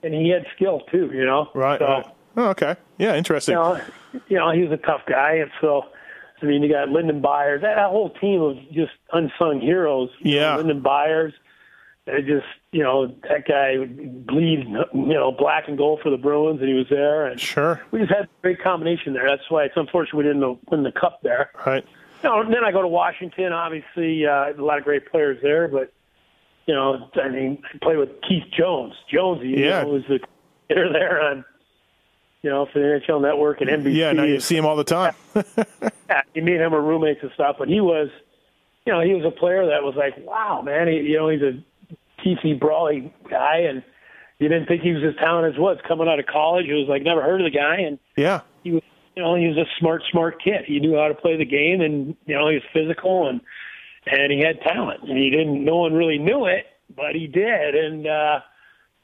and 0.04 0.14
he 0.14 0.30
had 0.30 0.46
skill 0.56 0.82
too. 0.92 1.12
You 1.14 1.26
know, 1.26 1.50
right. 1.54 1.80
So, 1.80 1.86
right. 1.86 2.06
Oh, 2.36 2.48
okay. 2.50 2.76
Yeah, 2.98 3.16
interesting. 3.16 3.54
You 3.54 3.60
know, 3.60 3.82
you 4.28 4.38
know, 4.38 4.52
he 4.52 4.64
was 4.64 4.72
a 4.72 4.78
tough 4.78 5.02
guy, 5.08 5.36
and 5.36 5.52
so. 5.62 5.84
I 6.42 6.46
mean, 6.46 6.62
you 6.62 6.70
got 6.70 6.90
Lyndon 6.90 7.22
Byers. 7.22 7.62
That, 7.62 7.76
that 7.76 7.88
whole 7.90 8.10
team 8.10 8.42
of 8.42 8.58
just 8.74 8.92
unsung 9.14 9.62
heroes. 9.62 10.10
Yeah. 10.20 10.52
Know, 10.52 10.58
Lyndon 10.58 10.82
Byers, 10.82 11.34
it 12.06 12.26
just 12.26 12.46
you 12.72 12.84
know 12.84 13.08
that 13.30 13.48
guy 13.48 13.78
would 13.78 14.28
bleed 14.28 14.68
you 14.68 15.14
know 15.14 15.32
black 15.32 15.68
and 15.68 15.78
gold 15.78 16.02
for 16.04 16.10
the 16.10 16.18
Bruins, 16.18 16.60
and 16.60 16.68
he 16.68 16.76
was 16.76 16.88
there. 16.90 17.28
And 17.28 17.40
sure, 17.40 17.82
we 17.92 18.00
just 18.00 18.12
had 18.12 18.26
a 18.26 18.30
great 18.42 18.62
combination 18.62 19.14
there. 19.14 19.28
That's 19.28 19.50
why 19.50 19.64
it's 19.64 19.78
unfortunate 19.78 20.18
we 20.18 20.24
didn't 20.24 20.70
win 20.70 20.84
the 20.84 20.92
cup 20.92 21.22
there. 21.24 21.52
Right. 21.66 21.86
You 22.22 22.30
know, 22.30 22.44
then 22.44 22.64
I 22.64 22.72
go 22.72 22.82
to 22.82 22.88
Washington. 22.88 23.54
Obviously, 23.54 24.26
uh, 24.26 24.54
a 24.58 24.62
lot 24.62 24.78
of 24.78 24.84
great 24.84 25.10
players 25.10 25.40
there, 25.42 25.68
but 25.68 25.94
you 26.66 26.74
know, 26.74 27.10
I 27.16 27.30
mean, 27.30 27.62
I 27.74 27.78
played 27.82 27.98
with 27.98 28.10
Keith 28.28 28.46
Jones. 28.58 28.94
Jones, 29.12 29.42
you 29.44 29.64
yeah. 29.64 29.84
know, 29.84 29.90
was 29.90 30.04
the 30.08 30.20
hitter 30.70 30.92
there 30.92 31.22
on. 31.22 31.46
You 32.42 32.50
know, 32.50 32.66
for 32.74 32.80
the 32.80 33.00
NHL 33.00 33.22
Network 33.22 33.62
and 33.62 33.70
NBC. 33.70 33.96
Yeah, 33.96 34.12
now 34.12 34.24
you 34.24 34.42
see 34.42 34.58
him 34.58 34.66
all 34.66 34.76
the 34.76 34.84
time. 34.84 35.16
yeah, 36.10 36.24
you 36.34 36.42
meet 36.42 36.60
him 36.60 36.74
or 36.74 36.82
roommates 36.82 37.22
and 37.24 37.32
stuff, 37.36 37.56
but 37.58 37.70
he 37.70 37.80
was, 37.80 38.10
you 38.86 38.92
know, 38.92 39.00
he 39.00 39.14
was 39.14 39.24
a 39.24 39.32
player 39.32 39.66
that 39.68 39.82
was 39.82 39.96
like, 39.96 40.18
wow, 40.28 40.62
man. 40.62 40.90
He, 40.90 40.96
you 40.96 41.16
know, 41.16 41.30
he's 41.30 41.42
a 41.42 41.64
TC 42.26 42.60
Brawley 42.60 43.14
guy, 43.30 43.58
and 43.70 43.84
you 44.40 44.48
didn't 44.50 44.68
think 44.68 44.82
he 44.82 44.92
was 44.92 45.04
as 45.04 45.16
talented 45.24 45.54
as 45.56 45.60
was 45.60 45.78
coming 45.88 46.08
out 46.08 46.20
of 46.20 46.26
college. 46.26 46.66
It 46.68 46.74
was 46.74 46.88
like 46.88 47.02
never 47.04 47.22
heard 47.22 47.42
of 47.42 47.52
the 47.52 47.58
guy, 47.58 47.78
and 47.82 48.00
yeah, 48.16 48.42
he 48.64 48.72
was 48.72 48.82
you 49.16 49.24
know 49.24 49.36
he 49.36 49.48
was 49.48 49.58
a 49.58 49.66
smart 49.80 50.02
smart 50.12 50.42
kid. 50.44 50.66
He 50.66 50.80
knew 50.80 50.96
how 50.98 51.08
to 51.08 51.14
play 51.16 51.38
the 51.38 51.46
game, 51.46 51.82
and 51.82 52.16
you 52.26 52.36
know 52.36 52.48
he 52.50 52.56
was 52.56 52.64
physical 52.74 53.28
and 53.30 53.42
and 54.06 54.32
he 54.32 54.40
had 54.40 54.60
talent, 54.62 55.02
and 55.04 55.18
he 55.18 55.30
didn't. 55.30 55.64
No 55.64 55.78
one 55.78 55.94
really 55.94 56.18
knew 56.18 56.46
it, 56.46 56.66
but 56.96 57.14
he 57.16 57.28
did, 57.28 57.76
and. 57.76 58.08
uh 58.08 58.40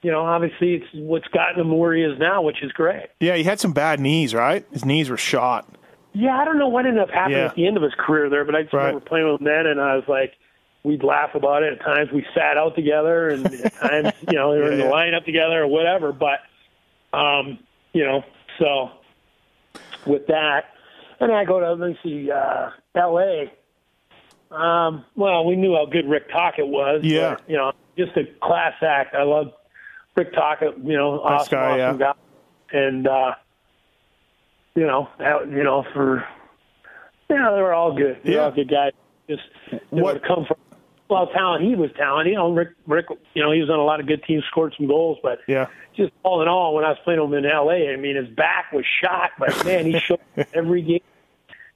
you 0.02 0.10
know, 0.10 0.22
obviously 0.22 0.76
it's 0.76 0.86
what's 0.94 1.28
gotten 1.28 1.60
him 1.60 1.78
where 1.78 1.94
he 1.94 2.02
is 2.04 2.18
now, 2.18 2.42
which 2.42 2.64
is 2.64 2.72
great. 2.72 3.08
Yeah, 3.20 3.36
he 3.36 3.44
had 3.44 3.60
some 3.60 3.74
bad 3.74 4.00
knees, 4.00 4.34
right? 4.34 4.66
His 4.72 4.86
knees 4.86 5.10
were 5.10 5.18
shot. 5.18 5.68
Yeah, 6.14 6.38
I 6.40 6.46
don't 6.46 6.58
know 6.58 6.70
what 6.70 6.86
ended 6.86 7.04
up 7.04 7.10
happening 7.10 7.40
Yeah. 7.40 7.48
at 7.48 7.56
the 7.56 7.68
end 7.68 7.76
of 7.76 7.84
his 7.84 7.92
career 8.00 8.30
there, 8.30 8.46
but 8.46 8.56
I 8.56 8.62
just 8.62 8.74
Right. 8.74 8.86
remember 8.86 9.04
playing 9.06 9.30
with 9.30 9.42
him 9.42 9.46
then, 9.48 9.66
and 9.66 9.82
I 9.82 9.96
was 9.98 10.06
like, 10.08 10.36
we'd 10.84 11.04
laugh 11.04 11.36
about 11.36 11.64
it. 11.64 11.74
At 11.74 11.82
times 11.86 12.10
we 12.12 12.26
sat 12.34 12.58
out 12.58 12.76
together, 12.76 13.30
and 13.30 13.46
at 13.46 13.74
times, 13.80 14.14
you 14.30 14.38
know, 14.38 14.52
we 14.52 14.58
were 14.58 14.72
in 14.72 14.78
the 14.80 14.86
Yeah, 14.86 14.90
yeah. 14.90 14.92
lineup 15.20 15.26
together 15.26 15.64
or 15.64 15.68
whatever. 15.68 16.12
But, 16.14 16.40
um, 17.18 17.60
you 17.94 18.06
know, 18.06 18.24
so 18.60 18.90
with 20.06 20.28
that, 20.28 20.66
and 21.20 21.32
I 21.32 21.44
go 21.46 21.60
to 21.60 21.74
let 21.74 21.90
me 21.90 21.98
see, 22.04 22.32
uh, 22.32 22.70
L.A. 22.96 23.52
Um, 24.52 25.06
well, 25.16 25.46
we 25.46 25.56
knew 25.56 25.76
how 25.76 25.86
good 25.86 26.10
Rick 26.10 26.30
Tocchet 26.32 26.68
was. 26.68 27.02
Yeah. 27.04 27.36
but, 27.36 27.50
you 27.50 27.58
know, 27.58 27.72
just 27.98 28.16
a 28.18 28.24
class 28.42 28.74
act. 28.82 29.14
I 29.14 29.24
love 29.24 29.52
Rick 30.16 30.34
Tocchet. 30.34 30.78
You 30.84 30.98
know, 30.98 31.18
Nice 31.18 31.42
awesome, 31.42 31.52
guy, 31.58 31.80
awesome 31.82 32.00
yeah. 32.00 32.14
guy, 32.72 32.78
and 32.80 33.08
uh, 33.08 33.32
you 34.76 34.88
know, 34.88 35.10
out, 35.20 35.50
you 35.52 35.64
know, 35.64 35.84
for 35.94 36.26
Yeah, 37.30 37.52
they 37.54 37.62
were 37.62 37.74
all 37.74 37.94
good. 37.96 38.18
They 38.24 38.32
were 38.32 38.36
Yeah. 38.38 38.44
all 38.46 38.52
good 38.52 38.70
guys. 38.70 38.92
Just 39.30 39.44
you 39.72 39.80
What- 40.04 40.24
come 40.24 40.46
from 40.46 40.58
well 41.10 41.28
talent. 41.28 41.64
He 41.64 41.76
was 41.76 41.90
talented. 41.98 42.32
You 42.32 42.38
know, 42.38 42.52
Rick. 42.54 42.70
Rick. 42.88 43.06
You 43.34 43.44
know, 43.44 43.52
he 43.52 43.60
was 43.60 43.70
on 43.70 43.80
a 43.80 43.84
lot 43.84 44.00
of 44.00 44.06
good 44.08 44.24
teams, 44.24 44.44
scored 44.50 44.74
some 44.78 44.88
goals, 44.88 45.18
but 45.24 45.40
Yeah. 45.48 45.68
just 45.96 46.12
all 46.24 46.42
in 46.42 46.48
all, 46.48 46.76
when 46.76 46.86
I 46.86 46.90
was 46.90 46.98
playing 47.04 47.22
him 47.22 47.34
in 47.34 47.46
L.A., 47.46 47.90
I 47.92 47.96
mean, 47.96 48.16
his 48.16 48.28
back 48.28 48.72
was 48.72 48.86
shot, 49.02 49.32
but 49.40 49.66
man, 49.66 49.86
he 49.86 50.00
showed 50.00 50.20
every 50.54 50.82
game. 50.82 51.02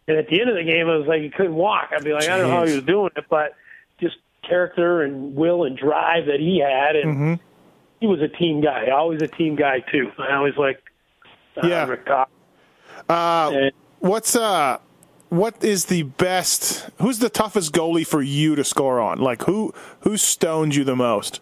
And 0.07 0.17
at 0.17 0.27
the 0.27 0.39
end 0.41 0.49
of 0.49 0.55
the 0.55 0.63
game, 0.63 0.87
I 0.89 0.95
was 0.97 1.07
like, 1.07 1.21
he 1.21 1.29
couldn't 1.29 1.55
walk. 1.55 1.89
I'd 1.95 2.03
be 2.03 2.11
like, 2.13 2.23
I 2.29 2.37
don't 2.37 2.49
know 2.49 2.55
how 2.55 2.65
he 2.65 2.75
was 2.75 2.83
doing 2.83 3.09
it, 3.15 3.25
but 3.29 3.53
just 4.01 4.17
character 4.47 5.01
and 5.01 5.35
will 5.35 5.63
and 5.63 5.77
drive 5.77 6.25
that 6.27 6.39
he 6.41 6.59
had, 6.59 6.95
and 6.97 7.15
Mm-hmm. 7.15 7.33
he 8.01 8.07
was 8.07 8.21
a 8.21 8.27
team 8.27 8.59
guy. 8.61 8.89
Always 8.89 9.21
a 9.21 9.27
team 9.27 9.55
guy 9.55 9.79
too. 9.79 10.11
I 10.19 10.35
always 10.35 10.57
like 10.57 10.81
uh, 11.61 11.65
Yeah. 11.67 11.85
Rick 11.87 12.05
Cox. 12.05 12.29
Uh, 13.09 13.51
And- 13.53 13.71
what's 13.99 14.35
uh, 14.35 14.77
what 15.33 15.63
is 15.63 15.85
the 15.85 16.03
best? 16.03 16.89
Who's 16.99 17.19
the 17.19 17.29
toughest 17.29 17.73
goalie 17.73 18.05
for 18.05 18.21
you 18.21 18.55
to 18.55 18.63
score 18.63 18.99
on? 18.99 19.19
Like 19.19 19.43
who 19.43 19.73
who 20.01 20.17
stoned 20.17 20.75
you 20.75 20.83
the 20.83 20.95
most? 20.95 21.39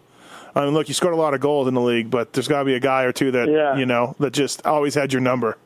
I 0.55 0.65
mean, 0.65 0.73
look, 0.73 0.87
you 0.89 0.93
scored 0.93 1.13
a 1.13 1.17
lot 1.17 1.33
of 1.33 1.39
goals 1.39 1.67
in 1.67 1.73
the 1.73 1.81
league, 1.81 2.09
but 2.09 2.33
there's 2.33 2.47
got 2.47 2.59
to 2.59 2.65
be 2.65 2.75
a 2.75 2.79
guy 2.79 3.03
or 3.03 3.11
two 3.13 3.31
that 3.31 3.49
Yeah. 3.49 3.77
you 3.77 3.85
know 3.85 4.15
that 4.19 4.31
just 4.33 4.65
always 4.65 4.95
had 4.95 5.13
your 5.13 5.21
number. 5.21 5.57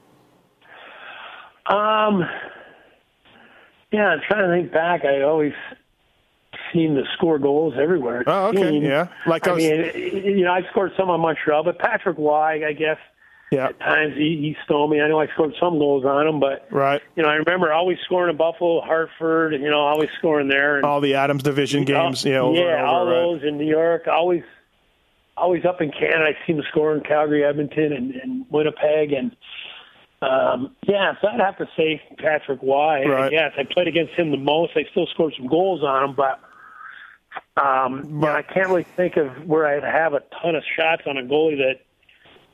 Um, 1.67 2.23
yeah, 3.91 4.07
I'm 4.09 4.21
trying 4.27 4.47
to 4.49 4.55
think 4.55 4.71
back. 4.71 5.03
I 5.05 5.21
always 5.23 5.53
seem 6.73 6.95
to 6.95 7.03
score 7.15 7.39
goals 7.39 7.73
everywhere. 7.79 8.23
Oh, 8.27 8.47
okay, 8.47 8.69
seemed. 8.71 8.85
yeah. 8.85 9.07
Like 9.25 9.47
I 9.47 9.51
I 9.51 9.53
was- 9.55 9.63
mean, 9.63 10.25
you 10.37 10.43
know, 10.43 10.51
I 10.53 10.61
scored 10.69 10.91
some 10.97 11.09
on 11.09 11.19
Montreal, 11.21 11.63
but 11.63 11.79
Patrick 11.79 12.17
Roy, 12.17 12.65
I 12.67 12.73
guess 12.73 12.97
Yeah, 13.51 13.67
at 13.67 13.79
times 13.79 14.15
he, 14.15 14.37
he 14.41 14.57
stole 14.65 14.87
me. 14.87 14.99
I 15.01 15.07
know 15.07 15.19
I 15.19 15.27
scored 15.27 15.53
some 15.59 15.77
goals 15.77 16.03
on 16.03 16.27
him, 16.27 16.39
but 16.39 16.67
right. 16.71 17.01
you 17.15 17.21
know, 17.23 17.29
I 17.29 17.35
remember 17.35 17.71
always 17.71 17.97
scoring 18.03 18.31
in 18.31 18.37
Buffalo, 18.37 18.81
Hartford, 18.81 19.53
you 19.53 19.69
know, 19.69 19.79
always 19.79 20.09
scoring 20.17 20.47
there. 20.47 20.77
And, 20.77 20.85
All 20.85 20.99
the 20.99 21.13
Adams 21.15 21.43
Division 21.43 21.85
games, 21.85 22.25
yeah, 22.25 22.39
over 22.39 22.57
yeah, 22.57 22.77
and 22.79 22.85
all 22.87 23.01
over, 23.03 23.11
right? 23.11 23.39
those 23.39 23.43
in 23.47 23.57
New 23.57 23.67
York. 23.67 24.07
Always, 24.07 24.43
always 25.37 25.63
up 25.63 25.79
in 25.79 25.91
Canada. 25.91 26.25
I 26.25 26.47
seem 26.47 26.57
him 26.57 26.63
score 26.71 26.95
in 26.95 27.01
Calgary, 27.01 27.43
Edmonton, 27.45 27.93
and, 27.93 28.15
and 28.15 28.45
Winnipeg, 28.49 29.13
and 29.13 29.35
um, 30.23 30.75
yeah. 30.87 31.13
So 31.21 31.27
I'd 31.27 31.39
have 31.39 31.57
to 31.59 31.67
say 31.77 32.01
Patrick 32.17 32.61
Roy. 32.63 33.03
I 33.03 33.05
Right. 33.05 33.31
guess 33.31 33.51
I 33.59 33.63
played 33.63 33.87
against 33.87 34.13
him 34.13 34.31
the 34.31 34.37
most. 34.37 34.71
I 34.75 34.85
still 34.89 35.05
scored 35.13 35.33
some 35.37 35.47
goals 35.47 35.83
on 35.83 36.09
him, 36.09 36.15
but. 36.15 36.39
Um, 37.57 38.19
But- 38.19 38.35
I 38.35 38.41
can't 38.41 38.67
really 38.67 38.83
think 38.83 39.17
of 39.17 39.45
where 39.47 39.65
I'd 39.67 39.83
have 39.83 40.13
a 40.13 40.21
ton 40.41 40.55
of 40.55 40.63
shots 40.75 41.03
on 41.05 41.17
a 41.17 41.21
goalie 41.21 41.57
that 41.57 41.81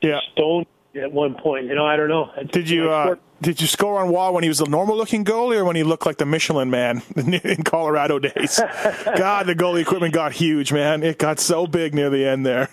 Yeah. 0.00 0.20
stoned 0.32 0.66
at 1.00 1.12
one 1.12 1.34
point. 1.34 1.66
You 1.66 1.74
know, 1.74 1.86
I 1.86 1.96
don't 1.96 2.08
know. 2.08 2.30
Did 2.50 2.68
you 2.68 2.90
uh, 2.90 3.16
did 3.40 3.60
you 3.60 3.66
score 3.66 4.00
on 4.00 4.12
Roy 4.12 4.30
when 4.30 4.42
he 4.42 4.48
was 4.48 4.60
a 4.60 4.68
normal 4.68 4.96
looking 4.96 5.24
goalie 5.24 5.56
or 5.56 5.64
when 5.64 5.76
he 5.76 5.82
looked 5.82 6.06
like 6.06 6.18
the 6.18 6.26
Michelin 6.26 6.70
man 6.70 7.02
in 7.16 7.62
Colorado 7.64 8.18
days? 8.18 8.58
God, 9.16 9.46
the 9.46 9.54
goalie 9.54 9.82
equipment 9.82 10.14
got 10.14 10.32
huge, 10.32 10.72
man. 10.72 11.02
It 11.02 11.18
got 11.18 11.40
so 11.40 11.66
big 11.66 11.94
near 11.94 12.10
the 12.10 12.26
end 12.26 12.46
there. 12.46 12.68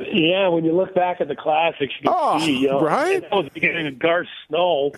Yeah, 0.00 0.48
when 0.48 0.64
you 0.64 0.72
look 0.74 0.94
back 0.94 1.20
at 1.20 1.28
the 1.28 1.34
classics, 1.36 1.92
you 2.00 2.08
can 2.08 2.14
Oh, 2.16 2.38
see, 2.38 2.56
you 2.58 2.68
know, 2.68 2.80
right? 2.80 3.20
That 3.20 3.32
was 3.32 3.48
beginning 3.52 3.86
of 3.88 3.98
Garth 3.98 4.26
Snow, 4.48 4.92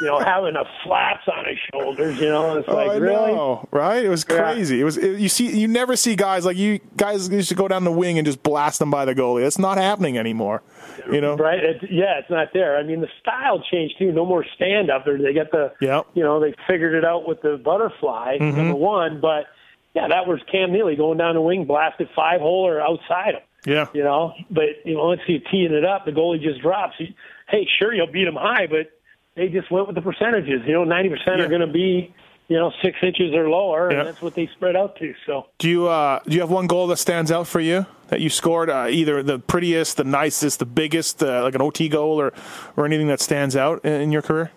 you 0.00 0.06
know, 0.06 0.18
having 0.20 0.54
the 0.54 0.64
flaps 0.84 1.26
on 1.28 1.44
his 1.46 1.58
shoulders, 1.72 2.18
you 2.20 2.28
know, 2.28 2.56
it's 2.58 2.68
like 2.68 2.88
oh, 2.88 2.90
I 2.92 2.96
really. 2.96 3.32
know, 3.34 3.68
right? 3.72 4.04
It 4.04 4.08
was 4.08 4.24
Yeah. 4.28 4.36
crazy. 4.52 4.80
It 4.80 4.84
was 4.84 4.96
it, 4.96 5.18
you 5.18 5.28
see 5.28 5.58
you 5.58 5.68
never 5.68 5.96
see 5.96 6.14
guys 6.16 6.44
like 6.46 6.56
you 6.56 6.78
guys 6.96 7.28
used 7.28 7.48
to 7.50 7.54
go 7.54 7.68
down 7.68 7.84
the 7.84 7.92
wing 7.92 8.16
and 8.18 8.24
just 8.26 8.42
blast 8.42 8.78
them 8.78 8.90
by 8.90 9.04
the 9.04 9.14
goalie. 9.14 9.44
It's 9.44 9.58
not 9.58 9.76
happening 9.76 10.16
anymore. 10.16 10.62
You 11.10 11.20
know? 11.20 11.36
Right? 11.36 11.62
It, 11.62 11.90
yeah, 11.90 12.18
it's 12.18 12.30
not 12.30 12.48
there. 12.54 12.78
I 12.78 12.82
mean, 12.82 13.00
the 13.00 13.08
style 13.20 13.60
changed 13.70 13.96
too. 13.98 14.12
No 14.12 14.24
more 14.24 14.44
stand 14.56 14.90
up. 14.90 15.04
They 15.04 15.34
got 15.34 15.50
the, 15.50 15.72
Yep. 15.80 16.06
you 16.14 16.22
know, 16.22 16.40
they 16.40 16.54
figured 16.68 16.94
it 16.94 17.04
out 17.04 17.28
with 17.28 17.42
the 17.42 17.56
butterfly 17.62 18.38
Mm-hmm. 18.38 18.56
number 18.56 18.74
one. 18.76 19.20
But 19.20 19.46
yeah, 19.94 20.08
that 20.08 20.26
was 20.26 20.40
Cam 20.50 20.72
Neely 20.72 20.96
going 20.96 21.18
down 21.18 21.34
the 21.34 21.40
wing, 21.42 21.66
blasted 21.66 22.08
five 22.16 22.40
hole 22.40 22.66
or 22.66 22.80
outside 22.80 23.34
him. 23.34 23.42
Yeah. 23.66 23.86
you 23.94 24.02
know. 24.04 24.34
But 24.50 24.84
you 24.84 24.94
know, 24.94 25.06
once 25.06 25.20
you 25.26 25.40
teeing 25.50 25.72
it 25.72 25.84
up, 25.84 26.04
the 26.04 26.12
goalie 26.12 26.40
just 26.42 26.60
drops. 26.60 26.94
You- 26.98 27.14
Hey, 27.48 27.68
sure, 27.78 27.92
you'll 27.92 28.06
beat 28.06 28.24
them 28.24 28.36
high, 28.36 28.66
but 28.66 28.90
they 29.36 29.48
just 29.48 29.70
went 29.70 29.86
with 29.86 29.94
the 29.96 30.02
percentages. 30.02 30.62
You 30.66 30.72
know, 30.72 30.84
ninety 30.84 31.10
percent 31.10 31.38
Yeah. 31.38 31.44
are 31.44 31.48
going 31.48 31.60
to 31.60 31.66
be, 31.66 32.12
you 32.48 32.56
know, 32.56 32.72
six 32.82 32.96
inches 33.02 33.34
or 33.34 33.48
lower, 33.50 33.90
Yeah. 33.92 33.98
and 33.98 34.08
that's 34.08 34.22
what 34.22 34.34
they 34.34 34.46
spread 34.48 34.76
out 34.76 34.96
to. 34.96 35.14
So 35.26 35.46
Do 35.58 35.68
you 35.68 35.86
uh 35.86 36.20
do 36.26 36.34
you 36.34 36.40
have 36.40 36.50
one 36.50 36.66
goal 36.66 36.86
that 36.88 36.96
stands 36.96 37.30
out 37.30 37.46
for 37.46 37.60
you 37.60 37.84
that 38.08 38.20
you 38.20 38.30
scored? 38.30 38.70
Uh, 38.70 38.86
either 38.88 39.22
the 39.22 39.38
prettiest, 39.40 39.98
the 39.98 40.04
nicest, 40.04 40.58
the 40.58 40.64
biggest, 40.66 41.22
uh, 41.22 41.42
like 41.42 41.54
an 41.54 41.60
OT 41.62 41.88
goal, 41.90 42.18
or 42.20 42.32
or 42.76 42.86
anything 42.86 43.08
that 43.08 43.20
stands 43.20 43.56
out 43.56 43.84
in, 43.84 43.92
in 44.00 44.12
your 44.12 44.22
career? 44.22 44.50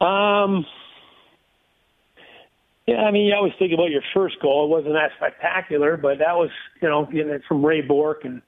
Um, 0.00 0.66
yeah, 2.86 3.02
I 3.02 3.10
mean, 3.10 3.26
you 3.26 3.34
always 3.34 3.52
think 3.58 3.72
about 3.72 3.90
your 3.90 4.02
first 4.14 4.40
goal. 4.40 4.64
It 4.66 4.68
wasn't 4.68 4.94
that 4.94 5.10
spectacular, 5.16 5.96
but 5.96 6.18
that 6.18 6.36
was, 6.36 6.50
you 6.80 6.88
know, 6.88 7.04
getting 7.06 7.30
it 7.32 7.42
from 7.48 7.64
Ray 7.64 7.80
Bourque 7.80 8.24
and 8.24 8.42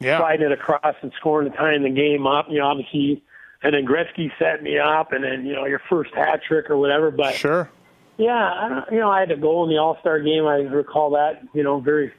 Yeah. 0.00 0.18
sliding 0.18 0.46
it 0.46 0.52
across 0.52 0.94
and 1.02 1.12
scoring 1.18 1.48
and 1.48 1.56
tying 1.56 1.82
the 1.82 1.90
game 1.90 2.26
up. 2.26 2.46
You 2.48 2.60
know, 2.60 2.66
obviously, 2.68 3.22
and 3.62 3.74
then 3.74 3.84
Gretzky 3.84 4.30
set 4.38 4.62
me 4.62 4.78
up, 4.78 5.12
and 5.12 5.22
then 5.22 5.44
you 5.44 5.54
know 5.54 5.66
your 5.66 5.80
first 5.90 6.14
hat 6.14 6.40
trick 6.46 6.70
or 6.70 6.76
whatever. 6.78 7.10
But 7.10 7.34
Sure. 7.34 7.68
yeah, 8.16 8.32
I 8.54 8.68
don't, 8.68 8.92
you 8.92 9.00
know, 9.00 9.10
I 9.10 9.20
had 9.20 9.30
a 9.30 9.36
goal 9.36 9.64
in 9.64 9.70
the 9.70 9.76
All 9.78 9.98
Star 10.00 10.18
game. 10.20 10.46
I 10.46 10.56
recall 10.56 11.10
that, 11.10 11.42
you 11.52 11.62
know, 11.62 11.80
very 11.80 12.12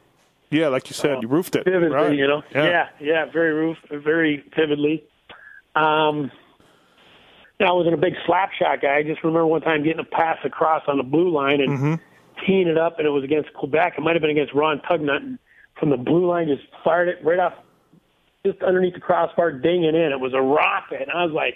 Yeah, 0.52 0.68
like 0.68 0.90
you 0.90 0.94
said, 0.94 1.20
you 1.24 1.28
roofed 1.30 1.56
it. 1.56 1.64
vividly. 1.66 1.90
right. 1.96 2.16
You 2.16 2.28
know, 2.28 2.44
Yeah. 2.54 2.66
yeah, 2.66 2.88
yeah, 3.00 3.26
very 3.32 3.54
roof, 3.54 3.78
very 3.90 4.44
vividly. 4.56 5.04
Um, 5.76 6.30
you 7.62 7.68
know, 7.68 7.74
I 7.74 7.76
wasn't 7.76 7.93
a 7.93 7.97
big 7.97 8.14
slap 8.26 8.49
shot 8.57 8.82
guy. 8.82 8.95
I 8.97 9.03
just 9.03 9.24
remember 9.24 9.45
one 9.45 9.62
time 9.62 9.84
getting 9.84 9.99
a 9.99 10.03
pass 10.03 10.38
across 10.43 10.82
on 10.88 10.97
the 10.97 11.03
blue 11.03 11.30
line 11.32 11.62
and 11.62 11.72
Mm-hmm. 11.78 11.93
teeing 12.47 12.68
it 12.68 12.78
up, 12.78 12.97
and 12.97 13.05
it 13.05 13.12
was 13.12 13.24
against 13.24 13.53
Quebec. 13.53 13.93
It 13.97 14.01
might 14.01 14.14
have 14.16 14.22
been 14.22 14.32
against 14.32 14.53
Ron 14.55 14.80
Tugnutt, 14.89 15.18
and 15.18 15.38
from 15.80 15.91
the 15.91 15.97
blue 15.97 16.26
line, 16.28 16.47
just 16.47 16.64
fired 16.84 17.07
it 17.07 17.24
right 17.24 17.38
off, 17.39 17.53
just 18.43 18.64
underneath 18.64 18.95
the 18.95 18.99
crossbar, 18.99 19.51
dinging 19.51 19.93
in. 19.95 20.12
It 20.12 20.20
was 20.20 20.34
a 20.34 20.41
rocket, 20.41 21.01
and 21.03 21.12
I 21.12 21.24
was 21.26 21.34
like. 21.34 21.55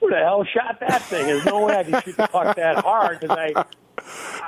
Who 0.00 0.08
the 0.08 0.16
hell 0.16 0.46
shot 0.54 0.80
that 0.80 1.10
thing? 1.10 1.26
There's 1.26 1.44
no 1.44 1.60
way 1.60 1.76
I 1.76 1.84
can 1.84 2.00
shoot 2.02 2.16
the 2.16 2.24
puck 2.24 2.56
that 2.56 2.78
hard 2.78 3.20
because 3.20 3.36
I 3.36 3.54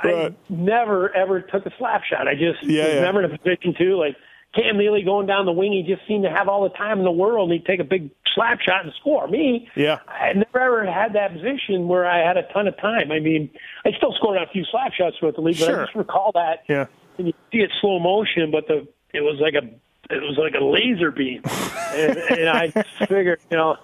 I 0.03 0.07
Right. 0.11 0.33
never 0.49 1.15
ever 1.15 1.41
took 1.41 1.67
a 1.67 1.71
slap 1.77 2.01
shot. 2.05 2.27
I 2.27 2.33
just 2.33 2.63
Yeah, 2.63 2.85
was 2.85 2.95
yeah. 2.95 3.01
never 3.01 3.23
in 3.23 3.31
a 3.31 3.37
position 3.37 3.75
to. 3.77 3.95
Like 3.95 4.15
Cam 4.55 4.77
Neely 4.77 5.01
going 5.03 5.25
down 5.27 5.45
the 5.45 5.51
wing, 5.51 5.71
he 5.73 5.81
just 5.83 6.07
seemed 6.07 6.23
to 6.23 6.29
have 6.29 6.47
all 6.47 6.63
the 6.63 6.69
time 6.75 6.99
in 6.99 7.05
the 7.05 7.11
world. 7.11 7.49
and 7.51 7.59
He'd 7.59 7.65
take 7.65 7.79
a 7.79 7.83
big 7.83 8.09
slap 8.35 8.59
shot 8.61 8.83
and 8.83 8.93
score. 8.99 9.27
Me, 9.27 9.67
Yeah. 9.75 9.99
I 10.07 10.33
never 10.33 10.59
ever 10.59 10.85
had 10.91 11.13
that 11.13 11.33
position 11.33 11.87
where 11.87 12.05
I 12.05 12.19
had 12.25 12.37
a 12.37 12.43
ton 12.53 12.67
of 12.67 12.77
time. 12.77 13.11
I 13.11 13.19
mean, 13.19 13.49
I 13.85 13.91
still 13.97 14.13
scored 14.13 14.37
on 14.37 14.43
a 14.43 14.47
few 14.51 14.63
slap 14.71 14.93
shots 14.93 15.15
throughout 15.19 15.35
the 15.35 15.41
league, 15.41 15.57
but 15.59 15.65
Sure. 15.65 15.81
I 15.81 15.85
just 15.85 15.95
recall 15.95 16.31
that. 16.35 16.63
Yeah. 16.67 16.85
And 17.17 17.27
you 17.27 17.33
see 17.51 17.59
it 17.59 17.71
slow 17.81 17.99
motion, 17.99 18.51
but 18.51 18.67
the 18.67 18.87
it 19.13 19.21
was 19.21 19.39
like 19.39 19.53
a 19.53 19.65
it 20.13 20.21
was 20.21 20.37
like 20.37 20.53
a 20.59 20.63
laser 20.63 21.11
beam, 21.11 21.41
and, 21.93 22.17
and 22.17 22.49
I 22.49 22.69
figured, 23.05 23.39
you 23.49 23.57
know. 23.57 23.77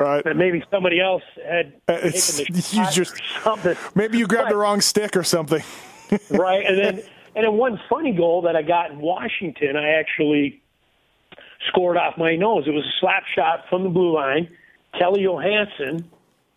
Right. 0.00 0.24
That 0.24 0.36
maybe 0.36 0.62
somebody 0.72 1.00
else 1.00 1.22
had 1.48 1.72
Uh, 1.88 1.92
taken 1.98 2.10
the 2.10 2.52
you 2.54 2.60
shot 2.84 2.92
just- 2.92 3.14
or 3.14 3.40
something. 3.42 3.76
Maybe 3.94 4.18
you 4.18 4.26
grabbed 4.26 4.50
the 4.50 4.56
wrong 4.56 4.80
stick 4.80 5.16
or 5.16 5.22
something. 5.22 5.62
right? 6.30 6.66
And 6.66 6.78
then 6.78 7.02
and 7.34 7.44
then 7.44 7.54
one 7.54 7.80
funny 7.88 8.12
goal 8.12 8.42
that 8.42 8.56
I 8.56 8.62
got 8.62 8.90
in 8.90 8.98
Washington, 8.98 9.76
I 9.76 9.90
actually 10.00 10.62
scored 11.68 11.96
off 11.96 12.16
my 12.18 12.36
nose. 12.36 12.64
It 12.66 12.70
was 12.70 12.84
a 12.84 12.94
slap 13.00 13.24
shot 13.34 13.64
from 13.68 13.82
the 13.84 13.88
blue 13.88 14.14
line. 14.14 14.48
Calle 14.98 15.18
Johansson 15.18 16.08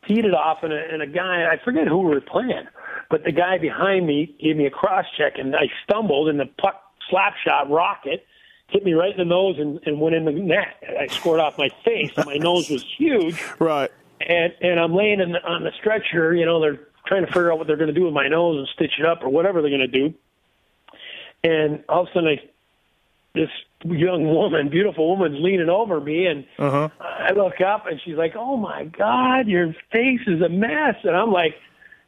teed 0.08 0.26
it 0.26 0.34
off, 0.34 0.60
and 0.64 0.72
a, 0.74 0.82
and 0.92 1.02
a 1.02 1.08
guy 1.08 1.46
I 1.52 1.58
forget 1.64 1.88
who 1.88 2.00
we 2.00 2.14
were 2.16 2.22
playing, 2.22 2.68
but 3.10 3.24
the 3.24 3.32
guy 3.32 3.58
behind 3.58 4.06
me 4.06 4.36
gave 4.42 4.56
me 4.56 4.66
a 4.66 4.70
cross 4.70 5.06
check, 5.18 5.34
and 5.38 5.56
I 5.56 5.68
stumbled, 5.84 6.30
and 6.30 6.40
the 6.40 6.46
puck 6.62 6.82
slap 7.10 7.34
shot 7.46 7.70
rocket 7.70 8.26
hit 8.70 8.84
me 8.84 8.94
right 8.94 9.12
in 9.12 9.18
the 9.18 9.26
nose 9.26 9.56
and, 9.60 9.80
and 9.86 10.00
went 10.02 10.14
in 10.16 10.26
the 10.26 10.32
net. 10.32 10.84
I 11.00 11.08
scored 11.08 11.40
off 11.40 11.58
my 11.58 11.70
face, 11.86 12.12
and 12.18 12.26
my 12.26 12.36
nose 12.40 12.70
was 12.70 12.84
huge 12.98 13.42
Right. 13.60 13.90
and 14.22 14.54
and 14.62 14.80
I'm 14.80 14.94
laying 14.94 15.20
in 15.22 15.32
the, 15.32 15.44
on 15.44 15.64
the 15.64 15.72
stretcher. 15.80 16.36
You 16.36 16.46
know, 16.46 16.60
they're 16.62 16.80
trying 17.08 17.26
to 17.26 17.32
figure 17.32 17.52
out 17.52 17.58
what 17.58 17.68
they're 17.68 17.78
going 17.78 17.94
to 17.94 17.94
do 17.94 18.04
with 18.04 18.14
my 18.14 18.28
nose 18.28 18.58
and 18.60 18.68
stitch 18.76 19.00
it 19.00 19.06
up 19.06 19.24
or 19.24 19.30
whatever 19.30 19.62
they're 19.62 19.72
going 19.72 19.90
to 19.90 20.10
do. 20.10 20.14
And 21.44 21.84
all 21.90 22.04
of 22.04 22.08
a 22.10 22.14
sudden, 22.14 22.30
I, 22.30 22.50
this 23.36 23.50
young 23.86 24.26
woman, 24.28 24.70
beautiful 24.70 25.08
woman's 25.10 25.38
leaning 25.40 25.70
over 25.70 26.00
me, 26.02 26.26
and 26.26 26.46
Uh-huh. 26.58 26.90
I 27.00 27.32
look 27.34 27.62
up, 27.62 27.86
and 27.88 28.02
she's 28.04 28.16
like, 28.16 28.34
"Oh 28.36 28.58
my 28.58 28.86
God, 28.86 29.48
your 29.48 29.74
face 29.92 30.22
is 30.28 30.42
a 30.42 30.50
mess." 30.50 30.96
And 31.04 31.16
I'm 31.16 31.32
like, 31.32 31.54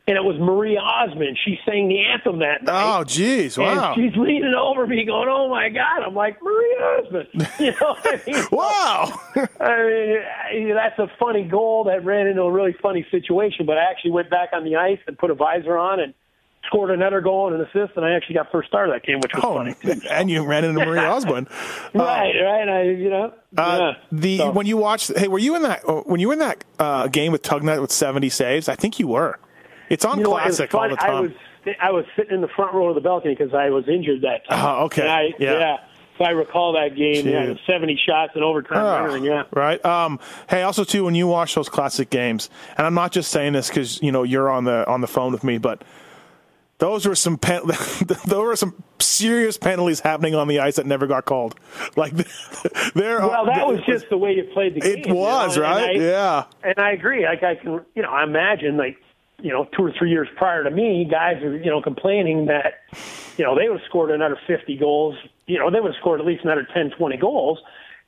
and 0.08 0.18
it 0.18 0.24
was 0.24 0.38
Marie 0.40 0.76
Osmond. 0.76 1.38
She 1.46 1.60
sang 1.68 1.88
the 1.88 2.00
anthem 2.04 2.40
that 2.40 2.64
night. 2.64 2.98
Oh, 3.00 3.04
geez. 3.04 3.60
Wow. 3.60 3.94
And 3.94 3.96
she's 4.12 4.18
leaning 4.20 4.56
over 4.56 4.88
me, 4.88 5.06
going, 5.06 5.30
"Oh 5.30 5.48
my 5.50 5.70
God!" 5.70 6.02
I'm 6.04 6.16
like, 6.16 6.42
"Marie 6.42 6.78
Osmond," 6.82 7.28
you 7.60 7.72
know. 7.80 7.96
I 8.04 8.22
mean? 8.26 8.44
Wow. 8.52 9.22
I 9.60 10.54
mean, 10.54 10.74
that's 10.74 10.98
a 10.98 11.08
funny 11.20 11.44
goal 11.44 11.84
that 11.84 12.04
ran 12.04 12.26
into 12.26 12.42
a 12.42 12.52
really 12.52 12.74
funny 12.82 13.06
situation. 13.12 13.68
But 13.68 13.78
I 13.78 13.84
actually 13.92 14.12
went 14.12 14.32
back 14.32 14.50
on 14.54 14.64
the 14.64 14.76
ice 14.78 15.00
and 15.06 15.16
put 15.18 15.30
a 15.30 15.36
visor 15.36 15.78
on 15.78 16.00
and 16.00 16.16
scored 16.68 16.92
another 16.92 17.22
goal 17.22 17.52
and 17.52 17.62
an 17.62 17.68
assist, 17.68 17.96
and 17.98 18.06
I 18.06 18.12
actually 18.12 18.36
got 18.36 18.52
first 18.52 18.68
star 18.68 18.88
that 18.90 19.04
game, 19.04 19.20
which 19.22 19.34
was 19.34 19.44
oh, 19.44 19.56
funny. 19.56 19.76
Too. 19.82 20.02
and 20.10 20.30
you 20.30 20.46
ran 20.46 20.64
into 20.66 20.86
Marie 20.86 21.00
Osborne. 21.00 21.48
right, 21.94 22.34
right. 22.42 22.70
I, 22.70 22.84
you 22.84 23.10
know, 23.10 23.34
Uh, 23.58 23.78
yeah. 23.80 24.04
the 24.12 24.38
So- 24.38 24.52
when 24.52 24.66
you 24.66 24.78
watched, 24.78 25.18
hey, 25.18 25.28
were 25.28 25.40
you 25.40 25.56
in 25.56 25.64
that? 25.64 25.88
uh, 25.88 26.02
When 26.02 26.20
you 26.20 26.28
were 26.28 26.34
in 26.34 26.40
that 26.40 26.64
uh, 26.78 27.08
game 27.08 27.32
with 27.32 27.42
Tugnutt 27.42 27.82
with 27.82 27.92
seventy 27.92 28.30
saves? 28.30 28.70
I 28.70 28.76
think 28.76 29.00
you 29.00 29.08
were. 29.08 29.40
It's 29.90 30.06
on 30.06 30.20
you 30.20 30.26
know, 30.26 30.32
classic 30.32 30.70
it 30.72 30.76
all 30.76 30.90
the 30.90 30.96
time. 30.96 31.10
I 31.16 31.20
was 31.22 31.32
I 31.82 31.92
was 31.92 32.06
sitting 32.16 32.36
in 32.36 32.42
the 32.42 32.48
front 32.48 32.74
row 32.74 32.90
of 32.90 32.96
the 32.96 33.02
balcony 33.02 33.36
because 33.36 33.54
I 33.54 33.70
was 33.70 33.88
injured 33.88 34.22
that 34.22 34.48
time. 34.48 34.66
Oh, 34.66 34.86
okay. 34.86 35.02
And 35.02 35.12
I, 35.12 35.34
Yeah. 35.40 35.78
So 36.18 36.26
I 36.26 36.32
recall 36.32 36.74
that 36.74 36.96
game. 36.98 37.26
Yeah, 37.26 37.54
seventy 37.66 37.98
shots 38.06 38.34
in 38.36 38.44
overtime. 38.44 39.10
Oh, 39.10 39.14
and. 39.16 39.24
Yeah. 39.24 39.44
Right. 39.54 39.84
Um, 39.86 40.20
hey, 40.50 40.64
also 40.64 40.84
too, 40.84 41.06
when 41.06 41.16
you 41.16 41.28
watch 41.28 41.56
those 41.56 41.70
classic 41.70 42.10
games, 42.10 42.50
and 42.78 42.86
I'm 42.86 42.94
not 42.94 43.14
just 43.14 43.32
saying 43.32 43.54
this 43.54 43.70
because 43.70 44.02
you 44.04 44.12
know 44.12 44.24
you're 44.24 44.50
on 44.50 44.66
the 44.66 44.86
on 44.86 45.00
the 45.00 45.08
phone 45.08 45.32
with 45.32 45.46
me, 45.46 45.58
but 45.58 45.82
those 46.80 47.06
were 47.06 47.16
some 47.16 47.38
pen- 47.38 47.62
those 48.26 48.44
were 48.44 48.56
some 48.56 48.84
serious 49.00 49.58
penalties 49.58 50.00
happening 50.00 50.34
on 50.36 50.48
the 50.48 50.60
ice 50.60 50.78
that 50.78 50.86
never 50.86 51.08
got 51.08 51.26
called. 51.26 51.56
Like 51.96 52.14
there. 52.94 53.20
Well, 53.20 53.46
that 53.46 53.68
was 53.68 53.80
just 53.86 54.10
the 54.10 54.18
way 54.18 54.34
you 54.34 54.44
played 54.54 54.74
the 54.76 54.82
game. 54.82 54.98
It 55.00 55.08
you 55.08 55.14
was 55.16 55.58
know, 55.58 55.64
and 55.64 55.76
right. 55.76 55.90
I- 55.98 56.04
yeah. 56.04 56.44
And 56.64 56.80
I 56.80 56.92
agree. 56.92 57.26
Like 57.26 57.44
I 57.44 57.56
can, 57.56 57.82
you 57.96 58.02
know, 58.02 58.10
I 58.10 58.24
imagine 58.24 58.78
like, 58.78 58.98
you 59.42 59.52
know, 59.52 59.66
two 59.78 59.84
or 59.86 59.94
three 59.98 60.10
years 60.10 60.28
prior 60.36 60.64
to 60.64 60.72
me, 60.72 61.06
guys 61.10 61.42
are, 61.44 61.56
you 61.56 61.70
know, 61.70 61.82
complaining 61.82 62.48
that, 62.48 62.74
you 63.38 63.46
know, 63.46 63.56
they 63.56 63.70
would 63.70 63.80
have 63.80 63.88
scored 63.88 64.12
another 64.12 64.38
50 64.48 64.76
goals. 64.78 65.16
You 65.48 65.60
know, 65.60 65.70
they 65.72 65.80
would 65.80 65.94
have 65.94 66.00
scored 66.02 66.20
at 66.20 66.26
least 66.26 66.44
another 66.44 66.68
10, 66.74 66.92
20 66.98 67.18
goals. 67.18 67.60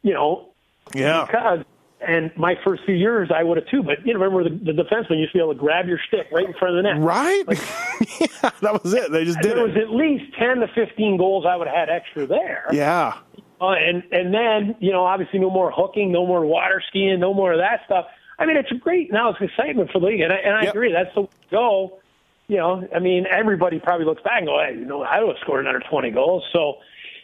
You 0.03 0.13
know, 0.13 0.49
Yeah. 0.93 1.25
because 1.25 1.59
and 2.05 2.31
my 2.35 2.55
first 2.65 2.83
few 2.85 2.95
years 2.95 3.29
I 3.33 3.43
would 3.43 3.57
have 3.57 3.67
too. 3.67 3.83
But 3.83 4.05
you 4.05 4.13
know, 4.13 4.19
remember 4.19 4.49
the, 4.49 4.73
the 4.73 4.83
defenseman 4.83 5.19
used 5.19 5.31
to 5.33 5.37
be 5.37 5.43
able 5.43 5.53
to 5.53 5.59
grab 5.59 5.87
your 5.87 5.99
stick 6.07 6.27
right 6.31 6.45
in 6.45 6.53
front 6.53 6.77
of 6.77 6.83
the 6.83 6.89
net. 6.93 7.01
Right. 7.01 7.43
yeah, 8.19 8.49
that 8.61 8.83
was 8.83 8.93
it. 8.93 9.11
They 9.11 9.23
just 9.25 9.39
did 9.41 9.51
There 9.51 9.65
it. 9.65 9.75
was 9.75 9.77
at 9.77 9.89
least 9.91 10.33
10 10.39 10.57
to 10.57 10.67
15 10.73 11.17
goals 11.17 11.45
I 11.47 11.55
would 11.55 11.67
have 11.67 11.75
had 11.75 11.89
extra 11.89 12.25
there. 12.25 12.65
Yeah. 12.71 13.17
Uh, 13.59 13.73
and 13.73 14.03
and 14.11 14.33
then 14.33 14.75
you 14.79 14.91
know 14.91 15.03
obviously 15.05 15.39
no 15.39 15.49
more 15.51 15.71
hooking, 15.71 16.11
no 16.11 16.25
more 16.25 16.45
water 16.45 16.81
skiing, 16.89 17.19
no 17.19 17.33
more 17.33 17.53
of 17.53 17.59
that 17.59 17.81
stuff. 17.85 18.05
I 18.39 18.45
mean 18.47 18.57
it's 18.57 18.71
a 18.71 18.75
great 18.75 19.11
now 19.11 19.29
it's 19.29 19.39
excitement 19.41 19.91
for 19.91 19.99
the 19.99 20.07
league, 20.07 20.21
and 20.21 20.33
I, 20.33 20.37
and 20.37 20.55
I 20.55 20.63
Yep. 20.63 20.73
agree 20.73 20.91
that's 20.91 21.13
the 21.13 21.21
way 21.21 21.27
to 21.27 21.49
go. 21.51 21.99
You 22.47 22.57
know, 22.57 22.87
I 22.95 22.99
mean 22.99 23.25
everybody 23.31 23.79
probably 23.79 24.05
looks 24.05 24.23
back 24.23 24.39
and 24.39 24.47
go, 24.47 24.59
hey, 24.59 24.75
you 24.79 24.85
know, 24.85 25.03
I 25.03 25.19
would 25.21 25.35
have 25.35 25.41
scored 25.41 25.65
another 25.65 25.83
twenty 25.89 26.09
goals. 26.09 26.43
So 26.51 26.77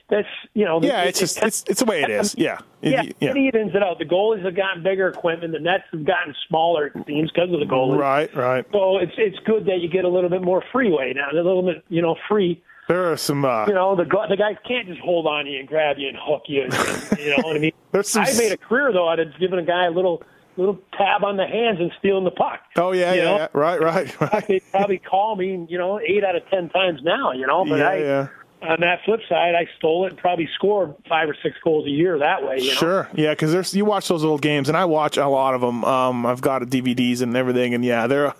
that's 0.10 0.28
you 0.53 0.66
know, 0.66 0.80
Yeah. 0.82 1.03
it- 1.03 1.10
It's 1.10 1.20
just 1.20 1.41
it's 1.43 1.64
it's 1.68 1.80
the 1.80 1.86
way 1.86 2.01
it 2.03 2.10
is. 2.10 2.36
Yeah. 2.38 2.60
Yeah, 2.82 3.03
yeah. 3.20 3.32
it 3.32 3.38
evens 3.38 3.74
it 3.76 3.82
out. 3.84 3.97
The 3.99 4.05
goalies 4.05 4.45
have 4.45 4.55
gotten 4.55 4.84
bigger 4.84 5.08
equipment, 5.10 5.51
the 5.51 5.60
nets 5.60 5.84
have 5.91 6.05
gotten 6.05 6.34
smaller 6.47 6.88
it 6.88 6.93
seems 7.08 7.32
because 7.32 7.51
of 7.51 7.60
the 7.60 7.66
goalies. 7.66 7.97
Right. 7.99 8.34
Right. 8.36 8.66
So 8.72 8.97
it's 8.97 9.14
it's 9.18 9.38
good 9.45 9.66
that 9.66 9.80
you 9.82 9.89
get 9.89 10.05
a 10.05 10.10
little 10.10 10.30
bit 10.30 10.41
more 10.43 10.64
freeway 10.72 11.14
now, 11.14 11.28
a 11.32 11.36
little 11.36 11.64
bit 11.64 11.84
you 11.89 12.01
know 12.01 12.16
free 12.30 12.62
There 12.88 13.12
are 13.12 13.18
some. 13.18 13.43
Uh, 13.43 13.66
you 13.68 13.74
know, 13.74 13.95
the 13.97 14.05
the 14.30 14.38
guys 14.38 14.55
can't 14.68 14.88
just 14.88 15.01
hold 15.01 15.28
on 15.28 15.43
to 15.45 15.51
you 15.51 15.60
and 15.60 15.68
grab 15.68 15.97
you 15.97 16.08
and 16.08 16.18
hook 16.22 16.43
you. 16.47 16.64
And, 16.64 16.74
you 17.20 17.30
know 17.32 17.43
what 17.43 17.55
I 17.58 17.60
mean? 17.60 17.74
There's 17.91 18.08
some 18.08 18.24
I 18.24 18.32
made 18.38 18.51
a 18.53 18.58
career 18.58 18.93
though 18.93 19.10
out 19.10 19.20
of 19.20 19.28
giving 19.39 19.60
a 19.60 19.64
guy 19.64 19.86
a 19.88 19.91
little 19.91 20.24
little 20.55 20.80
tab 20.97 21.24
on 21.24 21.36
the 21.38 21.45
hands 21.45 21.80
and 21.80 21.91
stealing 21.99 22.24
the 22.24 22.32
puck. 22.32 22.60
oh 22.78 22.91
yeah. 22.93 23.14
Yeah, 23.14 23.36
yeah. 23.36 23.47
Right. 23.53 23.82
Right. 23.82 24.22
Right. 24.22 24.47
They 24.47 24.60
probably 24.72 24.99
call 24.99 25.36
me, 25.36 25.66
you 25.70 25.78
know, 25.78 25.99
eight 25.99 26.24
out 26.24 26.36
of 26.36 26.47
ten 26.49 26.70
times 26.70 27.01
now. 27.03 27.32
You 27.34 27.45
know, 27.47 27.66
but 27.66 27.80
Yeah. 27.80 27.89
I, 27.89 27.95
Yeah. 27.97 28.28
On 28.62 28.80
that 28.82 28.99
flip 29.05 29.20
side, 29.30 29.53
I 29.55 29.68
stole 29.78 30.05
it 30.05 30.10
and 30.10 30.18
probably 30.18 30.49
scored 30.55 30.95
five 31.08 31.30
or 31.30 31.36
six 31.43 31.55
goals 31.64 31.86
a 31.86 31.89
year 31.89 32.18
that 32.20 32.41
way. 32.43 32.58
You 32.60 32.70
know? 32.70 32.74
Sure, 32.74 33.10
yeah, 33.16 33.32
because 33.32 33.51
there's 33.51 33.74
you 33.76 33.86
watch 33.86 34.08
those 34.08 34.24
old 34.26 34.41
games, 34.41 34.68
and 34.68 34.78
I 34.78 34.86
watch 34.86 35.18
a 35.18 35.28
lot 35.28 35.53
of 35.53 35.62
them. 35.62 35.84
Um, 35.86 36.26
I've 36.26 36.41
got 36.41 36.62
DVDs 36.64 37.22
and 37.22 37.36
everything, 37.38 37.74
and 37.74 37.86
yeah, 37.86 38.08
there 38.08 38.34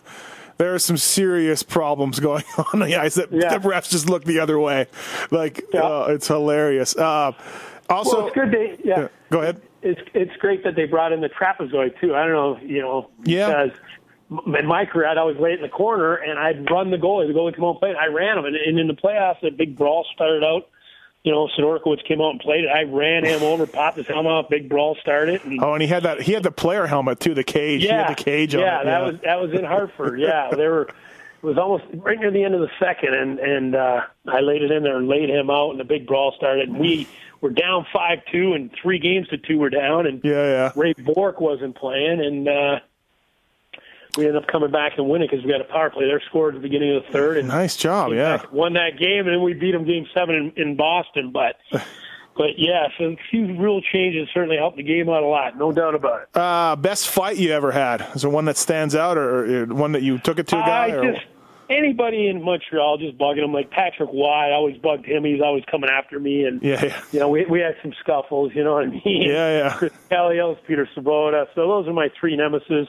there 0.58 0.74
are 0.74 0.80
some 0.80 0.98
serious 0.98 1.62
problems 1.62 2.20
going 2.30 2.44
on 2.74 2.80
the 2.80 2.96
ice 2.96 3.16
that 3.16 3.32
Yeah. 3.32 3.58
the 3.58 3.70
refs 3.70 3.90
just 3.90 4.10
look 4.10 4.24
the 4.24 4.40
other 4.40 4.60
way. 4.60 4.88
Like 5.30 5.64
Yeah. 5.74 5.82
uh, 5.82 6.08
it's 6.10 6.28
hilarious. 6.28 6.96
Uh, 6.96 7.34
also, 7.90 8.18
Well, 8.18 8.28
it's 8.28 8.36
good. 8.36 8.52
They, 8.52 8.78
yeah, 8.84 9.00
Yeah, 9.02 9.08
go 9.30 9.42
ahead. 9.42 9.62
It's 9.84 10.02
it's 10.16 10.36
great 10.38 10.64
that 10.64 10.76
they 10.76 10.86
brought 10.86 11.12
in 11.14 11.22
the 11.22 11.30
trapezoid 11.30 12.00
too. 12.02 12.16
I 12.16 12.24
don't 12.24 12.34
know, 12.34 12.58
you 12.64 12.82
know, 12.82 13.10
Yeah. 13.24 13.48
because 13.66 13.80
in 14.30 14.66
my 14.66 14.86
career 14.86 15.08
I'd 15.08 15.18
always 15.18 15.38
lay 15.38 15.52
it 15.52 15.56
in 15.56 15.62
the 15.62 15.70
corner 15.70 16.16
and 16.16 16.38
I'd 16.38 16.70
run 16.70 16.92
the 16.92 16.98
goalie. 16.98 17.28
The 17.28 17.34
goalie 17.34 17.56
come 17.56 17.66
out 17.66 17.72
and 17.72 17.80
play 17.80 17.92
it. 17.92 17.98
I 17.98 18.08
ran 18.08 18.38
him, 18.38 18.46
and, 18.46 18.56
and 18.56 18.80
in 18.80 18.88
the 18.88 18.94
playoffs, 18.94 19.46
a 19.46 19.52
big 19.52 19.78
brawl 19.78 20.06
started 20.14 20.44
out. 20.44 20.70
You 21.24 21.32
know, 21.34 21.50
Sidorkiewicz 21.58 22.06
came 22.06 22.22
out 22.22 22.32
and 22.32 22.40
played 22.40 22.64
it. 22.64 22.70
I 22.70 22.84
ran 22.84 23.26
him 23.26 23.44
over, 23.44 23.66
popped 23.68 23.98
his 23.98 24.08
helmet 24.08 24.32
off, 24.32 24.50
big 24.50 24.70
brawl 24.70 24.96
started. 25.02 25.44
And, 25.44 25.62
oh, 25.62 25.74
and 25.74 25.82
he 25.82 25.88
had 25.88 26.04
that 26.04 26.22
he 26.22 26.34
had 26.34 26.44
the 26.44 26.52
player 26.52 26.88
helmet 26.88 27.20
too, 27.20 27.34
the 27.34 27.44
cage. 27.44 27.82
he 27.82 27.88
yeah, 27.88 28.08
had 28.08 28.18
the 28.18 28.24
cage 28.24 28.56
on 28.56 28.62
yeah, 28.62 28.82
it. 28.82 28.86
that 28.86 29.04
was 29.04 29.16
that 29.24 29.42
was 29.42 29.52
in 29.54 29.66
Hartford. 29.66 30.20
Yeah, 30.28 30.50
they 30.52 30.68
were. 30.68 30.90
It 31.44 31.46
was 31.46 31.58
almost 31.60 31.84
right 31.94 32.20
near 32.20 32.32
the 32.32 32.44
end 32.44 32.56
of 32.56 32.62
the 32.62 32.72
second, 32.80 33.14
and 33.14 33.40
and 33.40 33.76
uh, 33.76 34.02
I 34.28 34.40
laid 34.40 34.64
it 34.64 34.72
in 34.72 34.84
there 34.84 34.98
and 34.98 35.08
laid 35.08 35.30
him 35.30 35.50
out, 35.52 35.72
and 35.72 35.80
the 35.80 35.86
big 35.86 36.08
brawl 36.08 36.34
started. 36.36 36.70
And 36.70 36.80
we 36.80 37.08
were 37.42 37.52
down 37.52 37.86
five 37.94 38.20
two, 38.32 38.54
and 38.54 38.72
three 38.82 38.98
games 38.98 39.28
to 39.30 39.38
two 39.38 39.60
were 39.60 39.70
down, 39.70 40.08
and 40.08 40.22
yeah, 40.24 40.32
yeah. 40.32 40.72
Ray 40.76 40.94
Bourque 40.94 41.40
wasn't 41.40 41.76
playing, 41.76 42.22
and 42.22 42.48
uh, 42.48 42.80
we 44.16 44.26
ended 44.26 44.42
up 44.42 44.48
coming 44.48 44.72
back 44.72 44.94
and 44.98 45.10
winning 45.10 45.28
because 45.30 45.44
we 45.44 45.52
got 45.52 45.62
a 45.62 45.66
power 45.66 45.90
play. 45.90 46.06
They 46.06 46.24
scored 46.28 46.56
at 46.56 46.62
the 46.62 46.68
beginning 46.68 46.96
of 46.96 47.04
the 47.04 47.12
third, 47.12 47.38
and 47.38 47.48
Nice 47.48 47.76
job, 47.76 48.14
yeah. 48.14 48.44
won 48.52 48.74
that 48.74 48.98
game, 49.00 49.26
and 49.26 49.30
then 49.30 49.44
we 49.44 49.54
beat 49.54 49.72
them 49.72 49.86
game 49.86 50.06
seven 50.14 50.54
in, 50.56 50.62
in 50.62 50.76
Boston. 50.76 51.32
But 51.32 51.56
but 51.72 52.58
yeah, 52.58 52.88
so 52.98 53.06
a 53.06 53.18
few 53.30 53.58
rule 53.58 53.82
changes 53.82 54.30
certainly 54.34 54.58
helped 54.58 54.78
the 54.78 54.84
game 54.84 55.10
out 55.10 55.24
a 55.24 55.28
lot, 55.28 55.58
no 55.58 55.72
doubt 55.72 55.96
about 55.96 56.24
it. 56.24 56.38
Uh, 56.38 56.76
best 56.76 57.10
fight 57.10 57.38
you 57.38 57.52
ever 57.52 57.72
had? 57.72 58.08
Is 58.16 58.22
there 58.22 58.32
one 58.32 58.46
that 58.46 58.58
stands 58.58 58.96
out, 58.96 59.18
or, 59.18 59.64
or 59.64 59.66
one 59.66 59.92
that 59.94 60.04
you 60.04 60.20
took 60.20 60.40
it 60.40 60.48
to 60.48 60.58
a 60.58 60.62
guy? 60.62 60.86
I 60.86 61.12
just 61.12 61.26
anybody 61.70 62.28
in 62.28 62.44
Montreal 62.44 62.98
just 62.98 63.18
bugging 63.18 63.44
him 63.44 63.54
like 63.54 63.70
Patrick 63.72 64.12
Watt. 64.12 64.50
I 64.50 64.54
always 64.54 64.78
bugged 64.78 65.06
him. 65.06 65.24
He's 65.24 65.42
always 65.42 65.64
coming 65.70 65.90
after 65.90 66.20
me, 66.20 66.46
and 66.46 66.62
yeah, 66.62 66.86
yeah, 66.86 67.02
you 67.12 67.20
know 67.20 67.30
we 67.30 67.46
we 67.46 67.60
had 67.60 67.76
some 67.82 67.94
scuffles. 68.00 68.52
You 68.56 68.64
know 68.64 68.74
what 68.74 68.84
I 68.84 68.88
mean? 68.88 69.02
yeah, 69.06 69.58
yeah. 69.58 69.74
Chris 69.76 69.94
Chelios, 70.10 70.58
Peter 70.68 70.88
Svoboda. 70.96 71.48
So 71.56 71.68
those 71.68 71.88
are 71.88 71.94
my 71.94 72.10
three 72.20 72.36
nemesis. 72.36 72.88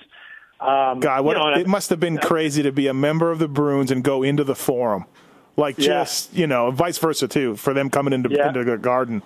Um, 0.60 1.00
God, 1.00 1.24
what 1.24 1.36
you 1.36 1.42
know, 1.42 1.52
it 1.60 1.66
must 1.68 1.90
have 1.90 2.00
been 2.00 2.18
crazy 2.18 2.62
to 2.64 2.72
be 2.72 2.88
a 2.88 2.94
member 2.94 3.30
of 3.30 3.38
the 3.38 3.48
Bruins 3.48 3.90
and 3.90 4.02
go 4.02 4.22
into 4.22 4.42
the 4.44 4.54
forum, 4.56 5.04
like 5.56 5.78
Yeah. 5.78 5.84
just 5.84 6.34
you 6.34 6.46
know, 6.46 6.70
vice 6.70 6.98
versa 6.98 7.28
too, 7.28 7.54
for 7.56 7.72
them 7.72 7.90
coming 7.90 8.12
into 8.12 8.28
Yeah. 8.30 8.48
into 8.48 8.64
the 8.64 8.76
garden. 8.76 9.22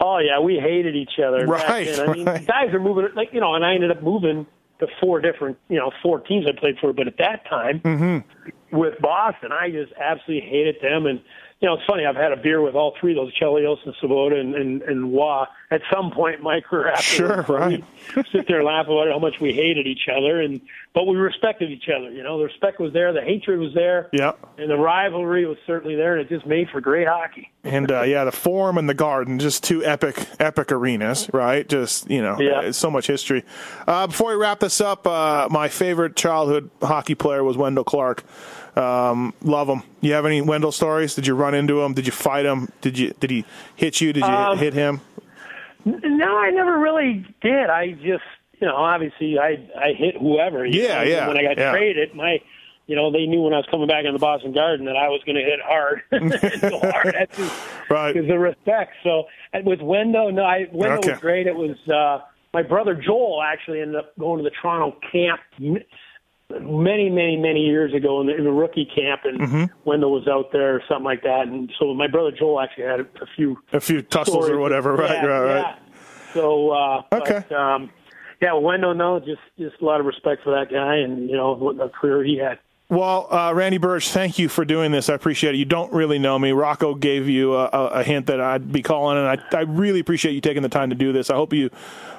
Oh 0.00 0.18
yeah, 0.18 0.38
we 0.38 0.58
hated 0.58 0.94
each 0.94 1.18
other. 1.18 1.46
Right. 1.46 1.98
I 1.98 2.12
mean, 2.12 2.24
right. 2.26 2.46
guys 2.46 2.72
are 2.72 2.80
moving 2.80 3.08
like 3.14 3.32
you 3.32 3.40
know, 3.40 3.54
and 3.54 3.64
I 3.64 3.74
ended 3.74 3.90
up 3.90 4.02
moving 4.02 4.46
to 4.78 4.86
four 5.00 5.20
different, 5.20 5.56
you 5.70 5.78
know, 5.78 5.90
four 6.02 6.20
teams 6.20 6.46
I 6.46 6.52
played 6.52 6.78
for. 6.78 6.92
But 6.92 7.06
at 7.08 7.16
that 7.18 7.46
time, 7.48 7.80
Mm-hmm. 7.80 8.76
with 8.78 9.00
Boston, 9.00 9.50
I 9.50 9.70
just 9.70 9.92
absolutely 9.98 10.48
hated 10.48 10.76
them. 10.82 11.06
And 11.06 11.20
you 11.60 11.66
know, 11.68 11.74
it's 11.74 11.84
funny. 11.86 12.04
I've 12.04 12.16
had 12.16 12.32
a 12.32 12.36
beer 12.36 12.60
with 12.60 12.74
all 12.74 12.94
three 13.00 13.12
of 13.12 13.16
those 13.24 13.32
Chelios 13.40 13.78
and 13.86 13.94
Svoboda 13.96 14.38
and 14.38 14.54
and, 14.54 14.82
and 14.82 15.10
Wah 15.12 15.46
at 15.70 15.80
some 15.92 16.10
point 16.12 16.36
in 16.36 16.42
my 16.42 16.60
career. 16.60 16.94
Sure, 16.98 17.42
right. 17.48 17.82
Sit 18.32 18.46
there 18.46 18.58
and 18.58 18.66
laugh 18.66 18.86
about 18.86 19.08
how 19.10 19.18
much 19.18 19.40
we 19.40 19.52
hated 19.52 19.86
each 19.86 20.06
other, 20.14 20.40
and 20.40 20.60
but 20.94 21.06
we 21.06 21.16
respected 21.16 21.70
each 21.70 21.88
other. 21.88 22.10
You 22.10 22.22
know, 22.22 22.38
the 22.38 22.44
respect 22.44 22.78
was 22.78 22.92
there, 22.92 23.12
the 23.12 23.22
hatred 23.22 23.58
was 23.58 23.72
there, 23.74 24.08
Yeah, 24.12 24.32
and 24.58 24.70
the 24.70 24.76
rivalry 24.76 25.46
was 25.46 25.56
certainly 25.66 25.96
there, 25.96 26.16
and 26.16 26.20
it 26.20 26.28
just 26.28 26.46
made 26.46 26.68
for 26.70 26.80
great 26.80 27.08
hockey. 27.08 27.50
and 27.64 27.90
uh, 27.90 28.02
yeah, 28.02 28.24
the 28.24 28.32
forum 28.32 28.76
and 28.78 28.88
the 28.88 28.94
garden, 28.94 29.38
just 29.38 29.64
two 29.64 29.82
epic 29.84 30.26
epic 30.38 30.70
arenas, 30.70 31.28
right? 31.32 31.66
Just 31.68 32.10
you 32.10 32.20
know, 32.22 32.38
Yeah. 32.38 32.60
it's 32.60 32.78
so 32.78 32.90
much 32.90 33.06
history. 33.06 33.44
Uh, 33.86 34.06
before 34.06 34.30
we 34.30 34.36
wrap 34.36 34.60
this 34.60 34.80
up, 34.80 35.06
uh, 35.06 35.48
my 35.50 35.68
favorite 35.68 36.16
childhood 36.16 36.70
hockey 36.82 37.14
player 37.14 37.42
was 37.42 37.56
Wendel 37.56 37.82
Clark. 37.84 38.24
Um, 38.76 39.32
love 39.42 39.68
him. 39.68 39.82
You 40.02 40.12
have 40.12 40.26
any 40.26 40.42
Wendel 40.42 40.70
stories? 40.72 41.14
Did 41.14 41.26
you 41.26 41.34
run 41.34 41.54
into 41.54 41.80
him? 41.82 41.94
Did 41.94 42.06
you 42.06 42.12
fight 42.12 42.44
him? 42.44 42.68
Did 42.82 42.98
you 42.98 43.12
did 43.20 43.30
he 43.30 43.44
hit 43.74 44.00
you? 44.00 44.12
Did 44.12 44.24
you 44.26 44.32
Um, 44.32 44.58
hit 44.58 44.74
him? 44.74 45.00
No, 45.84 46.36
I 46.38 46.50
never 46.50 46.78
really 46.78 47.24
did. 47.40 47.70
I 47.70 47.92
just, 47.92 48.24
you 48.60 48.66
know, 48.66 48.74
obviously 48.76 49.38
I 49.38 49.56
I 49.78 49.92
hit 49.96 50.16
whoever. 50.18 50.66
Yeah, 50.66 50.98
know, 50.98 51.02
yeah, 51.04 51.28
When 51.28 51.36
I 51.38 51.42
got 51.42 51.56
yeah. 51.56 51.70
traded, 51.70 52.14
my, 52.14 52.38
you 52.86 52.96
know, 52.96 53.10
they 53.12 53.24
knew 53.26 53.40
when 53.42 53.52
I 53.54 53.58
was 53.58 53.66
coming 53.70 53.86
back 53.86 54.04
in 54.04 54.12
the 54.12 54.18
Boston 54.18 54.52
Garden 54.52 54.84
that 54.86 54.96
I 54.96 55.08
was 55.08 55.22
going 55.24 55.36
to 55.36 55.42
hit 55.42 55.60
hard, 55.64 56.02
go 56.70 56.78
hard. 56.80 57.14
That's 57.18 57.36
just 57.36 57.54
Right. 57.88 58.12
because 58.14 58.28
of 58.28 58.40
respect. 58.40 58.94
So 59.04 59.24
with 59.64 59.80
Wendel, 59.80 60.32
no, 60.32 60.42
I 60.42 60.66
Wendel 60.72 60.98
Okay. 60.98 61.12
was 61.12 61.20
great. 61.20 61.46
It 61.46 61.54
was 61.54 61.76
uh, 61.88 62.24
my 62.52 62.62
brother 62.62 62.94
Joel 62.94 63.42
actually 63.42 63.80
ended 63.80 63.96
up 63.96 64.12
going 64.18 64.38
to 64.38 64.44
the 64.44 64.50
Toronto 64.60 64.98
camp 65.12 65.40
many, 66.50 67.10
many, 67.10 67.36
many 67.36 67.60
years 67.60 67.92
ago 67.94 68.20
in 68.20 68.28
the, 68.28 68.36
in 68.36 68.44
the 68.44 68.52
rookie 68.52 68.84
camp, 68.86 69.22
and 69.24 69.40
Mm-hmm. 69.40 69.64
Wendel 69.84 70.12
was 70.12 70.26
out 70.28 70.52
there 70.52 70.76
or 70.76 70.82
something 70.88 71.04
like 71.04 71.22
that. 71.22 71.48
And 71.48 71.70
so 71.78 71.94
my 71.94 72.06
brother 72.06 72.30
Joel 72.32 72.60
actually 72.60 72.84
had 72.84 73.00
a, 73.00 73.06
a 73.22 73.26
few 73.36 73.58
A 73.72 73.80
few 73.80 74.02
tussles 74.02 74.48
or 74.48 74.58
whatever, 74.58 74.94
right? 74.94 75.10
Yeah, 75.10 75.26
right, 75.26 75.54
right. 75.54 75.60
yeah. 75.60 76.32
So 76.34 76.70
uh, 76.70 77.02
Okay. 77.12 77.44
But, 77.48 77.56
um, 77.56 77.90
yeah, 78.42 78.52
Wendel, 78.52 78.94
no, 78.94 79.18
just 79.18 79.40
just 79.58 79.80
a 79.80 79.84
lot 79.84 79.98
of 80.00 80.06
respect 80.06 80.42
for 80.44 80.50
that 80.50 80.70
guy, 80.70 80.96
and 80.96 81.30
you 81.30 81.36
know 81.36 81.54
what 81.54 81.80
a 81.80 81.88
career 81.88 82.22
he 82.22 82.36
had. 82.36 82.58
Well, 82.88 83.26
uh, 83.34 83.52
Randy 83.52 83.78
Burridge, 83.78 84.10
thank 84.10 84.38
you 84.38 84.48
for 84.48 84.64
doing 84.64 84.92
this. 84.92 85.08
I 85.08 85.14
appreciate 85.14 85.56
it. 85.56 85.58
You 85.58 85.64
don't 85.64 85.92
really 85.92 86.20
know 86.20 86.38
me. 86.38 86.52
Rocco 86.52 86.94
gave 86.94 87.28
you 87.28 87.56
a, 87.56 87.66
a, 87.66 88.04
hint 88.04 88.26
that 88.26 88.40
I'd 88.40 88.70
be 88.70 88.80
calling, 88.80 89.18
and 89.18 89.26
I, 89.26 89.58
I 89.58 89.62
really 89.62 89.98
appreciate 89.98 90.34
you 90.34 90.40
taking 90.40 90.62
the 90.62 90.68
time 90.68 90.90
to 90.90 90.94
do 90.94 91.12
this. 91.12 91.28
I 91.28 91.34
hope 91.34 91.52
you 91.52 91.70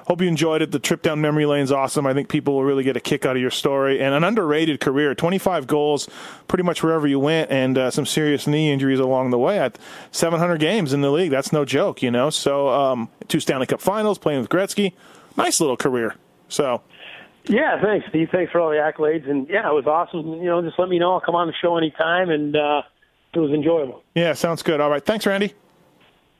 hope 0.07 0.19
you 0.19 0.27
enjoyed 0.27 0.61
it. 0.61 0.71
The 0.71 0.79
trip 0.79 1.01
down 1.01 1.21
memory 1.21 1.45
lane 1.45 1.63
is 1.63 1.71
awesome. 1.71 2.05
I 2.05 2.13
think 2.13 2.27
people 2.27 2.53
will 2.53 2.65
really 2.65 2.83
get 2.83 2.97
a 2.97 2.99
kick 2.99 3.25
out 3.25 3.37
of 3.37 3.41
your 3.41 3.51
story 3.51 4.01
and 4.01 4.13
an 4.13 4.25
underrated 4.25 4.81
career. 4.81 5.15
Twenty 5.15 5.37
five 5.37 5.67
goals, 5.67 6.09
pretty 6.49 6.63
much 6.65 6.83
wherever 6.83 7.07
you 7.07 7.19
went, 7.19 7.49
and 7.49 7.77
uh, 7.77 7.89
some 7.89 8.05
serious 8.05 8.45
knee 8.45 8.69
injuries 8.69 8.99
along 8.99 9.29
the 9.29 9.39
way. 9.39 9.59
At 9.59 9.79
seven 10.11 10.37
hundred 10.37 10.59
games 10.59 10.91
in 10.91 10.99
the 10.99 11.11
league, 11.11 11.31
that's 11.31 11.53
no 11.53 11.63
joke, 11.63 12.03
you 12.03 12.11
know. 12.11 12.29
So 12.29 12.67
um, 12.67 13.07
two 13.29 13.39
Stanley 13.39 13.67
Cup 13.67 13.79
Finals, 13.79 14.17
playing 14.17 14.41
with 14.41 14.49
Gretzky, 14.49 14.91
nice 15.37 15.61
little 15.61 15.77
career. 15.77 16.15
So. 16.49 16.81
Yeah, 17.49 17.81
thanks, 17.81 18.07
Steve. 18.09 18.29
Thanks 18.31 18.51
for 18.51 18.59
all 18.59 18.69
the 18.69 18.75
accolades, 18.75 19.29
and 19.29 19.47
yeah, 19.49 19.69
it 19.69 19.73
was 19.73 19.85
awesome. 19.85 20.33
You 20.33 20.45
know, 20.45 20.61
just 20.61 20.77
let 20.77 20.89
me 20.89 20.99
know. 20.99 21.13
I'll 21.13 21.21
come 21.21 21.35
on 21.35 21.47
the 21.47 21.53
show 21.61 21.77
anytime, 21.77 22.29
and 22.29 22.55
uh, 22.55 22.81
it 23.33 23.39
was 23.39 23.51
enjoyable. 23.51 24.03
Yeah, 24.15 24.33
sounds 24.33 24.63
good. 24.63 24.81
All 24.81 24.89
right, 24.89 25.05
thanks, 25.05 25.25
Randy. 25.25 25.53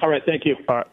All 0.02 0.10
right, 0.10 0.22
thank 0.26 0.46
you. 0.46 0.56
All 0.68 0.78
right. 0.78 0.88